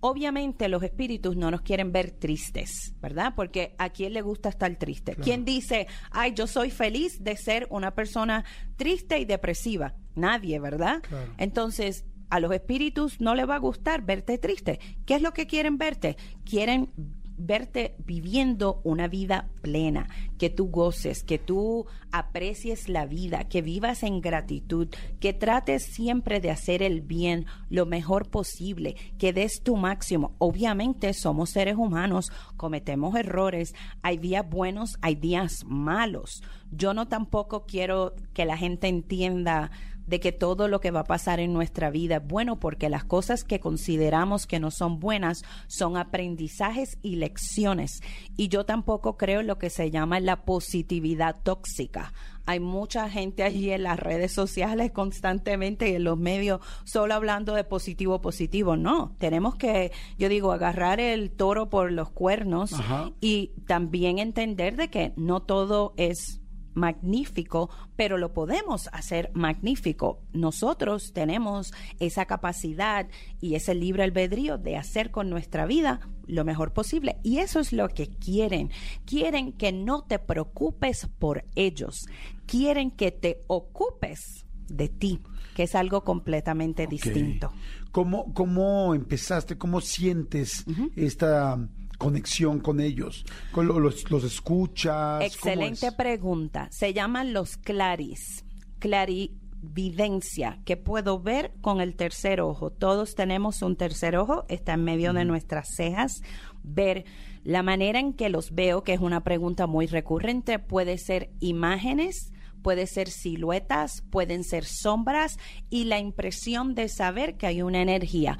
Obviamente 0.00 0.68
los 0.68 0.82
espíritus 0.82 1.36
no 1.36 1.50
nos 1.50 1.62
quieren 1.62 1.92
ver 1.92 2.10
tristes, 2.10 2.94
¿verdad? 3.00 3.34
Porque 3.36 3.74
a 3.78 3.90
quién 3.90 4.12
le 4.12 4.20
gusta 4.20 4.48
estar 4.48 4.74
triste. 4.74 5.14
¿Quién 5.14 5.44
dice, 5.44 5.86
ay, 6.10 6.34
yo 6.34 6.48
soy 6.48 6.70
feliz 6.70 7.22
de 7.22 7.36
ser 7.36 7.68
una 7.70 7.94
persona 7.94 8.44
triste 8.76 9.20
y 9.20 9.24
depresiva? 9.24 9.94
Nadie, 10.16 10.58
¿verdad? 10.58 11.02
Entonces, 11.38 12.04
a 12.32 12.40
los 12.40 12.50
espíritus 12.52 13.20
no 13.20 13.34
les 13.34 13.46
va 13.46 13.56
a 13.56 13.58
gustar 13.58 14.06
verte 14.06 14.38
triste. 14.38 14.80
¿Qué 15.04 15.16
es 15.16 15.20
lo 15.20 15.34
que 15.34 15.46
quieren 15.46 15.76
verte? 15.76 16.16
Quieren 16.46 16.88
verte 17.36 17.94
viviendo 18.06 18.80
una 18.84 19.06
vida 19.06 19.50
plena, 19.60 20.08
que 20.38 20.48
tú 20.48 20.70
goces, 20.70 21.24
que 21.24 21.38
tú 21.38 21.84
aprecies 22.10 22.88
la 22.88 23.04
vida, 23.04 23.48
que 23.50 23.60
vivas 23.60 24.02
en 24.02 24.22
gratitud, 24.22 24.88
que 25.20 25.34
trates 25.34 25.84
siempre 25.84 26.40
de 26.40 26.50
hacer 26.50 26.82
el 26.82 27.02
bien 27.02 27.44
lo 27.68 27.84
mejor 27.84 28.30
posible, 28.30 28.96
que 29.18 29.34
des 29.34 29.62
tu 29.62 29.76
máximo. 29.76 30.34
Obviamente 30.38 31.12
somos 31.12 31.50
seres 31.50 31.76
humanos, 31.76 32.32
cometemos 32.56 33.14
errores, 33.14 33.74
hay 34.00 34.16
días 34.16 34.48
buenos, 34.48 34.96
hay 35.02 35.16
días 35.16 35.64
malos. 35.66 36.42
Yo 36.70 36.94
no 36.94 37.08
tampoco 37.08 37.66
quiero 37.66 38.14
que 38.32 38.46
la 38.46 38.56
gente 38.56 38.88
entienda 38.88 39.70
de 40.06 40.20
que 40.20 40.32
todo 40.32 40.68
lo 40.68 40.80
que 40.80 40.90
va 40.90 41.00
a 41.00 41.04
pasar 41.04 41.40
en 41.40 41.52
nuestra 41.52 41.90
vida 41.90 42.16
es 42.16 42.26
bueno 42.26 42.58
porque 42.58 42.88
las 42.88 43.04
cosas 43.04 43.44
que 43.44 43.60
consideramos 43.60 44.46
que 44.46 44.60
no 44.60 44.70
son 44.70 45.00
buenas 45.00 45.44
son 45.66 45.96
aprendizajes 45.96 46.98
y 47.02 47.16
lecciones. 47.16 48.02
Y 48.36 48.48
yo 48.48 48.64
tampoco 48.64 49.16
creo 49.16 49.40
en 49.40 49.46
lo 49.46 49.58
que 49.58 49.70
se 49.70 49.90
llama 49.90 50.20
la 50.20 50.44
positividad 50.44 51.36
tóxica. 51.42 52.12
Hay 52.44 52.58
mucha 52.58 53.08
gente 53.08 53.44
allí 53.44 53.70
en 53.70 53.84
las 53.84 53.98
redes 53.98 54.32
sociales 54.32 54.90
constantemente 54.90 55.90
y 55.90 55.94
en 55.94 56.04
los 56.04 56.18
medios 56.18 56.60
solo 56.84 57.14
hablando 57.14 57.54
de 57.54 57.62
positivo, 57.62 58.20
positivo. 58.20 58.76
No, 58.76 59.14
tenemos 59.18 59.54
que, 59.54 59.92
yo 60.18 60.28
digo, 60.28 60.52
agarrar 60.52 60.98
el 60.98 61.30
toro 61.30 61.70
por 61.70 61.92
los 61.92 62.10
cuernos 62.10 62.72
y 63.20 63.52
también 63.66 64.18
entender 64.18 64.76
de 64.76 64.90
que 64.90 65.12
no 65.16 65.40
todo 65.40 65.94
es 65.96 66.41
magnífico, 66.74 67.70
pero 67.96 68.18
lo 68.18 68.32
podemos 68.32 68.88
hacer 68.92 69.30
magnífico. 69.34 70.20
Nosotros 70.32 71.12
tenemos 71.12 71.72
esa 72.00 72.26
capacidad 72.26 73.08
y 73.40 73.54
ese 73.54 73.74
libre 73.74 74.04
albedrío 74.04 74.58
de 74.58 74.76
hacer 74.76 75.10
con 75.10 75.30
nuestra 75.30 75.66
vida 75.66 76.00
lo 76.26 76.44
mejor 76.44 76.72
posible. 76.72 77.16
Y 77.22 77.38
eso 77.38 77.60
es 77.60 77.72
lo 77.72 77.88
que 77.88 78.08
quieren. 78.08 78.70
Quieren 79.04 79.52
que 79.52 79.72
no 79.72 80.02
te 80.02 80.18
preocupes 80.18 81.08
por 81.18 81.44
ellos. 81.54 82.06
Quieren 82.46 82.90
que 82.90 83.10
te 83.10 83.40
ocupes 83.46 84.46
de 84.68 84.88
ti, 84.88 85.20
que 85.54 85.64
es 85.64 85.74
algo 85.74 86.02
completamente 86.04 86.86
distinto. 86.86 87.52
¿Cómo, 87.90 88.32
¿Cómo 88.32 88.94
empezaste? 88.94 89.58
¿Cómo 89.58 89.80
sientes 89.80 90.64
esta 90.96 91.58
conexión 92.02 92.58
con 92.58 92.80
ellos? 92.80 93.24
Con 93.52 93.68
los, 93.68 94.10
los, 94.10 94.24
escuchas? 94.24 95.22
Excelente 95.22 95.92
pregunta. 95.92 96.66
Se 96.72 96.92
llaman 96.92 97.32
los 97.32 97.56
claris. 97.56 98.44
Clari, 98.80 99.38
clarividencia, 99.62 100.60
que 100.64 100.76
puedo 100.76 101.20
ver 101.20 101.52
con 101.60 101.80
el 101.80 101.94
tercer 101.94 102.40
ojo. 102.40 102.70
Todos 102.70 103.14
tenemos 103.14 103.62
un 103.62 103.76
tercer 103.76 104.16
ojo, 104.16 104.44
está 104.48 104.74
en 104.74 104.84
medio 104.84 105.12
de 105.12 105.24
nuestras 105.24 105.68
cejas. 105.76 106.22
Ver 106.64 107.04
la 107.44 107.62
manera 107.62 108.00
en 108.00 108.12
que 108.12 108.28
los 108.28 108.52
veo, 108.54 108.82
que 108.82 108.94
es 108.94 109.00
una 109.00 109.22
pregunta 109.22 109.68
muy 109.68 109.86
recurrente, 109.86 110.58
puede 110.58 110.98
ser 110.98 111.30
imágenes, 111.38 112.32
puede 112.62 112.88
ser 112.88 113.08
siluetas, 113.08 114.02
pueden 114.10 114.42
ser 114.42 114.64
sombras 114.64 115.38
y 115.70 115.84
la 115.84 116.00
impresión 116.00 116.74
de 116.74 116.88
saber 116.88 117.36
que 117.36 117.46
hay 117.46 117.62
una 117.62 117.80
energía. 117.82 118.38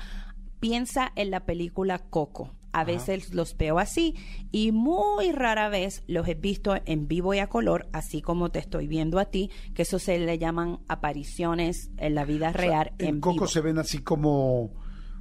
Piensa 0.59 1.13
en 1.15 1.31
la 1.31 1.47
película 1.47 1.99
Coco. 1.99 2.51
A 2.73 2.85
veces 2.85 3.35
los 3.35 3.57
veo 3.57 3.79
así 3.79 4.15
y 4.51 4.73
muy 4.73 5.33
rara 5.33 5.69
vez 5.69 6.03
los 6.07 6.27
he 6.27 6.35
visto 6.35 6.75
en 6.87 7.07
vivo 7.07 7.35
y 7.35 7.39
a 7.39 7.49
color, 7.49 7.87
así 7.93 8.23
como 8.23 8.51
te 8.51 8.59
estoy 8.61 8.87
viendo 8.87 9.19
a 9.19 9.27
ti, 9.27 9.51
que 9.75 9.83
eso 9.83 9.99
se 9.99 10.19
le 10.19 10.39
llaman 10.39 10.79
apariciones 10.89 11.91
en 11.99 12.15
la 12.15 12.25
vida 12.25 12.53
real. 12.53 12.93
en, 12.99 13.07
en 13.09 13.21
Coco 13.21 13.35
vivo. 13.35 13.47
se 13.47 13.61
ven 13.61 13.79
así 13.79 13.99
como, 13.99 14.73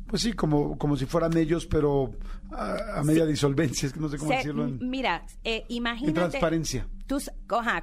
pues 0.07 0.21
sí, 0.21 0.33
como, 0.33 0.77
como 0.77 0.95
si 0.95 1.05
fueran 1.05 1.35
ellos, 1.37 1.65
pero 1.67 2.13
a, 2.51 2.99
a 2.99 3.03
media 3.03 3.25
disolvencia, 3.25 3.87
es 3.87 3.93
que 3.93 3.99
no 3.99 4.07
sé 4.09 4.17
cómo 4.17 4.31
Se- 4.31 4.37
decirlo. 4.37 4.65
En, 4.65 4.89
Mira, 4.89 5.25
eh, 5.43 5.65
imagínate. 5.69 6.09
en 6.09 6.13
transparencia. 6.15 6.87
Tú, 7.07 7.17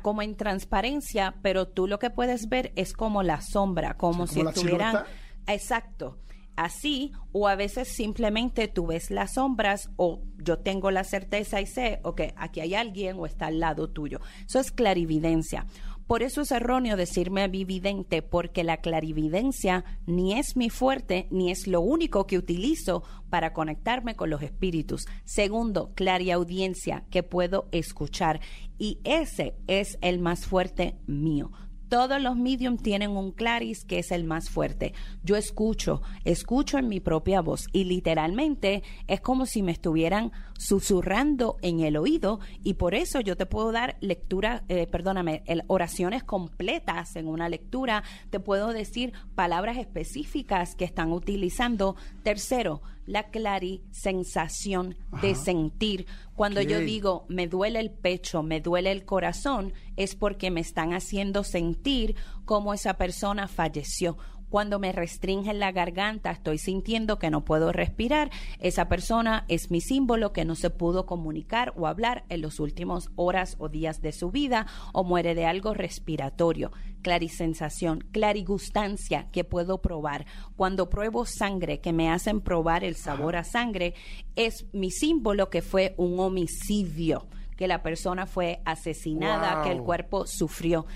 como 0.00 0.22
en 0.22 0.36
transparencia, 0.36 1.34
pero 1.42 1.68
tú 1.68 1.86
lo 1.86 1.98
que 1.98 2.08
puedes 2.08 2.48
ver 2.48 2.72
es 2.76 2.94
como 2.94 3.22
la 3.22 3.42
sombra, 3.42 3.94
como 3.98 4.26
Sí, 4.26 4.34
si 4.34 4.38
como 4.40 4.50
estuvieran. 4.50 4.90
silueta. 4.92 5.52
Exacto. 5.52 6.18
Así, 6.58 7.12
o 7.30 7.46
a 7.46 7.54
veces 7.54 7.86
simplemente 7.86 8.66
tú 8.66 8.88
ves 8.88 9.12
las 9.12 9.34
sombras, 9.34 9.90
o 9.94 10.24
yo 10.38 10.58
tengo 10.58 10.90
la 10.90 11.04
certeza 11.04 11.60
y 11.60 11.66
sé, 11.66 12.00
ok, 12.02 12.22
aquí 12.34 12.58
hay 12.58 12.74
alguien 12.74 13.16
o 13.16 13.26
está 13.26 13.46
al 13.46 13.60
lado 13.60 13.90
tuyo. 13.90 14.20
Eso 14.44 14.58
es 14.58 14.72
clarividencia. 14.72 15.66
Por 16.08 16.24
eso 16.24 16.40
es 16.40 16.50
erróneo 16.50 16.96
decirme 16.96 17.46
vidente, 17.46 18.22
porque 18.22 18.64
la 18.64 18.78
clarividencia 18.78 19.84
ni 20.06 20.36
es 20.36 20.56
mi 20.56 20.68
fuerte, 20.68 21.28
ni 21.30 21.52
es 21.52 21.68
lo 21.68 21.80
único 21.80 22.26
que 22.26 22.38
utilizo 22.38 23.04
para 23.30 23.52
conectarme 23.52 24.16
con 24.16 24.28
los 24.28 24.42
espíritus. 24.42 25.06
Segundo, 25.24 25.92
clariaudiencia, 25.94 27.04
que 27.10 27.22
puedo 27.22 27.68
escuchar. 27.70 28.40
Y 28.78 28.98
ese 29.04 29.54
es 29.68 29.96
el 30.00 30.18
más 30.18 30.44
fuerte 30.44 30.96
mío. 31.06 31.52
Todos 31.88 32.20
los 32.20 32.36
medium 32.36 32.76
tienen 32.76 33.10
un 33.12 33.32
claris 33.32 33.84
que 33.84 33.98
es 33.98 34.10
el 34.12 34.24
más 34.24 34.50
fuerte. 34.50 34.92
Yo 35.24 35.36
escucho, 35.36 36.02
escucho 36.24 36.78
en 36.78 36.88
mi 36.88 37.00
propia 37.00 37.40
voz 37.40 37.66
y 37.72 37.84
literalmente 37.84 38.82
es 39.06 39.20
como 39.20 39.46
si 39.46 39.62
me 39.62 39.72
estuvieran 39.72 40.32
susurrando 40.58 41.56
en 41.62 41.80
el 41.80 41.96
oído 41.96 42.40
y 42.62 42.74
por 42.74 42.94
eso 42.94 43.20
yo 43.20 43.36
te 43.36 43.46
puedo 43.46 43.72
dar 43.72 43.96
lectura, 44.00 44.64
eh, 44.68 44.86
perdóname, 44.86 45.42
el- 45.46 45.62
oraciones 45.66 46.22
completas 46.24 47.16
en 47.16 47.26
una 47.26 47.48
lectura, 47.48 48.02
te 48.30 48.38
puedo 48.40 48.72
decir 48.72 49.12
palabras 49.34 49.76
específicas 49.78 50.74
que 50.76 50.84
están 50.84 51.12
utilizando. 51.12 51.96
Tercero, 52.22 52.82
la 53.08 53.30
clarisensación 53.30 54.94
de 55.22 55.34
sentir. 55.34 56.06
Cuando 56.36 56.60
yo 56.60 56.78
digo 56.78 56.88
digo, 56.88 57.24
me 57.28 57.48
duele 57.48 57.80
el 57.80 57.90
pecho, 57.90 58.42
me 58.42 58.60
duele 58.60 58.92
el 58.92 59.06
corazón, 59.06 59.72
es 59.96 60.14
porque 60.14 60.50
me 60.50 60.60
están 60.60 60.92
haciendo 60.92 61.42
sentir 61.42 62.16
como 62.44 62.74
esa 62.74 62.94
persona 62.94 63.48
falleció. 63.48 64.18
Cuando 64.50 64.78
me 64.78 64.92
restringen 64.92 65.58
la 65.58 65.72
garganta, 65.72 66.30
estoy 66.30 66.58
sintiendo 66.58 67.18
que 67.18 67.30
no 67.30 67.44
puedo 67.44 67.72
respirar. 67.72 68.30
Esa 68.60 68.88
persona 68.88 69.44
es 69.48 69.70
mi 69.70 69.80
símbolo 69.80 70.32
que 70.32 70.44
no 70.44 70.54
se 70.54 70.70
pudo 70.70 71.04
comunicar 71.06 71.72
o 71.76 71.86
hablar 71.86 72.24
en 72.28 72.40
los 72.42 72.58
últimos 72.60 73.10
horas 73.16 73.56
o 73.58 73.68
días 73.68 74.00
de 74.00 74.12
su 74.12 74.30
vida 74.30 74.66
o 74.92 75.04
muere 75.04 75.34
de 75.34 75.44
algo 75.46 75.74
respiratorio. 75.74 76.72
Clarisensación, 77.02 78.04
clarigustancia 78.10 79.28
que 79.32 79.44
puedo 79.44 79.82
probar. 79.82 80.26
Cuando 80.56 80.88
pruebo 80.88 81.26
sangre, 81.26 81.80
que 81.80 81.92
me 81.92 82.10
hacen 82.10 82.40
probar 82.40 82.84
el 82.84 82.96
sabor 82.96 83.36
a 83.36 83.44
sangre, 83.44 83.94
es 84.36 84.66
mi 84.72 84.90
símbolo 84.90 85.50
que 85.50 85.62
fue 85.62 85.94
un 85.96 86.18
homicidio, 86.20 87.26
que 87.56 87.68
la 87.68 87.82
persona 87.82 88.26
fue 88.26 88.60
asesinada, 88.64 89.56
Wow. 89.56 89.64
que 89.64 89.72
el 89.72 89.82
cuerpo 89.82 90.26
sufrió 90.26 90.86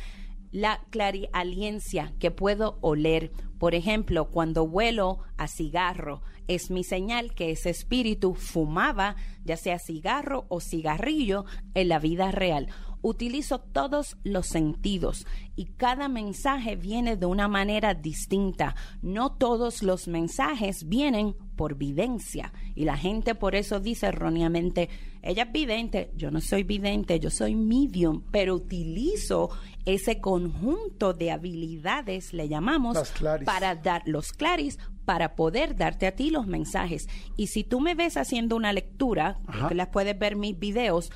la 0.52 0.84
clarialiencia 0.90 2.14
que 2.20 2.30
puedo 2.30 2.78
oler. 2.82 3.32
Por 3.58 3.74
ejemplo, 3.74 4.30
cuando 4.30 4.62
huelo 4.62 5.20
a 5.38 5.48
cigarro, 5.48 6.22
es 6.46 6.70
mi 6.70 6.84
señal 6.84 7.34
que 7.34 7.50
ese 7.50 7.70
espíritu 7.70 8.34
fumaba, 8.34 9.16
ya 9.44 9.56
sea 9.56 9.78
cigarro 9.78 10.46
o 10.48 10.60
cigarrillo, 10.60 11.46
en 11.74 11.88
la 11.88 11.98
vida 11.98 12.30
real. 12.30 12.68
Utilizo 13.00 13.58
todos 13.58 14.16
los 14.22 14.46
sentidos 14.46 15.26
y 15.56 15.66
cada 15.72 16.08
mensaje 16.08 16.76
viene 16.76 17.16
de 17.16 17.26
una 17.26 17.48
manera 17.48 17.94
distinta. 17.94 18.76
No 19.00 19.32
todos 19.32 19.82
los 19.82 20.06
mensajes 20.06 20.88
vienen 20.88 21.34
por 21.62 21.76
videncia 21.76 22.52
y 22.74 22.84
la 22.84 22.96
gente 22.96 23.36
por 23.36 23.54
eso 23.54 23.78
dice 23.78 24.06
erróneamente, 24.06 24.88
ella 25.22 25.44
es 25.44 25.52
vidente, 25.52 26.10
yo 26.16 26.32
no 26.32 26.40
soy 26.40 26.64
vidente, 26.64 27.20
yo 27.20 27.30
soy 27.30 27.54
medium, 27.54 28.24
pero 28.32 28.56
utilizo 28.56 29.48
ese 29.84 30.20
conjunto 30.20 31.12
de 31.12 31.30
habilidades, 31.30 32.32
le 32.32 32.48
llamamos, 32.48 32.98
para 33.44 33.76
dar 33.76 34.02
los 34.06 34.32
claris, 34.32 34.80
para 35.04 35.36
poder 35.36 35.76
darte 35.76 36.08
a 36.08 36.16
ti 36.16 36.30
los 36.30 36.48
mensajes. 36.48 37.06
Y 37.36 37.46
si 37.46 37.62
tú 37.62 37.78
me 37.78 37.94
ves 37.94 38.16
haciendo 38.16 38.56
una 38.56 38.72
lectura, 38.72 39.38
que 39.68 39.76
las 39.76 39.86
puedes 39.86 40.18
ver 40.18 40.34
mis 40.34 40.58
videos, 40.58 41.12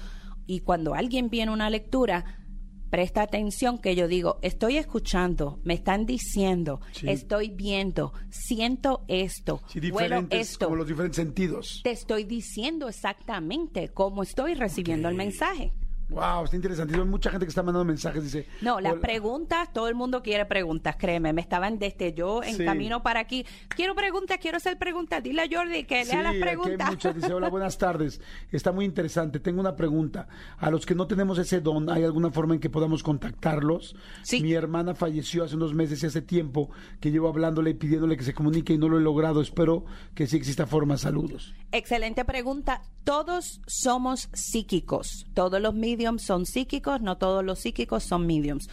y 0.46 0.60
cuando 0.60 0.94
alguien 0.94 1.28
viene 1.28 1.50
una 1.50 1.70
lectura, 1.70 2.45
presta 2.90 3.22
atención 3.22 3.78
que 3.78 3.94
yo 3.94 4.08
digo, 4.08 4.38
estoy 4.42 4.76
escuchando, 4.76 5.58
me 5.64 5.74
están 5.74 6.06
diciendo, 6.06 6.80
Sí. 6.92 7.08
estoy 7.08 7.50
viendo, 7.50 8.12
siento 8.30 9.04
esto, 9.08 9.62
Sí, 9.68 9.80
diferentes, 9.80 10.50
esto. 10.50 10.66
como 10.66 10.76
los 10.76 10.86
diferentes 10.88 11.16
sentidos. 11.16 11.80
Te 11.82 11.90
estoy 11.90 12.24
diciendo 12.24 12.88
exactamente 12.88 13.88
cómo 13.88 14.22
estoy 14.22 14.54
recibiendo 14.54 15.08
el 15.08 15.14
mensaje. 15.14 15.72
Wow, 16.08 16.44
está 16.44 16.54
interesantísimo. 16.56 17.02
Hay 17.04 17.10
mucha 17.10 17.30
gente 17.30 17.46
que 17.46 17.50
está 17.50 17.62
mandando 17.64 17.84
mensajes, 17.84 18.22
dice. 18.22 18.46
No, 18.60 18.80
las 18.80 18.92
hola. 18.92 19.00
preguntas, 19.00 19.72
todo 19.72 19.88
el 19.88 19.96
mundo 19.96 20.22
quiere 20.22 20.46
preguntas, 20.46 20.94
créeme. 20.96 21.32
Me 21.32 21.40
estaban 21.40 21.78
desde 21.80 22.14
yo 22.14 22.44
en 22.44 22.56
Sí. 22.56 22.64
camino 22.64 23.02
para 23.02 23.18
aquí. 23.20 23.44
Quiero 23.74 23.94
preguntas, 23.96 24.38
quiero 24.40 24.56
hacer 24.58 24.78
preguntas. 24.78 25.20
Dile 25.22 25.42
a 25.42 25.48
Jordi 25.50 25.82
que 25.84 26.04
Sí, 26.04 26.12
lea 26.12 26.22
las 26.22 26.34
hay 26.34 26.40
preguntas. 26.40 26.90
muchas. 26.90 27.14
Dice, 27.16 27.34
hola, 27.34 27.48
buenas 27.50 27.76
tardes. 27.76 28.20
Está 28.52 28.70
muy 28.70 28.84
interesante. 28.84 29.40
Tengo 29.40 29.60
una 29.60 29.74
pregunta. 29.74 30.28
A 30.58 30.70
los 30.70 30.86
que 30.86 30.94
no 30.94 31.08
tenemos 31.08 31.38
ese 31.38 31.60
don, 31.60 31.90
¿hay 31.90 32.04
alguna 32.04 32.30
forma 32.30 32.54
en 32.54 32.60
que 32.60 32.70
podamos 32.70 33.02
contactarlos? 33.02 33.96
Sí. 34.22 34.40
Mi 34.42 34.52
hermana 34.52 34.94
falleció 34.94 35.42
hace 35.42 35.56
unos 35.56 35.74
meses 35.74 36.02
y 36.02 36.06
hace 36.06 36.22
tiempo 36.22 36.70
que 37.00 37.10
llevo 37.10 37.28
hablándole 37.28 37.70
y 37.70 37.74
pidiéndole 37.74 38.16
que 38.16 38.22
se 38.24 38.32
comunique 38.32 38.72
y 38.74 38.78
no 38.78 38.88
lo 38.88 38.98
he 38.98 39.02
logrado. 39.02 39.40
Espero 39.40 39.84
que 40.14 40.28
sí 40.28 40.36
exista 40.36 40.66
forma. 40.68 40.96
Saludos. 40.98 41.52
Excelente 41.72 42.24
pregunta. 42.24 42.82
Todos 43.02 43.60
somos 43.66 44.28
psíquicos. 44.32 45.26
Todos 45.34 45.60
los 45.60 45.74
son 46.18 46.46
psíquicos, 46.46 47.00
no 47.00 47.18
todos 47.18 47.44
los 47.44 47.60
psíquicos 47.60 48.04
son 48.04 48.26
mediums. 48.26 48.68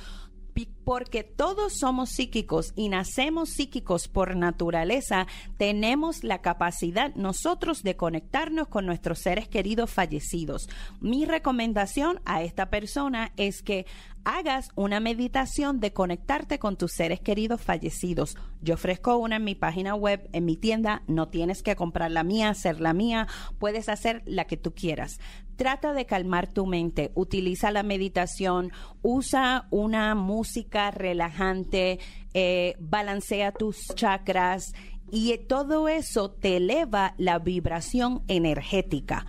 Porque 0.84 1.24
todos 1.24 1.74
somos 1.74 2.10
psíquicos 2.10 2.74
y 2.76 2.90
nacemos 2.90 3.50
psíquicos 3.50 4.08
por 4.08 4.36
naturaleza, 4.36 5.28
tenemos 5.58 6.24
la 6.24 6.42
capacidad 6.42 7.16
nosotros 7.16 7.84
de 7.84 7.96
conectarnos 7.96 8.68
con 8.68 8.86
nuestros 8.86 9.20
seres 9.20 9.48
queridos 9.48 9.90
fallecidos. 9.90 10.68
Mi 11.00 11.26
recomendación 11.26 12.20
a 12.26 12.44
esta 12.44 12.70
persona 12.70 13.32
es 13.38 13.64
que 13.64 13.86
hagas 14.26 14.70
una 14.76 15.00
meditación 15.00 15.80
de 15.80 15.94
conectarte 15.94 16.60
con 16.60 16.78
tus 16.78 16.92
seres 16.92 17.20
queridos 17.22 17.62
fallecidos. 17.62 18.36
Yo 18.62 18.76
ofrezco 18.76 19.18
una 19.18 19.38
en 19.38 19.44
mi 19.44 19.56
página 19.56 19.96
web, 19.96 20.30
en 20.34 20.46
mi 20.46 20.58
tienda, 20.58 21.04
no 21.08 21.30
tienes 21.30 21.64
que 21.64 21.76
comprar 21.76 22.12
la 22.12 22.24
mía, 22.24 22.50
hacer 22.50 22.80
la 22.80 22.94
mía, 22.94 23.28
puedes 23.60 23.90
hacer 23.90 24.22
la 24.26 24.46
que 24.46 24.58
tú 24.58 24.74
quieras. 24.74 25.20
Trata 25.64 25.94
de 25.94 26.06
calmar 26.06 26.48
tu 26.52 26.66
mente, 26.66 27.14
utiliza 27.16 27.72
la 27.72 27.84
meditación, 27.84 28.74
usa 29.02 29.66
una 29.72 30.14
música 30.14 30.92
relajante, 30.92 32.00
eh, 32.34 32.76
balancea 32.82 33.54
tus 33.54 33.78
chakras 33.96 34.74
y 35.10 35.38
todo 35.48 35.88
eso 35.88 36.32
te 36.32 36.58
eleva 36.58 37.16
la 37.18 37.40
vibración 37.40 38.24
energética. 38.28 39.26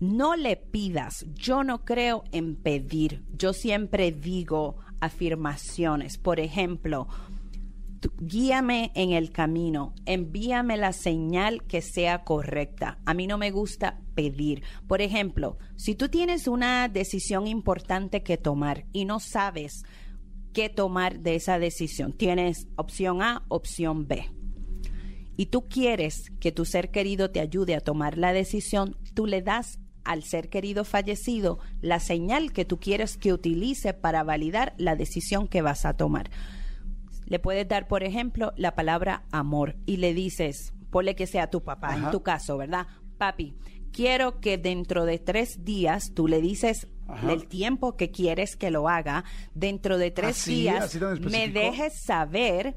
No 0.00 0.36
le 0.36 0.56
pidas, 0.56 1.24
yo 1.32 1.64
no 1.64 1.82
creo 1.82 2.24
en 2.30 2.54
pedir, 2.54 3.24
yo 3.34 3.54
siempre 3.54 4.12
digo 4.12 4.76
afirmaciones. 5.00 6.18
Por 6.18 6.40
ejemplo, 6.40 7.08
guíame 8.18 8.92
en 8.94 9.12
el 9.12 9.32
camino, 9.32 9.94
envíame 10.06 10.76
la 10.76 10.92
señal 10.92 11.64
que 11.64 11.82
sea 11.82 12.24
correcta. 12.24 12.98
A 13.04 13.14
mí 13.14 13.26
no 13.26 13.38
me 13.38 13.50
gusta 13.50 14.00
pedir. 14.14 14.62
Por 14.86 15.02
ejemplo, 15.02 15.58
si 15.76 15.94
tú 15.94 16.08
tienes 16.08 16.48
una 16.48 16.88
decisión 16.88 17.46
importante 17.46 18.22
que 18.22 18.36
tomar 18.36 18.84
y 18.92 19.04
no 19.04 19.20
sabes 19.20 19.84
qué 20.52 20.68
tomar 20.68 21.20
de 21.20 21.34
esa 21.34 21.58
decisión, 21.58 22.12
tienes 22.12 22.68
opción 22.76 23.22
A, 23.22 23.44
opción 23.48 24.06
B 24.06 24.30
y 25.38 25.46
tú 25.46 25.68
quieres 25.68 26.32
que 26.40 26.50
tu 26.50 26.64
ser 26.64 26.90
querido 26.90 27.30
te 27.30 27.38
ayude 27.38 27.76
a 27.76 27.80
tomar 27.80 28.18
la 28.18 28.32
decisión, 28.32 28.96
tú 29.14 29.24
le 29.24 29.40
das 29.40 29.78
al 30.02 30.24
ser 30.24 30.48
querido 30.50 30.84
fallecido 30.84 31.60
la 31.80 32.00
señal 32.00 32.52
que 32.52 32.64
tú 32.64 32.80
quieres 32.80 33.16
que 33.16 33.32
utilice 33.32 33.94
para 33.94 34.24
validar 34.24 34.74
la 34.78 34.96
decisión 34.96 35.46
que 35.46 35.62
vas 35.62 35.84
a 35.84 35.96
tomar. 35.96 36.28
Le 37.28 37.38
puedes 37.38 37.68
dar, 37.68 37.86
por 37.88 38.02
ejemplo, 38.02 38.52
la 38.56 38.74
palabra 38.74 39.24
amor 39.30 39.76
y 39.86 39.98
le 39.98 40.14
dices, 40.14 40.72
ponle 40.90 41.14
que 41.14 41.26
sea 41.26 41.50
tu 41.50 41.62
papá, 41.62 41.94
en 41.94 42.10
tu 42.10 42.22
caso, 42.22 42.56
¿verdad? 42.56 42.86
Papi, 43.18 43.54
quiero 43.92 44.40
que 44.40 44.56
dentro 44.58 45.04
de 45.04 45.18
tres 45.18 45.64
días 45.64 46.12
tú 46.14 46.26
le 46.26 46.40
dices 46.40 46.88
el 47.28 47.46
tiempo 47.46 47.96
que 47.96 48.10
quieres 48.10 48.56
que 48.56 48.70
lo 48.70 48.88
haga, 48.88 49.24
dentro 49.54 49.98
de 49.98 50.10
tres 50.10 50.40
Así, 50.40 50.54
días 50.54 50.94
así 50.94 51.20
me 51.20 51.48
dejes 51.48 52.02
saber 52.02 52.76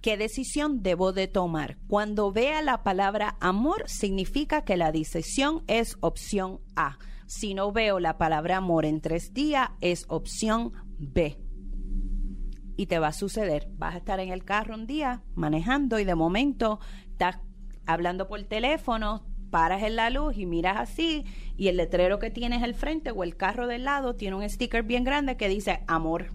qué 0.00 0.16
decisión 0.16 0.82
debo 0.82 1.12
de 1.12 1.26
tomar. 1.26 1.78
Cuando 1.88 2.32
vea 2.32 2.62
la 2.62 2.82
palabra 2.82 3.36
amor, 3.40 3.84
significa 3.88 4.64
que 4.64 4.76
la 4.76 4.92
decisión 4.92 5.64
es 5.66 5.96
opción 6.00 6.60
A. 6.76 6.98
Si 7.26 7.54
no 7.54 7.72
veo 7.72 7.98
la 7.98 8.18
palabra 8.18 8.58
amor 8.58 8.84
en 8.84 9.00
tres 9.00 9.32
días, 9.32 9.70
es 9.80 10.04
opción 10.08 10.72
B. 10.98 11.45
Y 12.76 12.86
te 12.86 12.98
va 12.98 13.08
a 13.08 13.12
suceder. 13.12 13.68
Vas 13.78 13.94
a 13.94 13.98
estar 13.98 14.20
en 14.20 14.30
el 14.30 14.44
carro 14.44 14.74
un 14.74 14.86
día 14.86 15.22
manejando 15.34 15.98
y 15.98 16.04
de 16.04 16.14
momento 16.14 16.78
estás 17.10 17.38
hablando 17.86 18.28
por 18.28 18.42
teléfono, 18.44 19.24
paras 19.50 19.82
en 19.82 19.96
la 19.96 20.10
luz 20.10 20.36
y 20.36 20.46
miras 20.46 20.76
así 20.76 21.24
y 21.56 21.68
el 21.68 21.76
letrero 21.78 22.18
que 22.18 22.30
tienes 22.30 22.62
al 22.62 22.74
frente 22.74 23.10
o 23.10 23.24
el 23.24 23.36
carro 23.36 23.66
del 23.66 23.84
lado 23.84 24.16
tiene 24.16 24.36
un 24.36 24.48
sticker 24.48 24.82
bien 24.82 25.04
grande 25.04 25.36
que 25.36 25.48
dice 25.48 25.82
amor. 25.86 26.32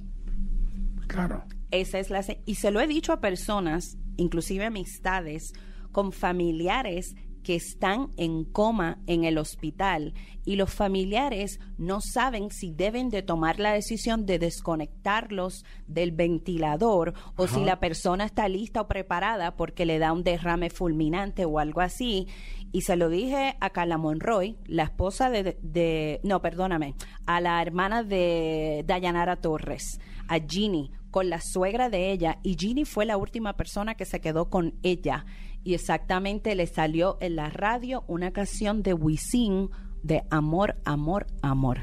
Claro. 1.08 1.44
Esa 1.72 2.00
es 2.00 2.10
la 2.10 2.24
y 2.46 2.56
se 2.56 2.72
lo 2.72 2.82
he 2.82 2.88
dicho 2.88 3.14
a 3.14 3.22
personas, 3.22 3.98
inclusive 4.18 4.66
amistades, 4.66 5.54
con 5.92 6.12
familiares 6.12 7.16
que 7.44 7.56
están 7.56 8.10
en 8.18 8.44
coma 8.46 9.00
en 9.08 9.24
el 9.24 9.38
hospital 9.38 10.14
y 10.46 10.56
los 10.56 10.74
familiares 10.74 11.60
no 11.78 12.00
saben 12.02 12.50
si 12.52 12.72
deben 12.72 13.10
de 13.10 13.22
tomar 13.22 13.60
la 13.60 13.74
decisión 13.74 14.26
de 14.26 14.40
desconectarlos 14.40 15.66
del 15.88 16.12
ventilador 16.12 17.14
o 17.36 17.48
si 17.48 17.64
la 17.64 17.80
persona 17.80 18.26
está 18.26 18.48
lista 18.48 18.82
o 18.82 18.88
preparada 18.88 19.56
porque 19.56 19.86
le 19.86 20.00
da 20.00 20.14
un 20.14 20.24
derrame 20.24 20.70
fulminante 20.70 21.46
o 21.46 21.60
algo 21.60 21.82
así. 21.82 22.28
Y 22.72 22.82
se 22.82 22.96
lo 22.96 23.10
dije 23.10 23.56
a 23.60 23.70
Carla 23.72 23.98
Monroy, 23.98 24.58
la 24.66 24.84
esposa 24.84 25.30
de, 25.30 25.58
de- 25.62 26.22
no, 26.24 26.42
perdóname, 26.42 26.96
a 27.26 27.42
la 27.42 27.62
hermana 27.62 28.04
de 28.04 28.84
Dayanara 28.88 29.36
Torres, 29.36 30.00
a 30.28 30.40
Ginny, 30.40 30.92
con 31.12 31.30
la 31.30 31.42
suegra 31.42 31.90
de 31.90 32.12
ella, 32.12 32.40
y 32.42 32.56
Ginny 32.58 32.86
fue 32.86 33.06
la 33.06 33.18
última 33.18 33.58
persona 33.58 33.96
que 33.96 34.06
se 34.06 34.22
quedó 34.22 34.50
con 34.50 34.76
ella. 34.84 35.26
Y 35.64 35.74
exactamente 35.74 36.56
le 36.56 36.68
salió 36.68 37.18
en 37.22 37.36
la 37.36 37.50
radio 37.50 38.04
una 38.08 38.32
canción 38.32 38.82
de 38.82 38.94
Wisin 38.94 39.70
de 40.04 40.24
Amor, 40.30 40.78
Amor, 40.86 41.28
Amor. 41.42 41.80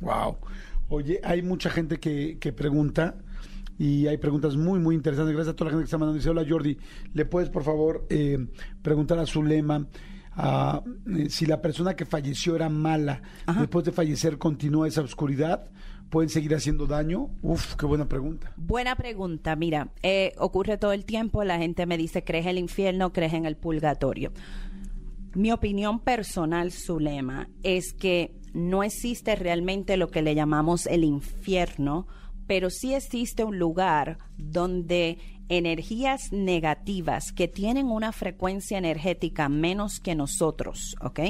Wow. 0.00 0.38
Oye, 0.88 1.20
hay 1.22 1.42
mucha 1.42 1.68
gente 1.68 1.98
que, 1.98 2.38
que 2.38 2.52
pregunta 2.52 3.16
y 3.78 4.08
hay 4.08 4.16
preguntas 4.16 4.56
muy, 4.56 4.80
muy 4.80 4.94
interesantes. 4.94 5.34
Gracias 5.34 5.52
a 5.52 5.56
toda 5.56 5.66
la 5.66 5.72
gente 5.72 5.82
que 5.82 5.86
está 5.86 5.98
mandando. 5.98 6.18
Dice, 6.18 6.30
hola 6.30 6.44
Jordi, 6.46 6.76
¿le 7.14 7.24
puedes 7.24 7.48
por 7.48 7.62
favor 7.62 8.06
eh, 8.10 8.48
preguntar 8.82 9.18
a 9.18 9.26
Zulema 9.26 9.86
eh, 10.36 11.30
si 11.30 11.46
la 11.46 11.62
persona 11.62 11.94
que 11.94 12.04
falleció 12.04 12.56
era 12.56 12.68
mala? 12.68 13.22
Después 13.58 13.84
de 13.84 13.92
fallecer, 13.92 14.36
¿continúa 14.36 14.88
esa 14.88 15.02
oscuridad? 15.02 15.70
¿Pueden 16.10 16.30
seguir 16.30 16.54
haciendo 16.54 16.86
daño? 16.86 17.28
Uf, 17.42 17.74
qué 17.74 17.84
buena 17.84 18.08
pregunta. 18.08 18.52
Buena 18.56 18.96
pregunta. 18.96 19.56
Mira, 19.56 19.88
eh, 20.02 20.32
ocurre 20.38 20.78
todo 20.78 20.92
el 20.92 21.04
tiempo. 21.04 21.44
La 21.44 21.58
gente 21.58 21.84
me 21.84 21.98
dice, 21.98 22.24
¿crees 22.24 22.46
en 22.46 22.50
el 22.50 22.58
infierno? 22.58 23.12
¿Crees 23.12 23.34
en 23.34 23.44
el 23.44 23.56
purgatorio? 23.56 24.32
Mi 25.34 25.52
opinión 25.52 26.00
personal, 26.00 26.72
Zulema, 26.72 27.48
es 27.62 27.92
que 27.92 28.32
no 28.54 28.82
existe 28.82 29.36
realmente 29.36 29.96
lo 29.98 30.08
que 30.08 30.22
le 30.22 30.34
llamamos 30.34 30.86
el 30.86 31.04
infierno, 31.04 32.06
pero 32.46 32.70
sí 32.70 32.94
existe 32.94 33.44
un 33.44 33.58
lugar 33.58 34.18
donde 34.38 35.18
energías 35.48 36.32
negativas 36.32 37.32
que 37.32 37.48
tienen 37.48 37.86
una 37.86 38.12
frecuencia 38.12 38.78
energética 38.78 39.48
menos 39.48 40.00
que 40.00 40.14
nosotros, 40.14 40.96
¿ok? 41.00 41.20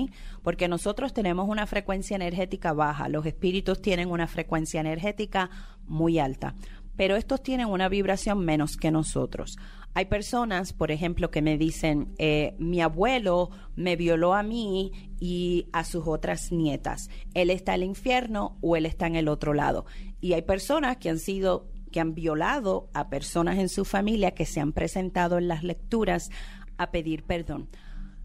Porque 0.43 0.69
nosotros 0.69 1.13
tenemos 1.13 1.49
una 1.49 1.67
frecuencia 1.67 2.17
energética 2.17 2.73
baja, 2.73 3.09
los 3.09 3.27
espíritus 3.27 3.81
tienen 3.81 4.11
una 4.11 4.27
frecuencia 4.27 4.81
energética 4.81 5.51
muy 5.87 6.19
alta, 6.19 6.55
pero 6.97 7.17
estos 7.17 7.43
tienen 7.43 7.69
una 7.69 7.89
vibración 7.89 8.45
menos 8.45 8.77
que 8.77 8.91
nosotros. 8.91 9.57
Hay 9.95 10.05
personas, 10.05 10.73
por 10.73 10.91
ejemplo, 10.91 11.31
que 11.31 11.43
me 11.43 11.57
dicen, 11.57 12.15
eh, 12.19 12.55
mi 12.59 12.81
abuelo 12.81 13.51
me 13.75 13.97
violó 13.97 14.35
a 14.35 14.43
mí 14.43 14.93
y 15.19 15.67
a 15.73 15.85
sus 15.85 16.07
otras 16.07 16.53
nietas. 16.53 17.09
Él 17.35 17.51
está 17.51 17.75
en 17.75 17.83
el 17.83 17.89
infierno 17.89 18.59
o 18.61 18.77
él 18.77 18.87
está 18.87 19.07
en 19.07 19.17
el 19.17 19.29
otro 19.29 19.55
lado. 19.55 19.87
Y 20.21 20.35
hay 20.35 20.43
personas 20.43 20.99
que 20.99 21.09
han 21.09 21.19
sido 21.19 21.69
que 21.89 22.01
han 22.01 22.15
violado 22.15 22.89
a 22.95 23.09
personas 23.09 23.59
en 23.59 23.69
su 23.69 23.85
familia 23.85 24.33
que 24.33 24.47
se 24.47 24.61
han 24.61 24.73
presentado 24.73 25.39
en 25.39 25.49
las 25.49 25.65
lecturas 25.65 26.31
a 26.77 26.91
pedir 26.91 27.25
perdón. 27.25 27.69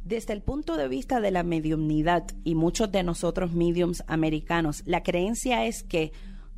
Desde 0.03 0.33
el 0.33 0.41
punto 0.41 0.75
de 0.75 0.87
vista 0.87 1.21
de 1.21 1.31
la 1.31 1.43
mediumnidad 1.43 2.25
y 2.43 2.55
muchos 2.55 2.91
de 2.91 3.03
nosotros 3.03 3.53
mediums 3.53 4.03
americanos, 4.07 4.83
la 4.85 5.01
creencia 5.01 5.65
es 5.65 5.83
que 5.83 6.11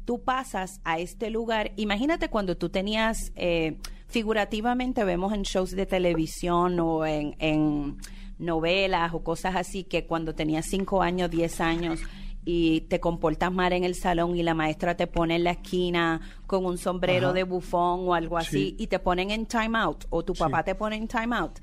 tú 0.03 0.23
pasas 0.23 0.81
a 0.83 0.99
este 0.99 1.29
lugar. 1.29 1.71
Imagínate 1.75 2.29
cuando 2.29 2.57
tú 2.57 2.69
tenías, 2.69 3.31
eh, 3.35 3.77
figurativamente 4.07 5.03
vemos 5.03 5.33
en 5.33 5.43
shows 5.43 5.71
de 5.71 5.85
televisión 5.85 6.79
o 6.79 7.05
en, 7.05 7.35
en 7.39 7.97
novelas 8.39 9.13
o 9.13 9.23
cosas 9.23 9.55
así, 9.55 9.83
que 9.83 10.05
cuando 10.05 10.33
tenías 10.33 10.65
5 10.65 11.01
años, 11.01 11.29
10 11.29 11.61
años 11.61 11.99
y 12.45 12.81
te 12.81 12.99
comportas 12.99 13.51
mal 13.51 13.73
en 13.73 13.83
el 13.83 13.95
salón 13.95 14.35
y 14.37 14.43
la 14.43 14.53
maestra 14.53 14.95
te 14.95 15.07
pone 15.07 15.35
en 15.35 15.43
la 15.43 15.51
esquina 15.51 16.21
con 16.45 16.63
un 16.65 16.77
sombrero 16.77 17.27
Ajá. 17.27 17.33
de 17.33 17.43
bufón 17.43 18.01
o 18.07 18.13
algo 18.13 18.37
así 18.37 18.49
Sí. 18.69 18.75
y 18.79 18.87
te 18.87 18.99
ponen 18.99 19.31
en 19.31 19.47
time 19.47 19.77
out 19.77 20.05
o 20.11 20.23
tu 20.23 20.33
papá 20.33 20.63
te 20.63 20.75
pone 20.75 20.95
en 20.95 21.07
time 21.07 21.35
out. 21.35 21.59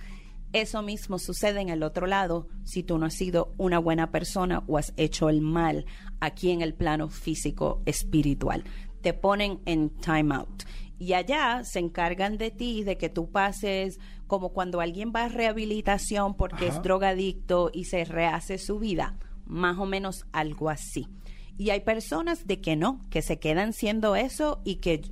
Eso 0.52 0.82
mismo 0.82 1.18
sucede 1.18 1.60
en 1.60 1.70
el 1.70 1.82
otro 1.82 2.06
lado 2.06 2.48
si 2.64 2.82
tú 2.82 2.98
no 2.98 3.06
has 3.06 3.14
sido 3.14 3.54
una 3.56 3.78
buena 3.78 4.10
persona 4.10 4.62
o 4.66 4.76
has 4.76 4.92
hecho 4.98 5.30
el 5.30 5.40
mal 5.40 5.86
aquí 6.20 6.50
en 6.50 6.60
el 6.60 6.74
plano 6.74 7.09
físico 7.09 7.80
espiritual. 7.86 8.64
Te 9.00 9.14
ponen 9.14 9.60
en 9.64 9.88
time 9.88 10.34
out. 10.34 10.64
Y 10.98 11.14
allá 11.14 11.64
se 11.64 11.78
encargan 11.78 12.36
de 12.38 12.50
ti, 12.50 12.84
de 12.84 12.96
que 12.98 13.09
tú 13.09 13.30
pases 13.30 13.98
como 14.26 14.50
cuando 14.50 14.80
alguien 14.80 15.10
va 15.14 15.24
a 15.24 15.28
rehabilitación 15.28 16.34
porque 16.36 16.66
Ajá. 16.68 16.76
es 16.76 16.82
drogadicto 16.82 17.70
y 17.72 17.84
se 17.84 18.04
rehace 18.04 18.59
su 18.59 18.78
vida. 18.78 19.16
Más 19.47 19.78
o 19.78 19.86
menos 19.86 20.27
algo 20.32 20.70
así. 20.70 21.09
Y 21.59 21.70
hay 21.70 21.81
personas 21.81 22.47
de 22.47 22.60
que 22.60 22.77
no, 22.77 23.05
que 23.10 23.23
se 23.23 23.39
quedan 23.39 23.73
siendo 23.73 24.16
eso 24.16 24.60
y 24.64 24.77
que 24.77 25.02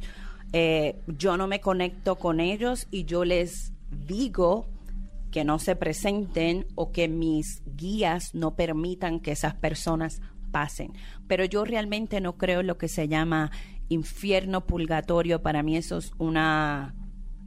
eh, 0.53 1.01
yo 1.07 1.37
no 1.37 1.47
me 1.47 1.61
conecto 1.61 2.17
con 2.17 2.41
ellos 2.41 2.89
y 2.91 3.05
yo 3.05 3.25
les 3.25 3.73
digo 3.91 4.67
que 5.31 5.45
no 5.45 5.59
se 5.59 5.77
presenten 5.77 6.67
o 6.75 6.91
que 6.93 7.09
mis 7.09 7.63
guías 7.77 8.35
no 8.35 8.57
permitan 8.57 9.21
que 9.21 9.33
esas 9.33 9.55
personas 9.55 10.21
pasen. 10.51 10.93
Pero 11.29 11.45
yo 11.45 11.65
realmente 11.65 12.21
no 12.21 12.37
creo 12.37 12.61
en 12.61 12.67
lo 12.67 12.79
que 12.79 12.89
se 12.89 13.07
llama 13.07 13.53
infierno 13.89 14.67
purgatorio. 14.67 15.43
Para 15.43 15.63
mí 15.63 15.77
eso 15.77 15.99
es 15.99 16.13
una 16.19 16.95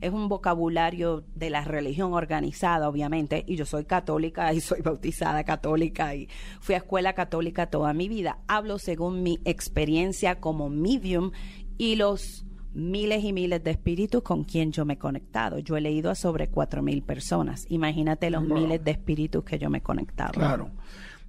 es 0.02 0.12
un 0.12 0.28
vocabulario 0.30 1.24
de 1.36 1.50
la 1.50 1.64
religión 1.64 2.14
organizada, 2.14 2.90
obviamente, 2.90 3.44
y 3.48 3.56
yo 3.56 3.66
soy 3.66 3.86
católica 3.86 4.54
y 4.54 4.60
soy 4.62 4.82
bautizada 4.82 5.44
católica 5.44 6.14
y 6.16 6.28
fui 6.60 6.76
a 6.76 6.80
escuela 6.80 7.14
católica 7.14 7.68
toda 7.70 7.94
mi 7.94 8.10
vida. 8.10 8.40
Hablo 8.48 8.80
según 8.80 9.24
mi 9.24 9.40
experiencia 9.46 10.40
como 10.40 10.70
medium 10.70 11.32
y 11.78 11.96
los 11.96 12.46
miles 12.74 13.24
y 13.24 13.34
miles 13.34 13.64
de 13.64 13.72
espíritus 13.72 14.24
con 14.24 14.44
quien 14.44 14.72
yo 14.72 14.84
me 14.84 14.96
he 14.96 14.98
conectado. 14.98 15.60
Yo 15.60 15.78
he 15.78 15.82
leído 15.82 16.10
a 16.10 16.16
sobre 16.16 16.48
cuatro 16.50 16.82
mil 16.82 17.04
personas. 17.04 17.66
Imagínate 17.70 18.30
los 18.30 18.48
Wow. 18.48 18.58
miles 18.58 18.84
de 18.84 18.92
espíritus 18.92 19.44
que 19.44 19.60
yo 19.60 19.70
me 19.70 19.78
he 19.78 19.82
conectado. 19.82 20.34
Claro. 20.34 20.70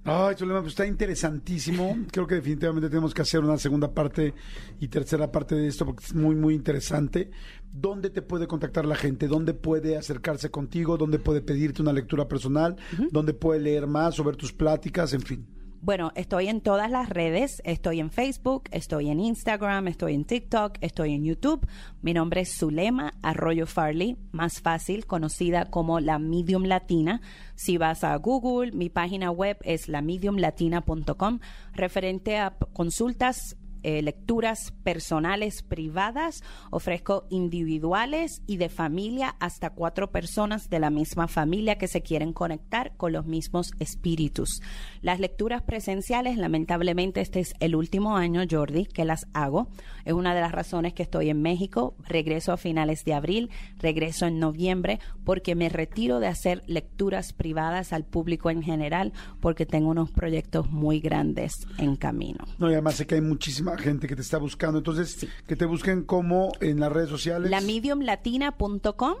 Ay, 0.07 0.35
Zulema, 0.37 0.61
pues 0.61 0.73
está 0.73 0.85
interesantísimo. 0.85 1.97
Creo 2.11 2.27
que 2.27 2.35
definitivamente 2.35 2.89
tenemos 2.89 3.11
que 3.11 3.23
hacer 3.23 3.39
una 3.39 3.57
segunda 3.57 3.91
parte 3.91 4.35
y 4.79 4.87
tercera 4.87 5.31
parte 5.31 5.55
de 5.55 5.67
esto 5.67 5.83
porque 5.83 6.05
es 6.05 6.13
muy, 6.13 6.35
muy 6.35 6.53
interesante. 6.53 7.31
¿Dónde 7.71 8.11
te 8.11 8.21
puede 8.21 8.45
contactar 8.47 8.85
la 8.85 8.95
gente? 8.95 9.27
¿Dónde 9.27 9.55
puede 9.55 9.97
acercarse 9.97 10.51
contigo? 10.51 10.97
¿Dónde 10.97 11.17
puede 11.17 11.41
pedirte 11.41 11.81
una 11.81 11.91
lectura 11.91 12.27
personal? 12.27 12.75
¿Dónde 13.11 13.33
puede 13.33 13.59
leer 13.59 13.87
más 13.87 14.19
o 14.19 14.23
ver 14.23 14.35
tus 14.35 14.53
pláticas? 14.53 15.11
En 15.13 15.21
fin. 15.21 15.54
Bueno, 15.85 16.11
estoy 16.15 16.47
en 16.47 16.61
todas 16.61 16.89
las 16.89 17.09
redes, 17.09 17.61
estoy 17.63 17.99
en 17.99 18.09
Facebook, 18.09 18.63
estoy 18.71 19.11
en 19.11 19.19
Instagram, 19.19 19.87
estoy 19.87 20.15
en 20.15 20.25
TikTok, 20.25 20.79
estoy 20.81 21.13
en 21.13 21.23
YouTube. 21.23 21.67
Mi 22.01 22.11
nombre 22.11 22.41
es 22.41 22.57
Zulema 22.57 23.13
Arroyo 23.21 23.67
Farley, 23.67 24.17
más 24.31 24.61
fácil, 24.61 25.05
conocida 25.05 25.69
como 25.69 25.99
la 25.99 26.17
Medium 26.17 26.63
Latina. 26.63 27.21
Si 27.53 27.77
vas 27.77 28.03
a 28.03 28.15
Google, 28.15 28.71
mi 28.71 28.89
página 28.89 29.29
web 29.29 29.59
es 29.61 29.87
lamediumlatina.com. 29.87 31.39
Referente 31.73 32.39
a 32.39 32.57
consultas 32.73 33.55
eh, 33.87 34.01
lecturas 34.01 34.73
personales 34.83 35.61
privadas, 35.61 36.43
ofrezco 36.71 37.27
individuales 37.29 38.41
y 38.47 38.57
de 38.57 38.67
familia 38.67 39.35
hasta 39.39 39.69
cuatro 39.69 40.11
personas 40.11 40.71
de 40.71 40.79
la 40.79 40.89
misma 40.89 41.27
familia 41.27 41.77
que 41.77 41.87
se 41.87 42.01
quieren 42.01 42.33
conectar 42.33 42.93
con 42.97 43.13
los 43.13 43.27
mismos 43.27 43.73
espíritus. 43.77 44.63
Las 45.03 45.19
lecturas 45.19 45.61
presenciales, 45.61 46.35
lamentablemente 46.39 47.21
este 47.21 47.41
es 47.41 47.53
el 47.59 47.75
último 47.75 48.17
año, 48.17 48.41
Jordi, 48.49 48.87
que 48.87 49.05
las 49.05 49.27
hago. 49.33 49.67
Es 50.03 50.13
una 50.13 50.33
de 50.33 50.41
las 50.41 50.51
razones 50.51 50.95
que 50.95 51.03
estoy 51.03 51.29
en 51.29 51.43
México. 51.43 51.95
Regreso 52.07 52.53
a 52.53 52.57
finales 52.57 53.05
de 53.05 53.13
abril, 53.13 53.51
regreso 53.77 54.25
en 54.25 54.39
noviembre, 54.39 54.99
porque 55.23 55.53
me 55.53 55.69
retiro 55.69 56.19
de 56.19 56.25
hacer 56.25 56.63
lecturas 56.65 57.33
privadas 57.33 57.93
al 57.93 58.03
público 58.03 58.49
en 58.49 58.63
general, 58.63 59.13
porque 59.41 59.67
tengo 59.67 59.91
unos 59.91 60.09
proyectos 60.09 60.71
muy 60.71 61.01
grandes 61.01 61.67
en 61.77 61.95
camino. 61.97 62.45
No, 62.57 62.67
y 62.67 62.73
además 62.73 62.95
sé 62.95 63.05
que 63.05 63.13
hay 63.13 63.21
muchísima 63.21 63.74
gente 63.77 64.07
que 64.07 64.15
te 64.15 64.21
está 64.21 64.37
buscando. 64.37 64.77
Entonces, 64.79 65.27
que 65.47 65.55
te 65.55 65.65
busquen 65.65 66.03
como 66.03 66.51
en 66.61 66.79
las 66.79 66.91
redes 66.91 67.09
sociales. 67.09 67.49
La 67.49 67.61
mediumlatina.com, 67.61 69.15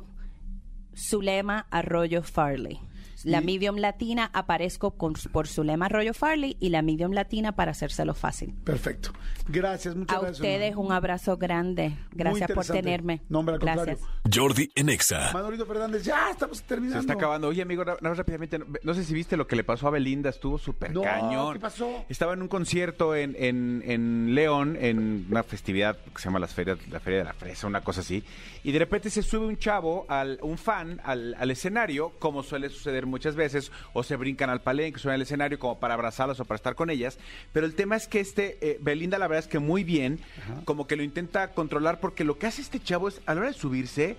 Zulema 0.95 1.67
Arroyo 1.69 2.23
Farley. 2.23 2.79
La 3.25 3.41
Medium 3.41 3.75
Latina 3.77 4.29
aparezco 4.33 4.91
con- 4.91 5.13
por 5.31 5.47
Zulema 5.47 5.87
Arroyo 5.87 6.13
Farley 6.13 6.55
y 6.59 6.69
la 6.69 6.81
Medium 6.81 7.11
Latina 7.11 7.53
para 7.55 7.71
hacérselo 7.71 8.13
fácil. 8.13 8.53
Perfecto. 8.63 9.11
Gracias, 9.47 9.95
muchas 9.95 10.15
A 10.15 10.19
gracias. 10.21 10.39
ustedes 10.39 10.69
hermano. 10.71 10.87
un 10.87 10.91
abrazo 10.93 11.37
grande. 11.37 11.95
Gracias 12.11 12.51
por 12.51 12.65
tenerme. 12.65 13.21
No, 13.29 13.39
hombre, 13.39 13.55
al 13.55 13.59
Gracias. 13.61 13.97
contrario. 13.99 14.15
Jordi 14.33 14.71
en 14.75 14.89
Exa. 14.89 15.31
Manolito 15.33 15.65
Fernández, 15.65 16.03
ya 16.03 16.29
estamos 16.31 16.61
terminando. 16.63 17.01
Se 17.01 17.01
está 17.01 17.13
acabando. 17.13 17.47
Oye, 17.47 17.61
amigo, 17.61 17.83
nada 17.83 17.97
más 18.01 18.17
rápidamente, 18.17 18.57
no, 18.59 18.65
no 18.83 18.93
sé 18.93 19.03
si 19.03 19.13
viste 19.13 19.37
lo 19.37 19.45
que 19.47 19.55
le 19.55 19.63
pasó 19.63 19.87
a 19.87 19.91
Belinda, 19.91 20.29
estuvo 20.29 20.57
súper 20.57 20.91
No, 20.93 21.01
cañón. 21.01 21.53
¿qué 21.53 21.59
pasó? 21.59 22.05
Estaba 22.09 22.33
en 22.33 22.41
un 22.41 22.47
concierto 22.47 23.15
en, 23.15 23.35
en, 23.37 23.83
en 23.85 24.33
León, 24.35 24.77
en 24.79 25.27
una 25.29 25.43
festividad 25.43 25.97
que 25.97 26.19
se 26.21 26.25
llama 26.25 26.39
las 26.39 26.53
ferias, 26.53 26.77
la 26.89 26.99
Feria 26.99 27.19
de 27.19 27.25
la 27.25 27.33
Fresa, 27.33 27.67
una 27.67 27.81
cosa 27.81 28.01
así, 28.01 28.23
y 28.63 28.71
de 28.71 28.79
repente 28.79 29.09
se 29.09 29.21
sube 29.21 29.45
un 29.45 29.57
chavo, 29.57 30.05
al, 30.09 30.39
un 30.41 30.57
fan, 30.57 30.99
al, 31.03 31.35
al 31.35 31.51
escenario, 31.51 32.13
como 32.19 32.43
suele 32.43 32.69
suceder 32.69 33.05
muchas 33.15 33.35
veces, 33.35 33.71
o 33.93 34.03
se 34.03 34.15
brincan 34.17 34.49
al 34.49 34.61
palenque, 34.61 34.99
suben 34.99 35.15
al 35.15 35.21
escenario 35.21 35.57
como 35.57 35.79
para 35.79 35.93
abrazarlas 35.93 36.39
o 36.41 36.45
para 36.45 36.57
estar 36.57 36.75
con 36.75 36.89
ellas, 36.89 37.17
pero 37.53 37.65
el 37.65 37.73
tema 37.73 37.95
es 37.95 38.07
que 38.07 38.19
este, 38.19 38.57
eh, 38.61 38.77
Belinda 38.81 39.17
la 39.17 39.27
verdad 39.27 39.45
es 39.45 39.49
que 39.49 39.59
muy 39.59 39.83
bien, 39.85 40.19
como 40.65 40.85
que 40.87 40.95
lo 40.97 41.03
intenta 41.03 41.51
controlar, 41.53 41.99
porque 42.01 42.23
lo 42.25 42.37
que 42.37 42.47
hace 42.47 42.61
este 42.61 42.79
chavo 42.81 43.07
es, 43.07 43.21
a 43.25 43.33
la 43.33 43.41
hora 43.41 43.49
de 43.51 43.57
subirse, 43.57 44.17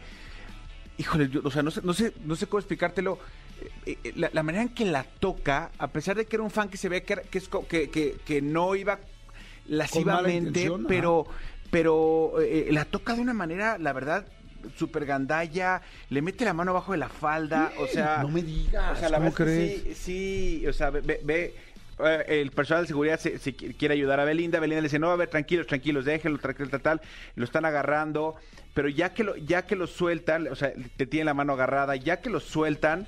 Híjole, 0.98 1.28
yo, 1.28 1.42
o 1.44 1.50
sea, 1.50 1.62
no 1.62 1.70
sé, 1.70 1.82
no 1.84 1.92
sé, 1.92 2.14
no 2.24 2.36
sé 2.36 2.46
cómo 2.46 2.58
explicártelo. 2.58 3.18
Eh, 3.84 3.98
eh, 4.02 4.12
La, 4.16 4.30
la 4.32 4.42
manera 4.42 4.62
en 4.62 4.70
que 4.70 4.86
la 4.86 5.04
toca, 5.04 5.70
a 5.76 5.88
pesar 5.88 6.16
de 6.16 6.24
que 6.24 6.36
era 6.36 6.42
un 6.42 6.50
fan 6.50 6.70
que 6.70 6.78
se 6.78 6.88
ve 6.88 7.02
que, 7.02 7.16
que, 7.30 7.42
que, 7.68 7.90
que- 7.90 8.16
que 8.24 8.40
no 8.40 8.74
iba 8.74 8.98
lascivamente, 9.68 10.60
pero, 10.88 11.26
pero 11.70 12.40
eh, 12.40 12.68
la 12.70 12.86
toca 12.86 13.14
de 13.14 13.20
una 13.20 13.34
manera, 13.34 13.76
la 13.78 13.92
verdad, 13.92 14.26
súper 14.74 15.06
gandalla, 15.06 15.82
le 16.10 16.22
mete 16.22 16.44
la 16.44 16.52
mano 16.52 16.70
abajo 16.72 16.92
de 16.92 16.98
la 16.98 17.08
falda, 17.08 17.72
o 17.78 17.86
sea... 17.86 18.22
No 18.22 18.28
me 18.28 18.42
digas, 18.42 18.96
O 18.96 19.00
sea, 19.00 19.08
la 19.08 19.18
¿cómo 19.18 19.34
que 19.34 19.44
crees? 19.44 19.82
sí, 19.82 19.94
sí, 19.94 20.66
o 20.66 20.72
sea, 20.72 20.90
ve, 20.90 21.00
ve- 21.02 21.20
ve, 21.24 21.54
eh, 21.98 22.24
el 22.28 22.50
personal 22.50 22.84
de 22.84 22.88
seguridad 22.88 23.18
se, 23.18 23.38
se 23.38 23.56
qui- 23.56 23.74
quiere 23.76 23.94
ayudar 23.94 24.20
a 24.20 24.24
Belinda, 24.24 24.60
Belinda 24.60 24.80
le 24.82 24.86
dice, 24.88 24.98
no, 24.98 25.10
a 25.10 25.16
ver, 25.16 25.28
tranquilos, 25.28 25.66
tranquilos, 25.66 26.04
déjenlo, 26.04 26.38
tranquilo, 26.38 26.68
tal, 26.70 26.82
tal, 26.82 27.00
lo 27.36 27.44
están 27.44 27.64
agarrando, 27.64 28.36
pero 28.74 28.88
ya 28.88 29.14
que 29.14 29.24
lo, 29.24 29.36
ya 29.36 29.66
que 29.66 29.76
lo 29.76 29.86
sueltan, 29.86 30.48
o 30.48 30.54
sea, 30.54 30.72
te 30.96 31.06
tienen 31.06 31.26
la 31.26 31.34
mano 31.34 31.54
agarrada, 31.54 31.96
ya 31.96 32.20
que 32.20 32.28
lo 32.30 32.40
sueltan, 32.40 33.06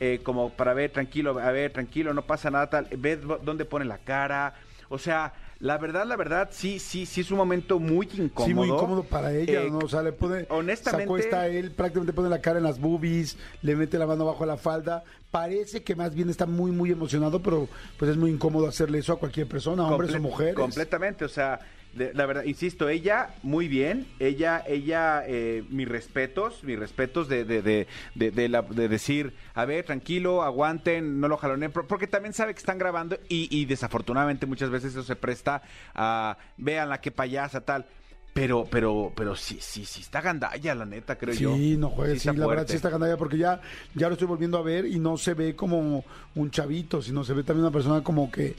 eh, 0.00 0.20
como 0.22 0.48
para 0.50 0.72
ver, 0.72 0.90
tranquilo, 0.90 1.38
a 1.38 1.50
ver, 1.52 1.72
tranquilo, 1.72 2.14
no 2.14 2.22
pasa 2.22 2.50
nada, 2.50 2.70
tal, 2.70 2.88
ve 2.96 3.16
d- 3.16 3.38
dónde 3.42 3.66
pone 3.66 3.84
la 3.84 3.98
cara, 3.98 4.54
o 4.88 4.98
sea, 4.98 5.34
la 5.60 5.76
verdad, 5.78 6.06
la 6.06 6.16
verdad, 6.16 6.48
sí, 6.52 6.78
sí, 6.78 7.04
sí 7.06 7.20
es 7.20 7.30
un 7.30 7.36
momento 7.36 7.78
muy 7.78 8.08
incómodo. 8.14 8.46
Sí, 8.46 8.54
muy 8.54 8.68
incómodo 8.68 9.02
para 9.04 9.32
ella, 9.34 9.62
Eh, 9.62 9.70
¿no? 9.70 9.78
O 9.78 9.88
sea, 9.88 10.02
le 10.02 10.12
pone. 10.12 10.46
honestamente- 10.48 11.02
Se 11.06 11.28
acuesta 11.28 11.46
él, 11.48 11.70
prácticamente 11.70 12.12
pone 12.14 12.28
la 12.30 12.40
cara 12.40 12.58
en 12.58 12.64
las 12.64 12.80
boobies, 12.80 13.36
le 13.62 13.76
mete 13.76 13.98
la 13.98 14.06
mano 14.06 14.24
bajo 14.24 14.44
la 14.46 14.56
falda. 14.56 15.04
Parece 15.30 15.82
que 15.82 15.94
más 15.94 16.14
bien 16.14 16.28
está 16.30 16.46
muy, 16.46 16.70
muy 16.72 16.90
emocionado, 16.90 17.40
pero 17.42 17.68
pues 17.98 18.10
es 18.10 18.16
muy 18.16 18.30
incómodo 18.30 18.66
hacerle 18.66 18.98
eso 18.98 19.12
a 19.12 19.18
cualquier 19.18 19.46
persona, 19.46 19.86
hombres 19.86 20.14
o 20.14 20.20
mujeres. 20.20 20.54
Completamente, 20.54 21.24
o 21.24 21.28
sea, 21.28 21.60
la 21.92 22.24
verdad, 22.26 22.44
insisto, 22.44 22.88
ella 22.88 23.34
muy 23.42 23.66
bien, 23.66 24.06
ella, 24.20 24.62
ella, 24.66 25.24
eh, 25.26 25.64
mis 25.70 25.88
respetos, 25.88 26.62
mis 26.62 26.78
respetos 26.78 27.28
de, 27.28 27.44
de, 27.44 27.62
de, 27.62 27.86
de, 28.14 28.30
de 28.30 28.48
la- 28.48 28.62
de 28.62 28.88
decir, 28.88 29.34
a 29.54 29.64
ver, 29.64 29.84
tranquilo, 29.84 30.42
aguanten, 30.42 31.18
no 31.20 31.26
lo 31.28 31.36
jaloneen, 31.36 31.72
por- 31.72 31.86
porque 31.88 32.06
también 32.06 32.32
sabe 32.32 32.54
que 32.54 32.60
están 32.60 32.78
grabando 32.78 33.18
y, 33.28 33.48
y 33.56 33.64
desafortunadamente 33.64 34.46
muchas 34.46 34.70
veces 34.70 34.92
eso 34.92 35.02
se 35.02 35.16
presta 35.16 35.62
a, 35.94 36.38
vean 36.56 36.88
la 36.88 37.00
que 37.00 37.10
payasa, 37.10 37.60
tal. 37.62 37.86
Pero, 38.32 38.64
pero, 38.70 39.12
pero 39.16 39.34
sí, 39.34 39.58
sí, 39.60 39.84
sí 39.84 40.02
está 40.02 40.20
gandalla, 40.20 40.72
la 40.76 40.86
neta, 40.86 41.18
creo 41.18 41.34
yo. 41.34 41.56
Sí, 41.56 41.76
no 41.76 41.88
juegues, 41.90 42.22
sí, 42.22 42.28
está 42.28 42.40
la 42.40 42.46
verdad 42.46 42.62
sí 42.68 42.76
está 42.76 42.88
gandalla 42.88 43.16
porque 43.16 43.36
ya, 43.36 43.60
ya 43.96 44.06
lo 44.06 44.12
estoy 44.12 44.28
volviendo 44.28 44.56
a 44.56 44.62
ver 44.62 44.86
y 44.86 45.00
no 45.00 45.16
se 45.16 45.34
ve 45.34 45.56
como 45.56 46.04
un 46.36 46.50
chavito, 46.52 47.02
sino 47.02 47.24
se 47.24 47.34
ve 47.34 47.42
también 47.42 47.64
una 47.64 47.72
persona 47.72 48.04
como 48.04 48.30
que 48.30 48.54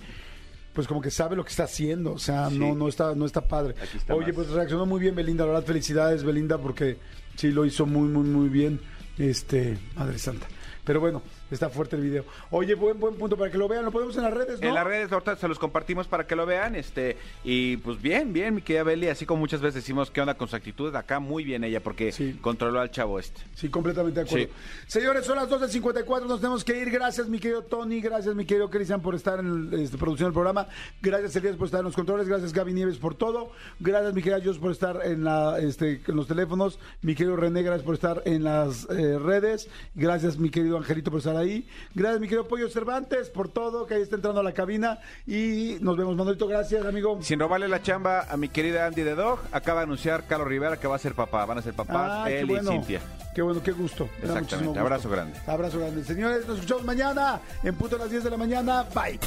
pues 0.74 0.88
como 0.88 1.02
que 1.02 1.12
sabe 1.12 1.36
lo 1.36 1.44
que 1.44 1.50
está 1.50 1.64
haciendo, 1.64 2.14
o 2.14 2.20
sea, 2.20 2.50
Sí. 2.50 2.58
no 2.58 2.74
no 2.76 2.88
está 2.88 3.14
no 3.16 3.26
está 3.26 3.42
padre. 3.48 3.76
Está 3.96 4.14
Oye, 4.16 4.28
más. 4.28 4.36
pues 4.36 4.50
reaccionó 4.50 4.86
muy 4.86 5.00
bien 5.00 5.16
Belinda, 5.16 5.46
la 5.46 5.52
verdad 5.54 5.68
felicidades 5.68 6.24
Belinda 6.24 6.58
porque 6.58 6.98
sí 7.36 7.52
lo 7.52 7.66
hizo 7.66 7.86
muy 7.86 8.08
muy 8.08 8.24
muy 8.28 8.50
bien. 8.50 8.80
Este, 9.18 9.78
Madre 9.96 10.18
Santa. 10.18 10.48
Pero 10.84 11.00
bueno, 11.00 11.22
está 11.52 11.70
fuerte 11.70 11.96
el 11.96 12.02
video. 12.02 12.26
Oye, 12.50 12.76
buen 12.76 13.00
buen 13.00 13.16
punto 13.16 13.38
para 13.38 13.52
que 13.52 13.58
lo 13.58 13.68
vean, 13.68 13.86
lo 13.86 13.92
ponemos 13.92 14.16
en 14.18 14.24
las 14.24 14.34
redes, 14.34 14.62
¿no? 14.62 14.68
En 14.68 14.74
las 14.74 14.86
redes 14.86 15.12
ahorita 15.12 15.36
se 15.36 15.48
los 15.48 15.60
compartimos 15.60 16.08
para 16.08 16.26
que 16.26 16.36
lo 16.36 16.46
vean, 16.46 16.76
este, 16.76 17.18
y 17.44 17.78
pues 17.78 18.02
bien, 18.02 18.34
bien, 18.34 18.56
mi 18.56 18.62
querida 18.62 18.84
Beli, 18.84 19.08
así 19.08 19.26
como 19.26 19.40
muchas 19.42 19.62
veces 19.62 19.76
decimos 19.76 20.10
qué 20.12 20.22
onda 20.22 20.36
con 20.36 20.48
su 20.48 20.56
actitud, 20.56 20.96
acá 20.96 21.20
muy 21.20 21.44
bien 21.44 21.64
ella, 21.64 21.82
porque 21.82 22.12
Sí. 22.12 22.38
controló 22.42 22.80
al 22.80 22.92
chavo 22.92 23.20
este. 23.20 23.42
Sí, 23.56 23.70
completamente 23.70 24.20
de 24.22 24.26
acuerdo. 24.26 24.48
Señores, 24.88 25.26
son 25.26 25.36
las 25.38 25.50
12.54, 25.50 26.28
nos 26.28 26.40
tenemos 26.40 26.64
que 26.64 26.78
ir. 26.78 26.90
Gracias, 26.90 27.28
mi 27.28 27.40
querido 27.40 27.62
Tony, 27.64 28.02
gracias, 28.02 28.34
mi 28.36 28.46
querido 28.46 28.70
Cristian, 28.70 29.02
por 29.02 29.16
estar 29.16 29.40
en 29.40 29.70
la 29.72 29.98
producción 29.98 30.28
del 30.28 30.34
programa. 30.34 30.68
Gracias, 31.02 31.36
Elías, 31.36 31.56
por 31.56 31.66
estar 31.66 31.80
en 31.80 31.86
los 31.86 31.96
controles. 31.96 32.28
Gracias, 32.28 32.54
Gaby 32.54 32.74
Nieves, 32.74 32.98
por 32.98 33.16
todo. 33.16 33.52
Gracias, 33.80 34.14
mi 34.14 34.22
querida 34.22 34.42
Jos, 34.44 34.60
por 34.60 34.72
estar 34.72 35.02
en, 35.06 35.24
la, 35.24 35.60
este, 35.60 36.02
en 36.08 36.16
los 36.16 36.28
teléfonos. 36.28 36.80
Mi 37.02 37.16
querido 37.16 37.36
René, 37.36 37.64
gracias 37.64 37.84
por 37.86 37.96
estar 37.96 38.22
en 38.26 38.44
las 38.44 38.88
eh, 38.90 39.18
redes. 39.20 39.70
Gracias, 39.96 40.38
mi 40.38 40.50
querido 40.50 40.78
Angelito, 40.78 41.12
por 41.12 41.20
estar 41.20 41.36
ahí. 41.42 41.68
Gracias, 41.94 42.22
mi 42.22 42.28
querido 42.28 42.48
Pollo 42.48 42.70
Cervantes, 42.70 43.30
por 43.30 43.50
todo, 43.50 43.86
que 43.86 43.96
ahí 43.96 44.02
está 44.02 44.16
entrando 44.16 44.40
a 44.40 44.44
la 44.44 44.54
cabina. 44.54 45.00
Y 45.28 45.78
nos 45.82 45.98
vemos, 45.98 46.16
Manolito. 46.16 46.48
Gracias, 46.48 46.86
amigo. 46.86 47.20
Sin 47.22 47.40
robarle 47.40 47.68
la 47.68 47.82
chamba 47.82 48.26
a 48.30 48.38
mi 48.38 48.50
querida 48.50 48.86
Andy 48.86 49.02
de 49.04 49.16
Dog, 49.16 49.40
acaba 49.52 49.82
de 49.82 49.86
anunciar 49.86 50.26
Carlos 50.28 50.48
Rivera 50.48 50.78
que 50.78 50.88
va 50.88 50.96
a 50.96 51.00
ser 51.00 51.14
papá, 51.14 51.46
van 51.46 51.58
a 51.58 51.62
ser 51.62 51.74
papás 51.74 52.12
Ah, 52.26 52.32
él 52.32 52.46
bueno. 52.46 52.72
y 52.72 52.76
Cintia. 52.76 53.02
Qué 53.36 53.42
bueno, 53.42 53.64
qué 53.64 53.72
gusto. 53.72 54.10
Exactamente. 54.22 54.68
gusto. 54.68 54.80
Abrazo 54.82 55.10
grande. 55.10 55.40
Abrazo 55.48 55.80
grande. 55.80 56.04
Señores, 56.04 56.46
nos 56.48 56.58
escuchamos 56.58 56.84
mañana 56.84 57.40
en 57.64 57.76
punto 57.76 57.96
a 57.96 58.00
las 58.00 58.10
10 58.12 58.26
de 58.26 58.30
la 58.30 58.38
mañana. 58.38 58.86
Bye. 58.94 59.20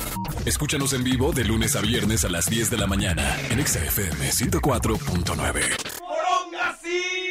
Escúchanos 0.45 0.93
en 0.93 1.05
vivo 1.05 1.33
de 1.33 1.45
lunes 1.45 1.75
a 1.75 1.81
viernes 1.81 2.23
a 2.25 2.29
las 2.29 2.49
10 2.51 2.71
de 2.71 2.77
la 2.77 2.87
mañana 2.87 3.35
en 3.51 3.61
Exa 3.61 3.83
FM 3.83 4.31
104.9. 4.31 7.24